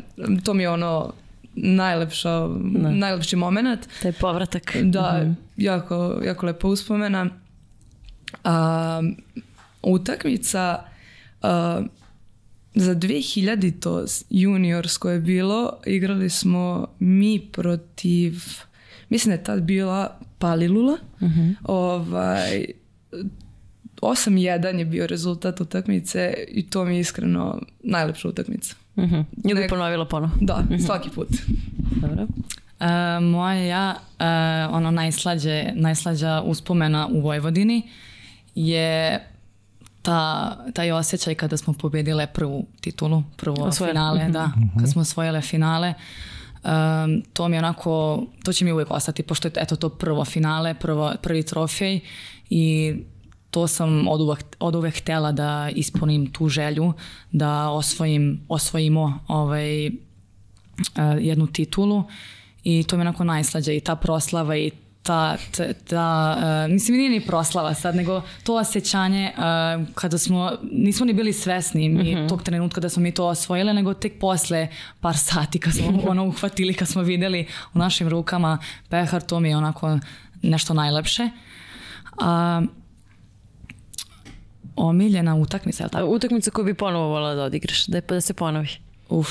to 0.44 0.54
mi 0.54 0.62
je 0.62 0.70
ono 0.70 1.12
najlepša, 1.54 2.46
da. 2.48 2.90
najlepši 2.90 3.36
moment. 3.36 3.88
Taj 4.02 4.12
povratak. 4.12 4.76
Da, 4.82 5.20
mm 5.22 5.26
-hmm. 5.26 5.34
jako, 5.56 6.20
jako 6.24 6.46
lepa 6.46 6.68
uspomena. 6.68 7.30
A, 8.44 9.02
utakmica 9.86 10.84
a, 11.42 11.82
za 12.74 12.94
2000 12.94 13.80
to 13.80 14.04
juniorsko 14.30 15.10
je 15.10 15.20
bilo, 15.20 15.72
igrali 15.86 16.30
smo 16.30 16.86
mi 16.98 17.48
protiv, 17.52 18.32
mislim 19.08 19.30
da 19.30 19.34
je 19.34 19.44
tad 19.44 19.62
bila 19.62 20.18
Palilula, 20.38 20.98
mm 21.20 21.26
-hmm. 21.26 21.54
ovaj, 21.64 22.66
8-1 24.00 24.78
je 24.78 24.84
bio 24.84 25.06
rezultat 25.06 25.60
utakmice 25.60 26.34
i 26.48 26.70
to 26.70 26.84
mi 26.84 26.94
je 26.94 27.00
iskreno 27.00 27.62
najlepša 27.82 28.28
utakmica. 28.28 28.74
Mm 28.96 29.02
-hmm. 29.02 29.24
Nju 29.44 29.54
bi 29.54 29.68
ponovila 29.68 30.08
ponovo. 30.08 30.32
Da, 30.40 30.56
mm 30.56 30.68
-hmm. 30.68 30.86
svaki 30.86 31.10
put. 31.10 31.28
Dobro. 32.00 32.22
Uh, 32.80 33.22
moja 33.22 33.54
ja, 33.54 33.94
uh, 33.94 34.74
ono 34.76 34.90
najslađe, 34.90 35.64
najslađa 35.74 36.42
uspomena 36.44 37.08
u 37.12 37.20
Vojvodini 37.20 37.82
je 38.54 39.20
ta, 40.06 40.56
taj 40.74 40.92
osjećaj 40.92 41.34
kada 41.34 41.56
smo 41.56 41.72
pobedile 41.72 42.26
prvu 42.26 42.66
titulu, 42.80 43.22
prvo 43.36 43.64
Osvojili. 43.64 43.92
finale, 43.92 44.28
da, 44.28 44.46
mhm. 44.46 44.78
kad 44.80 44.90
smo 44.90 45.02
osvojile 45.02 45.40
finale. 45.40 45.94
Um, 46.64 47.22
to 47.32 47.48
mi 47.48 47.56
je 47.56 47.58
onako, 47.58 48.22
to 48.44 48.52
će 48.52 48.64
mi 48.64 48.72
uvijek 48.72 48.90
ostati, 48.90 49.22
pošto 49.22 49.48
je 49.48 49.52
eto 49.56 49.76
to 49.76 49.88
prvo 49.88 50.24
finale, 50.24 50.74
prvo, 50.74 51.12
prvi 51.22 51.42
trofej 51.42 52.00
i 52.50 52.94
to 53.50 53.66
sam 53.66 54.08
od 54.08 54.20
uvek, 54.20 54.44
od 54.60 54.74
uvek 54.74 54.98
htela 54.98 55.32
da 55.32 55.70
ispunim 55.74 56.32
tu 56.32 56.48
želju, 56.48 56.92
da 57.32 57.70
osvojim, 57.70 58.40
osvojimo 58.48 59.20
ovaj, 59.28 59.86
uh, 59.86 59.92
jednu 61.20 61.46
titulu 61.46 62.04
i 62.64 62.84
to 62.84 62.96
mi 62.96 63.02
je 63.02 63.08
onako 63.08 63.24
najslađa 63.24 63.72
i 63.72 63.80
ta 63.80 63.96
proslava 63.96 64.56
i 64.56 64.70
ta, 65.06 65.36
ta, 65.56 65.72
ta 65.72 66.36
uh, 66.38 66.72
mislim 66.72 66.98
nije 66.98 67.10
ni 67.10 67.20
proslava 67.20 67.74
sad, 67.74 67.96
nego 67.96 68.22
to 68.42 68.54
osjećanje 68.54 69.32
uh, 69.36 69.88
kada 69.94 70.18
smo, 70.18 70.52
nismo 70.72 71.06
ni 71.06 71.12
bili 71.12 71.32
svesni 71.32 71.88
mi 71.88 72.14
mm 72.14 72.18
-hmm. 72.18 72.28
tog 72.28 72.42
trenutka 72.42 72.80
da 72.80 72.88
smo 72.88 73.02
mi 73.02 73.14
to 73.14 73.26
osvojile, 73.26 73.74
nego 73.74 73.94
tek 73.94 74.18
posle 74.20 74.68
par 75.00 75.16
sati 75.16 75.58
kad 75.58 75.74
smo 75.74 76.02
ono 76.10 76.24
uhvatili, 76.24 76.74
kad 76.74 76.88
smo 76.88 77.02
videli 77.02 77.46
u 77.74 77.78
našim 77.78 78.08
rukama 78.08 78.58
pehar, 78.88 79.22
to 79.22 79.40
mi 79.40 79.48
je 79.48 79.56
onako 79.56 79.98
nešto 80.42 80.74
najlepše. 80.74 81.28
A, 82.20 82.60
uh, 82.62 82.68
omiljena 84.76 85.34
utakmica, 85.34 85.82
je 85.82 85.86
li 85.86 85.90
tako? 85.90 86.06
Utakmica 86.06 86.50
koju 86.50 86.64
bi 86.64 86.74
ponovo 86.74 87.08
volila 87.08 87.34
da 87.34 87.42
odigraš, 87.42 87.86
da, 87.86 88.00
da 88.00 88.20
se 88.20 88.34
ponovi. 88.34 88.68
Uf. 89.08 89.28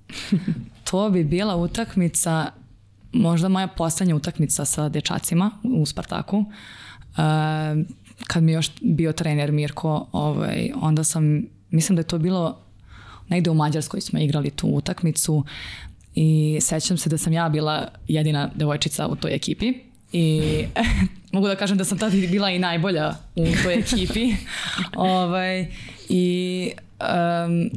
to 0.90 1.10
bi 1.10 1.24
bila 1.24 1.56
utakmica 1.56 2.50
možda 3.16 3.48
moja 3.48 3.66
poslednja 3.66 4.16
utakmica 4.16 4.64
sa 4.64 4.88
dečacima 4.88 5.50
u 5.62 5.86
Spartaku. 5.86 6.36
Uh, 6.38 6.46
kad 8.26 8.42
mi 8.42 8.52
još 8.52 8.70
bio 8.80 9.12
trener 9.12 9.52
Mirko, 9.52 10.06
ovaj, 10.12 10.70
onda 10.80 11.04
sam, 11.04 11.44
mislim 11.70 11.96
da 11.96 12.00
je 12.00 12.06
to 12.06 12.18
bilo 12.18 12.58
negde 13.28 13.50
u 13.50 13.54
Mađarskoj 13.54 14.00
smo 14.00 14.18
igrali 14.18 14.50
tu 14.50 14.68
utakmicu 14.68 15.44
i 16.14 16.58
sećam 16.60 16.96
se 16.96 17.10
da 17.10 17.18
sam 17.18 17.32
ja 17.32 17.48
bila 17.48 17.88
jedina 18.08 18.50
devojčica 18.54 19.06
u 19.06 19.16
toj 19.16 19.34
ekipi 19.34 19.74
i 20.12 20.42
mogu 21.32 21.46
da 21.46 21.56
kažem 21.56 21.78
da 21.78 21.84
sam 21.84 21.98
tada 21.98 22.16
bila 22.16 22.50
i 22.50 22.58
najbolja 22.58 23.14
u 23.36 23.46
toj 23.62 23.74
ekipi. 23.74 24.32
ovaj, 24.96 25.66
I 26.08 26.70
um, 27.00 27.70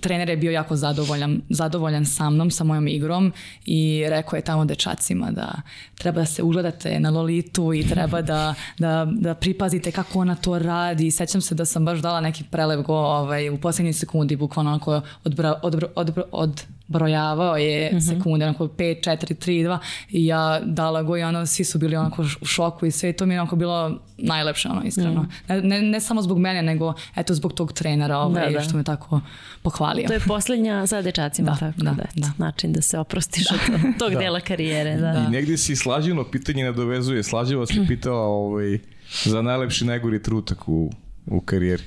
trener 0.00 0.28
je 0.28 0.36
bio 0.36 0.50
jako 0.50 0.76
zadovoljan, 0.76 1.40
zadovoljan 1.48 2.06
sa 2.06 2.30
mnom, 2.30 2.50
sa 2.50 2.64
mojom 2.64 2.88
igrom 2.88 3.32
i 3.66 4.04
rekao 4.08 4.36
je 4.36 4.42
tamo 4.42 4.64
dečacima 4.64 5.30
da 5.30 5.52
treba 5.94 6.20
da 6.20 6.26
se 6.26 6.42
ugledate 6.42 7.00
na 7.00 7.10
Lolitu 7.10 7.74
i 7.74 7.88
treba 7.88 8.22
da, 8.22 8.54
da, 8.78 9.08
da 9.10 9.34
pripazite 9.34 9.92
kako 9.92 10.18
ona 10.18 10.34
to 10.34 10.58
radi. 10.58 11.10
Sećam 11.10 11.40
se 11.40 11.54
da 11.54 11.64
sam 11.64 11.84
baš 11.84 11.98
dala 11.98 12.20
neki 12.20 12.44
prelev 12.44 12.82
go 12.82 12.94
ovaj, 12.94 13.50
u 13.50 13.58
poslednjoj 13.58 13.92
sekundi, 13.92 14.36
bukvalno 14.36 14.70
onako 14.70 15.00
odbra, 15.24 15.54
odbra, 15.62 15.88
odbra, 15.94 16.22
od 16.32 16.62
brojavao 16.88 17.56
je 17.56 17.90
mm 17.92 17.96
-hmm. 17.96 18.08
sekunde, 18.08 18.44
onako 18.44 18.66
5, 18.66 19.10
4, 19.10 19.34
3, 19.34 19.68
2 19.68 19.78
i 20.10 20.26
ja 20.26 20.60
dala 20.64 21.02
go 21.02 21.16
i 21.16 21.22
ono, 21.22 21.46
svi 21.46 21.64
su 21.64 21.78
bili 21.78 21.96
onako 21.96 22.22
u 22.40 22.46
šoku 22.46 22.86
i 22.86 22.90
sve 22.90 23.12
to 23.12 23.26
mi 23.26 23.34
je 23.34 23.40
onako 23.40 23.56
bilo 23.56 23.98
najlepše, 24.18 24.68
ono, 24.68 24.82
iskreno. 24.82 25.22
Mm. 25.22 25.28
Ne, 25.48 25.60
ne, 25.60 25.82
ne 25.82 26.00
samo 26.00 26.22
zbog 26.22 26.38
mene, 26.38 26.62
nego 26.62 26.94
eto 27.16 27.34
zbog 27.34 27.52
tog 27.52 27.72
trenera 27.72 28.18
ovaj, 28.18 28.52
da, 28.52 28.58
da. 28.58 28.64
što 28.64 28.76
me 28.76 28.84
tako 28.84 29.20
pohvalio. 29.62 30.06
To 30.06 30.12
je 30.12 30.20
poslednja 30.20 30.86
sa 30.86 31.02
dečacima, 31.02 31.50
da, 31.50 31.58
tako 31.58 31.82
da, 31.82 31.90
da, 31.90 32.04
da. 32.14 32.32
način 32.38 32.72
da 32.72 32.82
se 32.82 32.98
oprostiš 32.98 33.48
da. 33.48 33.54
od 33.74 33.98
tog 33.98 34.12
da. 34.12 34.18
dela 34.18 34.40
karijere. 34.40 34.96
Da. 34.96 35.24
I 35.28 35.30
negdje 35.30 35.58
si 35.58 35.76
slađeno 35.76 36.24
pitanje 36.24 36.64
nadovezuje. 36.64 37.22
Slađeva 37.22 37.66
se 37.66 37.84
pitala 37.88 38.20
ovaj, 38.20 38.78
za 39.24 39.42
najlepši 39.42 39.84
najgori 39.84 40.22
trutak 40.22 40.68
u, 40.68 40.92
u 41.26 41.40
karijeri. 41.40 41.82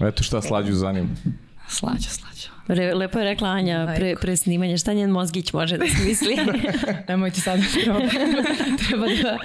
Eto 0.00 0.22
šta 0.22 0.42
slađu 0.42 0.74
zanima. 0.74 1.08
Slađa, 1.68 2.08
slađa. 2.08 2.55
Re, 2.68 2.94
lepo 2.94 3.18
je 3.18 3.24
rekla 3.24 3.48
Anja 3.48 3.94
pre, 3.96 4.16
pre 4.20 4.36
snimanja, 4.36 4.78
šta 4.78 4.92
njen 4.92 5.10
mozgić 5.10 5.52
može 5.52 5.78
da 5.78 5.84
smisli? 5.86 6.36
Nemojte 7.08 7.40
sad 7.40 7.60
treba, 7.72 8.00
treba 8.88 9.06
da 9.22 9.38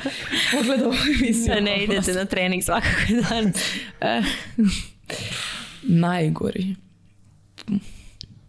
pogleda 0.52 0.86
ovu 0.86 0.96
emisiju. 1.20 1.54
Da 1.54 1.60
ne 1.60 1.84
idete 1.84 2.14
na 2.14 2.26
trening 2.26 2.64
svakako 2.64 3.02
dan. 3.30 3.54
najgori. 5.82 6.76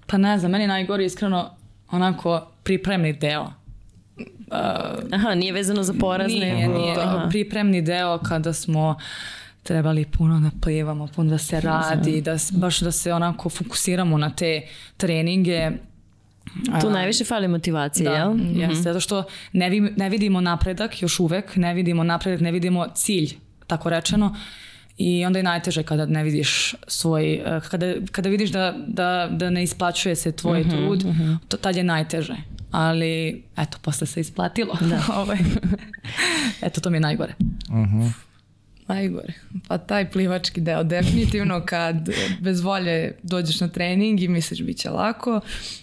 Pa 0.07 0.19
ne 0.19 0.39
znam, 0.39 0.53
meni 0.53 0.67
najgori 0.67 1.05
iskreno 1.05 1.57
onako 1.91 2.47
pripremni 2.63 3.13
deo. 3.13 3.43
Uh, 3.43 5.13
Aha, 5.13 5.35
nije 5.35 5.53
vezano 5.53 5.83
za 5.83 5.95
porazne. 6.01 6.55
Nije, 6.55 6.69
nije, 6.69 6.97
nego 6.97 7.29
pripremni 7.31 7.83
deo 7.83 8.19
kada 8.19 8.53
smo 8.53 8.89
uh, 8.89 9.03
trebali 9.63 10.05
puno 10.05 10.41
da 10.41 10.51
plivamo, 10.61 11.09
puno 11.17 11.31
da 11.31 11.39
se 11.39 11.61
radi, 11.61 12.21
da, 12.21 12.37
baš 12.53 12.81
da 12.81 12.93
se 12.93 13.13
onako 13.13 13.49
fokusiramo 13.49 14.19
na 14.19 14.31
te 14.31 14.63
treninge. 14.97 15.71
Tu 16.81 16.91
najviše 16.91 17.25
fali 17.25 17.49
motivacije, 17.49 18.11
da, 18.11 18.17
jel? 18.17 18.31
Jeste, 18.31 18.67
mm 18.67 18.71
-hmm. 18.71 18.83
zato 18.83 19.01
što 19.01 19.25
ne, 19.53 19.71
vi, 19.71 19.81
ne 19.81 20.09
vidimo 20.09 20.41
napredak 20.41 21.03
još 21.03 21.21
uvek, 21.21 21.57
ne 21.57 21.75
vidimo 21.75 22.05
napredak, 22.05 22.41
ne 22.41 22.53
vidimo 22.53 22.87
cilj, 22.95 23.35
tako 23.67 23.91
rečeno. 23.91 24.37
I 24.99 25.27
onda 25.27 25.39
je 25.39 25.43
najteže 25.43 25.83
kada 25.83 26.07
ne 26.07 26.25
vidiš 26.25 26.75
svoj, 26.87 27.35
eh, 27.35 27.61
kada, 27.71 27.95
kada 28.13 28.29
vidiš 28.29 28.51
da, 28.51 28.75
da, 28.87 29.29
da 29.31 29.51
ne 29.51 29.63
isplaćuje 29.63 30.17
se 30.17 30.33
tvoj 30.33 30.61
mm 30.61 30.65
-hmm, 30.65 30.71
trud, 30.71 31.05
mm 31.05 31.11
-hmm. 31.11 31.39
to 31.49 31.57
tad 31.57 31.77
je 31.77 31.85
najteže. 31.85 32.37
Ali, 32.71 33.43
eto, 33.57 33.79
posle 33.83 34.07
se 34.07 34.21
isplatilo. 34.21 34.79
Da. 34.81 35.03
ovaj. 35.21 35.39
eto, 36.67 36.81
to 36.81 36.91
mi 36.91 36.97
je 36.97 37.01
najgore. 37.01 37.35
Mhm. 37.71 38.03
Mm 38.03 38.15
Najgore. 38.87 39.33
Pa 39.69 39.79
taj 39.79 40.11
plivački 40.11 40.61
deo, 40.61 40.85
definitivno 40.85 41.67
kad 41.67 41.97
bez 42.41 42.61
volje 42.61 43.19
dođeš 43.23 43.61
na 43.61 43.69
trening 43.69 44.21
i 44.21 44.29
misliš 44.29 44.63
bit 44.63 44.79
će 44.79 44.91
lako 44.91 45.41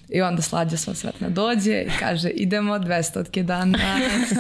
i 0.10 0.22
onda 0.22 0.42
slađa 0.42 0.78
sva 0.78 0.94
svetna 0.94 1.30
dođe 1.30 1.82
i 1.82 1.90
kaže 2.00 2.30
idemo 2.30 2.74
200 2.74 3.44
dan 3.44 3.72
danas. 3.72 4.32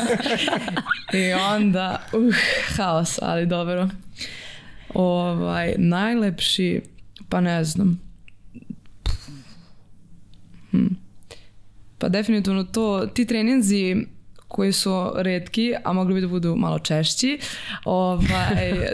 I 1.27 1.34
onda, 1.34 2.03
uh, 2.14 2.36
haos, 2.77 3.19
ali 3.22 3.45
dobro. 3.45 3.90
Ovaj, 4.94 5.73
najlepši, 5.77 6.81
pa 7.30 7.41
ne 7.41 7.64
znam. 7.64 8.02
Hm. 10.72 10.88
Pa 11.98 12.10
definitivno 12.10 12.64
to, 12.64 13.07
ti 13.14 13.26
treninzi 13.26 14.06
koji 14.49 14.73
su 14.73 15.11
redki, 15.15 15.73
a 15.84 15.93
mogli 15.93 16.13
bi 16.13 16.21
da 16.21 16.27
budu 16.27 16.55
malo 16.55 16.80
češći. 16.80 17.39
Ovaj, 17.85 18.89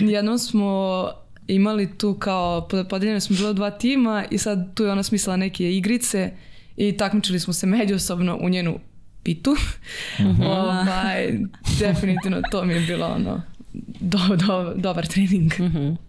jednom 0.14 0.38
smo 0.38 1.06
imali 1.48 1.98
tu 1.98 2.14
kao, 2.14 2.68
podeljene 2.90 3.20
smo 3.20 3.36
bilo 3.36 3.52
dva 3.52 3.70
tima 3.70 4.24
i 4.30 4.38
sad 4.38 4.74
tu 4.74 4.84
je 4.84 4.92
ona 4.92 5.02
smislila 5.02 5.36
neke 5.36 5.76
igrice 5.76 6.30
i 6.76 6.96
takmičili 6.96 7.40
smo 7.40 7.52
se 7.52 7.66
međusobno 7.66 8.38
u 8.42 8.48
njenu 8.48 8.78
pitu. 9.22 9.56
Mm 10.20 10.42
ovaj, 10.42 11.38
definitivno 11.78 12.42
to 12.50 12.64
mi 12.64 12.74
je 12.74 12.80
bilo 12.80 13.06
ono 13.06 13.42
do, 14.00 14.18
do, 14.46 14.74
dobar 14.76 15.06
trening. 15.06 15.52
Mm 15.60 16.05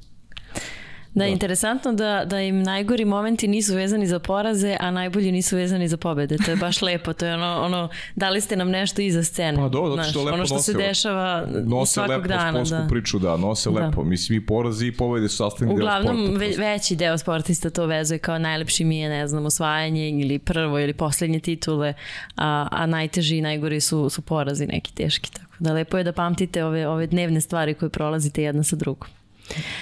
Da, 1.17 1.23
da, 1.23 1.27
interesantno 1.27 1.93
da, 1.93 2.23
da 2.25 2.41
im 2.41 2.63
najgori 2.63 3.05
momenti 3.05 3.47
nisu 3.47 3.75
vezani 3.75 4.07
za 4.07 4.19
poraze, 4.19 4.77
a 4.79 4.91
najbolji 4.91 5.31
nisu 5.31 5.55
vezani 5.55 5.87
za 5.87 5.97
pobede. 5.97 6.37
To 6.37 6.51
je 6.51 6.57
baš 6.57 6.81
lepo. 6.87 7.13
To 7.13 7.25
je 7.25 7.33
ono, 7.33 7.61
ono 7.61 7.89
dali 8.15 8.41
ste 8.41 8.55
nam 8.55 8.69
nešto 8.69 9.01
iza 9.01 9.23
scene. 9.23 9.57
Pa 9.57 9.69
do, 9.69 9.93
zato 9.95 10.09
što 10.09 10.23
lepo 10.23 10.33
Ono 10.35 10.45
što 10.45 10.55
nose, 10.55 10.71
se 10.71 10.77
dešava 10.77 11.47
nose 11.65 11.93
svakog 11.93 12.11
lepo 12.11 12.27
dana. 12.27 12.51
sportsku 12.51 12.77
Da. 12.77 12.87
priču, 12.87 13.19
da, 13.19 13.37
nose 13.37 13.69
Da. 13.71 13.85
lepo. 13.85 14.03
Mislim, 14.03 14.37
i 14.37 14.45
porazi 14.45 14.87
i 14.87 14.91
pobede 14.91 15.29
su 15.29 15.37
sastavni 15.37 15.75
deo 15.75 15.85
sporta. 15.87 15.99
Uglavnom, 16.01 16.35
ve, 16.37 16.47
veći 16.57 16.95
deo 16.95 17.17
sportista 17.17 17.69
to 17.69 17.85
vezuje 17.85 18.19
kao 18.19 18.37
najlepši 18.39 18.83
mi 18.83 18.99
je, 18.99 19.09
ne 19.09 19.27
znam, 19.27 19.45
osvajanje 19.45 20.09
ili 20.09 20.39
prvo 20.39 20.79
ili 20.79 20.93
poslednje 20.93 21.39
titule, 21.39 21.93
a, 22.35 22.67
a 22.71 22.85
najteži 22.85 23.37
i 23.37 23.41
najgori 23.41 23.81
su, 23.81 24.09
su 24.09 24.21
porazi 24.21 24.67
neki 24.67 24.93
teški. 24.93 25.31
Tako 25.31 25.53
da 25.59 25.73
lepo 25.73 25.97
je 25.97 26.03
da 26.03 26.11
pamtite 26.11 26.63
ove, 26.63 26.87
ove 26.87 27.07
dnevne 27.07 27.41
stvari 27.41 27.73
koje 27.73 27.89
prolazite 27.89 28.43
jedna 28.43 28.63
sa 28.63 28.75
drugom. 28.75 29.07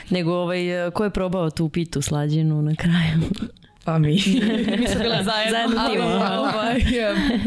Nego 0.10 0.34
ovaj, 0.34 0.60
ko 0.94 1.04
je 1.04 1.10
probao 1.10 1.50
tu 1.50 1.70
pitu 1.70 2.02
slađenu 2.02 2.62
na 2.62 2.76
kraju? 2.76 3.30
Pa 3.84 3.98
mi. 4.00 4.08
Mi 4.08 4.88
smo 4.88 5.02
bile 5.02 5.24
zajedno. 5.24 5.52
Zajedno 5.52 5.76
Ali, 5.80 5.94
timom. 5.94 6.12
ovaj, 6.12 6.76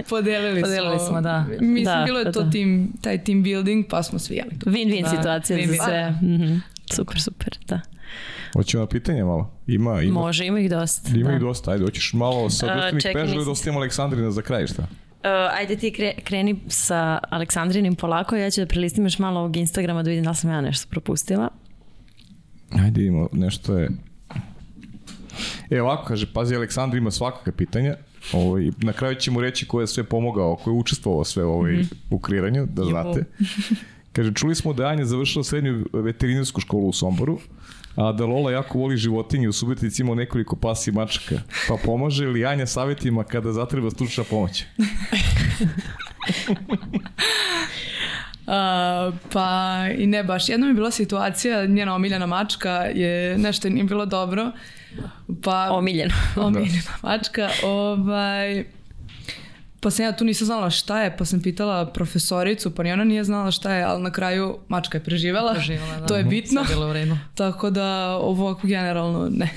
podelili, 0.08 0.60
Podelili 0.62 0.98
smo, 1.00 1.20
da. 1.20 1.46
Mislim, 1.50 1.84
Da, 1.84 2.02
bilo 2.06 2.18
je 2.18 2.24
da, 2.24 2.32
to 2.32 2.42
da. 2.42 2.50
team, 2.50 2.92
taj 3.00 3.24
team 3.24 3.42
building, 3.42 3.86
pa 3.90 4.02
smo 4.02 4.18
svi 4.18 4.34
jeli 4.36 4.58
to. 4.58 4.70
Win-win 4.70 5.02
Da, 5.02 5.08
situacija 5.08 5.58
win-win. 5.58 5.76
za 5.76 5.84
sve. 5.84 6.10
Mhm. 6.10 6.56
Super, 6.92 7.20
super, 7.20 7.58
da. 7.68 7.80
Hoćemo 8.52 8.80
na 8.80 8.88
pitanje 8.88 9.24
malo? 9.24 9.50
Ima, 9.66 10.02
ima. 10.02 10.20
Može, 10.20 10.46
ima 10.46 10.60
ih 10.60 10.70
dosta. 10.70 11.10
Ima 11.14 11.28
da. 11.28 11.34
ih 11.34 11.40
dosta, 11.40 11.70
ajde, 11.70 11.84
hoćeš 11.84 12.12
malo 12.12 12.50
sa 12.50 12.66
društvenih 12.66 13.04
mreža 13.06 13.18
ili 13.20 13.28
nisam 13.28 13.44
da 13.44 13.50
ostavimo 13.50 13.78
Aleksandrina 13.78 14.30
za 14.30 14.42
kraj, 14.42 14.66
šta? 14.66 14.82
Uh, 14.82 14.88
ajde 15.52 15.76
ti 15.76 15.92
kre, 15.92 16.12
kreni 16.24 16.56
sa 16.68 17.18
Aleksandrinim 17.30 17.94
polako, 17.94 18.36
ja 18.36 18.50
ću 18.50 18.60
da 18.60 18.66
prelistim 18.66 19.04
još 19.04 19.18
malo 19.18 19.40
ovog 19.40 19.56
Instagrama 19.56 20.02
da 20.02 20.10
vidim 20.10 20.24
da 20.24 20.30
li 20.30 20.36
sam 20.36 20.50
ja 20.50 20.60
nešto 20.60 20.88
propustila. 20.90 21.48
Ajde, 22.70 23.04
imamo, 23.04 23.28
nešto 23.32 23.78
je... 23.78 23.88
E, 25.70 25.82
ovako, 25.82 26.04
kaže, 26.04 26.26
pazi, 26.32 26.56
Aleksandar 26.56 26.96
ima 26.98 27.10
svakakve 27.10 27.52
pitanja. 27.52 27.94
Ovaj, 28.32 28.70
na 28.78 28.92
kraju 28.92 29.14
ćemo 29.14 29.40
reći 29.40 29.66
ko 29.66 29.80
je 29.80 29.86
sve 29.86 30.04
pomogao, 30.04 30.56
ko 30.56 30.70
je 30.70 30.74
učestvovao 30.74 31.24
sve 31.24 31.44
ovaj, 31.44 31.72
Mhm. 31.72 31.82
u 32.10 32.18
kreiranju, 32.18 32.66
da 32.66 32.84
znate. 32.84 33.24
Kaže, 34.12 34.32
čuli 34.34 34.54
smo 34.54 34.72
da 34.72 34.84
je 34.84 34.90
Anja 34.90 35.04
završila 35.04 35.44
srednju 35.44 35.84
veterinarsku 35.92 36.60
školu 36.60 36.88
u 36.88 36.92
Somboru, 36.92 37.38
a 37.96 38.12
da 38.12 38.26
Lola 38.26 38.52
jako 38.52 38.78
voli 38.78 38.96
životinje, 38.96 39.48
u 39.48 39.52
Subotici 39.52 40.02
imao 40.02 40.14
nekoliko 40.14 40.56
pasi 40.56 40.90
i 40.90 40.94
mačaka. 40.94 41.40
Pa 41.68 41.76
pomaže 41.84 42.26
li 42.26 42.46
Anja 42.46 42.66
savjetima 42.66 43.24
kada 43.24 43.52
zatreba 43.52 43.90
stručna 43.90 44.24
pomoć? 44.24 44.64
Uh, 48.48 49.14
pa 49.32 49.84
i 49.98 50.06
ne 50.06 50.24
baš. 50.24 50.48
Jednom 50.48 50.70
je 50.70 50.74
bila 50.74 50.90
situacija, 50.90 51.66
njena 51.66 51.94
omiljena 51.94 52.26
mačka 52.26 52.72
je 52.74 53.38
nešto 53.38 53.68
nije 53.68 53.84
bilo 53.84 54.06
dobro. 54.06 54.52
Pa, 55.42 55.70
Omiljeno. 55.70 56.14
omiljena 56.46 56.92
mačka. 57.02 57.48
Ovaj, 57.64 58.64
pa 59.80 59.90
sam 59.90 60.04
ja 60.04 60.16
tu 60.16 60.24
nisam 60.24 60.46
znala 60.46 60.70
šta 60.70 61.02
je, 61.02 61.16
pa 61.16 61.24
sam 61.24 61.42
pitala 61.42 61.86
profesoricu, 61.86 62.74
pa 62.74 62.82
ni 62.82 62.92
ona 62.92 63.04
nije 63.04 63.24
znala 63.24 63.50
šta 63.50 63.74
je, 63.74 63.84
ali 63.84 64.02
na 64.02 64.12
kraju 64.12 64.58
mačka 64.68 64.98
je 64.98 65.04
preživela. 65.04 65.52
Preživela, 65.52 66.00
da. 66.00 66.06
To 66.06 66.16
je 66.16 66.24
bitno. 66.24 66.64
Sve 66.64 66.72
je 66.72 66.76
bilo 66.76 66.90
u 66.90 66.92
redu. 66.92 67.16
Tako 67.34 67.70
da 67.70 68.16
ovako 68.16 68.66
generalno 68.66 69.28
ne. 69.30 69.50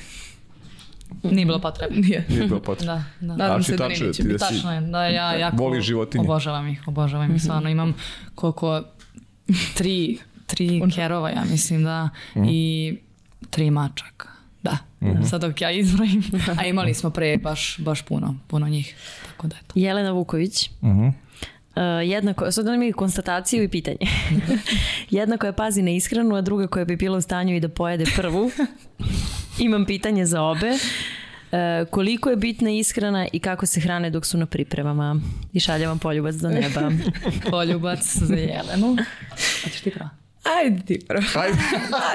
Nije 1.23 1.45
bilo 1.45 1.59
potrebno. 1.59 1.97
Nije. 1.97 2.25
Nije 2.29 2.43
bilo 2.43 2.59
potrebno. 2.59 2.93
Da, 2.95 3.03
da. 3.21 3.27
Nadam 3.27 3.47
Znači, 3.47 3.63
se 3.63 3.77
da 3.77 3.83
je 3.83 3.89
neće 3.89 4.11
ti 4.11 4.23
da 4.23 4.27
biti. 4.27 4.39
si- 4.39 4.53
Tačno 4.53 4.73
je, 4.73 4.81
da 4.81 5.05
ja 5.05 5.33
jako 5.33 5.57
Voliš 5.57 5.85
životinje. 5.85 6.21
obožavam 6.21 6.67
ih, 6.67 6.83
obožavam 6.87 7.35
ih, 7.35 7.41
stvarno 7.41 7.69
imam 7.69 7.93
koliko 8.35 8.83
tri, 9.73 10.17
tri 10.45 10.81
kerova, 10.95 11.29
ja 11.29 11.43
mislim 11.43 11.83
da, 11.83 12.09
i 12.37 12.97
tri 13.49 13.71
mačaka. 13.71 14.27
Da, 14.63 14.77
sad 15.25 15.41
dok 15.41 15.61
ja 15.61 15.71
izbrojim, 15.71 16.23
a 16.59 16.65
imali 16.65 16.93
smo 16.93 17.09
pre 17.09 17.37
baš, 17.37 17.77
baš 17.79 18.01
puno, 18.01 18.35
puno 18.47 18.67
njih, 18.67 18.95
tako 19.27 19.47
da 19.47 19.55
eto. 19.55 19.71
Jelena 19.75 20.11
Vuković. 20.11 20.69
Mhm. 20.81 21.07
Uh, 21.71 21.77
jednako, 22.03 22.51
sad 22.51 22.65
da 22.65 22.71
mi 22.71 22.93
konstataciju 22.93 23.63
i 23.63 23.67
pitanje. 23.67 23.97
Jedna 25.09 25.37
koja 25.37 25.53
pazi 25.53 25.81
na 25.81 25.91
ishranu, 25.91 26.35
a 26.35 26.41
druga 26.41 26.67
koja 26.67 26.85
bi 26.85 26.95
bila 26.95 27.17
u 27.17 27.21
stanju 27.21 27.55
i 27.55 27.59
da 27.59 27.69
pojede 27.69 28.05
prvu. 28.15 28.51
Imam 29.61 29.85
pitanje 29.85 30.25
za 30.25 30.41
obe. 30.41 30.71
Uh, 30.71 31.89
koliko 31.89 32.29
je 32.29 32.35
bitna 32.35 32.69
ishrana 32.71 33.27
i 33.33 33.39
kako 33.39 33.65
se 33.65 33.79
hrane 33.79 34.09
dok 34.09 34.25
su 34.25 34.37
na 34.37 34.45
pripremama? 34.45 35.19
I 35.53 35.59
šaljem 35.59 35.89
vam 35.89 35.99
poljubac 35.99 36.35
do 36.35 36.49
neba. 36.49 36.91
Poljubac 37.51 38.17
za 38.17 38.35
Jelenu. 38.35 38.97
A 39.65 39.69
ćeš 39.69 39.81
ti 39.81 39.91
pravo? 39.91 40.09
Ajde 40.63 40.81
ti 40.85 40.99
prvo. 41.07 41.23
Ajde. 41.35 41.57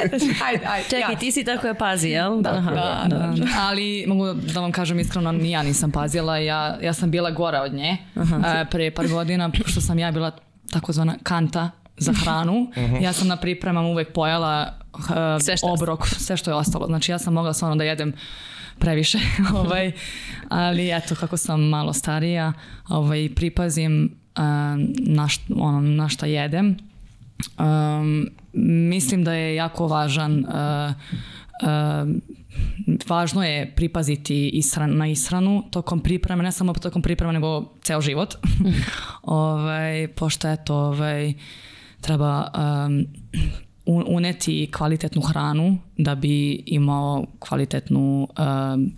Ajde, 0.03 0.27
ajde, 0.45 0.67
ajde. 0.67 0.89
Čekaj, 0.91 1.13
ja. 1.13 1.19
ti 1.19 1.33
si 1.33 1.45
ta 1.45 1.59
koja 1.59 1.75
pazi, 1.75 2.09
jel? 2.09 2.43
Da, 2.43 2.51
Aha, 2.51 2.71
Da, 2.71 3.07
da, 3.09 3.17
da. 3.17 3.47
Ali 3.59 4.05
mogu 4.07 4.33
da 4.35 4.61
vam 4.61 4.73
kažem 4.73 5.01
iskreno, 5.01 5.33
ni 5.33 5.51
ja 5.51 5.63
nisam 5.63 5.91
pazila, 5.91 6.39
ja, 6.39 6.79
ja 6.83 6.93
sam 6.93 7.11
bila 7.11 7.31
gora 7.31 7.63
od 7.63 7.75
nje 7.75 7.97
e, 8.17 8.65
pre 8.71 8.91
par 8.91 9.09
godina, 9.09 9.51
što 9.67 9.81
sam 9.81 9.99
ja 9.99 10.11
bila 10.13 10.31
takozvana 10.71 11.15
kanta 11.23 11.71
za 11.99 12.13
hranu. 12.13 12.73
Ja 13.01 13.13
sam 13.13 13.29
na 13.29 13.37
pripremama 13.37 13.89
uvek 13.89 14.13
pojela 14.13 14.75
e, 15.37 15.41
Sve 15.41 15.55
obrok, 15.63 16.07
sve 16.07 16.37
što 16.37 16.51
je 16.51 16.55
ostalo. 16.55 16.87
Znači 16.87 17.13
ja 17.13 17.19
sam 17.19 17.35
mogla 17.35 17.53
stvarno 17.53 17.77
da 17.77 17.85
jedem 17.85 18.13
previše, 18.79 19.19
ovaj, 19.61 19.93
ali 20.49 20.97
eto 20.97 21.15
kako 21.15 21.37
sam 21.37 21.61
malo 21.61 21.93
starija, 21.93 22.53
ovaj, 22.89 23.29
pripazim 23.35 24.05
e, 24.05 24.41
na, 24.99 25.29
št, 25.29 25.43
ono, 25.57 25.81
na 25.81 26.09
šta 26.09 26.27
jedem. 26.27 26.77
Um, 27.59 28.29
mislim 28.53 29.25
da 29.25 29.33
je 29.33 29.55
jako 29.55 29.87
važan 29.87 30.39
uh, 30.39 30.95
uh, 31.63 32.09
važno 33.09 33.45
je 33.45 33.73
pripaziti 33.77 34.49
ishran, 34.49 34.97
na 34.97 35.07
ishranu 35.07 35.65
tokom 35.71 36.01
pripreme, 36.01 36.43
ne 36.43 36.53
samo 36.53 36.73
tokom 36.73 37.03
pripreme 37.03 37.33
nego 37.33 37.73
ceo 37.83 38.01
život. 38.01 38.35
ovaj, 39.23 40.09
pošto 40.09 40.49
eto, 40.49 40.75
ovaj, 40.75 41.35
treba 42.01 42.51
um, 42.87 43.07
uneti 43.87 44.71
kvalitetnu 44.73 45.23
hranu 45.23 45.79
da 45.97 46.15
bi 46.15 46.63
imao 46.67 47.27
kvalitetnu 47.39 48.29
um, 48.75 48.93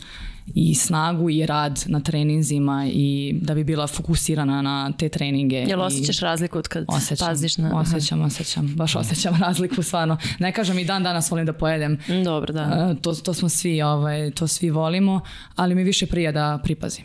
i 0.54 0.74
snagu 0.74 1.30
i 1.30 1.46
rad 1.46 1.84
na 1.86 2.00
treninzima 2.00 2.86
i 2.86 3.34
da 3.34 3.54
bi 3.54 3.64
bila 3.64 3.86
fokusirana 3.86 4.62
na 4.62 4.92
te 4.92 5.08
treninge. 5.08 5.56
Jel 5.56 5.78
i- 5.78 5.82
osjećaš 5.82 6.20
razliku 6.20 6.58
od 6.58 6.68
kad 6.68 6.84
Osjećam, 6.88 7.28
paziš 7.28 7.58
na... 7.58 7.70
osjećam, 7.74 8.22
osjećam, 8.22 8.66
baš 8.68 8.96
osjećam 8.96 9.36
razliku 9.36 9.82
stvarno. 9.82 10.16
Ne 10.38 10.52
kažem 10.52 10.78
i 10.78 10.84
dan 10.84 11.02
danas 11.02 11.30
volim 11.30 11.46
da 11.46 11.52
pojedem. 11.52 11.92
Mm, 11.92 12.24
Dobro, 12.24 12.52
da. 12.52 12.62
E, 12.90 13.02
To, 13.02 13.14
to 13.14 13.34
smo 13.34 13.48
svi, 13.48 13.82
ovaj, 13.82 14.30
to 14.30 14.46
svi 14.46 14.70
volimo, 14.70 15.20
ali 15.54 15.74
mi 15.74 15.84
više 15.84 16.06
prija 16.06 16.32
da 16.32 16.58
pripazim. 16.62 17.04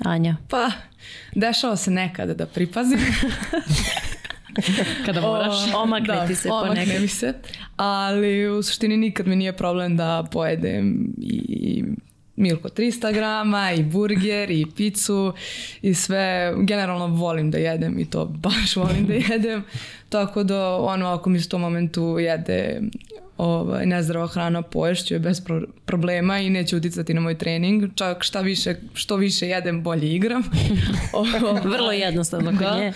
Anja. 0.00 0.36
Pa, 0.48 0.70
dešava 1.34 1.76
se 1.76 1.90
nekada 1.90 2.34
da 2.34 2.46
pripazim. 2.46 2.98
Kada 5.06 5.20
moraš. 5.20 5.74
Omakne 5.74 6.24
ti 6.26 6.34
se 6.34 6.50
omakne 6.50 6.74
ponekad. 6.84 7.02
mi 7.02 7.08
se. 7.08 7.34
Ali 7.76 8.48
u 8.48 8.62
suštini 8.62 8.96
nikad 8.96 9.26
mi 9.26 9.36
nije 9.36 9.52
problem 9.52 9.96
da 9.96 10.26
pojedem 10.30 11.14
i 11.18 11.84
Milko 12.36 12.68
300 12.68 13.14
grama 13.14 13.72
i 13.72 13.82
burger 13.82 14.50
i 14.50 14.66
picu 14.76 15.32
i 15.82 15.94
sve. 15.94 16.54
Generalno 16.58 17.06
volim 17.06 17.50
da 17.50 17.58
jedem 17.58 17.98
i 17.98 18.10
to 18.10 18.24
baš 18.26 18.76
volim 18.76 19.06
da 19.06 19.14
jedem. 19.32 19.64
Tako 20.12 20.42
da 20.42 20.76
ono 20.76 21.06
ako 21.06 21.30
mi 21.30 21.40
se 21.40 21.46
u 21.46 21.50
tom 21.50 21.60
momentu 21.60 22.16
jede 22.20 22.80
ovaj, 23.38 23.86
nezdrava 23.86 24.26
hrana 24.26 24.62
poješću 24.62 25.14
je 25.14 25.20
bez 25.20 25.40
pro- 25.40 25.66
problema 25.86 26.38
i 26.38 26.50
neće 26.50 26.76
uticati 26.76 27.14
na 27.14 27.20
moj 27.20 27.38
trening. 27.38 27.84
Čak 27.94 28.22
šta 28.22 28.40
više, 28.40 28.74
što 28.94 29.16
više 29.16 29.48
jedem 29.48 29.82
bolje 29.82 30.14
igram. 30.14 30.42
Vrlo 31.64 31.92
jednostavno 31.92 32.50
kod 32.50 32.58
Da. 32.60 32.78
nje. 32.78 32.92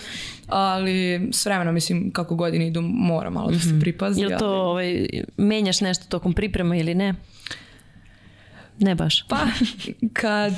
Ali 0.47 0.91
s 1.31 1.45
vremenom, 1.45 1.73
mislim, 1.73 2.11
kako 2.11 2.35
godine 2.35 2.67
idu, 2.67 2.81
mora 2.81 3.29
malo 3.29 3.51
da 3.51 3.59
se 3.59 3.79
pripazi. 3.79 4.21
Jel 4.21 4.29
to 4.29 4.45
ali- 4.45 4.55
ovaj, 4.55 5.07
menjaš 5.37 5.81
nešto 5.81 6.05
tokom 6.09 6.33
priprema 6.33 6.75
ili 6.75 6.95
ne? 6.95 7.13
Ne 8.79 8.95
baš. 8.95 9.23
Pa, 9.23 9.37
kad 10.13 10.53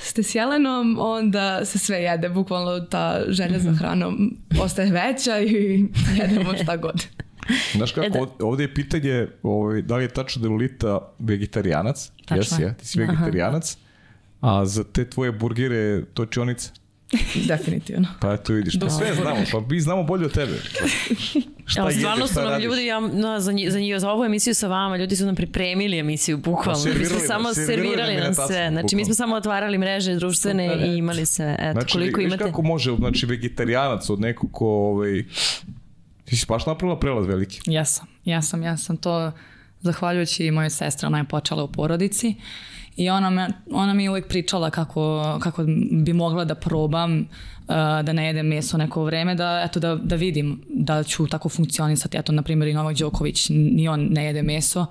ste 0.00 0.22
s 0.22 0.34
Jelenom, 0.34 0.96
onda 1.00 1.64
se 1.64 1.78
sve 1.78 1.96
jede, 1.98 2.28
bukvalno 2.28 2.80
ta 2.80 3.20
želja 3.28 3.58
za 3.58 3.72
hranom 3.72 4.36
ostaje 4.60 4.92
veća 4.92 5.40
i 5.40 5.84
jedemo 6.14 6.54
šta 6.56 6.76
god. 6.76 7.04
Znaš 7.76 7.92
kako, 7.92 8.06
E, 8.06 8.10
da. 8.10 8.18
ov- 8.18 8.28
ovdje 8.40 8.64
je 8.64 8.74
pitanje 8.74 9.28
ovaj, 9.42 9.82
da 9.82 9.96
li 9.96 10.04
je 10.04 10.08
tačno 10.08 10.42
da 10.42 10.48
je 10.48 10.52
Lolita 10.52 11.12
vegetarijanac? 11.18 12.10
Tačno 12.18 12.36
Jesi, 12.36 12.62
je. 12.62 12.66
ja, 12.66 12.74
ti 12.74 12.86
si 12.86 12.98
vegetarijanac. 13.00 13.76
A 14.40 14.64
za 14.64 14.84
te 14.84 15.04
tvoje 15.04 15.32
burgere 15.32 16.04
točionice? 16.04 16.70
Definitivno. 17.48 18.08
Pa 18.20 18.32
eto 18.32 18.52
vidiš, 18.52 18.78
to 18.78 18.90
sve 18.90 19.14
znamo, 19.14 19.40
pa 19.52 19.60
mi 19.60 19.80
znamo 19.80 20.02
bolje 20.02 20.26
od 20.26 20.32
tebe. 20.32 20.52
Šta 21.66 21.82
Ali 21.82 21.94
stvarno 21.94 22.26
su 22.26 22.40
nam 22.40 22.60
ljudi, 22.60 22.86
ja, 22.86 23.00
no, 23.00 23.40
za, 23.40 23.52
njih, 23.52 23.72
za, 23.72 23.80
njih, 23.80 24.00
za 24.00 24.10
ovu 24.10 24.24
emisiju 24.24 24.54
sa 24.54 24.68
vama, 24.68 24.96
ljudi 24.96 25.16
su 25.16 25.26
nam 25.26 25.34
pripremili 25.34 25.98
emisiju, 25.98 26.36
bukvalno. 26.36 26.84
Pa, 26.84 26.98
mi 26.98 27.04
smo 27.04 27.18
samo 27.18 27.54
servirali 27.54 28.16
nam 28.16 28.34
sve. 28.34 28.68
Znači, 28.70 28.96
mi 28.96 29.04
smo 29.04 29.14
samo 29.14 29.36
otvarali 29.36 29.78
mreže 29.78 30.14
društvene 30.14 30.70
Super, 30.72 30.88
i 30.88 30.96
imali 30.96 31.26
sve. 31.26 31.56
Eto, 31.58 31.72
znači, 31.72 31.92
koliko 31.92 32.20
imate... 32.20 32.44
kako 32.44 32.62
može, 32.62 32.96
znači, 32.96 33.26
vegetarijanac 33.26 34.10
od 34.10 34.20
nekog 34.20 34.52
ko, 34.52 34.66
ovaj, 34.66 35.24
ti 36.24 36.36
si 36.36 36.46
baš 36.48 36.66
napravila 36.66 36.98
prelaz 36.98 37.26
veliki. 37.26 37.60
Ja 37.66 37.84
sam, 37.84 38.06
ja 38.24 38.42
sam, 38.42 38.62
ja 38.62 38.76
sam 38.76 38.96
to, 38.96 39.32
zahvaljujući 39.80 40.50
mojoj 40.50 40.70
sestra, 40.70 41.06
ona 41.06 41.18
je 41.18 41.24
počela 41.24 41.64
u 41.64 41.68
porodici. 41.68 42.34
I 42.96 43.10
ona, 43.10 43.30
me, 43.30 43.48
ona 43.70 43.94
mi 43.94 44.04
je 44.04 44.10
uvijek 44.10 44.28
pričala 44.28 44.70
kako, 44.70 45.38
kako 45.42 45.64
bi 45.90 46.12
mogla 46.12 46.44
da 46.44 46.54
probam 46.54 47.20
uh, 47.20 47.26
da 48.02 48.12
ne 48.12 48.26
jedem 48.26 48.46
meso 48.46 48.76
neko 48.76 49.04
vreme, 49.04 49.34
da, 49.34 49.62
eto, 49.64 49.80
da, 49.80 49.94
da 49.94 50.16
vidim 50.16 50.62
da 50.68 51.02
ću 51.02 51.26
tako 51.26 51.48
funkcionisati. 51.48 52.16
Eto, 52.16 52.32
na 52.32 52.42
primjer, 52.42 52.68
i 52.68 52.74
Novak 52.74 52.96
Đoković, 52.96 53.48
ni 53.48 53.88
on 53.88 54.08
ne 54.10 54.24
jede 54.24 54.42
meso. 54.42 54.86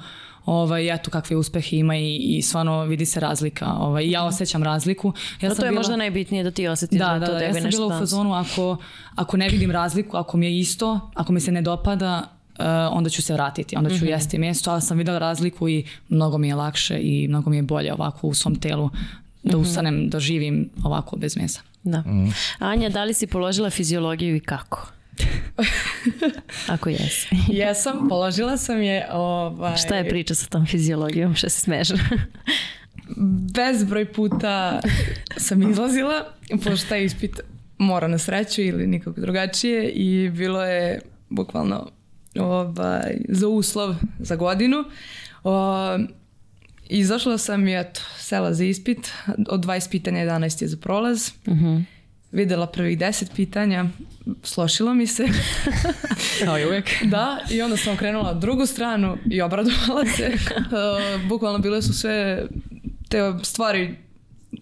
Ovaj, 0.46 0.94
eto 0.94 1.12
kakve 1.12 1.36
uspehe 1.36 1.78
ima 1.78 1.96
i, 1.96 2.16
i 2.16 2.42
stvarno 2.42 2.84
vidi 2.84 3.06
se 3.06 3.20
razlika. 3.20 3.74
Ovaj, 3.74 4.10
ja 4.10 4.24
osjećam 4.24 4.64
razliku. 4.64 5.14
Ja 5.42 5.50
da, 5.50 5.56
to 5.56 5.66
je 5.66 5.72
bila... 5.72 5.80
možda 5.80 5.96
najbitnije 5.96 6.44
da 6.44 6.52
ti 6.52 6.68
osjetiš 6.68 7.00
da, 7.00 7.06
da, 7.06 7.20
da 7.20 7.26
to 7.26 7.32
da, 7.32 7.40
tebe 7.40 7.58
ja 7.58 7.62
sam 7.62 7.70
bila 7.70 7.88
u 7.88 8.00
fazonu 8.00 8.34
ako, 8.34 8.78
ako 9.16 9.38
ne 9.38 9.50
vidim 9.50 9.72
razliku, 9.72 10.18
ako 10.18 10.38
mi 10.38 10.46
je 10.46 10.60
isto, 10.60 11.00
ako 11.14 11.34
mi 11.34 11.40
se 11.40 11.52
ne 11.52 11.62
dopada, 11.62 12.35
Uh, 12.60 12.66
onda 12.92 13.10
ću 13.10 13.22
se 13.22 13.34
vratiti, 13.34 13.76
onda 13.76 13.90
ću 13.90 13.96
mm 13.96 14.00
-hmm. 14.00 14.12
jesti 14.12 14.38
meso, 14.38 14.72
ali 14.72 14.82
sam 14.82 14.98
videla 14.98 15.20
razliku 15.20 15.70
i 15.70 15.86
mnogo 16.10 16.38
mi 16.38 16.48
je 16.48 16.56
lakše 16.56 17.00
i 17.02 17.28
mnogo 17.28 17.50
mi 17.50 17.56
je 17.56 17.64
bolje 17.64 17.94
ovako 17.94 18.28
u 18.28 18.34
svom 18.34 18.56
telu 18.56 18.90
da 19.44 19.58
mhm. 19.58 19.62
ustanem, 19.62 19.96
mm 19.96 19.98
-hmm. 19.98 20.10
da 20.10 20.20
živim 20.20 20.70
ovako 20.84 21.18
bez 21.18 21.38
mesa. 21.38 21.62
Da. 21.84 22.00
Mm. 22.00 22.34
Anja, 22.60 22.90
da 22.90 23.04
li 23.04 23.14
si 23.14 23.28
položila 23.28 23.70
fiziologiju 23.70 24.36
i 24.36 24.40
kako? 24.40 24.88
Ako 26.74 26.90
jesi. 26.90 27.28
Jesam, 27.60 28.08
položila 28.10 28.58
sam 28.58 28.82
je. 28.82 29.08
Ovaj... 29.12 29.78
Šta 29.78 29.96
je 29.96 30.10
priča 30.10 30.36
sa 30.36 30.48
tom 30.48 30.66
fiziologijom? 30.66 31.36
Šta 31.36 31.50
se 31.50 31.60
smeša? 31.60 31.94
Bezbroj 33.56 34.14
puta 34.14 34.80
sam 35.38 35.72
izlazila, 35.72 36.26
pošto 36.64 36.90
taj 36.90 37.04
ispit 37.04 37.40
mora 37.78 38.08
na 38.08 38.18
sreću 38.18 38.62
ili 38.62 38.88
nikako 38.88 39.22
drugačije 39.22 39.90
i 39.90 40.30
bilo 40.30 40.64
je 40.64 41.02
bukvalno 41.30 41.90
ovaj, 42.40 43.18
za 43.30 43.48
uslov 43.48 43.96
za 44.20 44.36
godinu. 44.36 44.84
O, 45.44 45.98
izašla 46.88 47.38
sam 47.38 47.68
i 47.68 47.80
eto, 47.80 48.02
sela 48.18 48.54
za 48.54 48.64
ispit. 48.64 49.12
Od 49.50 49.66
20 49.66 49.90
pitanja 49.90 50.20
11 50.20 50.62
je 50.62 50.68
za 50.68 50.78
prolaz. 50.78 51.32
Uh 51.46 51.54
mhm. 51.54 51.66
-huh. 51.66 51.84
Videla 52.32 52.68
prvih 52.68 53.00
10 53.00 53.36
pitanja, 53.36 53.86
slošilo 54.44 54.94
mi 54.94 55.08
se. 55.08 55.28
Kao 56.46 56.60
i 56.60 56.66
uvijek. 56.66 56.92
Da, 57.12 57.40
i 57.52 57.62
onda 57.62 57.78
sam 57.78 57.94
okrenula 57.94 58.34
drugu 58.34 58.66
stranu 58.66 59.18
i 59.32 59.42
obradovala 59.42 60.06
se. 60.06 60.32
Bukvalno 61.30 61.60
bile 61.60 61.82
su 61.82 61.94
sve 61.94 62.46
te 63.10 63.34
stvari 63.44 63.96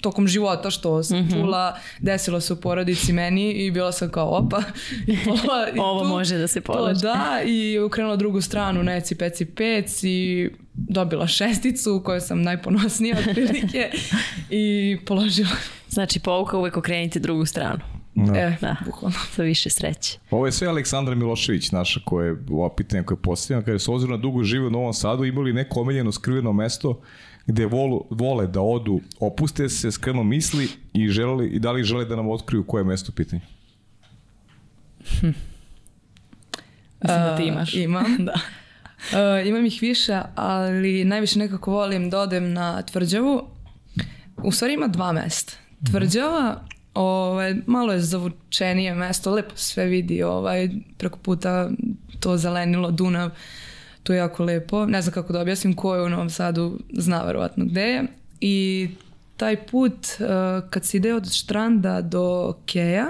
tokom 0.02 0.28
života 0.28 0.70
što 0.70 1.04
sam 1.04 1.20
mm 1.20 1.24
-hmm. 1.24 1.34
čula, 1.34 1.78
desilo 2.00 2.42
se 2.42 2.54
u 2.54 2.56
porodici 2.56 3.14
meni 3.14 3.52
i 3.52 3.72
bila 3.72 3.92
sam 3.92 4.10
kao 4.10 4.38
opa. 4.38 4.62
I 5.08 5.18
pola, 5.26 5.70
i 5.76 5.80
Ovo 5.80 6.02
tu, 6.02 6.08
može 6.08 6.38
da 6.38 6.48
se 6.48 6.62
polaže. 6.62 7.02
Da, 7.02 7.42
i 7.46 7.80
ukrenula 7.80 8.16
drugu 8.16 8.42
stranu, 8.42 8.84
neci, 8.84 9.16
peci, 9.16 9.46
pec 9.46 10.04
i 10.04 10.50
dobila 10.74 11.28
šesticu 11.28 12.02
koju 12.06 12.22
sam 12.22 12.42
najponosnija 12.42 13.18
otprilike 13.28 13.92
i 14.50 14.98
položila. 15.06 15.56
Znači 15.90 16.20
pouka 16.20 16.58
uvek 16.58 16.78
okrenite 16.78 17.20
drugu 17.20 17.46
stranu. 17.46 17.80
Da. 18.16 18.40
E, 18.40 18.58
da, 18.62 18.76
bukvalno. 18.86 19.18
Sa 19.32 19.44
više 19.44 19.70
sreće. 19.70 20.20
Ovo 20.32 20.46
je 20.46 20.52
sve 20.52 20.68
Aleksandra 20.68 21.16
Milošević, 21.16 21.72
naša 21.72 22.00
koja 22.06 22.26
je 22.26 22.38
ova 22.52 22.76
pitanja 22.76 23.04
koje 23.04 23.16
je 23.16 23.22
postavljena, 23.22 23.66
kada 23.66 23.72
je 23.72 23.80
s 23.80 23.88
obzirom 23.88 24.12
na 24.12 24.18
dugo 24.18 24.44
žive 24.44 24.68
u 24.68 24.70
Novom 24.70 24.94
Sadu, 24.94 25.26
imali 25.26 25.54
neko 25.54 25.82
omiljeno 25.82 26.12
skriveno 26.12 26.54
mesto 26.54 27.02
gde 27.48 27.66
volu, 27.66 28.06
vole 28.10 28.48
da 28.48 28.62
odu, 28.62 29.02
opuste 29.20 29.70
se, 29.70 29.92
skrenu 29.92 30.24
misli 30.24 30.70
i, 30.94 31.10
želeli, 31.10 31.48
i 31.50 31.60
da 31.60 31.72
li 31.72 31.84
žele 31.84 32.06
da 32.06 32.16
nam 32.16 32.30
otkriju 32.30 32.64
koje 32.64 32.82
je 32.82 32.86
mesto 32.86 33.12
pitanja? 33.12 33.42
Hm. 35.20 35.28
Mislim 37.02 37.22
da 37.22 37.38
ti 37.38 37.44
imaš. 37.44 37.74
Uh, 37.74 37.80
imam. 37.80 38.06
da. 38.26 38.34
Uh, 38.34 39.48
imam 39.48 39.66
ih 39.66 39.82
više, 39.82 40.22
ali 40.36 41.04
najviše 41.04 41.40
nekako 41.40 41.72
volim 41.72 42.10
da 42.10 42.20
odem 42.20 42.54
na 42.54 42.82
tvrđavu. 42.82 43.48
U 44.38 44.52
stvari 44.52 44.74
ima 44.74 44.88
dva 44.88 45.12
mesta. 45.12 45.54
Tvrđava, 45.92 46.64
ovaj, 46.94 47.56
malo 47.66 47.94
je 47.94 48.00
zavučenije 48.00 48.96
mesto, 48.96 49.32
lepo 49.32 49.56
sve 49.56 49.86
vidi, 49.86 50.24
ovaj, 50.24 50.70
preko 50.98 51.20
puta 51.20 51.70
to 52.20 52.38
zelenilo 52.38 52.92
Dunav. 52.92 53.28
Uh, 53.28 53.34
To 54.04 54.14
je 54.14 54.18
jako 54.18 54.44
lepo. 54.44 54.86
Ne 54.86 55.02
znam 55.02 55.14
kako 55.14 55.34
da 55.34 55.42
objasnim 55.42 55.76
ko 55.76 55.96
je 55.96 56.04
u 56.04 56.10
Novom 56.10 56.30
Sadu, 56.30 56.80
zna 56.94 57.24
verovatno 57.24 57.66
gde 57.66 57.82
je. 57.82 58.04
I 58.42 58.90
taj 59.38 59.66
put 59.66 59.94
uh, 59.94 60.70
kad 60.70 60.86
se 60.86 60.98
ide 60.98 61.14
od 61.14 61.34
Štranda 61.34 62.02
do 62.02 62.56
Keja, 62.66 63.08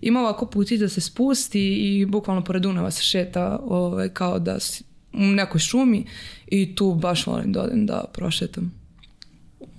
ima 0.00 0.20
ovako 0.20 0.46
puti 0.46 0.78
da 0.78 0.88
se 0.88 1.00
spusti 1.00 1.74
i 1.74 2.06
bukvalno 2.06 2.44
pored 2.44 2.62
Dunava 2.62 2.90
se 2.90 3.02
šeta 3.02 3.60
ovaj, 3.64 4.08
kao 4.08 4.38
da 4.38 4.60
si 4.60 4.84
u 5.12 5.22
nekoj 5.22 5.60
šumi 5.60 6.06
i 6.46 6.74
tu 6.74 6.94
baš 6.94 7.26
volim 7.26 7.52
da 7.52 7.62
odem 7.62 7.86
da 7.86 8.04
prošetam. 8.12 8.74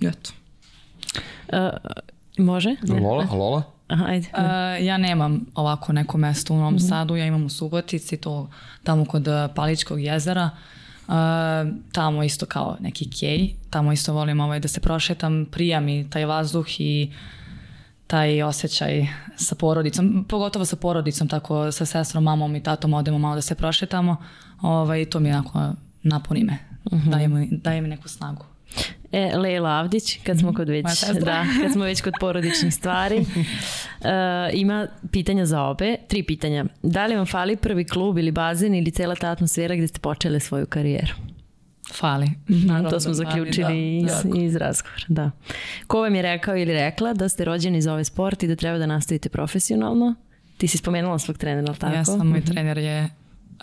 Eto. 0.00 0.30
Uh, 1.48 1.56
može? 2.38 2.76
Lola, 2.88 3.26
Lola? 3.32 3.62
Ajde. 4.06 4.28
Uh, 4.32 4.86
ja 4.86 4.98
nemam 4.98 5.40
ovako 5.54 5.92
neko 5.92 6.18
mesto 6.18 6.54
u 6.54 6.56
Novom 6.56 6.74
mm 6.74 6.78
-hmm. 6.78 6.88
Sadu, 6.88 7.16
ja 7.16 7.26
imam 7.26 7.44
u 7.44 7.48
Subotici, 7.48 8.16
to 8.16 8.50
tamo 8.82 9.04
kod 9.04 9.28
e, 9.28 9.48
Paličkog 9.54 10.00
jezera. 10.00 10.50
Uh, 11.08 11.14
tamo 11.92 12.22
isto 12.22 12.46
kao 12.46 12.76
neki 12.80 13.10
kej, 13.10 13.54
tamo 13.70 13.92
isto 13.92 14.12
volim 14.12 14.40
ovaj, 14.40 14.60
da 14.60 14.68
se 14.68 14.80
prošetam, 14.80 15.46
prija 15.50 15.80
mi 15.80 16.10
taj 16.10 16.24
vazduh 16.24 16.66
i 16.80 17.12
taj 18.06 18.42
osjećaj 18.42 19.06
sa 19.36 19.54
porodicom, 19.54 20.24
pogotovo 20.28 20.64
sa 20.64 20.76
porodicom, 20.76 21.28
tako 21.28 21.72
sa 21.72 21.86
sestrom, 21.86 22.24
mamom 22.24 22.56
i 22.56 22.62
tatom 22.62 22.94
odemo 22.94 23.18
malo 23.18 23.34
da 23.34 23.40
se 23.40 23.54
prošetamo, 23.54 24.16
ovaj, 24.60 25.04
to 25.04 25.20
mi 25.20 25.32
onako 25.32 25.72
napuni 26.02 26.44
me, 26.44 26.58
uh 26.84 26.92
mhm. 26.92 27.08
-huh. 27.08 27.10
daje, 27.10 27.28
mi, 27.28 27.48
daje 27.50 27.80
mi 27.80 27.88
neku 27.88 28.08
snagu. 28.08 28.49
E, 29.12 29.36
Leila 29.36 29.70
Avdić, 29.70 30.18
kad 30.22 30.38
smo 30.38 30.52
kod 30.52 30.68
već, 30.68 30.86
da, 31.24 31.44
kad 31.62 31.72
smo 31.72 31.84
već 31.84 32.00
kod 32.00 32.14
porodičnih 32.20 32.74
stvari. 32.74 33.18
Uh, 33.18 34.06
ima 34.62 34.86
pitanja 35.12 35.46
za 35.46 35.62
obe, 35.62 35.96
tri 36.08 36.22
pitanja. 36.22 36.64
Da 36.82 37.06
li 37.06 37.16
vam 37.16 37.26
fali 37.26 37.56
prvi 37.56 37.84
klub 37.84 38.18
ili 38.18 38.30
bazen 38.30 38.74
ili 38.74 38.90
cela 38.90 39.14
ta 39.14 39.30
atmosfera 39.30 39.74
gde 39.74 39.86
ste 39.86 40.00
počele 40.00 40.40
svoju 40.40 40.66
karijeru? 40.66 41.12
Fali. 41.94 42.26
Mhm, 42.50 42.66
Naravno, 42.66 42.90
to 42.90 43.00
smo 43.00 43.14
zaključili 43.14 44.02
da, 44.06 44.12
iz, 44.12 44.44
iz 44.44 44.56
razgovora. 44.56 45.04
Da. 45.08 45.30
Ko 45.86 46.00
vam 46.00 46.14
je 46.14 46.22
rekao 46.22 46.56
ili 46.56 46.72
rekla 46.72 47.14
da 47.14 47.28
ste 47.28 47.44
rođeni 47.44 47.82
za 47.82 47.92
ovaj 47.92 48.04
sport 48.04 48.42
i 48.42 48.46
da 48.46 48.56
treba 48.56 48.78
da 48.78 48.86
nastavite 48.86 49.28
profesionalno? 49.28 50.14
Ti 50.56 50.68
si 50.68 50.78
spomenula 50.78 51.18
svog 51.18 51.38
trenera, 51.38 51.66
ali 51.68 51.78
tako? 51.78 51.94
Ja 51.94 52.04
sam, 52.04 52.28
moj 52.28 52.38
mhm. 52.38 52.52
trener 52.52 52.78
je 52.78 53.10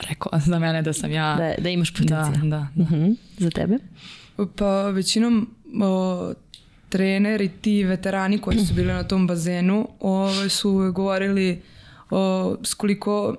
rekao 0.09 0.39
za 0.39 0.59
mene 0.59 0.81
da 0.81 0.93
sam 0.93 1.11
ja... 1.11 1.35
Da, 1.35 1.63
da 1.63 1.69
imaš 1.69 1.91
potencijal. 1.93 2.31
Da, 2.31 2.39
da. 2.39 2.67
da. 2.75 2.81
Uh 2.81 2.91
-huh. 2.91 3.15
Za 3.37 3.49
tebe? 3.49 3.77
Pa 4.55 4.89
većinom 4.89 5.49
o, 5.81 6.33
treneri, 6.89 7.49
ti 7.61 7.83
veterani 7.83 8.37
koji 8.37 8.59
su 8.59 8.73
bili 8.73 8.87
na 8.87 9.03
tom 9.03 9.27
bazenu 9.27 9.87
o, 9.99 10.29
su 10.49 10.91
govorili 10.91 11.61
o, 12.09 12.55
s 12.63 12.73
koliko 12.73 13.35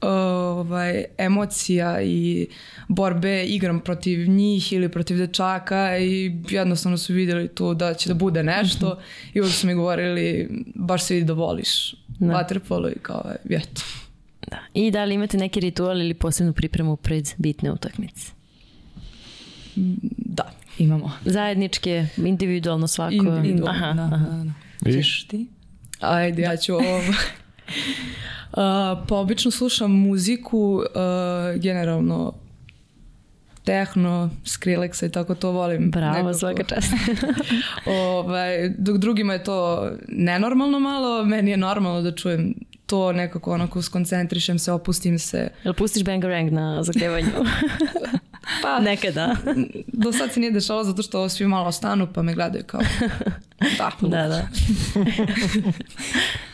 ovaj, 0.00 1.04
emocija 1.18 2.02
i 2.02 2.46
borbe 2.88 3.44
igram 3.44 3.80
protiv 3.80 4.28
njih 4.28 4.72
ili 4.72 4.88
protiv 4.88 5.16
dečaka 5.16 5.98
i 5.98 6.36
jednostavno 6.48 6.98
su 6.98 7.12
vidjeli 7.12 7.48
to 7.48 7.74
da 7.74 7.94
će 7.94 8.08
da 8.08 8.14
bude 8.14 8.42
nešto 8.42 8.98
i 9.34 9.40
uvijek 9.40 9.54
su 9.54 9.66
mi 9.66 9.74
govorili 9.74 10.48
baš 10.74 11.04
se 11.04 11.14
vidi 11.14 11.26
da 11.26 11.32
voliš 11.32 11.94
da. 12.08 12.32
vaterpolo 12.32 12.88
i 12.88 12.98
kao 13.02 13.32
vjeto. 13.44 13.82
Da. 14.50 14.58
I 14.74 14.90
da 14.90 15.04
li 15.04 15.14
imate 15.14 15.36
neki 15.36 15.60
ritual 15.60 16.00
ili 16.00 16.14
posebnu 16.14 16.52
pripremu 16.52 16.96
pred 16.96 17.28
bitne 17.38 17.72
utakmice? 17.72 18.33
Da, 20.16 20.50
imamo. 20.78 21.12
Zajedničke, 21.24 22.06
individualno 22.16 22.86
svako. 22.86 23.14
Individualno, 23.14 23.70
aha, 23.70 23.92
da, 23.92 24.02
aha. 24.02 24.16
da, 24.16 24.52
da. 24.80 24.92
Ćeš 24.92 25.26
ti? 25.28 25.46
Ajde, 26.00 26.42
ja 26.42 26.56
ću 26.56 26.74
ovo. 26.74 27.00
Uh, 28.56 28.60
pa 29.08 29.16
obično 29.16 29.50
slušam 29.50 29.90
muziku, 29.92 30.58
uh, 30.58 31.60
generalno 31.60 32.32
tehno, 33.64 34.30
Skrillexa 34.44 35.06
i 35.06 35.12
tako 35.12 35.34
to 35.34 35.50
volim. 35.50 35.90
Bravo, 35.90 36.14
nekako. 36.14 36.34
svaka 36.34 36.62
čast. 36.62 36.92
ovaj, 37.86 38.68
dok 38.78 38.98
drugima 38.98 39.32
je 39.32 39.44
to 39.44 39.90
nenormalno 40.08 40.78
malo, 40.78 41.24
meni 41.24 41.50
je 41.50 41.56
normalno 41.56 42.02
da 42.02 42.14
čujem 42.14 42.54
to 42.86 43.12
nekako 43.12 43.52
onako 43.52 43.82
skoncentrišem 43.82 44.58
se, 44.58 44.72
opustim 44.72 45.18
se. 45.18 45.48
Jel 45.64 45.74
pustiš 45.74 46.04
Bangarang 46.04 46.52
na 46.52 46.82
zakljevanju? 46.82 47.28
Pa, 48.62 48.80
Nekada. 48.80 49.36
do 49.86 50.12
sad 50.12 50.32
se 50.32 50.40
nije 50.40 50.52
dešalo 50.52 50.84
zato 50.84 51.02
što 51.02 51.28
svi 51.28 51.46
malo 51.46 51.72
stanu 51.72 52.08
pa 52.14 52.22
me 52.22 52.34
gledaju 52.34 52.64
kao 52.64 52.80
Da. 53.78 53.90
Da, 54.00 54.28
da. 54.28 54.48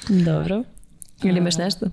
Dobro. 0.25 0.63
Ili 1.23 1.39
imaš 1.39 1.57
nešto? 1.57 1.87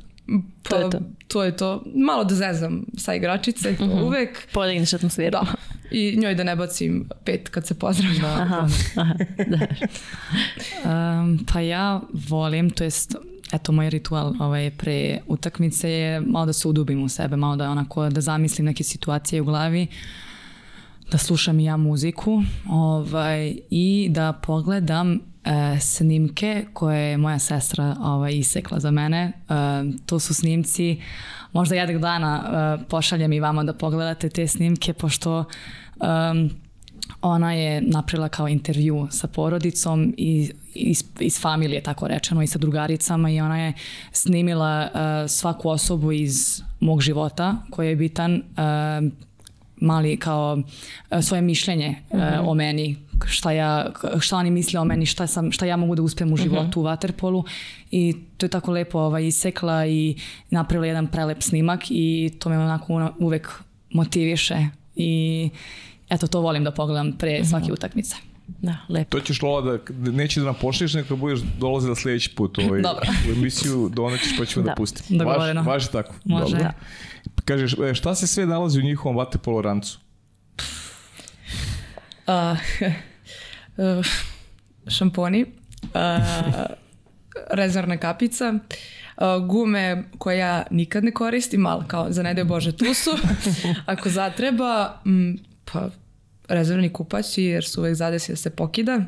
Pa, 0.64 0.70
To 0.70 0.78
je 0.78 0.90
to. 0.90 1.00
to 1.28 1.44
je 1.44 1.58
to. 1.58 1.84
Malo 1.96 2.24
da 2.24 2.36
zezam 2.36 2.86
sa 2.98 3.14
igračice, 3.16 3.76
to 3.78 3.84
uvek. 3.86 4.48
Podigneš 4.54 4.94
atmosferu. 4.94 5.32
Da. 5.32 5.46
I 5.92 6.16
njoj 6.18 6.36
da 6.36 6.44
ne 6.44 6.56
bacim 6.56 7.10
pet 7.24 7.50
kad 7.50 7.68
se 7.68 7.80
pozdravlja. 7.80 8.26
Aha, 8.26 8.68
aha, 8.96 9.14
da. 9.48 9.68
Um, 11.22 11.46
pa 11.54 11.60
ja 11.62 12.02
volim, 12.30 12.70
to 12.70 12.84
jest 12.84 13.16
eto 13.52 13.72
moj 13.72 13.90
ritual 13.90 14.34
ovaj, 14.40 14.72
pre 14.72 15.20
utakmice 15.28 15.90
je 15.90 16.22
malo 16.22 16.46
da 16.46 16.54
se 16.54 16.68
udubim 16.68 17.04
u 17.04 17.10
sebe, 17.10 17.36
malo 17.36 17.56
da 17.56 17.70
onako 17.70 18.10
da 18.10 18.22
zamislim 18.22 18.66
neke 18.66 18.84
situacije 18.84 19.42
u 19.42 19.46
glavi, 19.46 19.88
da 21.12 21.18
slušam 21.18 21.60
i 21.60 21.64
ja 21.64 21.78
muziku 21.78 22.44
ovaj, 22.70 23.58
i 23.70 24.08
da 24.12 24.34
pogledam 24.34 25.14
e, 25.14 25.20
snimke 25.80 26.66
koje 26.74 27.12
je 27.12 27.18
moja 27.18 27.40
sestra 27.40 27.96
ovaj, 28.00 28.34
isekla 28.34 28.80
za 28.80 28.92
mene. 28.92 29.32
E, 29.50 29.54
to 30.06 30.20
su 30.20 30.34
snimci, 30.34 31.02
možda 31.54 31.76
jednog 31.76 32.02
dana 32.02 32.44
e, 32.44 32.84
pošaljem 32.90 33.34
i 33.34 33.40
vama 33.40 33.64
da 33.64 33.74
pogledate 33.74 34.30
te 34.30 34.48
snimke, 34.48 34.94
pošto 34.94 35.46
em, 36.02 36.67
ona 37.22 37.54
je 37.54 37.82
napravila 37.82 38.30
kao 38.30 38.48
intervju 38.48 39.08
sa 39.12 39.28
porodicom 39.28 40.14
i 40.18 40.52
iz, 40.74 41.04
iz 41.20 41.42
familije, 41.42 41.84
tako 41.84 42.08
rečeno, 42.08 42.44
i 42.44 42.48
sa 42.48 42.60
drugaricama 42.60 43.30
i 43.30 43.42
ona 43.42 43.60
je 43.60 43.74
snimila 44.12 44.90
uh, 44.94 45.30
svaku 45.30 45.70
osobu 45.70 46.12
iz 46.12 46.62
mog 46.80 47.02
života 47.02 47.56
koji 47.70 47.90
je 47.90 47.96
bitan 47.96 48.36
uh, 48.36 49.12
mali 49.76 50.18
kao 50.18 50.58
uh, 50.58 51.22
svoje 51.22 51.42
mišljenje 51.42 51.96
uh, 52.10 52.20
o 52.48 52.54
meni 52.54 52.96
šta 53.26 53.52
ja 53.52 53.92
šta 54.20 54.38
oni 54.38 54.52
misle 54.52 54.80
o 54.80 54.86
meni 54.86 55.06
šta 55.06 55.28
sam 55.28 55.52
šta 55.52 55.66
ja 55.66 55.78
mogu 55.78 55.96
da 55.96 56.02
uspem 56.02 56.34
u 56.34 56.38
životu 56.38 56.82
u 56.82 56.84
waterpolu 56.84 57.44
i 57.92 58.16
to 58.38 58.46
je 58.46 58.50
tako 58.50 58.72
lepo 58.72 59.00
ovaj 59.00 59.28
isekla 59.28 59.86
i 59.86 60.16
napravila 60.50 60.88
jedan 60.88 61.08
prelep 61.08 61.42
snimak 61.42 61.82
i 61.90 62.32
to 62.40 62.50
me 62.50 62.60
onako 62.60 63.12
uvek 63.20 63.52
motiviše 63.90 64.68
i 64.96 65.50
eto 66.10 66.28
to 66.28 66.40
volim 66.42 66.64
da 66.64 66.72
pogledam 66.72 67.18
pre 67.18 67.46
svake 67.46 67.74
utakmice. 67.74 68.16
Da, 68.48 68.78
lepo. 68.90 69.20
To 69.20 69.26
ćeš 69.26 69.42
Lola 69.42 69.62
da, 69.62 70.12
neće 70.12 70.40
da 70.40 70.46
nam 70.46 70.56
pošliš, 70.62 70.94
nego 70.94 71.16
budeš 71.16 71.40
dolazila 71.60 71.96
sljedeći 71.96 72.36
put 72.36 72.58
ovaj, 72.58 72.82
Dobro. 72.82 73.06
u 73.30 73.32
emisiju, 73.32 73.90
donećeš 73.94 74.38
pa 74.38 74.46
ćemo 74.46 74.64
da, 74.64 74.70
Da. 74.70 74.76
pustimo. 74.76 75.20
Dogovoreno. 75.20 75.62
Važi, 75.62 75.70
važi 75.70 75.92
tako. 75.92 76.14
Može. 76.26 76.44
Dobro. 76.44 76.60
Da. 76.60 76.74
Kažeš, 77.46 77.74
e, 77.74 77.94
šta 77.94 78.16
se 78.16 78.28
sve 78.28 78.46
nalazi 78.46 78.80
u 78.80 78.84
njihovom 78.84 79.18
vatepolo 79.18 79.62
rancu? 79.62 80.00
A, 82.28 82.56
uh, 83.78 84.06
šamponi, 84.88 85.46
uh, 85.84 85.90
rezervna 87.52 87.98
kapica, 87.98 88.54
uh, 88.54 89.48
gume 89.48 90.04
koje 90.18 90.38
ja 90.38 90.64
nikad 90.72 91.04
ne 91.04 91.12
koristim, 91.12 91.66
ali 91.66 91.84
kao 91.88 92.08
za 92.10 92.24
ne 92.24 92.34
daj 92.34 92.44
Bože 92.44 92.78
tu 92.78 92.94
su. 92.94 93.12
Ako 93.86 94.10
zatreba, 94.10 95.02
mm, 95.06 95.34
pa 95.72 95.90
rezervni 96.48 96.94
kupaći 96.94 97.44
jer 97.44 97.66
su 97.66 97.82
uvek 97.82 97.96
zadesi 97.96 98.32
da 98.32 98.36
se 98.36 98.50
pokida. 98.50 99.02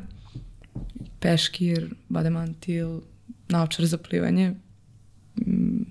Peškir, 1.19 1.95
bademantil, 2.09 3.01
naočar 3.49 3.85
za 3.85 3.97
plivanje. 3.97 4.53
Mm, 5.35 5.81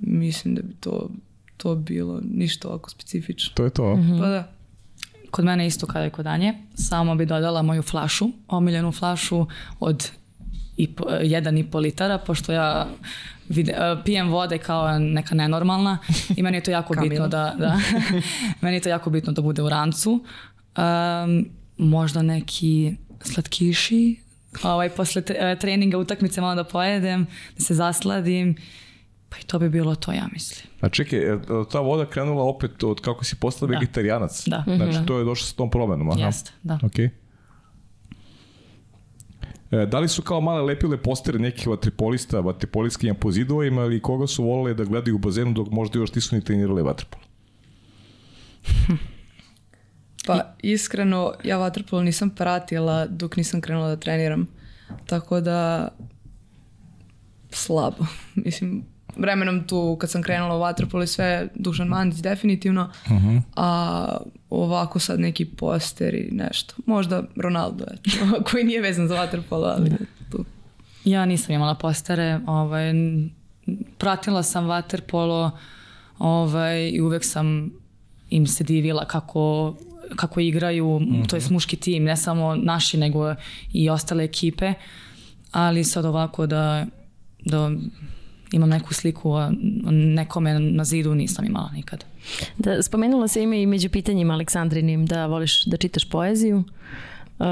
mislim 0.00 0.54
da 0.54 0.62
bi 0.62 0.74
to, 0.80 1.10
to 1.56 1.74
bilo 1.74 2.20
ništa 2.24 2.68
ovako 2.68 2.90
specifično. 2.90 3.54
To 3.54 3.64
je 3.64 3.70
to. 3.70 3.98
Pa 4.20 4.28
da. 4.28 4.52
Kod 5.30 5.44
mene 5.44 5.66
isto 5.66 5.86
kada 5.86 6.04
je 6.04 6.10
kod 6.10 6.26
Anje, 6.26 6.54
samo 6.74 7.14
bi 7.14 7.26
dodala 7.26 7.62
moju 7.62 7.82
flašu, 7.82 8.30
omiljenu 8.48 8.92
flašu 8.92 9.46
od 9.80 10.10
i 10.76 10.86
po, 10.88 11.04
jedan 11.12 11.58
i 11.58 11.64
po 11.64 11.78
litara, 11.78 12.18
pošto 12.18 12.52
ja 12.52 12.86
vide, 13.48 13.72
e, 13.72 13.96
pijem 14.04 14.28
vode 14.28 14.58
kao 14.58 14.98
neka 14.98 15.34
nenormalna 15.34 15.98
i 16.30 16.42
meni 16.42 16.56
je 16.56 16.62
to 16.62 16.70
jako 16.70 16.94
bitno 17.02 17.28
da, 17.28 17.54
da 17.58 17.78
meni 18.60 18.76
je 18.76 18.80
to 18.80 18.88
jako 18.88 19.10
bitno 19.10 19.32
da 19.32 19.42
bude 19.42 19.62
u 19.62 19.68
rancu. 19.68 20.24
Um, 20.76 21.48
možda 21.78 22.22
neki 22.22 22.96
slatkiši, 23.22 24.16
ovaj, 24.62 24.88
posle 24.90 25.22
tre- 25.22 25.52
e, 25.52 25.56
treninga, 25.56 25.98
utakmice 25.98 26.40
malo 26.40 26.54
da 26.54 26.64
pojedem, 26.64 27.26
da 27.56 27.60
se 27.60 27.74
zasladim, 27.74 28.54
pa 29.28 29.36
i 29.36 29.42
to 29.42 29.58
bi 29.58 29.68
bilo 29.68 29.94
to, 29.94 30.12
ja 30.12 30.28
mislim. 30.32 30.66
A 30.80 30.88
čekaj, 30.88 31.18
je 31.18 31.38
ta 31.72 31.80
voda 31.80 32.06
krenula 32.06 32.42
opet 32.44 32.82
od 32.82 33.00
kako 33.00 33.24
si 33.24 33.36
postala 33.36 33.68
Da. 33.68 33.74
vegetarianac? 33.74 34.42
Da. 34.46 34.64
Znači, 34.66 34.96
Mhm. 34.96 35.06
to 35.06 35.18
je 35.18 35.24
došlo 35.24 35.46
sa 35.46 35.54
tom 35.54 35.70
promenom, 35.70 36.10
aha. 36.10 36.20
Jeste, 36.20 36.50
da. 36.62 36.78
Ok. 36.82 36.98
E, 36.98 37.10
da 39.70 39.98
li 39.98 40.08
su 40.08 40.22
kao 40.22 40.40
male 40.40 40.62
lepile 40.62 40.96
postere 40.96 41.38
nekih 41.38 41.66
vatripolista, 41.66 42.40
vatripoliskinja 42.40 43.14
po 43.14 43.32
zidovima 43.32 43.82
ili 43.82 44.02
koga 44.02 44.26
su 44.26 44.44
volele 44.44 44.74
da 44.74 44.84
gledaju 44.84 45.14
u 45.14 45.18
bazenu 45.18 45.52
dok 45.52 45.70
možda 45.70 45.98
još 45.98 46.14
nisu 46.14 46.36
ni 46.36 46.44
trenirali 46.44 46.82
vatripol? 46.82 47.20
Pa 50.26 50.54
iskreno, 50.62 51.32
ja 51.44 51.58
vaterpolo 51.58 52.02
nisam 52.02 52.30
pratila 52.30 53.06
dok 53.06 53.36
nisam 53.36 53.60
krenula 53.60 53.88
da 53.88 53.96
treniram. 53.96 54.46
Tako 55.06 55.40
da 55.40 55.88
slabo. 57.50 58.06
Mislim, 58.44 58.84
vremenom 59.16 59.66
tu 59.66 59.96
kad 60.00 60.10
sam 60.10 60.22
krenula 60.22 60.56
u 60.56 60.60
vaterpolo 60.60 61.02
i 61.02 61.06
sve, 61.06 61.48
Dušan 61.54 61.88
Mandić 61.88 62.20
definitivno, 62.20 62.90
a 63.56 64.16
ovako 64.50 64.98
sad 64.98 65.20
neki 65.20 65.44
poster 65.44 66.14
i 66.14 66.28
nešto. 66.32 66.74
Možda 66.86 67.22
Ronaldo, 67.36 67.84
eto, 67.84 68.10
koji 68.50 68.64
nije 68.64 68.80
vezan 68.80 69.08
za 69.08 69.14
vaterpolo, 69.14 69.66
ali 69.66 69.92
tu. 70.30 70.44
Ja 71.04 71.26
nisam 71.26 71.54
imala 71.54 71.74
postere, 71.74 72.40
ovaj, 72.46 72.92
pratila 73.98 74.42
sam 74.42 74.64
waterpolo 74.64 75.50
ovaj, 76.18 76.90
i 76.90 77.00
uvek 77.00 77.24
sam 77.24 77.70
im 78.30 78.46
se 78.46 78.64
divila 78.64 79.04
kako, 79.04 79.76
kako 80.16 80.40
igraju, 80.40 81.00
to 81.28 81.36
je 81.36 81.42
muški 81.50 81.76
tim, 81.76 82.04
ne 82.04 82.16
samo 82.16 82.56
naši, 82.56 82.96
nego 82.96 83.34
i 83.72 83.90
ostale 83.90 84.24
ekipe, 84.24 84.72
ali 85.52 85.84
sad 85.84 86.04
ovako 86.04 86.46
da, 86.46 86.86
da 87.44 87.70
imam 88.52 88.68
neku 88.68 88.94
sliku 88.94 89.30
o 89.30 89.38
o 89.86 89.90
nekome 89.90 90.60
na 90.60 90.84
zidu 90.84 91.14
nisam 91.14 91.44
imala 91.44 91.70
nikad. 91.72 92.04
Da, 92.58 92.82
spomenula 92.82 93.28
se 93.28 93.42
ime 93.42 93.62
i 93.62 93.66
među 93.66 93.88
pitanjima 93.88 94.34
Aleksandrinim 94.34 95.06
da 95.06 95.26
voliš 95.26 95.64
da 95.64 95.76
čitaš 95.76 96.04
poeziju. 96.04 96.64
Uh, 97.38 97.46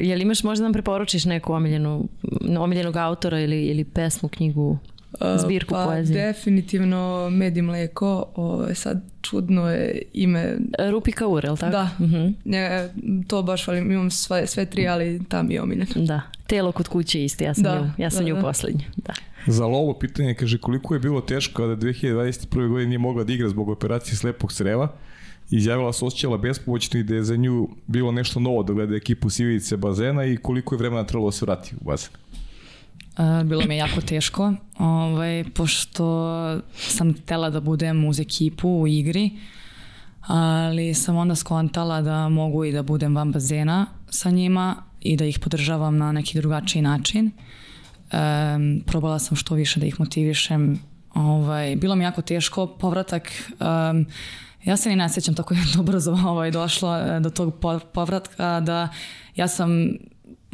jel 0.00 0.20
imaš 0.20 0.42
možda 0.42 0.62
nam 0.62 0.72
preporučiš 0.72 1.24
neku 1.24 1.52
omiljenu, 1.52 2.08
omiljenog 2.58 2.96
autora 2.96 3.40
ili, 3.40 3.62
ili 3.62 3.84
pesmu, 3.84 4.28
knjigu, 4.28 4.78
zbirku 5.36 5.74
pa 5.74 5.84
poezije? 5.84 6.26
definitivno 6.26 7.28
Med 7.30 7.56
i 7.56 7.62
mleko, 7.62 8.24
ovo, 8.34 8.74
sad 8.74 9.02
čudno 9.22 9.70
je 9.70 10.02
ime 10.12 10.56
Rupi 10.90 11.12
Kaur, 11.12 11.44
je 11.44 11.50
li 11.50 11.56
tako? 11.58 11.72
Da, 11.72 11.88
Mhm. 11.98 12.26
Nje, 12.44 12.88
to 13.28 13.42
baš 13.42 13.66
volim, 13.66 13.92
imam 13.92 14.10
sve, 14.10 14.46
sve 14.46 14.66
tri, 14.66 14.88
ali 14.88 15.20
ta 15.28 15.42
mi 15.42 15.54
je 15.54 15.62
omiljena. 15.62 15.86
Da. 15.96 16.20
Telo 16.46 16.72
kod 16.72 16.88
kuće 16.88 17.24
isto, 17.24 17.44
ja 17.44 17.54
sam 17.54 17.62
Da, 17.62 17.80
nju, 17.80 17.90
ja 17.98 18.10
sam 18.10 18.24
da, 18.24 18.28
nju 18.28 18.34
da. 18.34 18.40
poslednju. 18.42 18.84
Da. 18.96 19.12
Za 19.46 19.66
Lolo 19.66 19.98
pitanje 19.98 20.34
kaže 20.34 20.58
koliko 20.58 20.94
je 20.94 21.00
bilo 21.00 21.20
teško 21.20 21.62
kada 21.62 21.76
2021. 21.76 22.68
godine 22.68 22.86
nije 22.86 22.98
mogla 22.98 23.24
da 23.24 23.32
igra 23.32 23.48
zbog 23.48 23.68
operacije 23.68 24.16
slepog 24.16 24.52
creva. 24.52 24.88
Izjavila 25.50 25.92
se 25.92 26.04
osjećala 26.04 26.38
bespomoćno 26.38 27.00
i 27.00 27.02
da 27.02 27.14
je 27.14 27.24
za 27.24 27.36
nju 27.36 27.68
bilo 27.86 28.12
nešto 28.12 28.40
novo 28.40 28.62
da 28.62 28.72
gleda 28.72 28.96
ekipu 28.96 29.30
Sivice 29.30 29.76
bazena 29.76 30.24
i 30.24 30.36
koliko 30.36 30.74
je 30.74 30.78
vremena 30.78 31.04
trebalo 31.04 31.28
da 31.28 31.32
se 31.32 31.44
vrati 31.44 31.74
u 31.80 31.84
bazen. 31.84 32.10
Uh, 33.18 33.48
bilo 33.48 33.62
mi 33.68 33.74
je 33.74 33.78
jako 33.78 34.00
teško, 34.00 34.52
ovaj, 34.78 35.44
pošto 35.54 36.60
sam 36.74 37.14
htela 37.14 37.50
da 37.50 37.60
budem 37.60 38.04
uz 38.04 38.20
ekipu 38.20 38.68
u 38.68 38.86
igri, 38.86 39.30
ali 40.20 40.94
sam 40.94 41.16
onda 41.16 41.34
skontala 41.34 42.02
da 42.02 42.28
mogu 42.28 42.64
i 42.64 42.72
da 42.72 42.82
budem 42.82 43.16
van 43.16 43.32
bazena 43.32 43.86
sa 44.10 44.30
njima 44.30 44.76
i 45.00 45.16
da 45.16 45.24
ih 45.24 45.38
podržavam 45.38 45.96
na 45.96 46.12
neki 46.12 46.38
drugačiji 46.38 46.82
način. 46.82 47.30
Um, 48.12 48.82
probala 48.86 49.18
sam 49.18 49.36
što 49.36 49.54
više 49.54 49.80
da 49.80 49.86
ih 49.86 50.00
motivišem. 50.00 50.80
Ovaj, 51.14 51.76
bilo 51.76 51.94
mi 51.94 52.04
jako 52.04 52.22
teško, 52.22 52.66
povratak, 52.66 53.32
um, 53.60 54.06
ja 54.64 54.76
se 54.76 54.88
ni 54.88 54.96
ne 54.96 55.08
sjećam 55.08 55.34
tako 55.34 55.54
je 55.54 55.60
to 55.74 55.82
brzo 55.82 56.12
ovaj, 56.12 56.50
došlo 56.50 56.98
eh, 56.98 57.20
do 57.20 57.30
tog 57.30 57.54
po- 57.60 57.78
povratka 57.78 58.60
da 58.60 58.88
ja 59.36 59.48
sam 59.48 59.70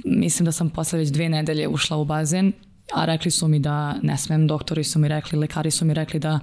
mislim 0.05 0.45
da 0.45 0.53
sam 0.53 0.71
posle 0.71 0.99
već 0.99 1.09
dve 1.09 1.29
nedelje 1.29 1.69
ušla 1.69 1.97
u 1.97 2.05
bazen, 2.05 2.53
a 2.95 3.05
rekli 3.05 3.31
su 3.31 3.49
mi 3.49 3.59
da 3.59 3.95
ne 4.03 4.17
smem, 4.17 4.47
doktori 4.47 4.85
su 4.85 4.99
mi 4.99 5.09
rekli, 5.09 5.39
lekari 5.39 5.71
su 5.71 5.85
mi 5.85 5.95
rekli 5.95 6.21
da 6.21 6.41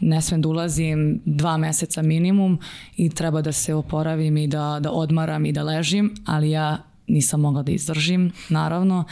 ne 0.00 0.22
smem 0.22 0.42
da 0.42 0.48
ulazim 0.48 1.22
dva 1.24 1.56
meseca 1.56 2.02
minimum 2.02 2.58
i 2.96 3.10
treba 3.10 3.42
da 3.42 3.52
se 3.52 3.74
oporavim 3.74 4.36
i 4.36 4.46
da, 4.46 4.78
da 4.80 4.90
odmaram 4.90 5.46
i 5.46 5.52
da 5.52 5.62
ležim, 5.62 6.14
ali 6.26 6.50
ja 6.50 6.82
nisam 7.06 7.40
mogla 7.40 7.62
da 7.62 7.72
izdržim, 7.72 8.32
naravno. 8.48 9.04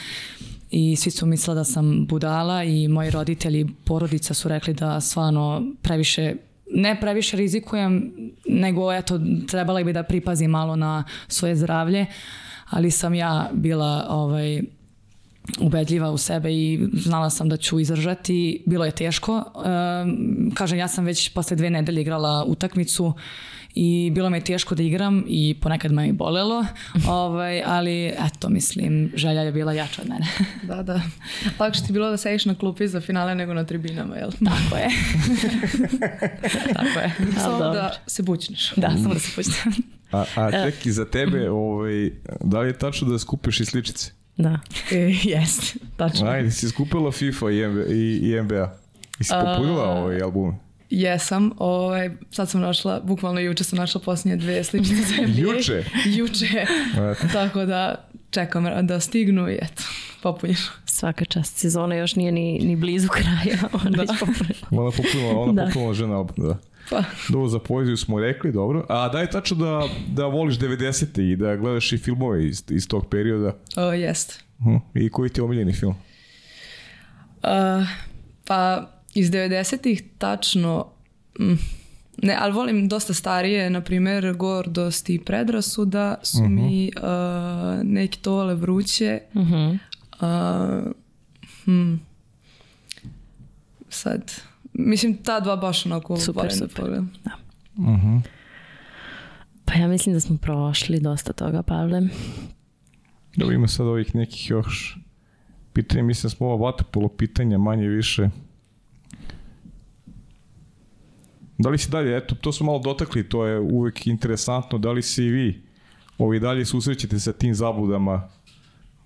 I 0.70 0.96
svi 0.96 1.10
su 1.10 1.26
mislili 1.26 1.54
da 1.54 1.64
sam 1.64 2.06
budala 2.06 2.64
i 2.64 2.88
moji 2.88 3.10
roditelji 3.10 3.66
porodica 3.84 4.34
su 4.34 4.48
rekli 4.48 4.74
da 4.74 5.00
stvarno 5.00 5.66
previše 5.82 6.34
ne 6.72 7.00
previše 7.00 7.36
rizikujem, 7.36 8.12
nego 8.48 8.92
eto, 8.92 9.20
trebala 9.48 9.82
bi 9.82 9.92
da 9.92 10.02
pripazim 10.02 10.50
malo 10.50 10.76
na 10.76 11.04
svoje 11.28 11.56
zdravlje, 11.56 12.06
ali 12.70 12.90
sam 12.90 13.14
ja 13.14 13.50
bila 13.52 14.06
ovaj, 14.08 14.62
ubedljiva 15.60 16.10
u 16.10 16.18
sebe 16.18 16.52
i 16.52 16.88
znala 16.92 17.30
sam 17.30 17.48
da 17.48 17.56
ću 17.56 17.80
izdržati. 17.80 18.62
Bilo 18.66 18.84
je 18.84 18.90
teško. 18.90 19.34
Um, 19.34 20.50
kažem, 20.54 20.78
ja 20.78 20.88
sam 20.88 21.04
već 21.04 21.28
posle 21.28 21.56
dve 21.56 21.70
nedelje 21.70 22.00
igrala 22.00 22.44
utakmicu 22.44 23.12
i 23.74 24.10
bilo 24.14 24.30
mi 24.30 24.36
je 24.36 24.44
teško 24.44 24.74
da 24.74 24.82
igram 24.82 25.24
i 25.28 25.56
ponekad 25.60 25.92
me 25.92 26.08
i 26.08 26.12
bolelo, 26.12 26.66
ovaj, 27.08 27.62
ali 27.66 28.06
eto, 28.06 28.48
mislim, 28.48 29.12
želja 29.14 29.40
je 29.40 29.52
bila 29.52 29.72
jača 29.72 30.02
od 30.02 30.08
mene. 30.08 30.26
da, 30.76 30.82
da. 30.82 31.00
Lakše 31.58 31.82
ti 31.86 31.92
bilo 31.92 32.10
da 32.10 32.16
sediš 32.16 32.44
na 32.44 32.54
klupi 32.54 32.88
za 32.88 33.00
finale 33.00 33.34
nego 33.34 33.54
na 33.54 33.64
tribinama, 33.64 34.16
jel? 34.16 34.30
Tako 34.50 34.76
je. 34.76 34.88
Tako 36.74 36.98
je. 36.98 37.14
Samo 37.38 37.58
da 37.58 37.92
se 38.06 38.22
bućneš. 38.22 38.72
Da, 38.76 38.90
samo 38.90 39.14
da 39.14 39.20
se 39.20 39.32
bućneš. 39.36 39.56
a, 40.12 40.24
a 40.36 40.50
čeki, 40.50 40.92
za 40.92 41.04
tebe, 41.04 41.50
ovaj, 41.50 42.10
da 42.40 42.60
li 42.60 42.68
je 42.68 42.78
tačno 42.78 43.08
da 43.08 43.18
skupiš 43.18 43.60
i 43.60 43.64
sličice? 43.64 44.12
Da. 44.36 44.58
E, 44.92 45.14
jest, 45.22 45.76
tačno. 45.96 46.28
Ajde, 46.28 46.50
si 46.50 46.68
skupila 46.68 47.12
FIFA 47.12 47.50
i, 47.50 47.68
MB, 47.68 47.90
i, 47.90 48.30
i 48.30 48.42
NBA? 48.42 48.76
I 49.20 49.24
si 49.24 49.32
popunila 49.44 49.92
uh, 49.92 49.98
ovaj 49.98 50.22
album? 50.22 50.69
Jesam, 50.90 51.52
ovaj, 51.58 52.10
sad 52.30 52.50
sam 52.50 52.60
našla, 52.60 53.00
bukvalno 53.04 53.40
juče 53.40 53.64
sam 53.64 53.78
našla 53.78 54.00
posljednje 54.00 54.36
dve 54.36 54.64
sličice 54.64 54.94
za 54.94 55.14
NBA. 55.26 55.40
Juče? 55.40 55.84
Juče. 56.06 56.66
Tako 57.32 57.64
da 57.64 58.08
čekam 58.30 58.86
da 58.86 59.00
stignu 59.00 59.48
i 59.48 59.58
eto, 59.62 59.82
popunjeno. 60.22 60.60
Svaka 60.84 61.24
čast, 61.24 61.56
sezona 61.56 61.94
još 61.94 62.16
nije 62.16 62.32
ni, 62.32 62.58
ni 62.58 62.76
blizu 62.76 63.08
kraja. 63.08 63.58
Ona 63.84 63.90
da. 63.90 64.02
već 64.02 64.10
popunila. 64.20 64.68
Ona 64.70 64.90
popunila, 64.90 65.40
ona 65.40 65.52
da. 65.52 65.66
popunila 65.66 65.94
žena 65.94 66.16
album, 66.16 66.36
da. 66.46 66.56
Pa. 66.90 67.02
Dobro, 67.28 67.48
za 67.48 67.58
poeziju 67.58 67.96
smo 67.96 68.20
rekli, 68.20 68.52
dobro. 68.52 68.86
A 68.88 69.08
daj 69.08 69.30
tačno 69.30 69.56
da, 69.56 69.88
da 70.08 70.26
voliš 70.26 70.58
90. 70.58 71.32
i 71.32 71.36
da 71.36 71.56
gledaš 71.56 71.92
i 71.92 71.98
filmove 71.98 72.48
iz, 72.48 72.64
iz 72.70 72.88
tog 72.88 73.08
perioda. 73.10 73.56
O, 73.76 73.92
jest. 73.92 74.44
Uh, 74.58 74.80
I 74.94 75.10
koji 75.10 75.30
ti 75.30 75.40
je 75.40 75.44
omiljeni 75.44 75.72
film? 75.72 75.94
Uh, 77.42 77.88
pa 78.46 78.90
iz 79.14 79.30
90-ih 79.30 80.02
tačno 80.18 80.86
mm, 81.40 81.54
ne, 82.22 82.36
ali 82.40 82.52
volim 82.52 82.88
dosta 82.88 83.14
starije, 83.14 83.70
na 83.70 83.80
primjer 83.80 84.34
Gordost 84.34 85.10
i 85.10 85.18
predrasuda 85.18 86.14
su 86.22 86.38
uh 86.38 86.44
mhm. 86.44 86.58
-huh. 86.58 86.62
mi 86.62 86.90
uh, 86.96 87.86
neki 87.92 88.18
tole 88.18 88.54
vruće. 88.54 89.20
Uh 89.34 89.42
-huh. 89.42 89.78
uh, 90.20 90.92
hmm. 91.64 92.00
Sad, 93.88 94.32
mislim 94.72 95.16
ta 95.16 95.40
dva 95.40 95.56
baš 95.56 95.86
onako 95.86 96.16
super, 96.16 96.52
super. 96.52 96.84
Da. 97.24 97.30
Uh 97.76 97.86
-huh. 97.86 98.20
Pa 99.64 99.74
ja 99.74 99.88
mislim 99.88 100.14
da 100.14 100.20
smo 100.20 100.36
prošli 100.36 101.00
dosta 101.00 101.32
toga, 101.32 101.62
Pavle. 101.62 102.00
Da 103.36 103.52
ima 103.52 103.68
sad 103.68 103.86
ovih 103.86 104.14
nekih 104.14 104.50
još 104.50 104.98
pitanja, 105.72 106.02
mislim 106.02 106.30
da 106.30 106.36
smo 106.36 106.46
ova 106.46 106.66
vatapolo 106.66 107.08
pitanja 107.08 107.58
manje 107.58 107.88
više 107.88 108.28
Da 111.60 111.68
li 111.68 111.78
si 111.78 111.90
dalje, 111.90 112.16
eto, 112.16 112.34
to 112.34 112.52
smo 112.52 112.66
malo 112.66 112.78
dotakli, 112.78 113.28
to 113.28 113.44
je 113.46 113.58
uvek 113.60 114.06
interesantno, 114.06 114.78
da 114.78 114.92
li 114.92 115.02
si 115.02 115.24
i 115.24 115.30
vi? 115.30 115.62
Ovaj, 116.18 116.38
dalje 116.38 116.64
susrećete 116.64 117.18
sa 117.20 117.32
tim 117.32 117.54
zabudama 117.54 118.28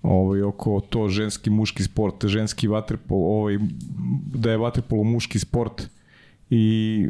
ovaj, 0.01 0.41
oko 0.41 0.81
to 0.89 1.09
ženski, 1.09 1.49
muški 1.49 1.83
sport, 1.83 2.25
ženski 2.25 2.67
vaterpol, 2.67 3.17
ovaj, 3.17 3.57
da 4.33 4.51
je 4.51 4.57
vaterpolo 4.57 5.03
muški 5.03 5.39
sport 5.39 5.89
i 6.49 7.07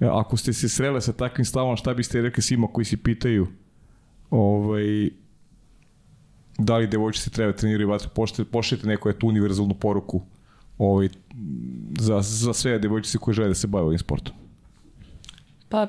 ako 0.00 0.36
ste 0.36 0.52
se 0.52 0.68
srele 0.68 1.00
sa 1.00 1.12
takvim 1.12 1.44
stavom, 1.44 1.76
šta 1.76 1.94
biste 1.94 2.20
rekli 2.22 2.42
svima 2.42 2.68
koji 2.72 2.84
se 2.84 2.96
pitaju 2.96 3.46
ovaj, 4.30 5.10
da 6.58 6.76
li 6.76 6.86
devojčice 6.86 7.30
treba 7.30 7.52
trenirati 7.52 7.84
vaterpolo, 7.84 8.26
pošljete 8.52 8.86
neku 8.86 9.08
etu 9.08 9.28
univerzalnu 9.28 9.74
poruku 9.74 10.22
ovaj, 10.78 11.08
za, 11.98 12.20
za 12.22 12.52
sve 12.52 12.78
devojčice 12.78 13.18
koje 13.18 13.34
žele 13.34 13.48
da 13.48 13.54
se 13.54 13.66
bave 13.66 13.86
ovim 13.86 13.98
sportom? 13.98 14.34
Pa 15.68 15.86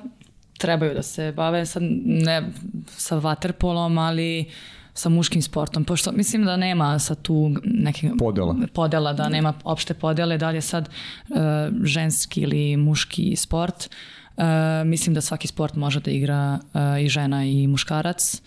trebaju 0.57 0.93
da 0.93 1.01
se 1.01 1.31
bave 1.31 1.65
sad 1.65 1.83
ne 2.05 2.49
sa 2.87 3.15
vaterpolom, 3.15 3.97
ali 3.97 4.45
sa 4.93 5.09
muškim 5.09 5.41
sportom, 5.41 5.85
pošto 5.85 6.11
mislim 6.11 6.45
da 6.45 6.57
nema 6.57 6.99
sa 6.99 7.15
tu 7.15 7.51
neke 7.63 8.11
podela, 8.19 8.55
podela 8.73 9.13
da 9.13 9.29
nema 9.29 9.53
opšte 9.63 9.93
podele, 9.93 10.37
da 10.37 10.49
li 10.49 10.57
je 10.57 10.61
sad 10.61 10.89
uh, 10.89 11.37
ženski 11.83 12.41
ili 12.41 12.77
muški 12.77 13.35
sport. 13.35 13.89
Uh, 14.37 14.43
mislim 14.85 15.13
da 15.13 15.21
svaki 15.21 15.47
sport 15.47 15.75
može 15.75 15.99
da 15.99 16.11
igra 16.11 16.59
uh, 16.73 17.03
i 17.03 17.09
žena 17.09 17.45
i 17.45 17.67
muškarac 17.67 18.41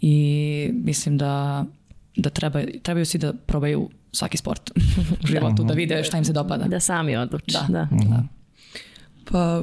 i 0.00 0.70
mislim 0.72 1.18
da 1.18 1.64
da 2.16 2.30
treba, 2.30 2.62
trebaju 2.82 3.06
svi 3.06 3.18
da 3.18 3.32
probaju 3.32 3.88
svaki 4.12 4.36
sport 4.36 4.70
u 5.24 5.26
životu, 5.26 5.64
da 5.64 5.74
vide 5.74 6.04
šta 6.04 6.18
im 6.18 6.24
se 6.24 6.32
dopada. 6.32 6.64
Da 6.64 6.80
sami 6.80 7.16
odluči. 7.16 7.52
Da. 7.52 7.66
da. 7.68 7.88
da. 7.90 8.22
Pa, 9.30 9.62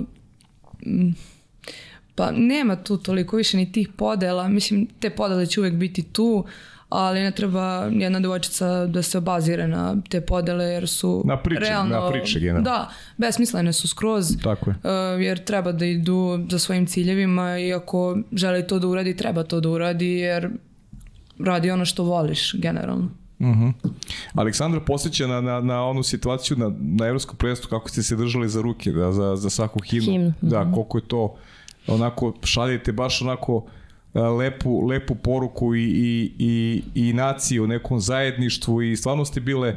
pa 2.15 2.31
nema 2.31 2.75
tu 2.75 2.97
toliko 2.97 3.35
više 3.35 3.57
ni 3.57 3.71
tih 3.71 3.89
podela. 3.97 4.47
Mislim, 4.47 4.87
te 4.99 5.09
podele 5.09 5.45
će 5.45 5.59
uvek 5.59 5.73
biti 5.73 6.03
tu, 6.03 6.45
ali 6.89 7.19
ne 7.19 7.31
treba 7.31 7.89
jedna 7.91 8.19
devojčica 8.19 8.85
da 8.85 9.01
se 9.01 9.17
obazire 9.17 9.67
na 9.67 9.97
te 10.09 10.21
podele 10.21 10.65
jer 10.65 10.87
su 10.87 11.23
na 11.25 11.37
priče, 11.37 11.59
realno, 11.59 11.99
na 11.99 12.09
priče 12.09 12.39
generalno. 12.39 12.69
Da, 12.69 12.89
besmislene 13.17 13.73
su 13.73 13.87
skroz. 13.87 14.37
Tako 14.43 14.69
je. 14.69 14.75
Uh, 14.75 15.21
jer 15.21 15.43
treba 15.43 15.71
da 15.71 15.85
idu 15.85 16.45
za 16.49 16.59
svojim 16.59 16.85
ciljevima 16.85 17.59
i 17.59 17.73
ako 17.73 18.17
želi 18.31 18.67
to 18.67 18.79
da 18.79 18.87
uradi, 18.87 19.15
treba 19.15 19.43
to 19.43 19.59
da 19.59 19.69
uradi 19.69 20.07
jer 20.07 20.49
radi 21.39 21.71
ono 21.71 21.85
što 21.85 22.03
voliš 22.03 22.53
generalno. 22.53 23.09
Uh 23.39 23.47
mhm. 23.47 23.63
-huh. 23.63 23.89
Aleksandra 24.33 24.81
posjeća 24.81 25.27
na, 25.27 25.41
na, 25.41 25.61
na 25.61 25.83
onu 25.83 26.03
situaciju 26.03 26.57
na, 26.57 26.71
na 26.79 27.05
evropskom 27.05 27.37
prvenstvu 27.37 27.69
kako 27.69 27.89
ste 27.89 28.03
se 28.03 28.15
držali 28.15 28.49
za 28.49 28.61
ruke 28.61 28.91
da, 28.91 29.11
za, 29.11 29.35
za 29.35 29.49
svaku 29.49 29.79
himnu. 29.79 30.11
Himn. 30.11 30.33
Da, 30.41 30.63
mhm. 30.63 30.73
koliko 30.73 30.97
je 30.97 31.07
to 31.07 31.35
onako 31.87 32.33
šaljete 32.43 32.91
baš 32.91 33.21
onako 33.21 33.65
lepu, 34.13 34.87
lepu 34.87 35.15
poruku 35.15 35.75
i, 35.75 35.83
i, 35.83 36.31
i, 36.39 36.83
i 36.95 37.13
naciju 37.13 37.63
u 37.63 37.67
nekom 37.67 37.99
zajedništvu 37.99 38.81
i 38.81 38.95
stvarno 38.95 39.25
ste 39.25 39.39
bile 39.41 39.75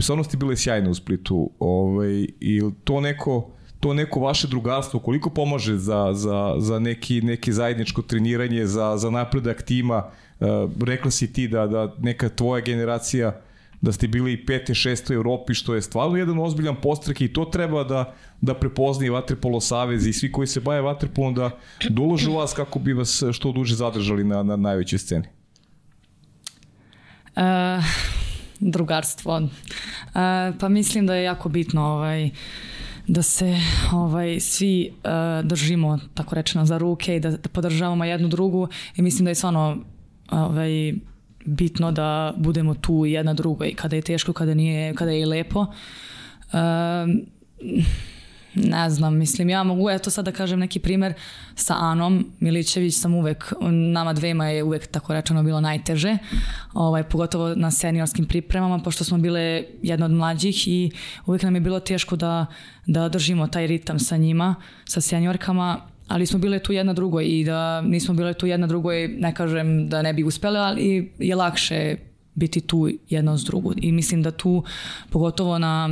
stvarno 0.00 0.24
ste 0.24 0.36
bile 0.36 0.56
sjajne 0.56 0.90
u 0.90 0.94
Splitu 0.94 1.50
ovaj, 1.58 2.26
i 2.40 2.62
to 2.84 3.00
neko 3.00 3.50
to 3.80 3.94
neko 3.94 4.20
vaše 4.20 4.48
drugarstvo 4.48 5.00
koliko 5.00 5.30
pomaže 5.30 5.76
za, 5.76 6.10
za, 6.12 6.54
za 6.58 6.78
neki, 6.78 7.22
neki 7.22 7.52
zajedničko 7.52 8.02
treniranje, 8.02 8.66
za, 8.66 8.96
za 8.96 9.10
napredak 9.10 9.62
tima, 9.62 9.98
Uh, 9.98 10.23
rekla 10.84 11.10
si 11.10 11.32
ti 11.32 11.48
da, 11.48 11.66
da 11.66 11.94
neka 11.98 12.28
tvoja 12.28 12.60
generacija 12.60 13.40
da 13.84 13.92
ste 13.92 14.08
bili 14.08 14.32
i 14.32 14.46
pete, 14.46 14.74
šeste 14.74 15.12
u 15.12 15.16
Europi, 15.16 15.54
što 15.54 15.74
je 15.74 15.82
stvarno 15.82 16.16
jedan 16.16 16.38
ozbiljan 16.38 16.76
postrek 16.76 17.20
i 17.20 17.32
to 17.32 17.44
treba 17.44 17.84
da, 17.84 18.14
da 18.40 18.54
prepozna 18.54 19.06
i 19.06 19.10
Vatrepolo 19.10 19.60
Savez 19.60 20.06
i 20.06 20.12
svi 20.12 20.32
koji 20.32 20.46
se 20.46 20.60
baje 20.60 20.80
Vatrepolom 20.80 21.34
da 21.34 21.50
doložu 21.90 22.32
vas 22.32 22.52
kako 22.52 22.78
bi 22.78 22.92
vas 22.92 23.22
što 23.32 23.52
duže 23.52 23.74
zadržali 23.74 24.24
na, 24.24 24.42
na 24.42 24.56
najvećoj 24.56 24.98
sceni. 24.98 25.26
Uh, 27.36 27.84
drugarstvo. 28.60 29.36
Uh, 29.36 29.50
pa 30.60 30.68
mislim 30.68 31.06
da 31.06 31.14
je 31.14 31.24
jako 31.24 31.48
bitno 31.48 31.82
ovaj, 31.82 32.30
da 33.06 33.22
se 33.22 33.56
ovaj 33.92 34.40
svi 34.40 34.90
uh, 34.90 35.46
držimo 35.46 35.98
tako 36.14 36.34
rečeno 36.34 36.66
za 36.66 36.78
ruke 36.78 37.16
i 37.16 37.20
da, 37.20 37.30
da 37.30 37.48
podržavamo 37.48 38.04
jednu 38.04 38.28
drugu 38.28 38.68
i 38.96 39.02
mislim 39.02 39.24
da 39.24 39.30
je 39.30 39.34
stvarno 39.34 39.84
ovaj, 40.30 40.94
bitno 41.44 41.92
da 41.92 42.34
budemo 42.36 42.74
tu 42.74 43.06
jedna 43.06 43.34
druga 43.34 43.66
i 43.66 43.74
kada 43.74 43.96
je 43.96 44.02
teško, 44.02 44.32
kada 44.32 44.54
nije, 44.54 44.94
kada 44.94 45.10
je 45.10 45.26
lepo. 45.26 45.66
Um, 46.52 47.26
ne 48.54 48.90
znam, 48.90 49.16
mislim, 49.16 49.48
ja 49.48 49.62
mogu 49.62 49.90
eto 49.90 50.10
sad 50.10 50.24
da 50.24 50.32
kažem 50.32 50.58
neki 50.58 50.78
primer 50.78 51.14
sa 51.54 51.74
Anom 51.78 52.32
Milićević 52.40 52.94
sam 52.94 53.14
uvek, 53.14 53.52
nama 53.92 54.12
dvema 54.12 54.48
je 54.48 54.62
uvek 54.62 54.86
tako 54.86 55.12
rečeno 55.12 55.42
bilo 55.42 55.60
najteže, 55.60 56.18
ovaj, 56.74 57.02
pogotovo 57.02 57.54
na 57.54 57.70
seniorskim 57.70 58.26
pripremama, 58.26 58.78
pošto 58.78 59.04
smo 59.04 59.18
bile 59.18 59.64
jedna 59.82 60.06
od 60.06 60.12
mlađih 60.12 60.68
i 60.68 60.90
uvek 61.26 61.42
nam 61.42 61.54
je 61.54 61.60
bilo 61.60 61.80
teško 61.80 62.16
da, 62.16 62.46
da 62.86 63.08
držimo 63.08 63.46
taj 63.46 63.66
ritam 63.66 63.98
sa 63.98 64.16
njima, 64.16 64.54
sa 64.84 65.00
seniorkama 65.00 65.80
ali 66.08 66.26
smo 66.26 66.38
bile 66.38 66.58
tu 66.58 66.72
jedna 66.72 66.92
drugoj 66.92 67.24
i 67.24 67.44
da 67.44 67.80
nismo 67.80 68.14
bile 68.14 68.34
tu 68.34 68.46
jedna 68.46 68.66
drugoj, 68.66 69.08
ne 69.08 69.34
kažem 69.34 69.88
da 69.88 70.02
ne 70.02 70.12
bi 70.12 70.24
uspele, 70.24 70.60
ali 70.60 71.12
je 71.18 71.36
lakše 71.36 71.96
biti 72.34 72.60
tu 72.60 72.88
jedno 73.10 73.38
s 73.38 73.44
drugu. 73.44 73.72
I 73.76 73.92
mislim 73.92 74.22
da 74.22 74.30
tu, 74.30 74.64
pogotovo 75.10 75.58
na 75.58 75.90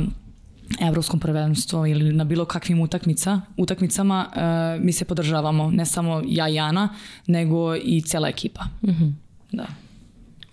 evropskom 0.81 1.19
prvenstvu 1.19 1.87
ili 1.87 2.13
na 2.13 2.23
bilo 2.23 2.45
kakvim 2.45 2.81
utakmica, 2.81 3.41
utakmicama, 3.57 4.27
uh, 4.27 4.83
mi 4.85 4.91
se 4.91 5.05
podržavamo, 5.05 5.71
ne 5.71 5.85
samo 5.85 6.21
ja 6.25 6.49
i 6.49 6.59
Ana, 6.59 6.89
nego 7.27 7.75
i 7.75 8.01
cela 8.01 8.27
ekipa. 8.27 8.63
Mm 8.81 8.89
-hmm. 8.89 9.13
Da. 9.51 9.65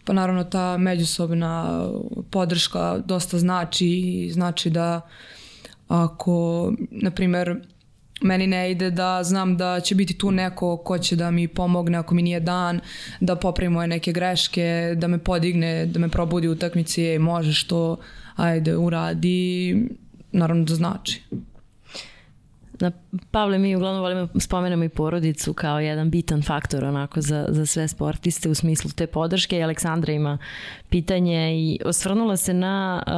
Pa 0.04 0.12
naravno 0.12 0.44
ta 0.44 0.78
međusobna 0.78 1.84
podrška 2.30 2.98
dosta 2.98 3.38
znači 3.38 3.86
i 3.86 4.30
znači 4.32 4.70
da 4.70 5.00
ako, 5.88 6.72
na 6.90 7.10
primer, 7.10 7.60
meni 8.20 8.46
ne 8.46 8.70
ide 8.70 8.90
da 8.90 9.24
znam 9.24 9.56
da 9.56 9.80
će 9.80 9.94
biti 9.94 10.18
tu 10.18 10.30
neko 10.30 10.76
ko 10.76 10.98
će 10.98 11.16
da 11.16 11.30
mi 11.30 11.48
pomogne 11.48 11.98
ako 11.98 12.14
mi 12.14 12.22
nije 12.22 12.40
dan, 12.40 12.80
da 13.20 13.36
popravi 13.36 13.68
moje 13.68 13.88
neke 13.88 14.12
greške, 14.12 14.94
da 14.96 15.08
me 15.08 15.18
podigne, 15.18 15.86
da 15.86 15.98
me 15.98 16.08
probudi 16.08 16.48
u 16.48 16.52
utakmici, 16.52 17.02
ej, 17.02 17.18
možeš 17.18 17.64
to, 17.64 17.96
ajde, 18.36 18.76
uradi, 18.76 19.76
naravno 20.32 20.64
da 20.64 20.74
znači. 20.74 21.22
Na 22.80 22.92
Pavle, 23.30 23.58
mi 23.58 23.76
uglavnom 23.76 24.02
volimo 24.02 24.28
spomenemo 24.38 24.84
i 24.84 24.88
porodicu 24.88 25.54
kao 25.54 25.80
jedan 25.80 26.10
bitan 26.10 26.42
faktor 26.42 26.84
onako 26.84 27.20
za, 27.20 27.46
za 27.48 27.66
sve 27.66 27.88
sportiste 27.88 28.48
u 28.48 28.54
smislu 28.54 28.90
te 28.90 29.06
podrške 29.06 29.58
i 29.58 29.62
Aleksandra 29.62 30.12
ima 30.12 30.38
pitanje 30.88 31.54
i 31.56 31.78
osvrnula 31.84 32.36
se 32.36 32.54
na 32.54 33.02
uh, 33.06 33.12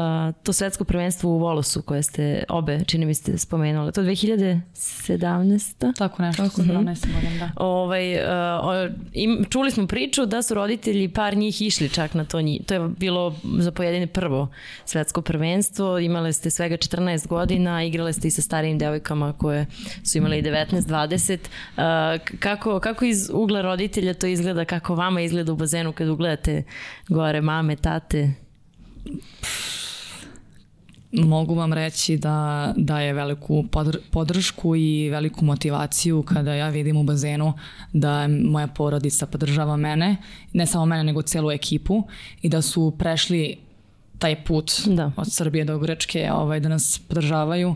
to 0.45 0.53
svetsko 0.53 0.85
prvenstvo 0.85 1.31
u 1.31 1.39
Volosu 1.39 1.83
koje 1.83 2.03
ste 2.03 2.45
obe, 2.49 2.81
čini 2.87 3.07
mi 3.07 3.15
ste 3.15 3.39
spomenule. 3.39 3.93
To 3.93 4.03
2017. 4.03 5.95
Tako 5.99 6.23
nešto, 6.23 6.43
Tako, 6.43 6.63
17 6.63 7.15
godina, 7.15 7.39
da. 7.39 7.51
Ovaj, 7.57 8.15
uh, 8.15 8.21
im, 9.13 9.45
čuli 9.51 9.71
smo 9.71 9.87
priču 9.87 10.27
da 10.27 10.43
su 10.43 10.55
roditelji 10.55 11.09
par 11.09 11.37
njih 11.37 11.63
išli 11.63 11.89
čak 11.89 12.15
na 12.15 12.25
to. 12.25 12.41
Njih. 12.41 12.61
To 12.67 12.75
je 12.75 12.89
bilo 12.99 13.35
za 13.59 13.71
pojedine 13.71 14.07
prvo 14.07 14.49
svetsko 14.85 15.23
prvenstvo. 15.23 15.99
Imale 15.99 16.33
ste 16.33 16.51
svega 16.51 16.77
14 16.77 17.27
godina, 17.27 17.85
igrale 17.85 18.13
ste 18.13 18.29
i 18.29 18.31
sa 18.31 18.43
starijim 18.43 18.79
devojkama 18.79 19.33
koje 19.33 19.52
su 20.05 20.19
imale 20.19 20.39
i 20.39 20.43
19-20. 20.43 21.39
Uh, 21.39 22.39
kako, 22.39 22.81
kako 22.81 23.05
iz 23.05 23.31
ugla 23.33 23.61
roditelja 23.63 24.15
to 24.15 24.27
izgleda, 24.27 24.65
kako 24.65 24.95
vama 24.95 25.21
izgleda 25.21 25.53
u 25.53 25.57
bazenu 25.57 25.93
kad 25.93 26.09
ugledate 26.09 26.63
gore 27.09 27.41
mame, 27.41 27.77
tate? 27.77 28.33
Mogu 31.13 31.55
vam 31.55 31.73
reći 31.73 32.17
da 32.17 32.73
daje 32.77 33.13
veliku 33.13 33.65
podršku 34.11 34.77
i 34.77 35.09
veliku 35.11 35.45
motivaciju 35.45 36.23
kada 36.23 36.55
ja 36.55 36.69
vidim 36.69 36.97
u 36.97 37.03
bazenu 37.03 37.53
da 37.93 38.29
moja 38.29 38.67
porodica 38.67 39.27
podržava 39.27 39.77
mene, 39.77 40.17
ne 40.53 40.67
samo 40.67 40.87
mene 40.87 41.05
nego 41.05 41.23
celu 41.23 41.51
ekipu 41.51 42.03
i 42.43 42.49
da 42.49 42.63
su 42.63 42.95
prešli 42.99 43.57
taj 44.23 44.45
put 44.45 44.73
da. 44.87 45.13
od 45.17 45.33
Srbije 45.33 45.65
do 45.65 45.79
Grčke 45.79 46.31
ovaj, 46.33 46.61
da 46.61 46.69
nas 46.69 47.01
podržavaju 47.09 47.75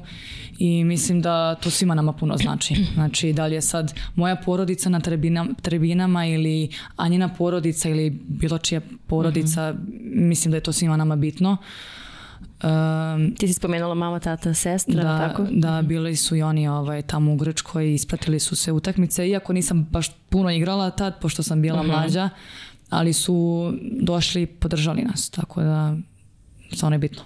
i 0.58 0.84
mislim 0.84 1.22
da 1.22 1.54
to 1.54 1.70
svima 1.70 1.94
nama 1.94 2.12
puno 2.12 2.36
znači. 2.36 2.74
Znači 2.94 3.32
da 3.32 3.46
li 3.46 3.54
je 3.54 3.62
sad 3.62 3.94
moja 4.14 4.36
porodica 4.36 4.88
na 4.88 5.00
trebinama, 5.00 5.50
trebinama 5.62 6.26
ili 6.26 6.70
Anjina 6.96 7.28
porodica 7.28 7.88
ili 7.88 8.10
bilo 8.10 8.58
čija 8.58 8.80
porodica, 9.06 9.72
mm 9.72 9.76
-hmm. 9.76 10.28
mislim 10.28 10.50
da 10.50 10.56
je 10.56 10.60
to 10.60 10.72
svima 10.72 10.96
nama 10.96 11.16
bitno. 11.16 11.56
Um, 12.62 13.34
Ti 13.38 13.48
si 13.48 13.52
spomenula 13.52 13.94
mama, 13.94 14.20
tata, 14.20 14.54
sestra, 14.54 15.02
da, 15.02 15.28
tako? 15.28 15.46
Da, 15.50 15.82
bili 15.82 16.16
su 16.16 16.36
i 16.36 16.42
oni 16.42 16.68
ovaj, 16.68 17.02
tamo 17.02 17.32
u 17.32 17.36
Grčkoj 17.36 17.86
i 17.86 17.94
ispratili 17.94 18.40
su 18.40 18.56
se 18.56 18.72
utakmice, 18.72 19.28
iako 19.28 19.52
nisam 19.52 19.84
baš 19.90 20.10
puno 20.28 20.50
igrala 20.50 20.90
tad, 20.90 21.20
pošto 21.20 21.42
sam 21.42 21.62
bila 21.62 21.80
uh 21.80 21.86
mhm. 21.86 21.94
-huh. 21.94 22.00
mlađa, 22.00 22.28
ali 22.90 23.12
su 23.12 23.72
došli 24.00 24.42
i 24.42 24.46
podržali 24.46 25.02
nas, 25.02 25.30
tako 25.30 25.62
da 25.62 25.96
stvarno 26.72 26.94
je 26.94 26.98
bitno. 26.98 27.22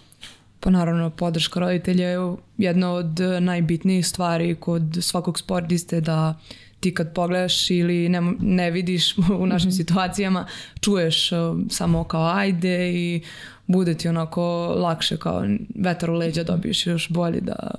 Pa 0.61 0.71
naravno, 0.71 1.11
podrška 1.11 1.61
roditelja 1.61 2.09
je 2.09 2.37
jedna 2.59 2.93
od 2.93 3.21
najbitnijih 3.41 4.07
stvari 4.07 4.55
kod 4.55 4.99
svakog 5.01 5.39
sportiste 5.39 6.01
da 6.01 6.39
ti 6.81 6.95
kad 6.95 7.15
pogledaš 7.15 7.71
ili 7.71 8.09
ne, 8.09 8.21
ne 8.41 8.71
vidiš 8.71 9.19
u 9.41 9.47
našim 9.47 9.69
mm 9.69 9.73
-hmm. 9.73 9.77
situacijama, 9.77 10.47
čuješ 10.81 11.33
uh, 11.33 11.39
samo 11.71 12.05
kao 12.05 12.27
ajde 12.35 12.93
i 12.93 13.23
bude 13.67 13.95
ti 13.95 14.09
onako 14.09 14.43
lakše 14.77 15.17
kao 15.17 15.45
vetar 15.75 16.11
u 16.11 16.15
leđa 16.15 16.45
dobiješ 16.45 16.87
još 16.87 17.09
bolje 17.09 17.41
da 17.41 17.71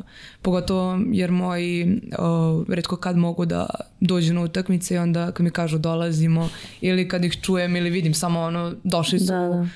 pogotovo 0.41 0.99
jer 1.11 1.31
moji 1.31 2.01
o, 2.17 2.63
redko 2.69 2.95
kad 2.95 3.17
mogu 3.17 3.45
da 3.45 3.65
dođu 3.99 4.33
na 4.33 4.41
utakmice 4.41 4.95
i 4.95 4.97
onda 4.97 5.31
kad 5.31 5.43
mi 5.43 5.51
kažu 5.51 5.77
dolazimo 5.77 6.49
ili 6.81 7.07
kad 7.07 7.25
ih 7.25 7.41
čujem 7.41 7.75
ili 7.75 7.89
vidim 7.89 8.13
samo 8.13 8.41
ono 8.41 8.73
došli 8.83 9.19
su 9.19 9.25
da, 9.25 9.39
da 9.39 9.67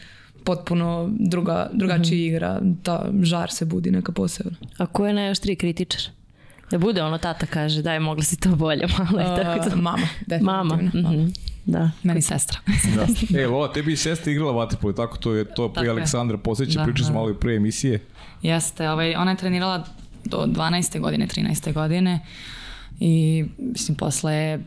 potpuno 0.45 1.09
druga, 1.19 1.69
drugačija 1.73 2.17
mm 2.17 2.21
-hmm. 2.21 2.27
igra, 2.27 2.61
ta 2.83 3.09
žar 3.21 3.51
se 3.51 3.65
budi 3.65 3.91
neka 3.91 4.11
posebna. 4.11 4.57
A 4.77 4.85
ko 4.85 5.07
je 5.07 5.13
najoštriji 5.13 5.55
kritičar? 5.55 6.01
Da 6.71 6.77
bude 6.77 7.03
ono 7.03 7.17
tata 7.17 7.45
kaže 7.45 7.81
daj 7.81 7.99
mogli 7.99 8.23
si 8.23 8.39
to 8.39 8.55
bolje 8.55 8.87
malo. 8.97 9.31
Uh, 9.31 9.37
tako 9.37 9.69
to. 9.69 9.75
Mama, 9.75 10.07
definitivno. 10.19 10.63
Mama. 10.63 10.75
Mm 10.75 10.91
-hmm. 10.93 11.35
Da. 11.65 11.91
Meni 12.03 12.21
sestra. 12.21 12.59
da. 12.95 13.39
E, 13.39 13.47
Lola, 13.47 13.73
tebi 13.73 13.93
i 13.93 13.95
sestra 13.95 14.31
igrala 14.31 14.51
vaterpolo, 14.51 14.93
tako 14.93 15.17
to 15.17 15.33
je 15.33 15.45
to 15.55 15.73
pri 15.73 15.89
Aleksandra 15.89 16.37
posjeća, 16.37 16.79
da, 16.79 16.85
pričali 16.85 17.05
smo 17.05 17.13
da. 17.13 17.19
malo 17.19 17.29
i 17.29 17.33
pre 17.33 17.55
emisije. 17.55 17.99
Jeste, 18.41 18.89
ovaj, 18.89 19.15
ona 19.15 19.31
je 19.31 19.37
trenirala 19.37 19.85
do 20.25 20.37
12. 20.37 20.99
godine, 20.99 21.27
13. 21.27 21.73
godine. 21.73 22.19
I 22.99 23.45
mislim 23.57 23.97
posle 23.97 24.33
je 24.33 24.63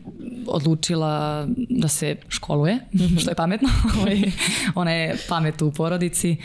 odlučila 0.47 1.47
da 1.69 1.87
se 1.87 2.15
školuje, 2.27 2.79
mhm. 2.93 3.17
što 3.17 3.31
je 3.31 3.35
pametno. 3.35 3.69
Ovaj, 3.99 4.21
ona 4.75 4.91
je 4.91 5.17
pamet 5.29 5.61
u 5.61 5.71
porodici. 5.71 6.35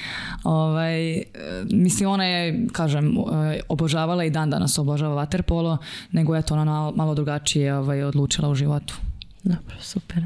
Ovaj, 0.44 1.22
mislim, 1.70 2.08
ona 2.08 2.24
je, 2.24 2.66
kažem, 2.72 3.16
obožavala 3.68 4.24
i 4.24 4.30
dan 4.30 4.50
danas 4.50 4.78
obožava 4.78 5.14
vaterpolo, 5.14 5.78
nego 6.12 6.36
je 6.36 6.42
to 6.42 6.54
ona 6.54 6.90
malo 6.90 7.14
drugačije 7.14 7.76
ovaj, 7.76 8.02
odlučila 8.02 8.48
u 8.48 8.54
životu. 8.54 8.94
Dobro, 9.42 9.76
super. 9.80 10.24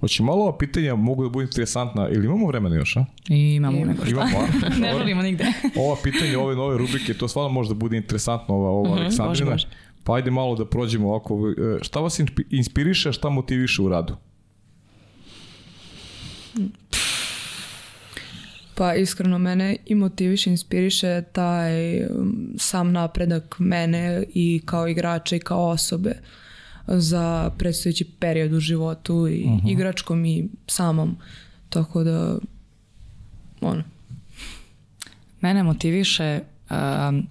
Hoće 0.00 0.22
malo 0.22 0.42
ova 0.42 0.58
pitanja 0.58 0.94
mogu 0.94 1.22
da 1.22 1.28
budu 1.28 1.42
interesantna, 1.42 2.08
ili 2.08 2.26
imamo 2.26 2.46
vremena 2.46 2.76
još, 2.76 2.96
a? 2.96 3.04
I 3.28 3.54
imamo 3.54 3.84
nego 3.84 4.04
šta. 4.04 4.10
Imamo, 4.10 4.38
a? 4.38 4.68
ne 4.82 4.94
volimo 4.94 5.22
nigde. 5.22 5.46
ova 5.76 5.96
pitanja, 6.02 6.40
ove 6.40 6.56
nove 6.56 6.78
rubrike, 6.78 7.14
to 7.14 7.28
stvarno 7.28 7.48
može 7.50 7.68
da 7.68 7.74
bude 7.74 7.96
interesantno, 7.96 8.54
ova, 8.54 8.70
ova 8.70 8.80
uh 8.80 8.86
mhm, 8.88 8.96
-huh, 8.96 9.00
Aleksandrina. 9.00 9.28
Može, 9.28 9.44
može. 9.44 9.66
Pa 10.04 10.14
ajde 10.14 10.30
malo 10.30 10.56
da 10.56 10.66
prođemo 10.66 11.08
ovako. 11.08 11.40
E, 11.50 11.78
šta 11.82 12.00
vas 12.00 12.20
inspiriše, 12.50 13.12
šta 13.12 13.30
motiviše 13.30 13.82
u 13.82 13.88
radu? 13.88 14.16
Pa 18.74 18.94
iskreno 18.94 19.38
mene 19.38 19.76
i 19.86 19.94
motiviše, 19.94 20.50
inspiriše 20.50 21.22
taj 21.32 22.04
um, 22.04 22.54
sam 22.58 22.92
napredak 22.92 23.56
mene 23.58 24.24
i 24.34 24.62
kao 24.64 24.88
igrača 24.88 25.36
i 25.36 25.40
kao 25.40 25.68
osobe 25.68 26.12
za 26.86 27.50
predstojeći 27.58 28.04
period 28.18 28.52
u 28.52 28.60
životu 28.60 29.28
i 29.28 29.44
uh 29.44 29.50
mhm. 29.50 29.66
-huh. 29.66 29.72
igračkom 29.72 30.24
i 30.24 30.48
samom. 30.66 31.16
Tako 31.68 32.04
da, 32.04 32.38
ono. 33.60 33.82
Mene 35.40 35.62
motiviše 35.62 36.40
um, 36.70 37.26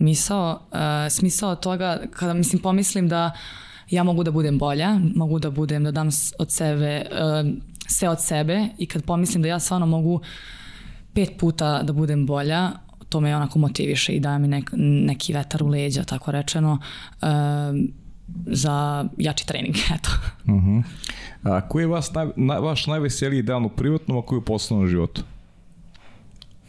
misao, 0.00 0.60
uh, 0.70 0.78
smisao 1.10 1.56
toga 1.56 2.00
kada 2.12 2.34
mislim 2.34 2.62
pomislim 2.62 3.08
da 3.08 3.32
ja 3.90 4.02
mogu 4.02 4.24
da 4.24 4.30
budem 4.30 4.58
bolja, 4.58 5.00
mogu 5.14 5.38
da 5.38 5.50
budem, 5.50 5.84
da 5.84 5.90
dam 5.90 6.08
od 6.38 6.52
sebe, 6.52 7.06
uh, 7.10 7.52
sve 7.86 8.08
od 8.08 8.22
sebe 8.22 8.68
i 8.78 8.86
kad 8.86 9.04
pomislim 9.04 9.42
da 9.42 9.48
ja 9.48 9.58
stvarno 9.58 9.86
mogu 9.86 10.20
pet 11.14 11.30
puta 11.38 11.82
da 11.82 11.92
budem 11.92 12.26
bolja, 12.26 12.70
to 13.08 13.20
me 13.20 13.36
onako 13.36 13.58
motiviše 13.58 14.12
i 14.12 14.20
daje 14.20 14.38
mi 14.38 14.48
nek, 14.48 14.70
neki 14.76 15.32
vetar 15.32 15.62
u 15.62 15.68
leđa, 15.68 16.04
tako 16.04 16.30
rečeno, 16.30 16.78
uh, 17.22 17.28
za 18.46 19.08
jači 19.18 19.46
trening, 19.46 19.76
eto. 19.96 20.10
Uh 20.44 20.50
mhm. 20.50 20.78
-huh. 20.78 20.82
A 21.42 21.68
koji 21.68 21.82
je 21.82 21.86
vas, 21.86 22.12
naj, 22.12 22.26
na, 22.36 22.58
vaš 22.58 22.86
najveseliji 22.86 23.42
dan 23.42 23.64
u 23.64 23.68
privatnom, 23.68 24.18
a 24.18 24.22
koji 24.22 24.38
u 24.38 24.44
poslovnom 24.44 24.88
životu? 24.88 25.22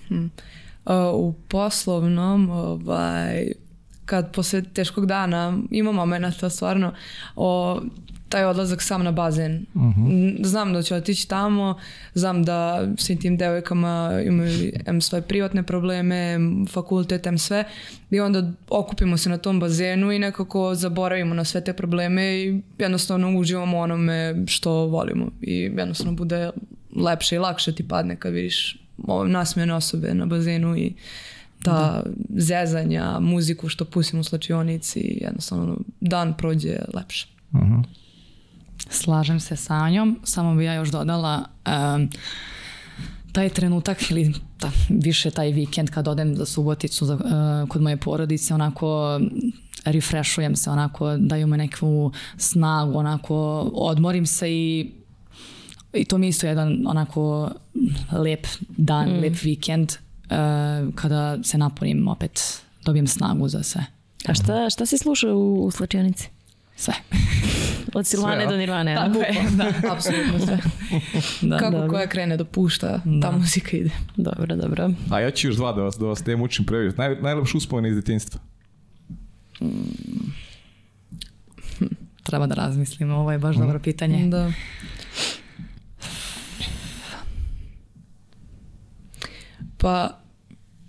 Hmm 0.07 0.31
u 1.13 1.33
poslovnom, 1.47 2.49
ovaj, 2.49 3.51
kad 4.05 4.33
posle 4.33 4.61
teškog 4.61 5.05
dana 5.05 5.57
ima 5.71 5.91
momenta 5.91 6.49
stvarno 6.49 6.93
o 7.35 7.81
taj 8.31 8.45
odlazak 8.45 8.81
sam 8.81 9.03
na 9.03 9.11
bazen. 9.11 9.65
Uh 9.73 9.81
mhm. 9.81 10.01
-huh. 10.01 10.45
Znam 10.45 10.73
da 10.73 10.83
ću 10.83 10.95
otići 10.95 11.27
tamo, 11.27 11.79
znam 12.13 12.43
da 12.43 12.87
svim 12.97 13.17
tim 13.17 13.37
devojkama 13.37 14.21
imaju 14.25 14.71
em 14.85 15.01
svoje 15.01 15.21
privatne 15.21 15.63
probleme, 15.63 16.33
em 16.33 16.65
fakultet, 16.67 17.27
em 17.27 17.37
sve 17.37 17.63
i 18.09 18.19
onda 18.19 18.51
okupimo 18.69 19.17
se 19.17 19.29
na 19.29 19.37
tom 19.37 19.59
bazenu 19.59 20.11
i 20.11 20.19
nekako 20.19 20.75
zaboravimo 20.75 21.33
na 21.33 21.43
sve 21.43 21.63
te 21.63 21.73
probleme 21.73 22.23
i 22.23 22.61
jednostavno 22.77 23.39
uživamo 23.39 23.77
onome 23.77 24.35
što 24.47 24.71
volimo 24.71 25.27
i 25.41 25.53
jednostavno 25.77 26.13
bude 26.13 26.49
lepše 26.95 27.35
i 27.35 27.39
lakše 27.39 27.75
ti 27.75 27.87
padne 27.87 28.15
kad 28.15 28.33
vidiš 28.33 28.77
nasmejane 29.27 29.73
osobe 29.73 30.13
na 30.13 30.25
bazenu 30.25 30.77
i 30.77 30.93
ta 31.63 31.73
da. 31.73 32.03
zezanja, 32.29 33.19
muziku 33.19 33.69
što 33.69 33.85
pustimo 33.85 34.19
u 34.19 34.23
slačionici 34.23 35.17
jednostavno 35.21 35.77
dan 36.01 36.33
prođe 36.37 36.77
lepše. 36.93 37.27
Uh 37.51 37.59
mhm. 37.59 37.73
-huh. 37.73 37.83
Slažem 38.89 39.39
se 39.39 39.55
sa 39.55 39.89
njom, 39.89 40.19
samo 40.23 40.55
bi 40.55 40.63
ja 40.63 40.73
još 40.73 40.89
dodala 40.89 41.43
um, 41.95 42.09
taj 43.31 43.49
trenutak 43.49 44.11
ili 44.11 44.33
ta, 44.57 44.71
više 44.89 45.31
taj 45.31 45.51
vikend 45.51 45.89
kad 45.89 46.07
odem 46.07 46.35
za 46.35 46.45
Suboticu 46.45 47.05
za, 47.05 47.13
uh, 47.13 47.69
kod 47.69 47.81
moje 47.81 47.97
porodice, 47.97 48.53
onako 48.53 49.19
refreshujem 49.85 50.55
se, 50.55 50.69
onako 50.69 51.17
daju 51.17 51.47
me 51.47 51.57
neku 51.57 52.11
snagu, 52.37 52.97
onako 52.97 53.35
odmorim 53.73 54.25
se 54.25 54.51
i 54.51 54.91
i 55.93 56.05
to 56.05 56.17
mi 56.17 56.27
isto 56.27 56.47
jedan 56.47 56.83
onako 56.87 57.51
lep 58.11 58.47
dan, 58.77 59.09
mm. 59.09 59.19
lep 59.19 59.43
vikend 59.43 59.91
uh, 59.91 60.93
kada 60.95 61.43
se 61.43 61.57
napunim 61.57 62.07
opet, 62.07 62.61
dobijem 62.85 63.07
snagu 63.07 63.47
za 63.47 63.63
sve. 63.63 63.85
A 64.25 64.33
šta, 64.33 64.69
šta 64.69 64.85
se 64.85 64.97
sluša 64.97 65.33
u, 65.33 65.65
u 65.65 65.71
slačionici? 65.71 66.29
Sve. 66.75 66.93
Od 67.93 68.07
Silvane 68.07 68.41
Sve, 68.41 68.51
do 68.51 68.57
Nirvane. 68.57 68.95
a? 68.95 69.05
Tako 69.05 69.19
je, 69.19 69.33
da. 69.57 69.71
Apsolutno 69.93 70.39
sve. 70.39 70.57
da. 71.49 71.57
Kako 71.57 71.71
dobro. 71.71 71.89
koja 71.89 72.07
krene 72.07 72.37
da 72.37 72.45
pušta, 72.45 73.01
ta 73.21 73.31
muzika 73.31 73.77
ide. 73.77 73.89
Dobro, 74.15 74.55
dobro. 74.55 74.89
A 75.09 75.19
ja 75.19 75.31
ću 75.31 75.47
još 75.47 75.55
dva 75.55 75.73
da 75.73 75.81
vas, 75.81 75.97
da 75.97 76.05
vas 76.05 76.25
ne 76.25 76.35
mučim 76.35 76.65
previše. 76.65 76.97
Naj, 76.97 77.15
najlepše 77.15 77.57
uspomene 77.57 77.89
iz 77.89 77.95
detinjstva. 77.95 78.39
Treba 82.23 82.47
da 82.47 82.55
razmislimo, 82.55 83.15
ovo 83.15 83.31
je 83.31 83.37
baš 83.37 83.55
dobro 83.55 83.79
pitanje. 83.79 84.27
Da. 84.27 84.51
Pa, 89.81 90.19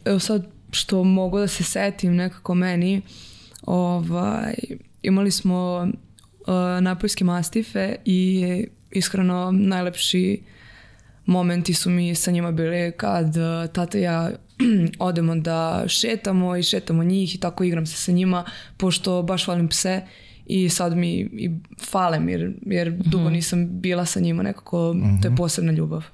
evo 0.04 0.18
sad 0.18 0.46
što 0.70 1.04
mogu 1.04 1.38
da 1.38 1.48
se 1.48 1.64
setim 1.64 2.16
nekako 2.16 2.54
meni, 2.54 3.02
ovaj, 3.62 4.54
imali 5.02 5.30
smo 5.30 5.88
uh, 6.46 6.82
napoljske 6.82 7.24
mastife 7.24 7.96
i 8.04 8.66
iskreno 8.90 9.50
najlepši 9.52 10.42
momenti 11.26 11.74
su 11.74 11.90
mi 11.90 12.14
sa 12.14 12.30
njima 12.30 12.52
bili 12.52 12.92
kad 12.96 13.36
uh, 13.36 13.72
tata 13.72 13.98
i 13.98 14.02
ja 14.02 14.30
odemo 14.98 15.34
da 15.34 15.84
šetamo 15.88 16.56
i 16.56 16.62
šetamo 16.62 17.04
njih 17.04 17.34
i 17.34 17.38
tako 17.38 17.64
igram 17.64 17.86
se 17.86 17.96
sa 17.96 18.12
njima 18.12 18.44
pošto 18.76 19.22
baš 19.22 19.46
volim 19.48 19.68
pse 19.68 20.02
i 20.46 20.68
sad 20.68 20.96
mi 20.96 21.12
i 21.18 21.50
fale 21.90 22.20
mi 22.20 22.32
jer, 22.32 22.52
jer 22.66 22.90
dugo 22.90 23.30
nisam 23.30 23.80
bila 23.80 24.06
sa 24.06 24.20
njima 24.20 24.42
nekako 24.42 24.94
to 25.22 25.28
je 25.28 25.36
posebna 25.36 25.72
ljubav. 25.72 26.04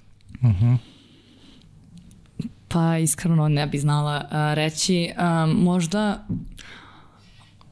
Pa 2.69 2.99
iskreno 2.99 3.49
ne 3.49 3.67
bi 3.67 3.79
znala 3.79 4.25
a, 4.31 4.55
reći. 4.55 5.13
A, 5.17 5.47
možda 5.47 6.25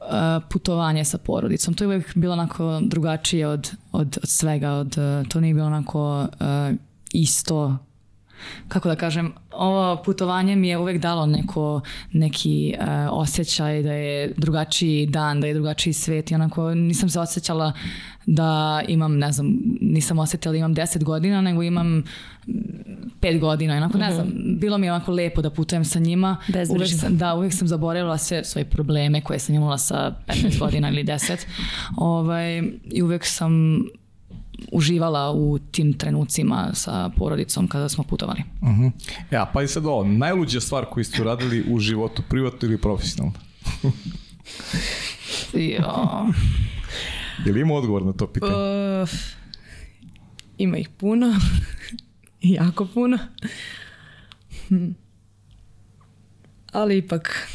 a, 0.01 0.39
putovanje 0.49 1.05
sa 1.05 1.17
porodicom. 1.17 1.73
To 1.73 1.83
je 1.83 1.87
uvijek 1.87 2.15
bilo 2.15 2.33
onako 2.33 2.79
drugačije 2.83 3.47
od, 3.47 3.71
od, 3.91 4.17
od 4.23 4.29
svega. 4.29 4.71
Od, 4.71 4.95
to 5.29 5.39
nije 5.39 5.53
bilo 5.53 5.67
onako 5.67 6.27
isto 7.13 7.77
kako 8.67 8.89
da 8.89 8.95
kažem, 8.95 9.33
ovo 9.51 10.03
putovanje 10.03 10.55
mi 10.55 10.67
je 10.67 10.77
uvek 10.77 11.01
dalo 11.01 11.25
neko, 11.25 11.81
neki 12.11 12.73
uh, 12.79 12.85
osjećaj 13.11 13.83
da 13.83 13.93
je 13.93 14.33
drugačiji 14.37 15.05
dan, 15.05 15.41
da 15.41 15.47
je 15.47 15.53
drugačiji 15.53 15.93
svet 15.93 16.31
i 16.31 16.35
onako 16.35 16.73
nisam 16.73 17.09
se 17.09 17.19
osjećala 17.19 17.73
da 18.25 18.81
imam, 18.87 19.17
ne 19.17 19.31
znam, 19.31 19.57
nisam 19.81 20.19
osjetila 20.19 20.51
da 20.51 20.57
imam 20.57 20.75
10 20.75 21.03
godina, 21.03 21.41
nego 21.41 21.63
imam 21.63 22.03
pet 23.21 23.39
godina. 23.39 23.73
I 23.73 23.77
Onako, 23.77 23.97
ne 23.97 24.13
znam, 24.13 24.27
bilo 24.59 24.77
mi 24.77 24.87
je 24.87 24.93
onako 24.93 25.11
lepo 25.11 25.41
da 25.41 25.49
putujem 25.49 25.85
sa 25.85 25.99
njima. 25.99 26.37
Bezbrižno. 26.47 26.75
Uvek 26.75 26.99
sam, 26.99 27.17
da, 27.17 27.35
uvijek 27.35 27.53
sam 27.53 27.67
zaboravila 27.67 28.17
sve 28.17 28.43
svoje 28.43 28.65
probleme 28.65 29.21
koje 29.21 29.39
sam 29.39 29.55
imala 29.55 29.77
sa 29.77 30.13
15 30.27 30.59
godina 30.59 30.89
ili 30.89 31.03
10. 31.03 31.45
Ovaj, 31.97 32.63
I 32.91 33.01
uvijek 33.01 33.25
sam 33.25 33.83
uživala 34.71 35.31
u 35.31 35.59
tim 35.59 35.93
trenucima 35.93 36.69
sa 36.73 37.09
porodicom 37.09 37.67
kada 37.67 37.89
smo 37.89 38.03
putovali. 38.03 38.43
Uh-huh. 38.61 38.91
Ja, 39.31 39.45
pa 39.53 39.63
i 39.63 39.67
sad 39.67 39.85
ovo, 39.85 40.03
najluđa 40.03 40.61
stvar 40.61 40.85
koju 40.85 41.03
ste 41.03 41.21
uradili 41.21 41.63
u 41.69 41.79
životu, 41.79 42.23
privatno 42.29 42.67
ili 42.67 42.77
profesionalno? 42.77 43.33
Jo. 45.53 46.27
Je 47.45 47.53
li 47.53 47.61
ima 47.61 47.73
odgovor 47.73 48.05
na 48.05 48.13
to 48.13 48.27
pitanje? 48.27 48.53
Uh, 48.53 49.09
ima 50.57 50.77
ih 50.77 50.89
puno. 50.89 51.35
jako 52.41 52.85
puno. 52.85 53.17
Hm. 54.67 54.89
Ali 56.71 56.97
ipak, 56.97 57.49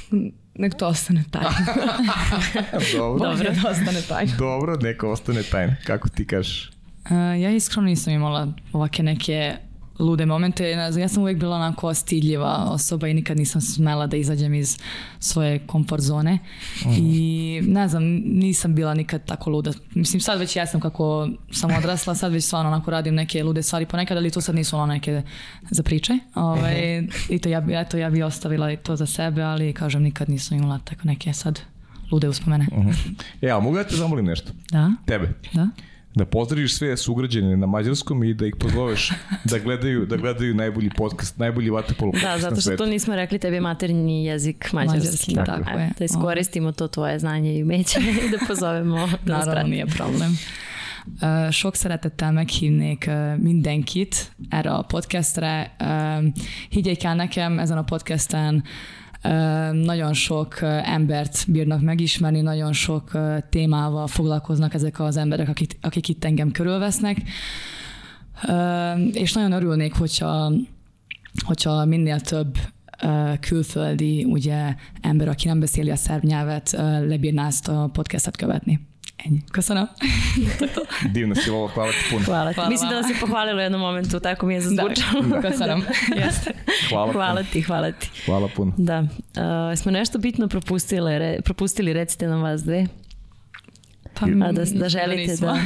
nek 0.54 0.74
to 0.78 0.86
ostane 0.86 1.24
tajno. 1.30 1.50
Dobro. 2.96 3.28
Dobro, 3.28 3.50
da 3.62 3.70
ostane 3.70 4.02
tajno. 4.08 4.32
Dobro, 4.38 4.76
neka 4.76 5.08
ostane 5.08 5.42
tajna. 5.42 5.76
Kako 5.86 6.08
ti 6.08 6.26
kažeš? 6.26 6.71
Ja 7.10 7.50
iskreno 7.50 7.86
nisam 7.86 8.12
imala 8.12 8.52
ovake 8.72 9.02
neke 9.02 9.56
lude 9.98 10.26
momente. 10.26 10.70
Ja 10.70 11.08
sam 11.08 11.22
uvijek 11.22 11.38
bila 11.38 11.56
onako 11.56 11.94
stidljiva 11.94 12.68
osoba 12.70 13.08
i 13.08 13.14
nikad 13.14 13.36
nisam 13.36 13.60
smela 13.60 14.06
da 14.06 14.16
izađem 14.16 14.54
iz 14.54 14.78
svoje 15.18 15.58
komfort 15.58 16.02
zone. 16.02 16.38
I 16.98 17.60
ne 17.66 17.88
znam, 17.88 18.02
nisam 18.24 18.74
bila 18.74 18.94
nikad 18.94 19.24
tako 19.24 19.50
luda. 19.50 19.72
Mislim, 19.94 20.20
sad 20.20 20.38
već 20.38 20.56
jesam 20.56 20.80
kako 20.80 21.28
sam 21.50 21.70
odrasla, 21.78 22.14
sad 22.14 22.32
već 22.32 22.44
stvarno 22.44 22.70
onako 22.70 22.90
radim 22.90 23.14
neke 23.14 23.44
lude 23.44 23.62
stvari 23.62 23.86
ponekad, 23.86 24.16
ali 24.16 24.30
to 24.30 24.40
sad 24.40 24.54
nisu 24.54 24.76
ono 24.76 24.86
neke 24.86 25.22
za 25.70 25.82
priče. 25.82 26.18
Ovaj, 26.34 27.02
I 27.28 27.38
to 27.38 27.48
ja 27.48 27.62
eto, 27.80 27.96
ja 27.96 28.10
bi 28.10 28.22
ostavila 28.22 28.72
i 28.72 28.76
to 28.76 28.96
za 28.96 29.06
sebe, 29.06 29.42
ali 29.42 29.72
kažem, 29.72 30.02
nikad 30.02 30.28
nisam 30.28 30.58
imala 30.58 30.78
tako 30.84 31.00
neke 31.04 31.32
sad 31.32 31.60
lude 32.10 32.28
uspomene. 32.28 32.66
E, 33.42 33.50
a 33.50 33.60
mogu 33.60 33.76
ja 33.76 33.84
te 33.84 33.96
zamolim 33.96 34.24
nešto? 34.24 34.52
Da, 34.70 34.92
Tebe. 35.06 35.32
da. 35.52 35.68
Da 36.14 36.24
pozdraviš 36.24 36.76
sve 36.76 36.96
sugrađane 36.96 37.56
na 37.56 37.66
mađarskom 37.66 38.24
i 38.24 38.34
da 38.34 38.46
ih 38.46 38.54
pozoveš 38.60 39.10
da 39.50 39.58
gledaju, 39.58 40.06
da 40.06 40.16
gledaju 40.16 40.54
najbolji 40.54 40.90
podcast, 40.96 41.38
najbolji 41.38 41.70
vaterpolo 41.70 42.12
podcast 42.12 42.42
Da, 42.42 42.50
zato 42.50 42.60
što 42.60 42.76
to 42.76 42.86
nismo 42.86 43.14
rekli, 43.14 43.38
tebi 43.38 43.56
je 43.56 43.60
maternji 43.60 44.24
jezik 44.24 44.72
mađarski. 44.72 44.98
Mađarski, 44.98 45.34
tako 45.34 45.78
E, 45.78 45.82
je. 45.82 45.90
Da 45.98 46.04
iskoristimo 46.04 46.72
to 46.72 46.88
tvoje 46.88 47.18
znanje 47.18 47.54
i 47.54 47.62
umeće 47.62 48.00
i 48.26 48.30
da 48.30 48.46
pozovemo 48.46 49.08
da 49.26 49.38
Naravno, 49.38 49.62
nije 49.62 49.86
problem. 49.86 50.38
Uh, 51.06 51.52
sok 51.52 51.76
szeretettel 51.76 52.32
meghívnék 52.32 53.08
uh, 53.08 53.42
mindenkit 53.42 54.30
erre 54.52 54.70
a 54.70 54.82
podcastre. 54.82 55.70
Uh, 55.80 56.32
higgyék 56.70 57.04
el 57.04 57.16
nekem, 57.16 57.58
ezen 57.60 57.78
a 57.78 57.82
podcasten 57.82 58.62
nagyon 59.72 60.12
sok 60.12 60.58
embert 60.84 61.44
bírnak 61.48 61.80
megismerni, 61.80 62.40
nagyon 62.40 62.72
sok 62.72 63.10
témával 63.50 64.06
foglalkoznak 64.06 64.74
ezek 64.74 65.00
az 65.00 65.16
emberek, 65.16 65.48
akik, 65.48 65.78
akik 65.80 66.08
itt 66.08 66.24
engem 66.24 66.50
körülvesznek. 66.50 67.16
És 69.12 69.32
nagyon 69.32 69.52
örülnék, 69.52 69.94
hogyha, 69.94 70.52
hogyha 71.44 71.84
minél 71.84 72.20
több 72.20 72.56
külföldi 73.40 74.24
ugye, 74.24 74.74
ember, 75.00 75.28
aki 75.28 75.48
nem 75.48 75.60
beszéli 75.60 75.90
a 75.90 75.96
szerb 75.96 76.24
nyelvet, 76.24 76.70
lebírná 77.06 77.46
ezt 77.46 77.68
a 77.68 77.90
podcastet 77.92 78.36
követni. 78.36 78.91
Ennyi. 79.24 79.42
Köszönöm. 79.52 79.88
Divna 81.12 81.34
si 81.34 81.50
ovo, 81.50 81.66
hvala 81.68 81.90
ti 81.90 81.98
puno. 82.10 82.24
Hvala 82.24 82.48
ti. 82.48 82.54
Hvala 82.54 82.68
Mislim 82.68 82.88
da 82.88 82.94
vama. 82.94 83.02
nas 83.02 83.16
je 83.16 83.20
pohvalila 83.20 83.56
u 83.56 83.60
jednom 83.60 83.80
momentu, 83.80 84.20
tako 84.20 84.46
mi 84.46 84.54
je 84.54 84.60
zazvučalo. 84.60 85.22
Köszönöm. 85.22 85.82
Jeste. 86.24 86.50
Hvala, 86.88 87.12
Hvala 87.12 87.34
puno. 87.34 87.46
ti, 87.52 87.60
hvala 87.62 87.92
ti. 87.92 88.10
Hvala 88.26 88.48
puno. 88.48 88.72
Da. 88.76 88.98
Uh, 88.98 89.06
smo 89.76 89.90
nešto 89.92 90.18
bitno 90.18 90.48
propustile, 90.48 91.18
re, 91.18 91.38
propustili, 91.44 91.92
recite 91.92 92.26
nam 92.26 92.42
vas 92.42 92.62
dve. 92.62 92.86
Pa, 94.14 94.26
A 94.38 94.52
da, 94.52 94.64
da 94.64 94.88
želite 94.88 95.30
nismo. 95.30 95.46
da, 95.46 95.56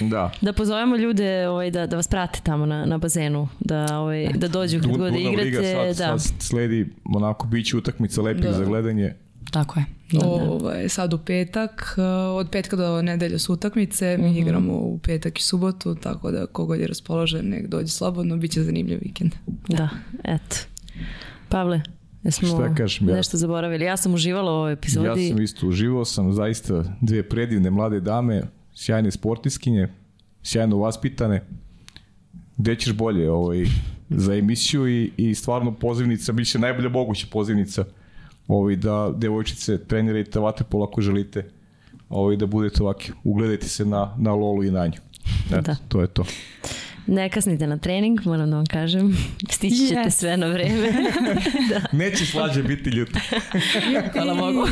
Da. 0.08 0.30
da 0.40 0.52
pozovemo 0.52 0.96
ljude 0.96 1.48
ovaj, 1.48 1.70
da, 1.70 1.86
da 1.86 1.96
vas 1.96 2.08
prate 2.08 2.40
tamo 2.42 2.66
na, 2.66 2.84
na 2.84 2.98
bazenu, 2.98 3.48
da, 3.60 3.98
ovaj, 3.98 4.28
da 4.28 4.48
dođu 4.48 4.80
kad 4.80 4.90
god 4.90 5.14
igrate. 5.16 5.42
Liga 5.42 5.58
sad, 5.62 5.86
da. 6.08 6.18
sad 6.18 6.42
sledi 6.42 6.92
onako 7.06 7.46
biće 7.46 7.76
utakmica 7.76 8.22
lepih 8.22 8.44
Da. 8.44 8.52
za 8.52 8.64
gledanje. 8.64 9.14
Tako 9.50 9.80
je. 9.80 9.84
Da. 10.20 10.26
Ovaj, 10.26 10.88
sad 10.88 11.14
u 11.14 11.18
petak, 11.18 11.94
uh, 11.98 12.04
od 12.38 12.50
petka 12.50 12.76
do 12.76 13.02
nedelje 13.02 13.38
su 13.38 13.52
utakmice, 13.52 14.18
mi 14.20 14.38
igramo 14.38 14.72
u 14.72 14.98
petak 14.98 15.38
i 15.38 15.42
subotu, 15.42 15.94
tako 15.94 16.30
da 16.30 16.46
kogod 16.46 16.80
je 16.80 16.86
raspoložen 16.86 17.48
nek 17.48 17.66
dođe 17.66 17.88
slobodno, 17.88 18.36
bit 18.36 18.50
će 18.52 18.62
zanimljiv 18.62 18.98
vikend. 19.02 19.32
Da, 19.68 19.88
eto. 20.24 20.56
Pavle, 21.48 21.82
jesmo 22.24 22.48
Šta 22.48 22.74
kažem, 22.74 23.08
ja- 23.08 23.14
nešto 23.14 23.36
zaboravili? 23.36 23.84
Ja 23.84 23.96
sam 23.96 24.14
uživala 24.14 24.52
u 24.52 24.54
ovoj 24.54 24.70
Ja 24.70 24.72
epizodi. 24.72 25.28
sam 25.28 25.42
isto 25.42 25.66
uživao 25.68 26.04
sam 26.04 26.32
zaista 26.32 26.84
dve 27.00 27.28
predivne 27.28 27.70
mlade 27.70 28.00
dame, 28.00 28.42
sjajne 28.74 29.10
sportiskinje, 29.10 29.88
sjajno 30.42 30.76
vaspitane. 30.76 31.42
Gde 32.56 32.76
ćeš 32.76 32.92
bolje 32.92 33.30
ovaj, 33.30 33.64
za 34.10 34.34
emisiju 34.34 34.88
i, 34.88 35.10
i 35.16 35.34
stvarno 35.34 35.72
pozivnica, 35.74 36.32
bit 36.32 36.48
će 36.50 36.58
najbolja 36.58 36.88
moguća 36.88 37.26
pozivnica 37.32 37.84
ovaj, 38.52 38.76
da 38.76 39.12
devojčice 39.16 39.78
trenirajte 39.84 40.40
vaterpolo 40.40 40.84
ako 40.84 41.00
želite 41.00 41.48
ovaj, 42.08 42.36
da 42.36 42.46
budete 42.46 42.82
ovaki. 42.82 43.12
Ugledajte 43.24 43.68
se 43.68 43.84
na, 43.84 44.14
na 44.18 44.34
Lolu 44.34 44.64
i 44.64 44.70
na 44.70 44.86
nju. 44.86 45.00
Eto, 45.46 45.60
Da. 45.60 45.76
to 45.88 46.00
je 46.00 46.06
to. 46.06 46.24
Ne 47.06 47.28
kasnite 47.28 47.66
na 47.66 47.76
trening, 47.78 48.20
moram 48.26 48.50
da 48.50 48.56
vam 48.56 48.66
kažem. 48.66 49.16
Stići 49.50 49.88
ćete 49.88 50.00
Yes. 50.00 50.10
sve 50.10 50.36
na 50.36 50.46
vreme. 50.46 50.92
Neće 51.92 52.26
slađe 52.26 52.62
biti 52.62 52.90
ljuta. 52.90 53.20
Hvala 54.12 54.34
Bogu. 54.34 54.66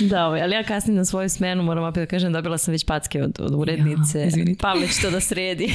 da, 0.00 0.26
ovaj, 0.26 0.42
ali 0.42 0.54
ja 0.54 0.62
kasnim 0.62 0.96
na 0.96 1.04
svoju 1.04 1.28
smenu, 1.28 1.62
moram 1.62 1.84
opet 1.84 2.02
da 2.02 2.06
kažem, 2.06 2.32
dobila 2.32 2.58
sam 2.58 2.72
već 2.72 2.84
packe 2.84 3.22
od, 3.22 3.40
od 3.40 3.54
urednice. 3.54 4.20
Ja, 4.20 4.26
izvinite. 4.26 4.62
Pavle 4.62 4.88
će 4.88 5.00
to 5.02 5.10
da 5.10 5.20
sredi. 5.20 5.72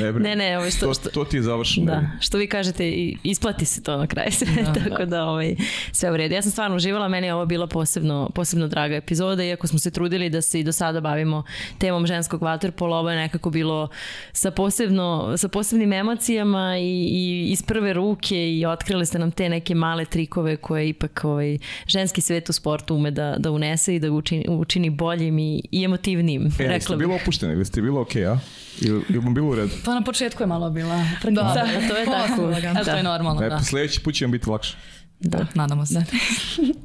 Ne, 0.00 0.12
ne, 0.12 0.36
ne, 0.36 0.58
ovaj, 0.58 0.70
što, 0.70 0.86
to, 0.86 0.94
što, 0.94 1.08
to 1.10 1.24
ti 1.24 1.36
je 1.36 1.42
završeno. 1.42 1.86
Da, 1.86 2.02
što 2.20 2.38
vi 2.38 2.46
kažete, 2.46 2.88
i 2.88 3.16
isplati 3.22 3.64
se 3.64 3.82
to 3.82 3.96
na 3.96 4.06
kraju 4.06 4.32
sve, 4.32 4.46
tako 4.74 5.04
da 5.04 5.24
ovaj, 5.24 5.56
sve 5.92 6.10
u 6.10 6.16
redu. 6.16 6.34
Ja 6.34 6.42
sam 6.42 6.50
stvarno 6.50 6.76
uživala, 6.76 7.08
meni 7.08 7.26
je 7.26 7.34
ovo 7.34 7.46
bila 7.46 7.66
posebno, 7.66 8.30
posebno 8.34 8.68
draga 8.68 8.96
epizoda, 8.96 9.44
iako 9.44 9.66
smo 9.66 9.78
se 9.78 9.90
trudili 9.90 10.30
da 10.30 10.42
se 10.42 10.60
i 10.60 10.64
do 10.64 10.72
sada 10.72 11.00
bavimo 11.00 11.44
temom 11.78 12.06
ženskog 12.06 12.42
vaterpola, 12.42 12.98
ovo 12.98 13.10
je 13.10 13.16
nekako 13.16 13.50
bilo 13.50 13.88
sa, 14.32 14.50
posebno, 14.50 15.34
sa 15.36 15.48
posebnim 15.48 15.92
emocijama 15.92 16.76
i, 16.78 17.08
i 17.10 17.50
iz 17.50 17.62
prve 17.62 17.92
ruke 17.92 18.52
i 18.52 18.66
otkrili 18.66 19.06
ste 19.06 19.18
nam 19.18 19.30
te 19.30 19.48
neke 19.48 19.74
male 19.74 20.04
trikove 20.04 20.56
koje 20.56 20.88
ipak 20.88 21.20
ovaj, 21.24 21.58
ženski 21.86 22.20
svet 22.20 22.48
u 22.48 22.52
sportu 22.52 22.94
ume 22.94 23.10
da, 23.10 23.36
da 23.38 23.50
unese 23.50 23.94
i 23.94 23.98
da 23.98 24.10
učini, 24.10 24.44
učini 24.48 24.90
boljim 24.90 25.38
i, 25.38 25.62
i 25.70 25.84
emotivnijim. 25.84 26.46
E, 26.46 26.68
rekla 26.68 26.96
bih. 26.96 27.06
bilo 27.06 27.18
opušteni 27.22 27.52
ili 27.52 27.64
ste 27.64 27.82
bilo 27.82 28.00
okej, 28.00 28.26
a? 28.26 28.38
Ili, 28.80 29.02
ili 29.08 29.18
vam 29.18 29.34
bilo 29.34 29.48
u 29.48 29.54
redu? 29.54 29.72
Pa 29.84 29.94
na 29.94 30.02
početku 30.02 30.42
je 30.42 30.46
malo 30.46 30.70
bila. 30.70 31.04
Da, 31.30 31.66
to 31.88 31.96
je 31.96 32.04
tako. 32.04 32.42
Ali 32.76 32.84
to 32.84 32.90
je 32.96 33.02
normalno, 33.02 33.40
Ne, 33.40 33.48
da. 33.48 33.56
pa 33.56 33.62
sledeći 33.62 34.00
put 34.00 34.14
će 34.14 34.24
vam 34.24 34.32
biti 34.32 34.50
lakše. 34.50 34.76
da. 35.20 35.46
Nadamo 35.54 35.86
se. 35.86 36.04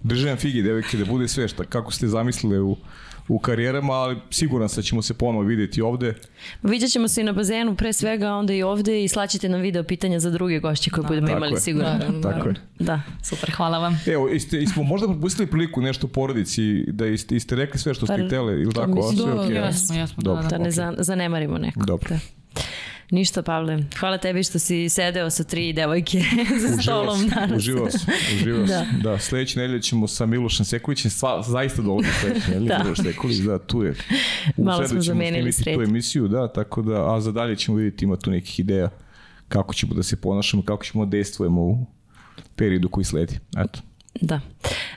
Držim 0.04 0.38
figi, 0.38 0.62
devojke, 0.62 0.98
da 0.98 1.06
bude 1.06 1.28
sve 1.28 1.48
šta, 1.48 1.64
kako 1.64 1.92
ste 1.92 2.08
zamislili 2.08 2.60
u, 2.60 2.78
u 3.30 3.40
karijerama, 3.40 3.94
ali 3.94 4.18
siguran 4.30 4.70
sam 4.70 4.76
da 4.76 4.82
ćemo 4.82 5.02
se 5.02 5.14
ponovo 5.14 5.44
vidjeti 5.44 5.82
ovde. 5.82 6.14
Vidjet 6.64 6.92
ćemo 6.92 7.08
se 7.08 7.22
i 7.22 7.24
na 7.24 7.32
bazenu 7.32 7.76
pre 7.76 7.94
svega, 7.94 8.30
onda 8.30 8.54
i 8.54 8.64
ovde 8.64 9.04
i 9.04 9.08
slaćete 9.08 9.50
nam 9.50 9.62
video 9.62 9.84
pitanja 9.84 10.20
za 10.20 10.30
druge 10.30 10.60
gošće 10.60 10.90
koje 10.90 11.04
budemo 11.04 11.28
Tako 11.28 11.38
imali 11.38 11.54
je. 11.54 11.60
sigurno. 11.60 11.90
Naravno, 11.90 12.22
Tako 12.22 12.50
je. 12.50 12.56
Da. 12.80 13.02
Super, 13.24 13.52
hvala 13.52 13.78
vam. 13.80 14.00
Evo, 14.08 14.28
jeste, 14.28 14.66
smo 14.66 14.84
možda 14.84 15.08
propustili 15.08 15.48
priliku 15.48 15.82
nešto 15.82 16.08
u 16.08 16.10
porodici, 16.10 16.62
da 16.88 17.06
jeste, 17.06 17.36
jeste 17.36 17.56
rekli 17.56 17.80
sve 17.80 17.94
što 17.94 18.06
ste 18.06 18.18
Pa, 18.18 18.26
htjeli, 18.26 18.54
ili 18.54 18.74
tako? 18.74 18.96
mislim- 18.96 19.26
Da, 19.28 19.42
okej, 19.42 19.60
a? 19.60 19.66
Jesmo, 19.66 19.96
jesmo, 19.96 20.16
da, 20.18 20.24
Dobro. 20.24 20.44
da. 20.44 20.50
Da 20.50 20.58
ne 20.58 20.72
zanemarimo 20.98 21.58
nekog. 21.58 21.86
Dobro. 21.86 22.10
Da. 22.10 22.20
Ništa, 23.12 23.42
Pavle. 23.42 23.84
Hvala 24.00 24.18
tebi 24.18 24.44
što 24.44 24.60
si 24.60 24.90
sedeo 24.90 25.30
sa 25.30 25.44
tri 25.44 25.74
devojke 25.74 26.22
za 26.62 26.78
stolom 26.78 27.28
danas. 27.28 27.58
uživao 27.58 27.92
sam, 27.92 28.14
uživao 28.36 28.62
Da. 28.62 28.68
sam. 28.68 29.00
Da, 29.04 29.20
sledeće 29.20 29.60
nedelje 29.60 29.82
ćemo 29.82 30.08
sa 30.08 30.26
Milošem 30.26 30.66
Sekulićem, 30.66 31.12
sva, 31.12 31.42
zaista 31.44 31.82
dolazi 31.82 32.10
sledeće 32.22 32.48
nedelje, 32.48 32.68
Da. 32.68 32.84
Miloš 32.84 32.98
Sekulić, 33.00 33.38
da, 33.38 33.60
tu 33.60 33.84
je. 33.84 33.94
U 34.58 34.64
Malo 34.66 34.88
smo 34.88 35.02
zamenili 35.02 35.52
sred. 35.52 35.76
tu 35.76 35.82
emisiju, 35.82 36.28
da, 36.28 36.48
tako 36.48 36.82
da, 36.82 37.16
a 37.16 37.22
za 37.22 37.32
dalje 37.32 37.56
ćemo 37.56 37.78
vidjeti, 37.78 38.06
ima 38.06 38.16
tu 38.16 38.32
nekih 38.32 38.60
ideja 38.60 38.90
kako 39.48 39.74
ćemo 39.74 39.94
da 39.94 40.04
se 40.04 40.16
ponašamo, 40.16 40.64
kako 40.64 40.84
ćemo 40.84 41.06
da 41.06 41.10
dejstvujemo 41.10 41.62
u 41.62 41.86
periodu 42.56 42.90
koji 42.90 43.04
sledi. 43.04 43.40
Eto. 43.58 43.80
Da. 44.22 44.40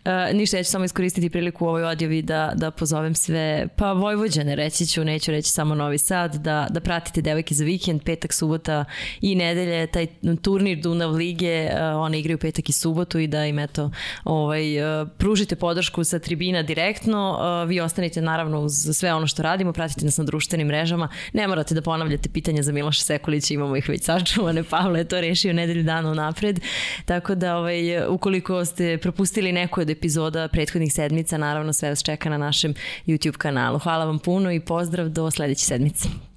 E, 0.05 0.35
ništa, 0.35 0.57
ja 0.57 0.63
ću 0.63 0.71
samo 0.71 0.85
iskoristiti 0.85 1.31
priliku 1.31 1.65
u 1.65 1.69
ovoj 1.69 1.85
odjavi 1.85 2.23
da, 2.23 2.53
da 2.55 2.71
pozovem 2.71 3.15
sve, 3.15 3.69
pa 3.77 3.93
Vojvođane 3.93 4.55
reći 4.55 4.87
ću, 4.87 5.05
neću 5.05 5.31
reći 5.31 5.51
samo 5.51 5.75
Novi 5.75 5.99
Sad, 5.99 6.35
da, 6.35 6.67
da 6.71 6.81
pratite 6.81 7.23
Devojke 7.23 7.55
za 7.55 7.65
vikend, 7.65 8.03
petak, 8.03 8.33
subota 8.33 8.85
i 9.21 9.35
nedelje, 9.35 9.87
taj 9.87 10.07
turnir 10.43 10.79
Dunav 10.79 11.11
Lige, 11.11 11.47
e, 11.47 11.85
one 11.95 12.19
igraju 12.19 12.39
petak 12.39 12.69
i 12.69 12.73
subotu 12.73 13.19
i 13.19 13.27
da 13.27 13.47
im 13.47 13.59
eto, 13.59 13.91
ovaj, 14.25 15.01
e, 15.03 15.07
pružite 15.19 15.57
podršku 15.57 16.05
sa 16.05 16.19
tribina 16.19 16.63
direktno, 16.63 17.39
e, 17.63 17.67
vi 17.67 17.81
ostanite 17.81 18.23
naravno 18.23 18.61
uz 18.61 18.73
sve 18.93 19.15
ono 19.15 19.27
što 19.27 19.43
radimo, 19.43 19.73
pratite 19.73 20.05
nas 20.05 20.19
na 20.19 20.25
društvenim 20.25 20.67
mrežama, 20.67 21.09
ne 21.33 21.49
morate 21.49 21.75
da 21.75 21.83
ponavljate 21.83 22.29
pitanja 22.29 22.63
za 22.63 22.73
Miloša 22.73 23.03
Sekulića, 23.03 23.55
imamo 23.55 23.77
ih 23.77 23.89
već 23.89 24.05
sačuvane, 24.05 24.63
Pavle 24.71 25.01
je 25.01 25.05
to 25.05 25.21
rešio 25.21 25.53
nedelju 25.53 25.83
dana 25.83 26.11
unapred, 26.11 26.61
tako 27.05 27.35
da 27.35 27.57
ovaj, 27.57 28.07
ukoliko 28.07 28.65
ste 28.65 28.99
propustili 29.11 29.53
neku 29.53 29.81
od 29.81 29.91
epizoda 29.91 30.49
prethodnih 30.49 30.93
sedmica, 30.93 31.39
naravno 31.39 31.73
sve 31.73 31.89
vas 31.89 32.03
čeka 32.03 32.31
na 32.31 32.39
našem 32.39 32.75
YouTube 33.07 33.37
kanalu. 33.37 33.79
Hvala 33.79 34.05
vam 34.05 34.19
puno 34.19 34.53
i 34.53 34.61
pozdrav 34.61 35.09
do 35.09 35.31
sledeće 35.31 35.65
sedmice. 35.65 36.30